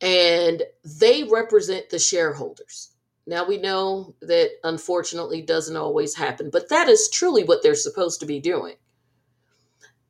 and 0.00 0.64
they 1.00 1.22
represent 1.24 1.90
the 1.90 2.00
shareholders. 2.00 2.90
Now 3.26 3.46
we 3.46 3.58
know 3.58 4.16
that 4.22 4.50
unfortunately 4.64 5.42
doesn't 5.42 5.76
always 5.76 6.16
happen, 6.16 6.50
but 6.50 6.68
that 6.70 6.88
is 6.88 7.08
truly 7.08 7.44
what 7.44 7.62
they're 7.62 7.76
supposed 7.76 8.18
to 8.20 8.26
be 8.26 8.40
doing. 8.40 8.74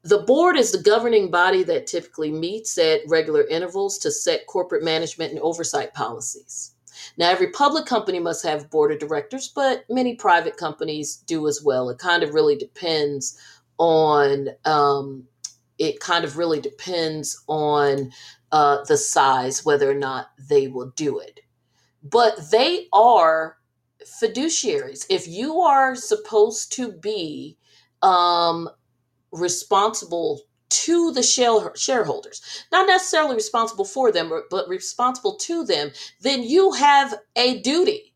The 0.05 0.19
board 0.19 0.57
is 0.57 0.71
the 0.71 0.83
governing 0.83 1.31
body 1.31 1.63
that 1.65 1.87
typically 1.87 2.31
meets 2.31 2.77
at 2.79 3.01
regular 3.09 3.47
intervals 3.47 3.99
to 3.99 4.11
set 4.11 4.47
corporate 4.47 4.85
management 4.85 5.33
and 5.33 5.41
oversight 5.41 5.95
policies. 5.95 6.73
Now, 7.17 7.31
every 7.31 7.51
public 7.51 7.87
company 7.87 8.21
must 8.21 8.45
have 8.45 8.71
board 8.71 8.93
of 8.93 8.99
directors, 8.99 9.49
but 9.49 9.85
many 9.89 10.15
private 10.15 10.57
companies 10.57 11.17
do 11.17 11.49
as 11.49 11.63
well. 11.63 11.91
It 11.91 11.99
kind 11.99 12.23
of 12.23 12.35
really 12.35 12.57
depends 12.57 13.39
on 13.79 14.51
um, 14.65 15.27
it 15.79 15.99
kind 15.99 16.25
of 16.25 16.37
really 16.37 16.61
depends 16.61 17.43
on 17.49 18.13
uh, 18.53 18.85
the 18.85 18.97
size 18.97 19.65
whether 19.65 19.91
or 19.91 19.95
not 19.95 20.29
they 20.49 20.69
will 20.69 20.91
do 20.95 21.19
it 21.19 21.41
but 22.05 22.51
they 22.51 22.87
are 22.93 23.57
fiduciaries. 24.05 25.07
If 25.09 25.27
you 25.27 25.61
are 25.61 25.97
supposed 25.97 26.73
to 26.75 26.93
be 26.93 27.57
um, 28.03 28.69
responsible 29.35 30.41
to 30.71 31.13
the 31.13 31.23
shareholders, 31.23 32.65
not 32.73 32.87
necessarily 32.87 33.35
responsible 33.37 33.85
for 33.85 34.11
them, 34.11 34.33
but 34.51 34.69
responsible 34.69 35.37
to 35.37 35.65
them, 35.65 35.91
then 36.21 36.43
you 36.43 36.73
have 36.73 37.15
a 37.37 37.61
duty 37.61 38.15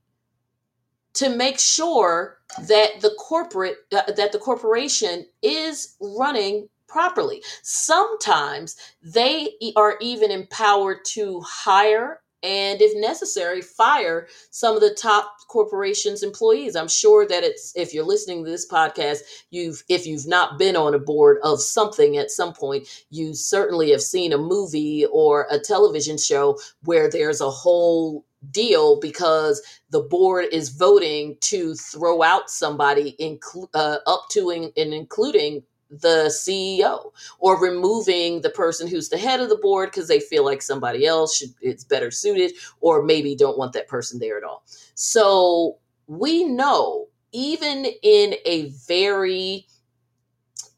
to 1.15 1.29
make 1.29 1.59
sure 1.59 2.39
that 2.61 3.01
the 3.01 3.15
corporate 3.19 3.77
uh, 3.93 4.11
that 4.13 4.33
the 4.33 4.39
corporation 4.39 5.27
is 5.43 5.97
running 6.01 6.69
properly. 6.87 7.43
Sometimes 7.63 8.77
they 9.03 9.53
are 9.77 9.97
even 10.01 10.31
empowered 10.31 11.05
to 11.05 11.41
hire 11.41 12.21
and 12.43 12.81
if 12.81 12.93
necessary 13.01 13.61
fire 13.61 14.29
some 14.51 14.75
of 14.75 14.81
the 14.81 14.95
top 14.95 15.35
corporations 15.49 16.23
employees. 16.23 16.77
I'm 16.77 16.89
sure 16.89 17.27
that 17.27 17.43
it's 17.43 17.73
if 17.75 17.93
you're 17.93 18.05
listening 18.05 18.45
to 18.45 18.51
this 18.51 18.69
podcast 18.69 19.19
you've 19.51 19.83
if 19.89 20.07
you've 20.07 20.27
not 20.27 20.59
been 20.59 20.77
on 20.77 20.95
a 20.95 20.99
board 20.99 21.39
of 21.43 21.61
something 21.61 22.17
at 22.17 22.31
some 22.31 22.53
point 22.53 22.87
you 23.11 23.35
certainly 23.35 23.91
have 23.91 24.03
seen 24.03 24.33
a 24.33 24.39
movie 24.39 25.07
or 25.11 25.47
a 25.51 25.59
television 25.59 26.19
show 26.19 26.59
where 26.85 27.11
there's 27.11 27.41
a 27.41 27.51
whole 27.51 28.25
deal 28.51 29.01
because 29.01 29.61
the 29.91 30.01
board 30.01 30.47
is 30.53 30.69
voting 30.69 31.37
to 31.41 31.75
throw 31.75 32.23
out 32.23 32.51
somebody 32.51 33.17
inclu- 33.21 33.69
uh, 33.75 33.99
up 34.07 34.27
to 34.31 34.51
and 34.51 34.73
including 34.77 35.63
the 35.91 36.27
CEO 36.29 37.13
or 37.39 37.61
removing 37.61 38.41
the 38.41 38.51
person 38.51 38.87
who's 38.87 39.09
the 39.09 39.19
head 39.19 39.41
of 39.41 39.49
the 39.49 39.57
board 39.57 39.91
because 39.91 40.09
they 40.09 40.21
feel 40.21 40.45
like 40.45 40.61
somebody 40.61 41.07
else 41.07 41.37
should 41.37 41.51
it's 41.61 41.85
better 41.85 42.11
suited 42.11 42.53
or 42.81 43.03
maybe 43.03 43.35
don't 43.35 43.59
want 43.59 43.73
that 43.73 43.89
person 43.89 44.19
there 44.19 44.37
at 44.37 44.45
all. 44.45 44.65
So 44.95 45.79
we 46.07 46.45
know 46.45 47.07
even 47.33 47.87
in 48.03 48.35
a 48.45 48.69
very 48.87 49.67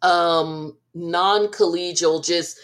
um 0.03 0.77
non-collegial 0.95 2.24
just 2.24 2.59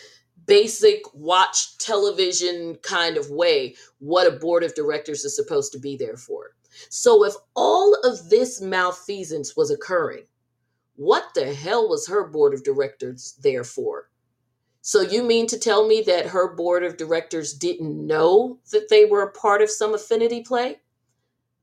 basic 0.47 1.01
watch 1.13 1.77
television 1.79 2.77
kind 2.83 3.17
of 3.17 3.31
way 3.31 3.75
what 3.99 4.27
a 4.27 4.39
board 4.39 4.63
of 4.63 4.75
directors 4.75 5.25
is 5.25 5.35
supposed 5.35 5.73
to 5.73 5.79
be 5.79 5.97
there 5.97 6.17
for. 6.17 6.55
So 6.89 7.25
if 7.25 7.35
all 7.55 7.95
of 8.05 8.31
this 8.31 8.61
malfeasance 8.61 9.57
was 9.57 9.71
occurring 9.71 10.25
what 10.97 11.35
the 11.35 11.55
hell 11.55 11.89
was 11.89 12.09
her 12.09 12.27
board 12.27 12.55
of 12.55 12.65
directors 12.65 13.39
there 13.43 13.65
for? 13.65 14.11
So 14.81 15.01
you 15.01 15.23
mean 15.23 15.47
to 15.49 15.59
tell 15.59 15.87
me 15.87 16.03
that 16.03 16.27
her 16.27 16.55
board 16.55 16.85
of 16.85 16.97
directors 16.97 17.53
didn't 17.53 18.07
know 18.07 18.59
that 18.71 18.89
they 18.89 19.05
were 19.05 19.23
a 19.23 19.33
part 19.33 19.63
of 19.63 19.71
some 19.71 19.95
affinity 19.95 20.43
play? 20.43 20.81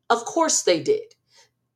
Of 0.10 0.26
course 0.26 0.61
they 0.61 0.81
did 0.81 1.15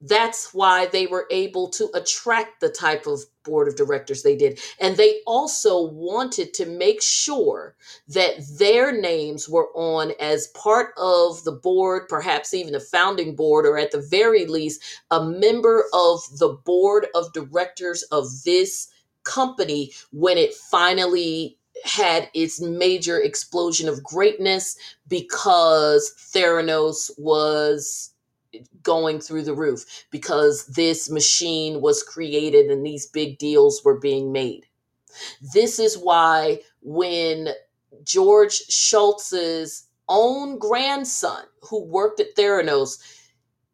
that's 0.02 0.54
why 0.54 0.86
they 0.86 1.08
were 1.08 1.28
able 1.32 1.70
to 1.70 1.90
attract 1.96 2.60
the 2.60 2.70
type 2.70 3.08
of 3.08 3.22
board 3.44 3.68
of 3.68 3.76
directors 3.76 4.22
they 4.22 4.36
did. 4.36 4.60
And 4.80 4.96
they 4.96 5.22
also 5.26 5.82
wanted 5.82 6.54
to 6.56 6.66
make 6.66 7.02
sure 7.02 7.76
that 8.10 8.36
their 8.60 8.92
names 8.92 9.50
were 9.50 9.70
on 9.74 10.12
as 10.20 10.48
part 10.48 10.94
of 10.98 11.44
the 11.46 11.52
board, 11.52 12.08
perhaps 12.10 12.54
even 12.54 12.76
a 12.76 12.80
founding 12.80 13.36
board, 13.36 13.66
or 13.66 13.78
at 13.78 13.92
the 13.92 14.02
very 14.02 14.46
least, 14.46 14.84
a 15.10 15.24
member 15.26 15.86
of 15.94 16.22
the 16.38 16.50
board 16.50 17.08
of 17.16 17.34
directors 17.34 18.04
of 18.04 18.26
this 18.46 18.90
company 19.24 19.92
when 20.12 20.38
it 20.38 20.54
finally 20.54 21.58
had 21.84 22.30
its 22.34 22.62
major 22.62 23.20
explosion 23.20 23.88
of 23.88 24.04
greatness 24.04 24.78
because 25.08 26.14
Theranos 26.34 27.12
was 27.18 28.14
going 28.82 29.20
through 29.20 29.44
the 29.44 29.54
roof 29.54 30.06
because 30.12 30.66
this 30.68 31.10
machine 31.10 31.82
was 31.82 32.04
created 32.04 32.70
and 32.72 32.86
these 32.86 33.06
big 33.08 33.38
deals 33.38 33.82
were 33.84 34.00
being 34.00 34.32
made. 34.32 34.66
This 35.54 35.80
is 35.80 35.98
why 35.98 36.62
when 36.82 37.50
George 38.04 38.68
Shultz's 38.70 39.88
own 40.10 40.58
grandson, 40.60 41.44
who 41.64 41.84
worked 41.84 42.20
at 42.20 42.36
Theranos, 42.36 42.98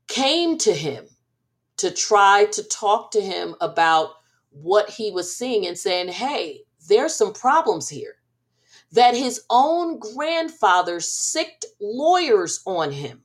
came 0.08 0.58
to 0.60 0.74
him 0.74 1.06
to 1.78 1.92
try 1.92 2.46
to 2.52 2.64
talk 2.64 3.12
to 3.12 3.22
him 3.22 3.56
about 3.62 4.12
what 4.50 4.90
he 4.90 5.12
was 5.12 5.36
seeing 5.36 5.66
and 5.66 5.78
saying, 5.78 6.08
hey, 6.10 6.62
there's 6.88 7.16
some 7.16 7.34
problems 7.34 7.90
here. 7.90 8.16
That 8.92 9.16
his 9.16 9.42
own 9.50 9.98
grandfather 9.98 11.00
sicked 11.00 11.66
lawyers 11.82 12.62
on 12.66 12.92
him 12.92 13.23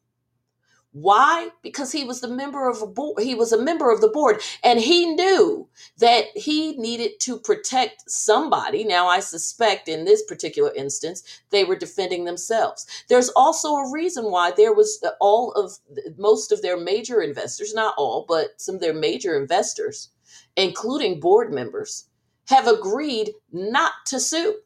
why? 1.02 1.50
Because 1.62 1.92
he 1.92 2.04
was 2.04 2.20
the 2.20 2.28
member 2.28 2.68
of 2.68 2.82
a 2.82 2.86
board. 2.86 3.22
He 3.22 3.34
was 3.34 3.52
a 3.52 3.62
member 3.62 3.90
of 3.90 4.00
the 4.00 4.08
board, 4.08 4.40
and 4.64 4.80
he 4.80 5.06
knew 5.14 5.68
that 5.98 6.26
he 6.34 6.76
needed 6.76 7.20
to 7.20 7.38
protect 7.38 8.10
somebody. 8.10 8.84
Now, 8.84 9.06
I 9.06 9.20
suspect 9.20 9.88
in 9.88 10.04
this 10.04 10.22
particular 10.24 10.72
instance, 10.74 11.22
they 11.50 11.64
were 11.64 11.76
defending 11.76 12.24
themselves. 12.24 12.86
There's 13.08 13.28
also 13.30 13.74
a 13.74 13.92
reason 13.92 14.30
why 14.30 14.50
there 14.50 14.72
was 14.72 14.98
uh, 15.04 15.10
all 15.20 15.52
of 15.52 15.72
most 16.16 16.52
of 16.52 16.62
their 16.62 16.76
major 16.76 17.20
investors, 17.20 17.74
not 17.74 17.94
all, 17.96 18.24
but 18.28 18.60
some 18.60 18.74
of 18.74 18.80
their 18.80 18.94
major 18.94 19.38
investors, 19.38 20.10
including 20.56 21.20
board 21.20 21.52
members, 21.52 22.08
have 22.48 22.66
agreed 22.66 23.32
not 23.52 23.92
to 24.06 24.18
sue. 24.18 24.56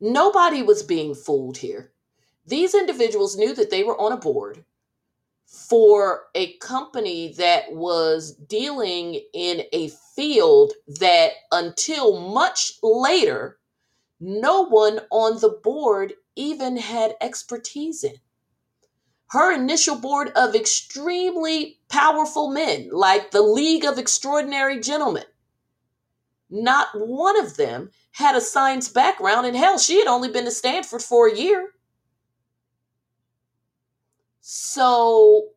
Nobody 0.00 0.62
was 0.62 0.82
being 0.82 1.14
fooled 1.14 1.58
here. 1.58 1.92
These 2.48 2.74
individuals 2.74 3.36
knew 3.36 3.54
that 3.54 3.70
they 3.70 3.84
were 3.84 4.00
on 4.00 4.12
a 4.12 4.18
board 4.18 4.64
for 5.46 6.24
a 6.34 6.54
company 6.58 7.34
that 7.34 7.72
was 7.72 8.32
dealing 8.34 9.20
in 9.34 9.64
a 9.72 9.90
field 10.16 10.72
that 11.00 11.32
until 11.52 12.20
much 12.20 12.78
later, 12.82 13.58
no 14.20 14.62
one 14.66 15.00
on 15.10 15.40
the 15.40 15.50
board 15.50 16.14
even 16.36 16.76
had 16.78 17.16
expertise 17.20 18.04
in. 18.04 18.16
Her 19.28 19.52
initial 19.52 19.96
board 19.96 20.30
of 20.36 20.54
extremely 20.54 21.80
powerful 21.88 22.50
men, 22.50 22.90
like 22.92 23.30
the 23.32 23.42
League 23.42 23.84
of 23.84 23.98
Extraordinary 23.98 24.80
Gentlemen, 24.80 25.24
Not 26.50 26.88
one 26.94 27.38
of 27.40 27.56
them 27.56 27.90
had 28.12 28.36
a 28.36 28.40
science 28.40 28.88
background, 28.88 29.46
and 29.46 29.56
hell, 29.56 29.78
she 29.78 29.98
had 29.98 30.08
only 30.08 30.30
been 30.30 30.46
to 30.46 30.50
Stanford 30.52 31.02
for 31.02 31.28
a 31.28 31.36
year. 31.36 31.74
So, 34.50 35.50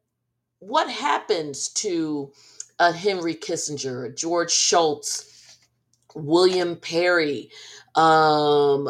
what 0.59 0.89
happens 0.89 1.69
to 1.76 2.34
a 2.77 2.91
Henry 2.91 3.35
Kissinger, 3.35 4.05
a 4.05 4.13
George 4.13 4.51
Shultz, 4.51 5.57
William 6.13 6.76
Perry, 6.76 7.49
um, 7.95 8.89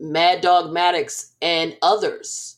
Mad 0.00 0.40
Dog 0.40 0.72
Mattis, 0.72 1.30
and 1.40 1.76
others? 1.80 2.56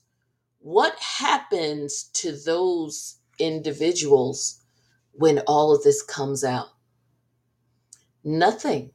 What 0.60 0.98
happens 0.98 2.04
to 2.14 2.32
those 2.32 3.18
individuals 3.38 4.62
when 5.12 5.40
all 5.40 5.74
of 5.76 5.82
this 5.82 6.00
comes 6.02 6.42
out? 6.42 6.68
Nothing. 8.24 8.92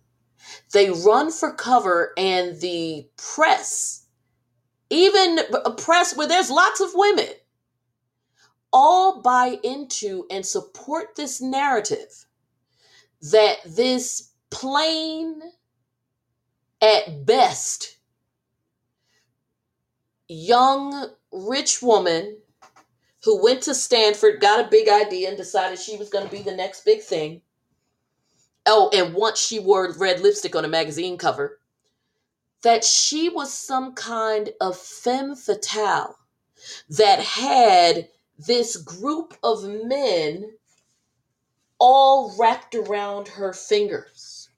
They 0.74 0.90
run 0.90 1.32
for 1.32 1.54
cover, 1.54 2.14
and 2.18 2.60
the 2.60 3.08
press, 3.18 4.08
even 4.90 5.38
a 5.64 5.70
press 5.70 6.18
where 6.18 6.28
there's 6.28 6.50
lots 6.50 6.82
of 6.82 6.90
women, 6.96 7.28
all 8.74 9.22
buy 9.22 9.60
into 9.64 10.26
and 10.30 10.46
support 10.46 11.16
this 11.16 11.42
narrative 11.42 12.26
that 13.22 13.58
this 13.66 14.32
plain, 14.50 15.42
at 16.82 17.26
best, 17.26 17.98
young, 20.28 21.10
rich 21.32 21.82
woman 21.82 22.38
who 23.24 23.44
went 23.44 23.62
to 23.64 23.76
Stanford, 23.76 24.42
got 24.42 24.60
a 24.60 24.70
big 24.70 24.90
idea, 24.90 25.28
and 25.28 25.38
decided 25.38 25.78
she 25.78 25.98
was 25.98 26.10
going 26.10 26.26
to 26.26 26.32
be 26.32 26.42
the 26.42 26.56
next 26.56 26.84
big 26.84 27.02
thing. 27.02 27.42
Oh, 28.66 28.90
and 28.94 29.14
once 29.14 29.40
she 29.40 29.60
wore 29.60 29.94
red 29.98 30.22
lipstick 30.22 30.56
on 30.56 30.66
a 30.66 30.70
magazine 30.70 31.18
cover, 31.18 31.60
that 32.64 32.84
she 32.84 33.30
was 33.30 33.54
some 33.54 33.94
kind 33.94 34.52
of 34.60 34.78
femme 34.78 35.36
fatale 35.36 36.16
that 36.90 37.20
had 37.20 38.08
this 38.46 38.78
group 38.78 39.36
of 39.44 39.64
men 39.64 40.52
all 41.80 42.36
wrapped 42.38 42.76
around 42.76 43.28
her 43.28 43.54
fingers. 43.54 44.50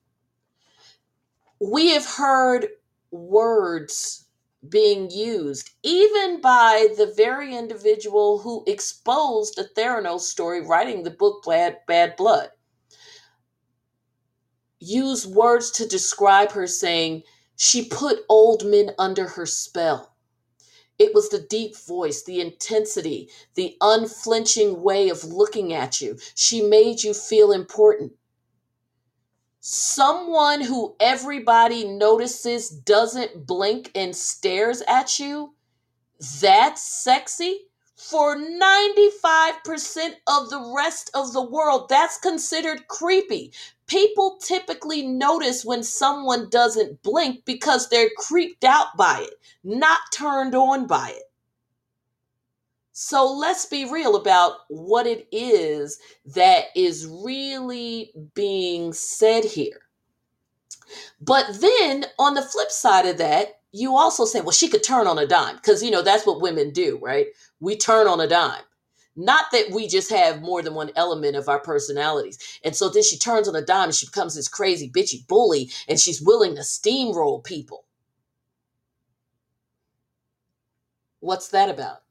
We 1.60 1.90
have 1.90 2.06
heard 2.06 2.68
words 3.10 4.26
being 4.68 5.10
used, 5.10 5.70
even 5.82 6.40
by 6.40 6.88
the 6.96 7.12
very 7.16 7.56
individual 7.56 8.38
who 8.38 8.64
exposed 8.66 9.56
the 9.56 9.68
Theranos 9.76 10.22
story 10.22 10.60
writing 10.60 11.02
the 11.02 11.10
book 11.10 11.44
Bad, 11.46 11.78
Bad 11.86 12.16
Blood 12.16 12.50
use 14.80 15.26
words 15.26 15.70
to 15.72 15.86
describe 15.88 16.52
her, 16.52 16.66
saying, 16.66 17.22
She 17.56 17.88
put 17.88 18.20
old 18.28 18.64
men 18.64 18.90
under 18.98 19.28
her 19.28 19.46
spell. 19.46 20.13
It 20.98 21.14
was 21.14 21.28
the 21.28 21.40
deep 21.40 21.76
voice, 21.76 22.22
the 22.22 22.40
intensity, 22.40 23.30
the 23.54 23.76
unflinching 23.80 24.82
way 24.82 25.08
of 25.08 25.24
looking 25.24 25.72
at 25.72 26.00
you. 26.00 26.18
She 26.34 26.62
made 26.62 27.02
you 27.02 27.14
feel 27.14 27.52
important. 27.52 28.12
Someone 29.60 30.60
who 30.60 30.94
everybody 31.00 31.84
notices 31.84 32.68
doesn't 32.68 33.46
blink 33.46 33.90
and 33.94 34.14
stares 34.14 34.82
at 34.82 35.18
you, 35.18 35.54
that's 36.40 36.82
sexy 36.82 37.60
for 37.96 38.36
95% 38.36 40.14
of 40.26 40.50
the 40.50 40.72
rest 40.76 41.10
of 41.14 41.32
the 41.32 41.42
world. 41.42 41.88
That's 41.88 42.18
considered 42.18 42.88
creepy. 42.88 43.52
People 43.86 44.38
typically 44.38 45.06
notice 45.06 45.64
when 45.64 45.82
someone 45.82 46.48
doesn't 46.48 47.02
blink 47.02 47.44
because 47.44 47.88
they're 47.88 48.10
creeped 48.16 48.64
out 48.64 48.96
by 48.96 49.20
it, 49.20 49.34
not 49.62 50.00
turned 50.12 50.54
on 50.54 50.86
by 50.86 51.10
it. 51.10 51.30
So 52.92 53.30
let's 53.30 53.66
be 53.66 53.90
real 53.90 54.14
about 54.14 54.52
what 54.68 55.06
it 55.06 55.26
is 55.32 55.98
that 56.26 56.66
is 56.76 57.06
really 57.06 58.12
being 58.34 58.92
said 58.92 59.44
here. 59.44 59.80
But 61.20 61.60
then 61.60 62.06
on 62.18 62.34
the 62.34 62.42
flip 62.42 62.70
side 62.70 63.06
of 63.06 63.18
that, 63.18 63.60
you 63.72 63.96
also 63.96 64.24
say, 64.24 64.40
well, 64.40 64.52
she 64.52 64.68
could 64.68 64.84
turn 64.84 65.08
on 65.08 65.18
a 65.18 65.26
dime 65.26 65.56
because, 65.56 65.82
you 65.82 65.90
know, 65.90 66.02
that's 66.02 66.24
what 66.24 66.40
women 66.40 66.70
do, 66.70 66.98
right? 67.02 67.26
We 67.58 67.76
turn 67.76 68.06
on 68.06 68.20
a 68.20 68.28
dime. 68.28 68.62
Not 69.16 69.46
that 69.52 69.70
we 69.70 69.86
just 69.88 70.10
have 70.10 70.42
more 70.42 70.62
than 70.62 70.74
one 70.74 70.90
element 70.96 71.36
of 71.36 71.48
our 71.48 71.60
personalities. 71.60 72.38
And 72.64 72.74
so 72.74 72.88
then 72.88 73.02
she 73.02 73.18
turns 73.18 73.48
on 73.48 73.56
a 73.56 73.62
dime 73.62 73.86
and 73.86 73.94
she 73.94 74.06
becomes 74.06 74.34
this 74.34 74.48
crazy, 74.48 74.90
bitchy 74.90 75.26
bully 75.26 75.70
and 75.88 76.00
she's 76.00 76.22
willing 76.22 76.54
to 76.56 76.62
steamroll 76.62 77.44
people. 77.44 77.84
What's 81.20 81.48
that 81.48 81.70
about? 81.70 82.02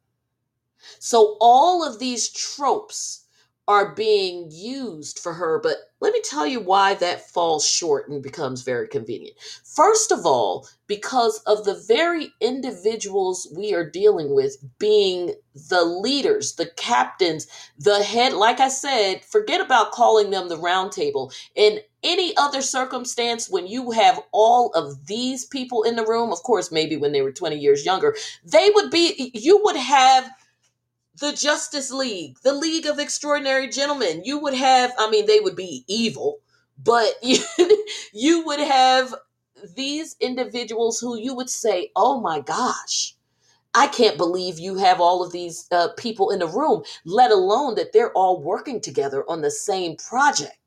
So 1.00 1.38
all 1.40 1.86
of 1.88 2.00
these 2.00 2.30
tropes 2.30 3.23
are 3.68 3.96
being 3.96 4.50
used 4.52 5.20
for 5.20 5.34
her. 5.34 5.60
But 5.62 5.78
let 6.02 6.14
me 6.14 6.22
tell 6.22 6.46
you 6.46 6.60
why 6.60 6.96
that 6.96 7.30
falls 7.30 7.68
short 7.68 8.10
and 8.10 8.22
becomes 8.22 8.62
very 8.62 8.88
convenient. 8.90 9.38
First 9.64 10.12
of 10.12 10.26
all, 10.26 10.68
because 10.86 11.40
of 11.48 11.64
the 11.64 11.82
very 11.88 12.34
individuals 12.42 13.48
we 13.56 13.74
are 13.74 13.90
dealing 13.90 14.36
with 14.36 14.58
being 14.80 15.36
the 15.70 15.84
leaders, 15.84 16.56
the 16.56 16.70
captains, 16.76 17.48
the 17.80 18.04
head, 18.04 18.34
like 18.34 18.60
I 18.60 18.68
said, 18.68 19.24
forget 19.24 19.62
about 19.62 19.92
calling 19.94 20.30
them 20.30 20.50
the 20.50 20.58
round 20.58 20.92
table. 20.92 21.32
In 21.56 21.80
any 22.04 22.36
other 22.36 22.62
circumstance, 22.62 23.50
when 23.50 23.66
you 23.66 23.92
have 23.92 24.20
all 24.34 24.72
of 24.74 25.08
these 25.08 25.46
people 25.46 25.84
in 25.84 25.96
the 25.96 26.06
room, 26.06 26.34
of 26.34 26.44
course, 26.44 26.70
maybe 26.70 26.98
when 26.98 27.14
they 27.14 27.22
were 27.22 27.32
20 27.32 27.58
years 27.58 27.86
younger, 27.86 28.14
they 28.44 28.70
would 28.76 28.92
be, 28.92 29.32
you 29.34 29.62
would 29.64 29.78
have 29.78 30.30
the 31.20 31.32
Justice 31.34 31.92
League, 31.92 32.38
the 32.44 32.54
League 32.54 32.86
of 32.86 33.00
Extraordinary 33.00 33.68
Gentlemen. 33.68 34.24
You 34.26 34.40
would 34.40 34.56
have, 34.56 34.94
I 34.98 35.10
mean, 35.10 35.26
they 35.28 35.40
would 35.40 35.56
be 35.56 35.84
evil, 35.88 36.40
but 36.82 37.14
you, 38.14 38.46
would 38.46 38.60
have 38.60 39.14
these 39.76 40.16
individuals 40.20 41.00
who 41.00 41.18
you 41.18 41.36
would 41.36 41.50
say, 41.50 41.92
oh 41.96 42.20
my 42.20 42.40
gosh, 42.40 43.16
I 43.76 43.88
can't 43.88 44.18
believe 44.18 44.60
you 44.60 44.76
have 44.76 45.00
all 45.00 45.24
of 45.24 45.32
these 45.32 45.68
uh, 45.72 45.90
people 45.98 46.32
in 46.32 46.40
the 46.40 46.48
room, 46.48 46.84
let 47.06 47.32
alone 47.32 47.76
that 47.76 47.94
they're 47.94 48.12
all 48.14 48.42
working 48.42 48.82
together 48.82 49.24
on 49.30 49.42
the 49.42 49.52
same 49.52 49.96
project. 49.96 50.58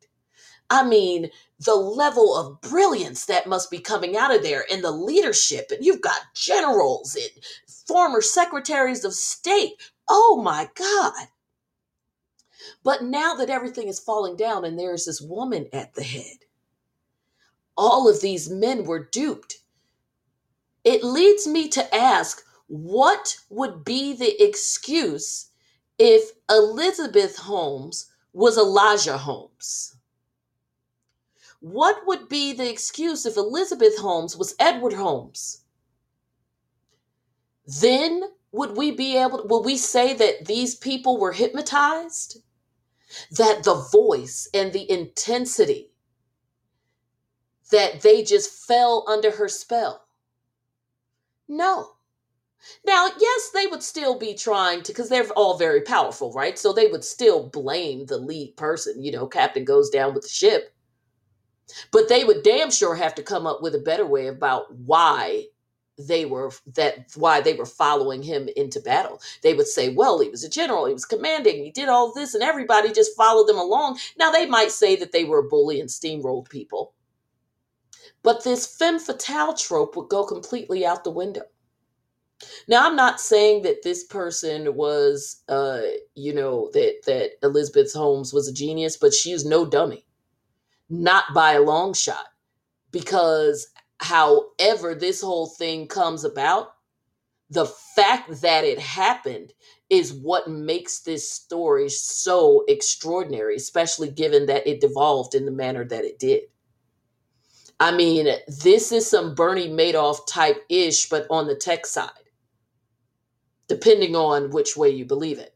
I 0.70 0.84
mean, 0.84 1.30
the 1.60 1.74
level 1.74 2.36
of 2.36 2.60
brilliance 2.60 3.26
that 3.26 3.46
must 3.46 3.70
be 3.70 3.78
coming 3.78 4.16
out 4.16 4.34
of 4.34 4.42
there 4.42 4.64
and 4.70 4.82
the 4.82 4.90
leadership. 4.90 5.70
And 5.70 5.84
you've 5.84 6.00
got 6.00 6.20
generals 6.34 7.14
and 7.14 7.30
former 7.86 8.20
secretaries 8.20 9.04
of 9.04 9.14
state 9.14 9.74
Oh 10.08 10.40
my 10.42 10.68
God. 10.74 11.28
But 12.82 13.02
now 13.02 13.34
that 13.34 13.50
everything 13.50 13.88
is 13.88 14.00
falling 14.00 14.36
down 14.36 14.64
and 14.64 14.78
there's 14.78 15.04
this 15.04 15.20
woman 15.20 15.66
at 15.72 15.94
the 15.94 16.02
head, 16.02 16.38
all 17.76 18.08
of 18.08 18.20
these 18.20 18.48
men 18.48 18.84
were 18.84 19.04
duped. 19.04 19.58
It 20.84 21.04
leads 21.04 21.46
me 21.46 21.68
to 21.70 21.94
ask 21.94 22.44
what 22.68 23.36
would 23.50 23.84
be 23.84 24.14
the 24.14 24.42
excuse 24.42 25.50
if 25.98 26.30
Elizabeth 26.48 27.36
Holmes 27.36 28.10
was 28.32 28.58
Elijah 28.58 29.16
Holmes? 29.16 29.96
What 31.60 32.06
would 32.06 32.28
be 32.28 32.52
the 32.52 32.68
excuse 32.68 33.24
if 33.24 33.38
Elizabeth 33.38 33.98
Holmes 33.98 34.36
was 34.36 34.54
Edward 34.60 34.92
Holmes? 34.92 35.62
Then 37.80 38.24
would 38.56 38.76
we 38.76 38.90
be 38.90 39.18
able 39.18 39.42
to, 39.42 39.48
will 39.48 39.62
we 39.62 39.76
say 39.76 40.14
that 40.14 40.46
these 40.46 40.74
people 40.74 41.18
were 41.18 41.32
hypnotized? 41.32 42.38
That 43.32 43.64
the 43.64 43.86
voice 43.92 44.48
and 44.52 44.72
the 44.72 44.90
intensity 44.90 45.92
that 47.70 48.00
they 48.00 48.22
just 48.22 48.66
fell 48.66 49.04
under 49.08 49.30
her 49.30 49.48
spell? 49.48 50.06
No. 51.48 51.92
Now 52.84 53.08
yes 53.18 53.50
they 53.54 53.66
would 53.66 53.82
still 53.82 54.18
be 54.18 54.34
trying 54.34 54.82
to 54.82 54.92
because 54.92 55.08
they're 55.08 55.28
all 55.30 55.56
very 55.58 55.82
powerful 55.82 56.32
right? 56.32 56.58
So 56.58 56.72
they 56.72 56.88
would 56.88 57.04
still 57.04 57.48
blame 57.48 58.06
the 58.06 58.18
lead 58.18 58.56
person 58.56 59.02
you 59.02 59.12
know 59.12 59.26
captain 59.26 59.64
goes 59.64 59.90
down 59.90 60.14
with 60.14 60.24
the 60.24 60.28
ship. 60.28 60.74
But 61.92 62.08
they 62.08 62.24
would 62.24 62.42
damn 62.42 62.70
sure 62.70 62.96
have 62.96 63.14
to 63.16 63.22
come 63.22 63.46
up 63.46 63.62
with 63.62 63.74
a 63.74 63.80
better 63.80 64.06
way 64.06 64.28
about 64.28 64.74
why 64.74 65.46
they 65.98 66.26
were 66.26 66.52
that 66.76 67.06
why 67.16 67.40
they 67.40 67.54
were 67.54 67.66
following 67.66 68.22
him 68.22 68.48
into 68.56 68.80
battle. 68.80 69.20
They 69.42 69.54
would 69.54 69.68
say, 69.68 69.90
well, 69.94 70.20
he 70.20 70.28
was 70.30 70.44
a 70.44 70.50
general, 70.50 70.86
he 70.86 70.92
was 70.94 71.04
commanding, 71.06 71.64
he 71.64 71.70
did 71.70 71.88
all 71.88 72.12
this, 72.14 72.34
and 72.34 72.42
everybody 72.44 72.92
just 72.92 73.16
followed 73.16 73.48
them 73.48 73.58
along. 73.58 73.98
Now 74.18 74.30
they 74.30 74.46
might 74.46 74.72
say 74.72 74.96
that 74.96 75.12
they 75.12 75.24
were 75.24 75.40
a 75.40 75.48
bully 75.48 75.80
and 75.80 75.88
steamrolled 75.90 76.50
people. 76.50 76.94
But 78.22 78.44
this 78.44 78.66
femme 78.66 79.00
fatale 79.00 79.54
trope 79.54 79.96
would 79.96 80.08
go 80.10 80.24
completely 80.26 80.86
out 80.86 81.04
the 81.04 81.10
window. 81.12 81.42
Now 82.68 82.86
I'm 82.86 82.96
not 82.96 83.20
saying 83.20 83.62
that 83.62 83.82
this 83.84 84.04
person 84.04 84.74
was 84.76 85.42
uh, 85.48 85.82
you 86.14 86.34
know, 86.34 86.70
that 86.74 86.94
that 87.06 87.32
Elizabeth 87.42 87.92
Holmes 87.94 88.32
was 88.34 88.48
a 88.48 88.54
genius, 88.54 88.96
but 88.96 89.14
she 89.14 89.32
is 89.32 89.44
no 89.46 89.66
dummy. 89.66 90.02
not 90.90 91.24
by 91.34 91.54
a 91.54 91.62
long 91.62 91.94
shot. 91.94 92.26
Because 92.92 93.68
however 93.98 94.94
this 94.94 95.20
whole 95.20 95.46
thing 95.46 95.86
comes 95.86 96.24
about, 96.24 96.74
the 97.50 97.66
fact 97.66 98.40
that 98.42 98.64
it 98.64 98.78
happened 98.78 99.52
is 99.88 100.12
what 100.12 100.50
makes 100.50 101.00
this 101.00 101.30
story 101.30 101.88
so 101.88 102.64
extraordinary, 102.66 103.56
especially 103.56 104.10
given 104.10 104.46
that 104.46 104.66
it 104.66 104.80
devolved 104.80 105.34
in 105.34 105.44
the 105.44 105.52
manner 105.52 105.84
that 105.84 106.04
it 106.04 106.18
did. 106.18 106.42
I 107.78 107.94
mean, 107.94 108.26
this 108.48 108.90
is 108.90 109.08
some 109.08 109.34
Bernie 109.34 109.68
Madoff 109.68 110.26
type 110.26 110.64
ish, 110.68 111.08
but 111.08 111.26
on 111.30 111.46
the 111.46 111.54
tech 111.54 111.86
side, 111.86 112.10
depending 113.68 114.16
on 114.16 114.50
which 114.50 114.76
way 114.76 114.88
you 114.90 115.04
believe 115.04 115.38
it. 115.38 115.54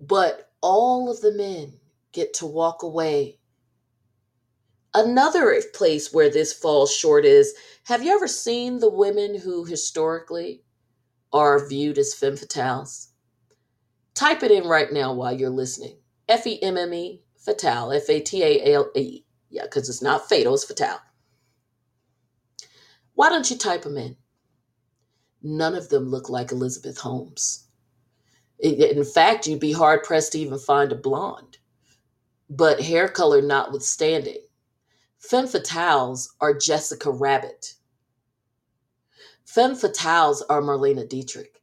But 0.00 0.52
all 0.60 1.10
of 1.10 1.20
the 1.22 1.32
men 1.32 1.72
get 2.12 2.34
to 2.34 2.46
walk 2.46 2.82
away. 2.82 3.38
Another 4.94 5.60
place 5.74 6.12
where 6.12 6.30
this 6.30 6.52
falls 6.52 6.94
short 6.94 7.24
is 7.24 7.54
have 7.84 8.02
you 8.02 8.14
ever 8.14 8.28
seen 8.28 8.78
the 8.78 8.90
women 8.90 9.38
who 9.40 9.64
historically 9.64 10.62
are 11.32 11.66
viewed 11.66 11.98
as 11.98 12.14
femme 12.14 12.36
fatales? 12.36 13.08
Type 14.14 14.44
it 14.44 14.52
in 14.52 14.64
right 14.64 14.92
now 14.92 15.12
while 15.12 15.32
you're 15.32 15.50
listening. 15.50 15.98
F 16.28 16.46
E 16.46 16.62
M 16.62 16.78
M 16.78 16.94
E, 16.94 17.22
fatale, 17.36 17.92
F 17.92 18.08
A 18.08 18.20
T 18.20 18.42
A 18.42 18.72
L 18.72 18.90
E. 18.94 19.24
Yeah, 19.50 19.64
because 19.64 19.88
it's 19.88 20.02
not 20.02 20.28
fatal, 20.28 20.54
it's 20.54 20.64
fatale. 20.64 21.00
Why 23.14 23.28
don't 23.28 23.50
you 23.50 23.58
type 23.58 23.82
them 23.82 23.96
in? 23.96 24.16
None 25.42 25.74
of 25.74 25.88
them 25.88 26.08
look 26.08 26.30
like 26.30 26.52
Elizabeth 26.52 26.98
Holmes. 26.98 27.66
In 28.60 29.04
fact, 29.04 29.46
you'd 29.46 29.60
be 29.60 29.72
hard 29.72 30.04
pressed 30.04 30.32
to 30.32 30.38
even 30.38 30.58
find 30.58 30.92
a 30.92 30.96
blonde. 30.96 31.58
But 32.48 32.80
hair 32.80 33.08
color 33.08 33.42
notwithstanding, 33.42 34.38
femme 35.28 35.46
fatales 35.46 36.28
are 36.40 36.54
Jessica 36.54 37.10
Rabbit. 37.10 37.74
Femme 39.44 39.74
fatales 39.74 40.42
are 40.48 40.62
Marlene 40.62 41.08
Dietrich. 41.08 41.60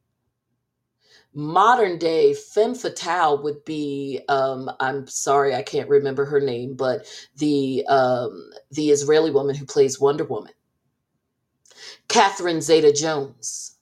Modern 1.34 1.98
day 1.98 2.34
femme 2.34 2.76
fatale 2.76 3.42
would 3.42 3.64
be 3.64 4.20
um, 4.28 4.70
i'm 4.82 5.08
sorry 5.08 5.56
i 5.56 5.62
can't 5.62 5.88
remember 5.88 6.26
her 6.26 6.42
name 6.42 6.76
but 6.76 7.06
the 7.38 7.86
um, 7.88 8.52
the 8.72 8.90
israeli 8.90 9.32
woman 9.32 9.56
who 9.56 9.66
plays 9.66 10.00
wonder 10.00 10.26
woman. 10.26 10.52
Catherine 12.10 12.62
zeta 12.62 12.92
jones 12.92 13.78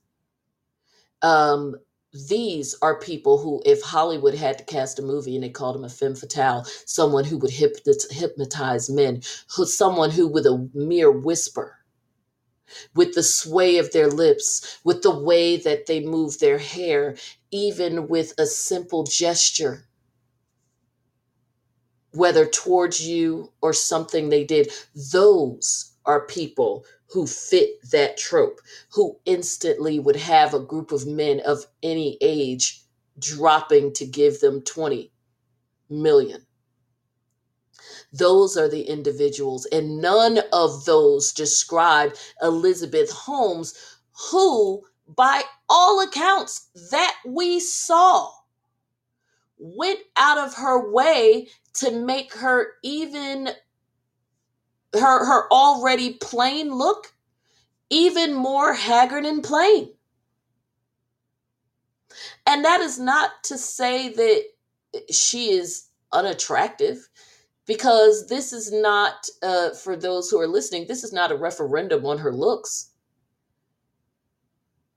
um, 1.24 1.76
these 2.14 2.76
are 2.82 3.00
people 3.00 3.38
who 3.38 3.62
if 3.66 3.82
hollywood 3.82 4.36
had 4.36 4.58
to 4.58 4.64
cast 4.66 5.00
a 5.00 5.02
movie 5.04 5.36
and 5.36 5.44
they 5.44 5.50
called 5.50 5.76
him 5.76 5.84
a 5.84 5.90
femme 5.90 6.16
fatale 6.16 6.66
someone 6.86 7.26
who 7.26 7.38
would 7.38 7.52
hypnotize 7.52 8.90
men 8.90 9.22
who 9.56 9.66
someone 9.66 10.12
who 10.12 10.28
with 10.28 10.46
a 10.46 10.70
mere 10.74 11.12
whisper 11.12 11.76
with 12.96 13.16
the 13.16 13.24
sway 13.24 13.78
of 13.78 13.92
their 13.92 14.10
lips, 14.10 14.80
with 14.84 15.02
the 15.02 15.18
way 15.18 15.58
that 15.58 15.86
they 15.88 16.00
move 16.02 16.40
their 16.40 16.58
hair, 16.58 17.16
even 17.52 18.08
with 18.08 18.34
a 18.38 18.46
simple 18.46 19.04
gesture, 19.04 19.86
whether 22.14 22.46
towards 22.46 23.02
you 23.06 23.52
or 23.62 23.74
something 23.74 24.30
they 24.30 24.44
did. 24.44 24.72
Those 25.12 25.94
are 26.06 26.26
people 26.28 26.86
who 27.12 27.26
fit 27.26 27.82
that 27.92 28.18
trope, 28.18 28.60
who 28.92 29.18
instantly 29.26 30.00
would 30.00 30.16
have 30.16 30.54
a 30.54 30.60
group 30.60 30.92
of 30.92 31.08
men 31.08 31.40
of 31.42 31.66
any 31.82 32.18
age 32.22 32.82
dropping 33.20 33.94
to 33.94 34.06
give 34.06 34.40
them 34.40 34.62
20 34.62 35.12
million. 35.90 36.46
Those 38.12 38.58
are 38.58 38.70
the 38.70 38.84
individuals, 38.84 39.66
and 39.68 40.02
none 40.02 40.40
of 40.52 40.86
those 40.86 41.32
describe 41.32 42.16
Elizabeth 42.42 43.12
Holmes, 43.12 43.74
who, 44.32 44.84
by 45.08 45.44
all 45.70 46.02
accounts 46.02 46.70
that 46.92 47.16
we 47.26 47.60
saw, 47.60 48.32
went 49.58 50.00
out 50.16 50.38
of 50.38 50.56
her 50.56 50.92
way 50.92 51.48
to 51.74 51.92
make 51.92 52.34
her 52.34 52.74
even 52.84 53.50
her 54.94 55.26
her 55.26 55.52
already 55.52 56.14
plain 56.14 56.74
look 56.74 57.14
even 57.90 58.34
more 58.34 58.74
haggard 58.74 59.26
and 59.26 59.44
plain. 59.44 59.90
And 62.46 62.66
that 62.66 62.82
is 62.82 63.00
not 63.00 63.32
to 63.46 63.58
say 63.58 64.10
that 64.10 64.44
she 65.12 65.52
is 65.52 65.88
unattractive 66.12 67.08
because 67.70 68.26
this 68.26 68.52
is 68.52 68.72
not 68.72 69.28
uh, 69.44 69.70
for 69.76 69.96
those 69.96 70.30
who 70.30 70.40
are 70.40 70.48
listening 70.48 70.88
this 70.88 71.04
is 71.04 71.14
not 71.14 71.32
a 71.32 71.36
referendum 71.36 72.04
on 72.04 72.18
her 72.18 72.34
looks 72.34 72.90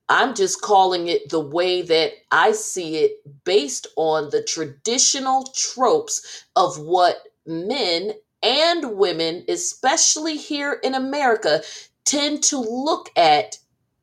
i'm 0.09 0.35
just 0.35 0.63
calling 0.63 1.09
it 1.09 1.29
the 1.29 1.39
way 1.39 1.83
that 1.83 2.13
i 2.31 2.51
see 2.51 2.97
it 2.97 3.13
based 3.45 3.87
on 3.97 4.31
the 4.31 4.43
traditional 4.43 5.45
tropes 5.55 6.47
of 6.57 6.79
what 6.79 7.19
men 7.47 8.13
and 8.43 8.97
women 8.97 9.45
especially 9.49 10.37
here 10.37 10.79
in 10.83 10.95
america 10.95 11.63
tend 12.05 12.43
to 12.43 12.59
look 12.59 13.11
at 13.17 13.57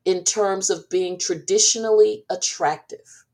in 0.05 0.23
terms 0.23 0.69
of 0.69 0.89
being 0.89 1.19
traditionally 1.19 2.25
attractive. 2.29 3.25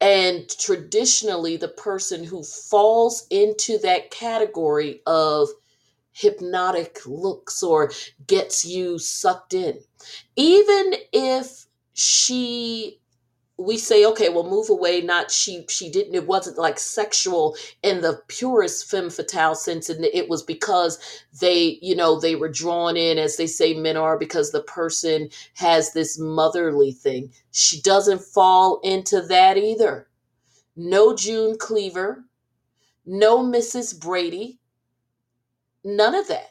And 0.00 0.48
traditionally, 0.48 1.56
the 1.56 1.68
person 1.68 2.22
who 2.22 2.42
falls 2.42 3.26
into 3.30 3.78
that 3.78 4.10
category 4.10 5.00
of 5.06 5.48
hypnotic 6.12 6.98
looks 7.06 7.62
or 7.62 7.92
gets 8.26 8.64
you 8.64 8.98
sucked 8.98 9.54
in, 9.54 9.78
even 10.36 10.94
if 11.12 11.66
she 11.94 12.97
we 13.58 13.76
say 13.76 14.04
okay 14.06 14.28
well 14.28 14.48
move 14.48 14.70
away 14.70 15.00
not 15.00 15.30
she 15.32 15.64
she 15.68 15.90
didn't 15.90 16.14
it 16.14 16.26
wasn't 16.26 16.56
like 16.56 16.78
sexual 16.78 17.56
in 17.82 18.00
the 18.00 18.22
purest 18.28 18.88
femme 18.88 19.10
fatale 19.10 19.54
sense 19.56 19.88
and 19.88 20.04
it 20.04 20.28
was 20.28 20.42
because 20.42 20.98
they 21.40 21.78
you 21.82 21.94
know 21.94 22.18
they 22.20 22.36
were 22.36 22.48
drawn 22.48 22.96
in 22.96 23.18
as 23.18 23.36
they 23.36 23.46
say 23.48 23.74
men 23.74 23.96
are 23.96 24.18
because 24.18 24.52
the 24.52 24.62
person 24.62 25.28
has 25.54 25.92
this 25.92 26.18
motherly 26.18 26.92
thing. 26.92 27.32
She 27.50 27.80
doesn't 27.82 28.22
fall 28.22 28.80
into 28.84 29.20
that 29.22 29.58
either. 29.58 30.08
No 30.76 31.14
june 31.16 31.58
cleaver 31.58 32.24
no 33.06 33.42
mrs 33.42 33.98
brady 33.98 34.60
none 35.84 36.14
of 36.14 36.28
that. 36.28 36.50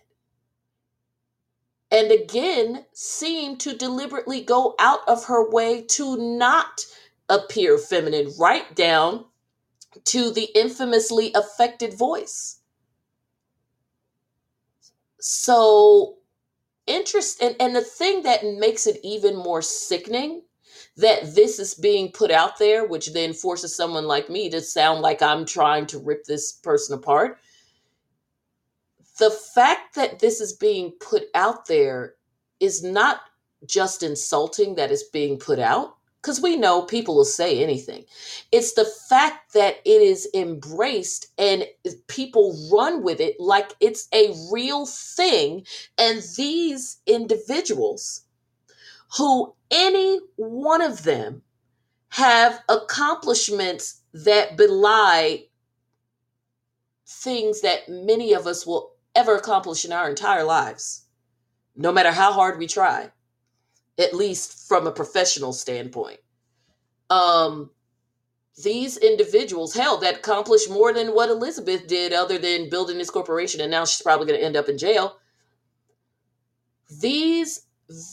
And 1.92 2.12
again 2.12 2.86
seemed 2.94 3.62
to 3.62 3.78
deliberately 3.78 4.42
go 4.42 4.76
out 4.80 5.08
of 5.08 5.26
her 5.26 5.50
way 5.50 5.84
to 5.84 6.18
not 6.18 6.86
appear 7.30 7.78
feminine, 7.78 8.32
right 8.40 8.76
down 8.76 9.26
to 10.06 10.32
the 10.32 10.50
infamously 10.56 11.32
affected 11.34 11.94
voice. 11.94 12.60
So, 15.20 16.18
interest 16.86 17.42
and, 17.42 17.56
and 17.60 17.76
the 17.76 17.82
thing 17.82 18.24
that 18.24 18.46
makes 18.46 18.88
it 18.88 19.00
even 19.04 19.36
more 19.36 19.62
sickening 19.62 20.44
that 20.96 21.36
this 21.36 21.60
is 21.60 21.76
being 21.76 22.12
put 22.12 22.32
out 22.32 22.58
there, 22.58 22.86
which 22.86 23.14
then 23.14 23.34
forces 23.34 23.76
someone 23.76 24.06
like 24.06 24.30
me 24.30 24.50
to 24.50 24.62
sound 24.62 25.02
like 25.02 25.22
I'm 25.22 25.46
trying 25.46 25.86
to 25.88 26.00
rip 26.00 26.26
this 26.26 26.54
person 26.54 26.98
apart. 26.98 27.40
The 29.20 29.30
fact 29.30 29.96
that 29.96 30.20
this 30.20 30.42
is 30.42 30.54
being 30.54 30.94
put 31.00 31.24
out 31.36 31.68
there 31.68 32.16
is 32.60 32.84
not 32.84 33.22
just 33.66 34.02
insulting 34.04 34.76
that 34.76 34.92
it's 34.92 35.04
being 35.04 35.38
put 35.38 35.60
out 35.60 35.97
because 36.28 36.42
we 36.42 36.58
know 36.58 36.82
people 36.82 37.16
will 37.16 37.24
say 37.24 37.64
anything. 37.64 38.04
It's 38.52 38.74
the 38.74 38.84
fact 38.84 39.54
that 39.54 39.78
it 39.86 40.02
is 40.02 40.28
embraced 40.34 41.28
and 41.38 41.66
people 42.10 42.70
run 42.70 43.02
with 43.02 43.22
it 43.22 43.40
like 43.40 43.72
it's 43.80 44.10
a 44.14 44.36
real 44.52 44.86
thing. 44.86 45.66
And 45.98 46.22
these 46.36 46.98
individuals, 47.08 48.26
who 49.18 49.54
any 49.72 50.20
one 50.36 50.82
of 50.82 51.04
them 51.04 51.44
have 52.10 52.62
accomplishments 52.68 54.02
that 54.12 54.58
belie 54.58 55.46
things 57.08 57.62
that 57.62 57.88
many 57.88 58.34
of 58.34 58.46
us 58.46 58.68
will 58.68 58.92
ever 59.16 59.38
accomplish 59.38 59.86
in 59.86 59.94
our 59.94 60.10
entire 60.10 60.44
lives, 60.44 61.06
no 61.74 61.94
matter 61.94 62.12
how 62.12 62.34
hard 62.34 62.60
we 62.60 62.68
try 62.68 63.12
at 63.98 64.14
least 64.14 64.68
from 64.68 64.88
a 64.88 64.92
professional 64.92 65.54
standpoint. 65.54 66.20
Um, 67.10 67.72
these 68.64 68.98
individuals, 68.98 69.74
hell, 69.74 69.98
that 69.98 70.18
accomplished 70.18 70.70
more 70.70 70.92
than 70.94 71.14
what 71.14 71.30
Elizabeth 71.30 71.88
did, 71.88 72.12
other 72.14 72.38
than 72.38 72.70
building 72.70 72.98
this 72.98 73.10
corporation, 73.10 73.62
and 73.62 73.72
now 73.72 73.86
she's 73.86 74.02
probably 74.02 74.28
going 74.28 74.40
to 74.40 74.46
end 74.46 74.58
up 74.58 74.70
in 74.70 74.78
jail. 74.78 75.18
These 77.00 77.66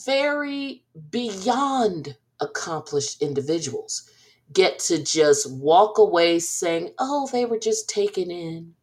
very 0.04 0.84
beyond 1.10 2.16
accomplished 2.40 3.22
individuals 3.22 4.08
get 4.52 4.78
to 4.78 5.02
just 5.02 5.50
walk 5.50 5.98
away 5.98 6.38
saying, 6.38 6.90
oh, 6.98 7.28
they 7.32 7.44
were 7.44 7.58
just 7.58 7.88
taken 7.88 8.30
in 8.30 8.74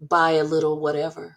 by 0.00 0.32
a 0.32 0.44
little 0.44 0.80
whatever. 0.80 1.36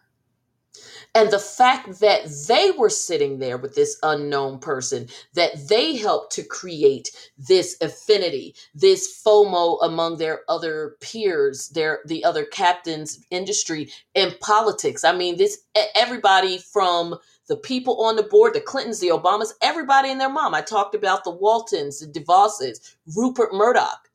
And 1.15 1.29
the 1.29 1.39
fact 1.39 1.99
that 1.99 2.25
they 2.47 2.71
were 2.71 2.89
sitting 2.89 3.37
there 3.39 3.57
with 3.57 3.75
this 3.75 3.97
unknown 4.01 4.59
person, 4.59 5.09
that 5.33 5.67
they 5.67 5.95
helped 5.95 6.33
to 6.33 6.43
create 6.43 7.11
this 7.37 7.77
affinity, 7.81 8.55
this 8.73 9.21
FOMO 9.23 9.77
among 9.83 10.17
their 10.17 10.41
other 10.49 10.95
peers, 11.01 11.69
their 11.69 11.99
the 12.05 12.23
other 12.25 12.45
captains, 12.45 13.19
industry, 13.29 13.91
and 14.15 14.39
politics. 14.39 15.03
I 15.03 15.11
mean, 15.11 15.37
this 15.37 15.59
everybody 15.95 16.57
from 16.57 17.15
the 17.47 17.57
people 17.57 18.01
on 18.03 18.15
the 18.15 18.23
board, 18.23 18.53
the 18.55 18.61
Clintons, 18.61 18.99
the 18.99 19.09
Obamas, 19.09 19.53
everybody 19.61 20.09
and 20.09 20.19
their 20.19 20.29
mom. 20.29 20.55
I 20.55 20.61
talked 20.61 20.95
about 20.95 21.25
the 21.25 21.31
Waltons, 21.31 21.99
the 21.99 22.07
DeVosses, 22.07 22.95
Rupert 23.15 23.53
Murdoch, 23.53 24.09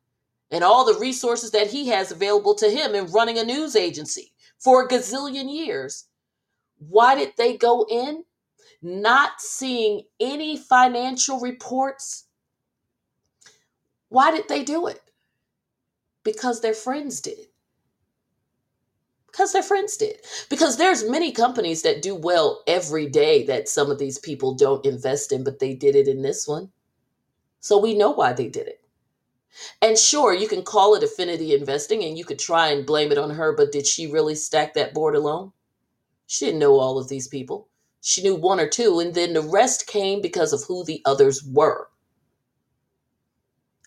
and 0.51 0.65
all 0.65 0.85
the 0.85 0.99
resources 0.99 1.53
that 1.53 1.69
he 1.69 1.89
has 1.89 2.11
available 2.11 2.55
to 2.57 2.71
him 2.71 2.97
in 2.97 3.13
running 3.13 3.39
a 3.39 3.45
news 3.45 3.77
agency 3.77 4.33
for 4.59 4.83
a 4.85 4.89
gazillion 4.89 5.55
years. 5.55 6.08
Why 6.79 7.15
did 7.15 7.33
they 7.37 7.57
go 7.57 7.87
in? 7.89 8.25
Not 8.81 9.41
seeing 9.41 10.03
any 10.21 10.57
financial 10.57 11.41
reports. 11.41 12.25
Why 14.09 14.31
did 14.31 14.49
they 14.49 14.65
do 14.65 14.87
it? 14.87 15.03
Because 16.23 16.61
their 16.61 16.75
friends 16.75 17.21
did. 17.21 17.47
Because 19.27 19.53
their 19.53 19.63
friends 19.63 19.97
did. 19.97 20.21
Because 20.49 20.77
there's 20.77 21.09
many 21.09 21.33
companies 21.33 21.83
that 21.83 22.03
do 22.03 22.15
well 22.15 22.63
every 22.67 23.09
day 23.09 23.45
that 23.47 23.69
some 23.69 23.91
of 23.91 23.99
these 23.99 24.19
people 24.19 24.55
don't 24.55 24.87
invest 24.87 25.33
in, 25.33 25.45
but 25.45 25.59
they 25.59 25.75
did 25.75 25.95
it 25.95 26.09
in 26.09 26.23
this 26.23 26.49
one. 26.49 26.71
So 27.61 27.79
we 27.79 27.97
know 27.97 28.11
why 28.11 28.33
they 28.33 28.49
did 28.49 28.69
it. 28.69 28.81
And 29.83 29.99
sure, 29.99 30.35
you 30.35 30.49
can 30.49 30.63
call 30.63 30.95
it 30.95 31.03
affinity 31.03 31.55
investing 31.55 32.05
and 32.05 32.17
you 32.17 32.25
could 32.25 32.39
try 32.39 32.69
and 32.69 32.87
blame 32.87 33.11
it 33.11 33.19
on 33.19 33.31
her, 33.31 33.53
but 33.53 33.73
did 33.73 33.87
she 33.87 34.07
really 34.07 34.35
stack 34.35 34.75
that 34.75 34.95
board 34.95 35.15
alone? 35.15 35.53
She 36.29 36.45
didn't 36.45 36.61
know 36.61 36.79
all 36.79 36.99
of 36.99 37.09
these 37.09 37.27
people. 37.27 37.69
She 38.03 38.23
knew 38.23 38.35
one 38.35 38.61
or 38.61 38.69
two, 38.69 39.01
and 39.01 39.15
then 39.15 39.33
the 39.33 39.43
rest 39.43 39.87
came 39.87 40.21
because 40.21 40.53
of 40.53 40.63
who 40.63 40.85
the 40.85 41.01
others 41.07 41.43
were. 41.43 41.89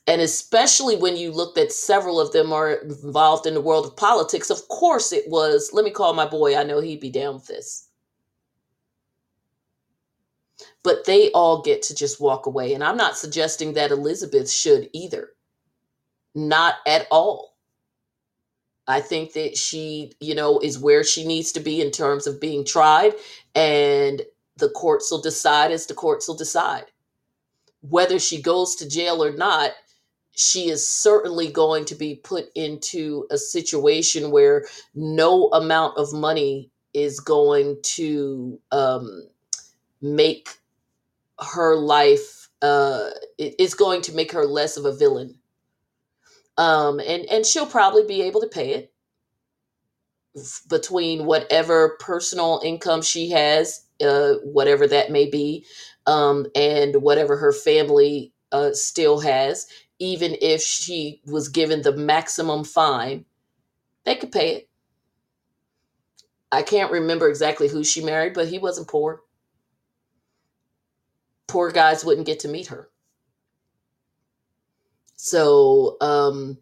And 0.07 0.21
especially 0.21 0.97
when 0.97 1.15
you 1.15 1.31
looked 1.31 1.59
at 1.59 1.71
several 1.71 2.19
of 2.19 2.33
them 2.33 2.51
are 2.51 2.73
involved 2.73 3.45
in 3.45 3.53
the 3.53 3.61
world 3.61 3.85
of 3.85 3.95
politics, 3.95 4.49
of 4.49 4.67
course 4.67 5.13
it 5.13 5.29
was, 5.29 5.69
let 5.71 5.85
me 5.85 5.91
call 5.91 6.13
my 6.13 6.25
boy, 6.25 6.57
I 6.57 6.63
know 6.63 6.81
he'd 6.81 6.99
be 6.99 7.11
down 7.11 7.35
with 7.35 7.45
this. 7.45 7.87
But 10.83 11.05
they 11.05 11.29
all 11.31 11.61
get 11.61 11.83
to 11.83 11.95
just 11.95 12.19
walk 12.19 12.47
away. 12.47 12.73
And 12.73 12.83
I'm 12.83 12.97
not 12.97 13.17
suggesting 13.17 13.73
that 13.73 13.91
Elizabeth 13.91 14.49
should 14.51 14.89
either. 14.93 15.29
Not 16.33 16.77
at 16.87 17.05
all. 17.11 17.50
I 18.91 19.01
think 19.01 19.33
that 19.33 19.57
she, 19.57 20.13
you 20.19 20.35
know, 20.35 20.59
is 20.59 20.77
where 20.79 21.03
she 21.03 21.25
needs 21.25 21.51
to 21.53 21.59
be 21.59 21.81
in 21.81 21.91
terms 21.91 22.27
of 22.27 22.41
being 22.41 22.65
tried, 22.65 23.13
and 23.55 24.21
the 24.57 24.69
courts 24.69 25.09
will 25.11 25.21
decide 25.21 25.71
as 25.71 25.85
the 25.87 25.93
courts 25.93 26.27
will 26.27 26.35
decide. 26.35 26.85
Whether 27.81 28.19
she 28.19 28.41
goes 28.41 28.75
to 28.75 28.89
jail 28.89 29.23
or 29.23 29.31
not, 29.31 29.71
she 30.35 30.69
is 30.69 30.87
certainly 30.87 31.51
going 31.51 31.85
to 31.85 31.95
be 31.95 32.15
put 32.15 32.45
into 32.55 33.25
a 33.31 33.37
situation 33.37 34.31
where 34.31 34.65
no 34.93 35.49
amount 35.49 35.97
of 35.97 36.13
money 36.13 36.69
is 36.93 37.19
going 37.19 37.77
to 37.83 38.59
um, 38.71 39.29
make 40.01 40.49
her 41.39 41.75
life 41.75 42.49
uh, 42.61 43.09
is 43.37 43.73
going 43.73 44.01
to 44.03 44.13
make 44.13 44.31
her 44.31 44.45
less 44.45 44.77
of 44.77 44.85
a 44.85 44.95
villain 44.95 45.35
um, 46.57 46.99
and 46.99 47.25
and 47.25 47.45
she'll 47.45 47.65
probably 47.65 48.05
be 48.05 48.21
able 48.23 48.41
to 48.41 48.47
pay 48.47 48.73
it 48.73 48.93
between 50.69 51.25
whatever 51.25 51.97
personal 51.99 52.61
income 52.63 53.01
she 53.01 53.29
has, 53.31 53.85
uh, 54.03 54.35
whatever 54.43 54.87
that 54.87 55.11
may 55.11 55.29
be, 55.29 55.65
um, 56.07 56.45
and 56.55 57.01
whatever 57.01 57.37
her 57.37 57.51
family 57.51 58.33
uh, 58.51 58.71
still 58.73 59.19
has. 59.19 59.67
Even 59.99 60.35
if 60.41 60.61
she 60.61 61.21
was 61.25 61.49
given 61.49 61.81
the 61.83 61.95
maximum 61.95 62.63
fine, 62.63 63.25
they 64.03 64.15
could 64.15 64.31
pay 64.31 64.55
it. 64.55 64.69
I 66.51 66.63
can't 66.63 66.91
remember 66.91 67.29
exactly 67.29 67.67
who 67.67 67.83
she 67.83 68.03
married, 68.03 68.33
but 68.33 68.47
he 68.47 68.57
wasn't 68.57 68.87
poor. 68.87 69.21
Poor 71.47 71.71
guys 71.71 72.03
wouldn't 72.03 72.27
get 72.27 72.39
to 72.39 72.47
meet 72.47 72.67
her. 72.67 72.89
So, 75.23 75.97
um, 76.01 76.57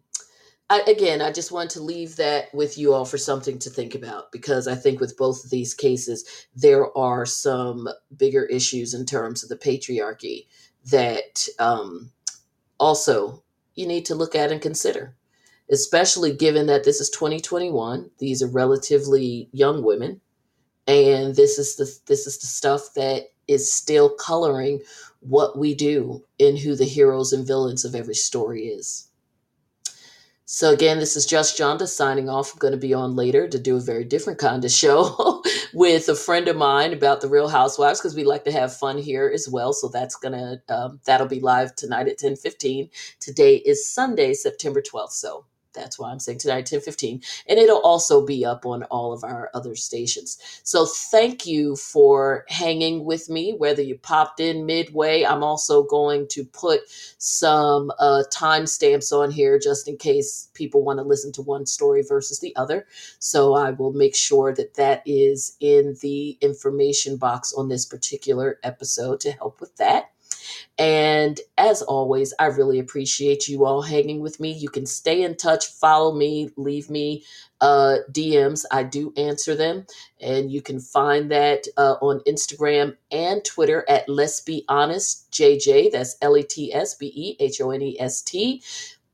I, 0.68 0.82
again, 0.86 1.22
I 1.22 1.32
just 1.32 1.50
want 1.50 1.70
to 1.70 1.82
leave 1.82 2.16
that 2.16 2.52
with 2.52 2.76
you 2.76 2.92
all 2.92 3.06
for 3.06 3.16
something 3.16 3.58
to 3.58 3.70
think 3.70 3.94
about 3.94 4.30
because 4.32 4.68
I 4.68 4.74
think 4.74 5.00
with 5.00 5.16
both 5.16 5.42
of 5.42 5.50
these 5.50 5.72
cases, 5.72 6.46
there 6.54 6.94
are 6.96 7.24
some 7.24 7.88
bigger 8.18 8.44
issues 8.44 8.92
in 8.92 9.06
terms 9.06 9.42
of 9.42 9.48
the 9.48 9.56
patriarchy 9.56 10.46
that 10.90 11.48
um, 11.58 12.10
also 12.78 13.42
you 13.76 13.86
need 13.86 14.04
to 14.04 14.14
look 14.14 14.34
at 14.34 14.52
and 14.52 14.60
consider, 14.60 15.16
especially 15.72 16.36
given 16.36 16.66
that 16.66 16.84
this 16.84 17.00
is 17.00 17.08
2021. 17.08 18.10
These 18.18 18.42
are 18.42 18.46
relatively 18.48 19.48
young 19.52 19.82
women, 19.82 20.20
and 20.90 21.36
this 21.36 21.58
is 21.58 21.76
the 21.76 21.84
this 22.06 22.26
is 22.26 22.38
the 22.38 22.46
stuff 22.46 22.94
that 22.94 23.28
is 23.48 23.72
still 23.72 24.10
coloring 24.10 24.80
what 25.20 25.58
we 25.58 25.74
do 25.74 26.24
and 26.38 26.58
who 26.58 26.74
the 26.74 26.84
heroes 26.84 27.32
and 27.32 27.46
villains 27.46 27.84
of 27.84 27.94
every 27.94 28.14
story 28.14 28.66
is. 28.66 29.10
So 30.52 30.72
again, 30.72 30.98
this 30.98 31.14
is 31.14 31.26
Just 31.26 31.56
Jonda 31.56 31.86
signing 31.86 32.28
off. 32.28 32.52
I'm 32.52 32.58
going 32.58 32.72
to 32.72 32.76
be 32.76 32.92
on 32.92 33.14
later 33.14 33.46
to 33.46 33.56
do 33.56 33.76
a 33.76 33.80
very 33.80 34.02
different 34.02 34.40
kind 34.40 34.64
of 34.64 34.72
show 34.72 35.44
with 35.72 36.08
a 36.08 36.16
friend 36.16 36.48
of 36.48 36.56
mine 36.56 36.92
about 36.92 37.20
the 37.20 37.28
Real 37.28 37.48
Housewives 37.48 38.00
because 38.00 38.16
we 38.16 38.24
like 38.24 38.42
to 38.46 38.52
have 38.52 38.76
fun 38.76 38.98
here 38.98 39.30
as 39.32 39.48
well. 39.48 39.72
So 39.72 39.86
that's 39.86 40.16
gonna 40.16 40.60
um, 40.68 40.98
that'll 41.06 41.28
be 41.28 41.38
live 41.38 41.76
tonight 41.76 42.08
at 42.08 42.18
10:15. 42.18 42.90
Today 43.20 43.58
is 43.58 43.86
Sunday, 43.86 44.34
September 44.34 44.82
12th. 44.82 45.12
So 45.12 45.44
that's 45.74 45.98
why 45.98 46.10
I'm 46.10 46.18
saying 46.18 46.38
tonight, 46.38 46.66
10 46.66 46.80
15. 46.80 47.20
And 47.48 47.58
it'll 47.58 47.80
also 47.80 48.24
be 48.24 48.44
up 48.44 48.66
on 48.66 48.82
all 48.84 49.12
of 49.12 49.24
our 49.24 49.50
other 49.54 49.74
stations. 49.74 50.38
So 50.62 50.86
thank 50.86 51.46
you 51.46 51.76
for 51.76 52.44
hanging 52.48 53.04
with 53.04 53.28
me, 53.28 53.54
whether 53.56 53.82
you 53.82 53.96
popped 53.96 54.40
in 54.40 54.66
midway. 54.66 55.24
I'm 55.24 55.42
also 55.42 55.82
going 55.84 56.26
to 56.30 56.44
put 56.44 56.80
some 57.18 57.90
uh, 57.98 58.24
timestamps 58.32 59.12
on 59.12 59.30
here 59.30 59.58
just 59.58 59.88
in 59.88 59.96
case 59.96 60.48
people 60.54 60.84
want 60.84 60.98
to 60.98 61.04
listen 61.04 61.32
to 61.32 61.42
one 61.42 61.66
story 61.66 62.02
versus 62.06 62.40
the 62.40 62.54
other. 62.56 62.86
So 63.18 63.54
I 63.54 63.70
will 63.70 63.92
make 63.92 64.16
sure 64.16 64.54
that 64.54 64.74
that 64.74 65.02
is 65.06 65.56
in 65.60 65.96
the 66.00 66.38
information 66.40 67.16
box 67.16 67.52
on 67.52 67.68
this 67.68 67.86
particular 67.86 68.58
episode 68.62 69.20
to 69.20 69.32
help 69.32 69.60
with 69.60 69.76
that. 69.76 70.10
And 70.78 71.40
as 71.58 71.82
always, 71.82 72.32
I 72.38 72.46
really 72.46 72.78
appreciate 72.78 73.48
you 73.48 73.64
all 73.64 73.82
hanging 73.82 74.20
with 74.20 74.40
me. 74.40 74.52
You 74.52 74.68
can 74.68 74.86
stay 74.86 75.22
in 75.22 75.36
touch, 75.36 75.66
follow 75.66 76.14
me, 76.14 76.50
leave 76.56 76.90
me 76.90 77.24
uh, 77.60 77.98
DMs. 78.10 78.64
I 78.70 78.82
do 78.84 79.12
answer 79.16 79.54
them. 79.54 79.86
And 80.20 80.50
you 80.50 80.62
can 80.62 80.80
find 80.80 81.30
that 81.30 81.66
uh, 81.76 81.96
on 82.00 82.20
Instagram 82.26 82.96
and 83.10 83.44
Twitter 83.44 83.84
at 83.88 84.08
Let's 84.08 84.40
Be 84.40 84.64
Honest 84.68 85.30
JJ. 85.30 85.92
That's 85.92 86.16
L 86.22 86.36
E 86.36 86.42
T 86.42 86.72
S 86.72 86.94
B 86.94 87.12
E 87.14 87.36
H 87.40 87.60
O 87.60 87.70
N 87.70 87.82
E 87.82 87.96
S 88.00 88.22
T. 88.22 88.62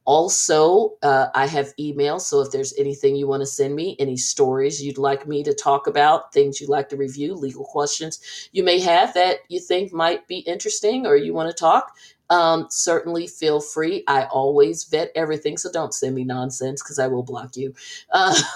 Also, 0.06 0.94
uh, 1.02 1.26
I 1.34 1.46
have 1.46 1.74
email. 1.78 2.20
So 2.20 2.40
if 2.40 2.52
there's 2.52 2.72
anything 2.78 3.16
you 3.16 3.26
want 3.26 3.42
to 3.42 3.46
send 3.46 3.74
me, 3.74 3.96
any 3.98 4.16
stories 4.16 4.82
you'd 4.82 4.98
like 4.98 5.26
me 5.26 5.42
to 5.42 5.52
talk 5.52 5.88
about, 5.88 6.32
things 6.32 6.60
you'd 6.60 6.70
like 6.70 6.88
to 6.90 6.96
review, 6.96 7.34
legal 7.34 7.64
questions 7.64 8.48
you 8.52 8.62
may 8.62 8.78
have 8.80 9.12
that 9.14 9.38
you 9.48 9.60
think 9.60 9.92
might 9.92 10.26
be 10.28 10.38
interesting 10.38 11.06
or 11.06 11.16
you 11.16 11.34
want 11.34 11.50
to 11.50 11.54
talk, 11.54 11.92
um, 12.30 12.66
certainly 12.70 13.26
feel 13.26 13.60
free. 13.60 14.02
I 14.08 14.24
always 14.24 14.84
vet 14.84 15.10
everything, 15.14 15.56
so 15.56 15.70
don't 15.70 15.94
send 15.94 16.14
me 16.14 16.24
nonsense 16.24 16.82
because 16.82 16.98
I 16.98 17.06
will 17.08 17.22
block 17.22 17.56
you. 17.56 17.74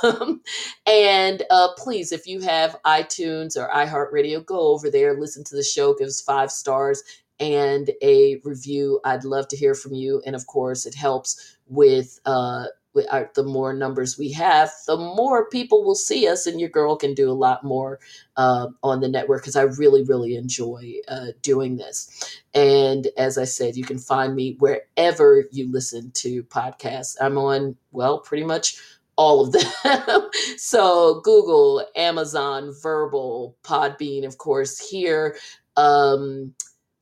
Um, 0.02 0.40
and 0.86 1.42
uh, 1.50 1.68
please, 1.76 2.12
if 2.12 2.26
you 2.26 2.40
have 2.40 2.76
iTunes 2.86 3.56
or 3.56 3.68
iHeartRadio, 3.68 4.44
go 4.44 4.58
over 4.72 4.90
there, 4.90 5.18
listen 5.18 5.44
to 5.44 5.56
the 5.56 5.62
show, 5.62 5.94
give 5.94 6.08
us 6.08 6.20
five 6.20 6.50
stars 6.50 7.02
and 7.40 7.90
a 8.02 8.40
review. 8.44 9.00
I'd 9.04 9.24
love 9.24 9.48
to 9.48 9.56
hear 9.56 9.74
from 9.74 9.94
you. 9.94 10.22
And 10.26 10.36
of 10.36 10.46
course, 10.46 10.86
it 10.86 10.94
helps 10.94 11.56
with 11.66 12.20
uh, 12.26 12.66
with 12.92 13.06
our, 13.10 13.30
the 13.34 13.44
more 13.44 13.72
numbers 13.72 14.18
we 14.18 14.32
have, 14.32 14.70
the 14.86 14.96
more 14.96 15.48
people 15.48 15.84
will 15.84 15.94
see 15.94 16.26
us, 16.26 16.46
and 16.46 16.58
your 16.60 16.68
girl 16.68 16.96
can 16.96 17.14
do 17.14 17.30
a 17.30 17.32
lot 17.32 17.62
more 17.62 18.00
uh, 18.36 18.66
on 18.82 19.00
the 19.00 19.08
network 19.08 19.42
because 19.42 19.56
I 19.56 19.62
really, 19.62 20.02
really 20.02 20.34
enjoy 20.34 20.94
uh, 21.08 21.26
doing 21.42 21.76
this. 21.76 22.40
And 22.52 23.08
as 23.16 23.38
I 23.38 23.44
said, 23.44 23.76
you 23.76 23.84
can 23.84 23.98
find 23.98 24.34
me 24.34 24.56
wherever 24.58 25.44
you 25.52 25.70
listen 25.70 26.10
to 26.14 26.42
podcasts. 26.44 27.16
I'm 27.20 27.38
on, 27.38 27.76
well, 27.92 28.18
pretty 28.18 28.44
much 28.44 28.76
all 29.16 29.42
of 29.44 29.52
them. 29.52 30.30
so 30.56 31.20
Google, 31.20 31.86
Amazon, 31.94 32.72
Verbal, 32.82 33.56
Podbean, 33.62 34.26
of 34.26 34.38
course, 34.38 34.78
here. 34.78 35.36
Um, 35.76 36.54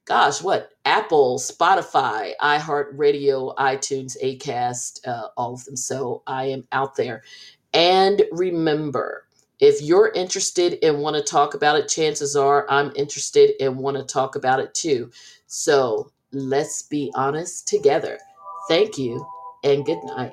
gosh, 0.09 0.43
what? 0.43 0.70
Apple, 0.85 1.39
Spotify, 1.39 2.32
iHeartRadio, 2.40 3.55
iTunes, 3.56 4.16
Acast, 4.24 5.06
uh, 5.06 5.28
all 5.36 5.55
of 5.55 5.64
them. 5.66 5.76
So 5.76 6.22
I 6.26 6.47
am 6.47 6.66
out 6.72 6.97
there. 6.97 7.22
And 7.74 8.22
remember, 8.32 9.26
if 9.60 9.82
you're 9.82 10.10
interested 10.14 10.78
and 10.82 11.01
want 11.01 11.16
to 11.16 11.22
talk 11.22 11.55
about 11.55 11.78
it, 11.78 11.89
chances 11.89 12.36
are 12.36 12.66
I'm 12.70 12.93
interested 12.97 13.52
and 13.60 13.78
want 13.78 13.98
to 13.98 14.05
talk 14.05 14.35
about 14.36 14.60
it 14.60 14.74
too. 14.74 15.10
So 15.47 16.10
let's 16.32 16.82
be 16.82 17.12
honest 17.14 17.68
together. 17.68 18.18
Thank 18.68 18.98
you 18.98 19.24
and 19.64 19.85
good 19.85 20.02
night. 20.05 20.32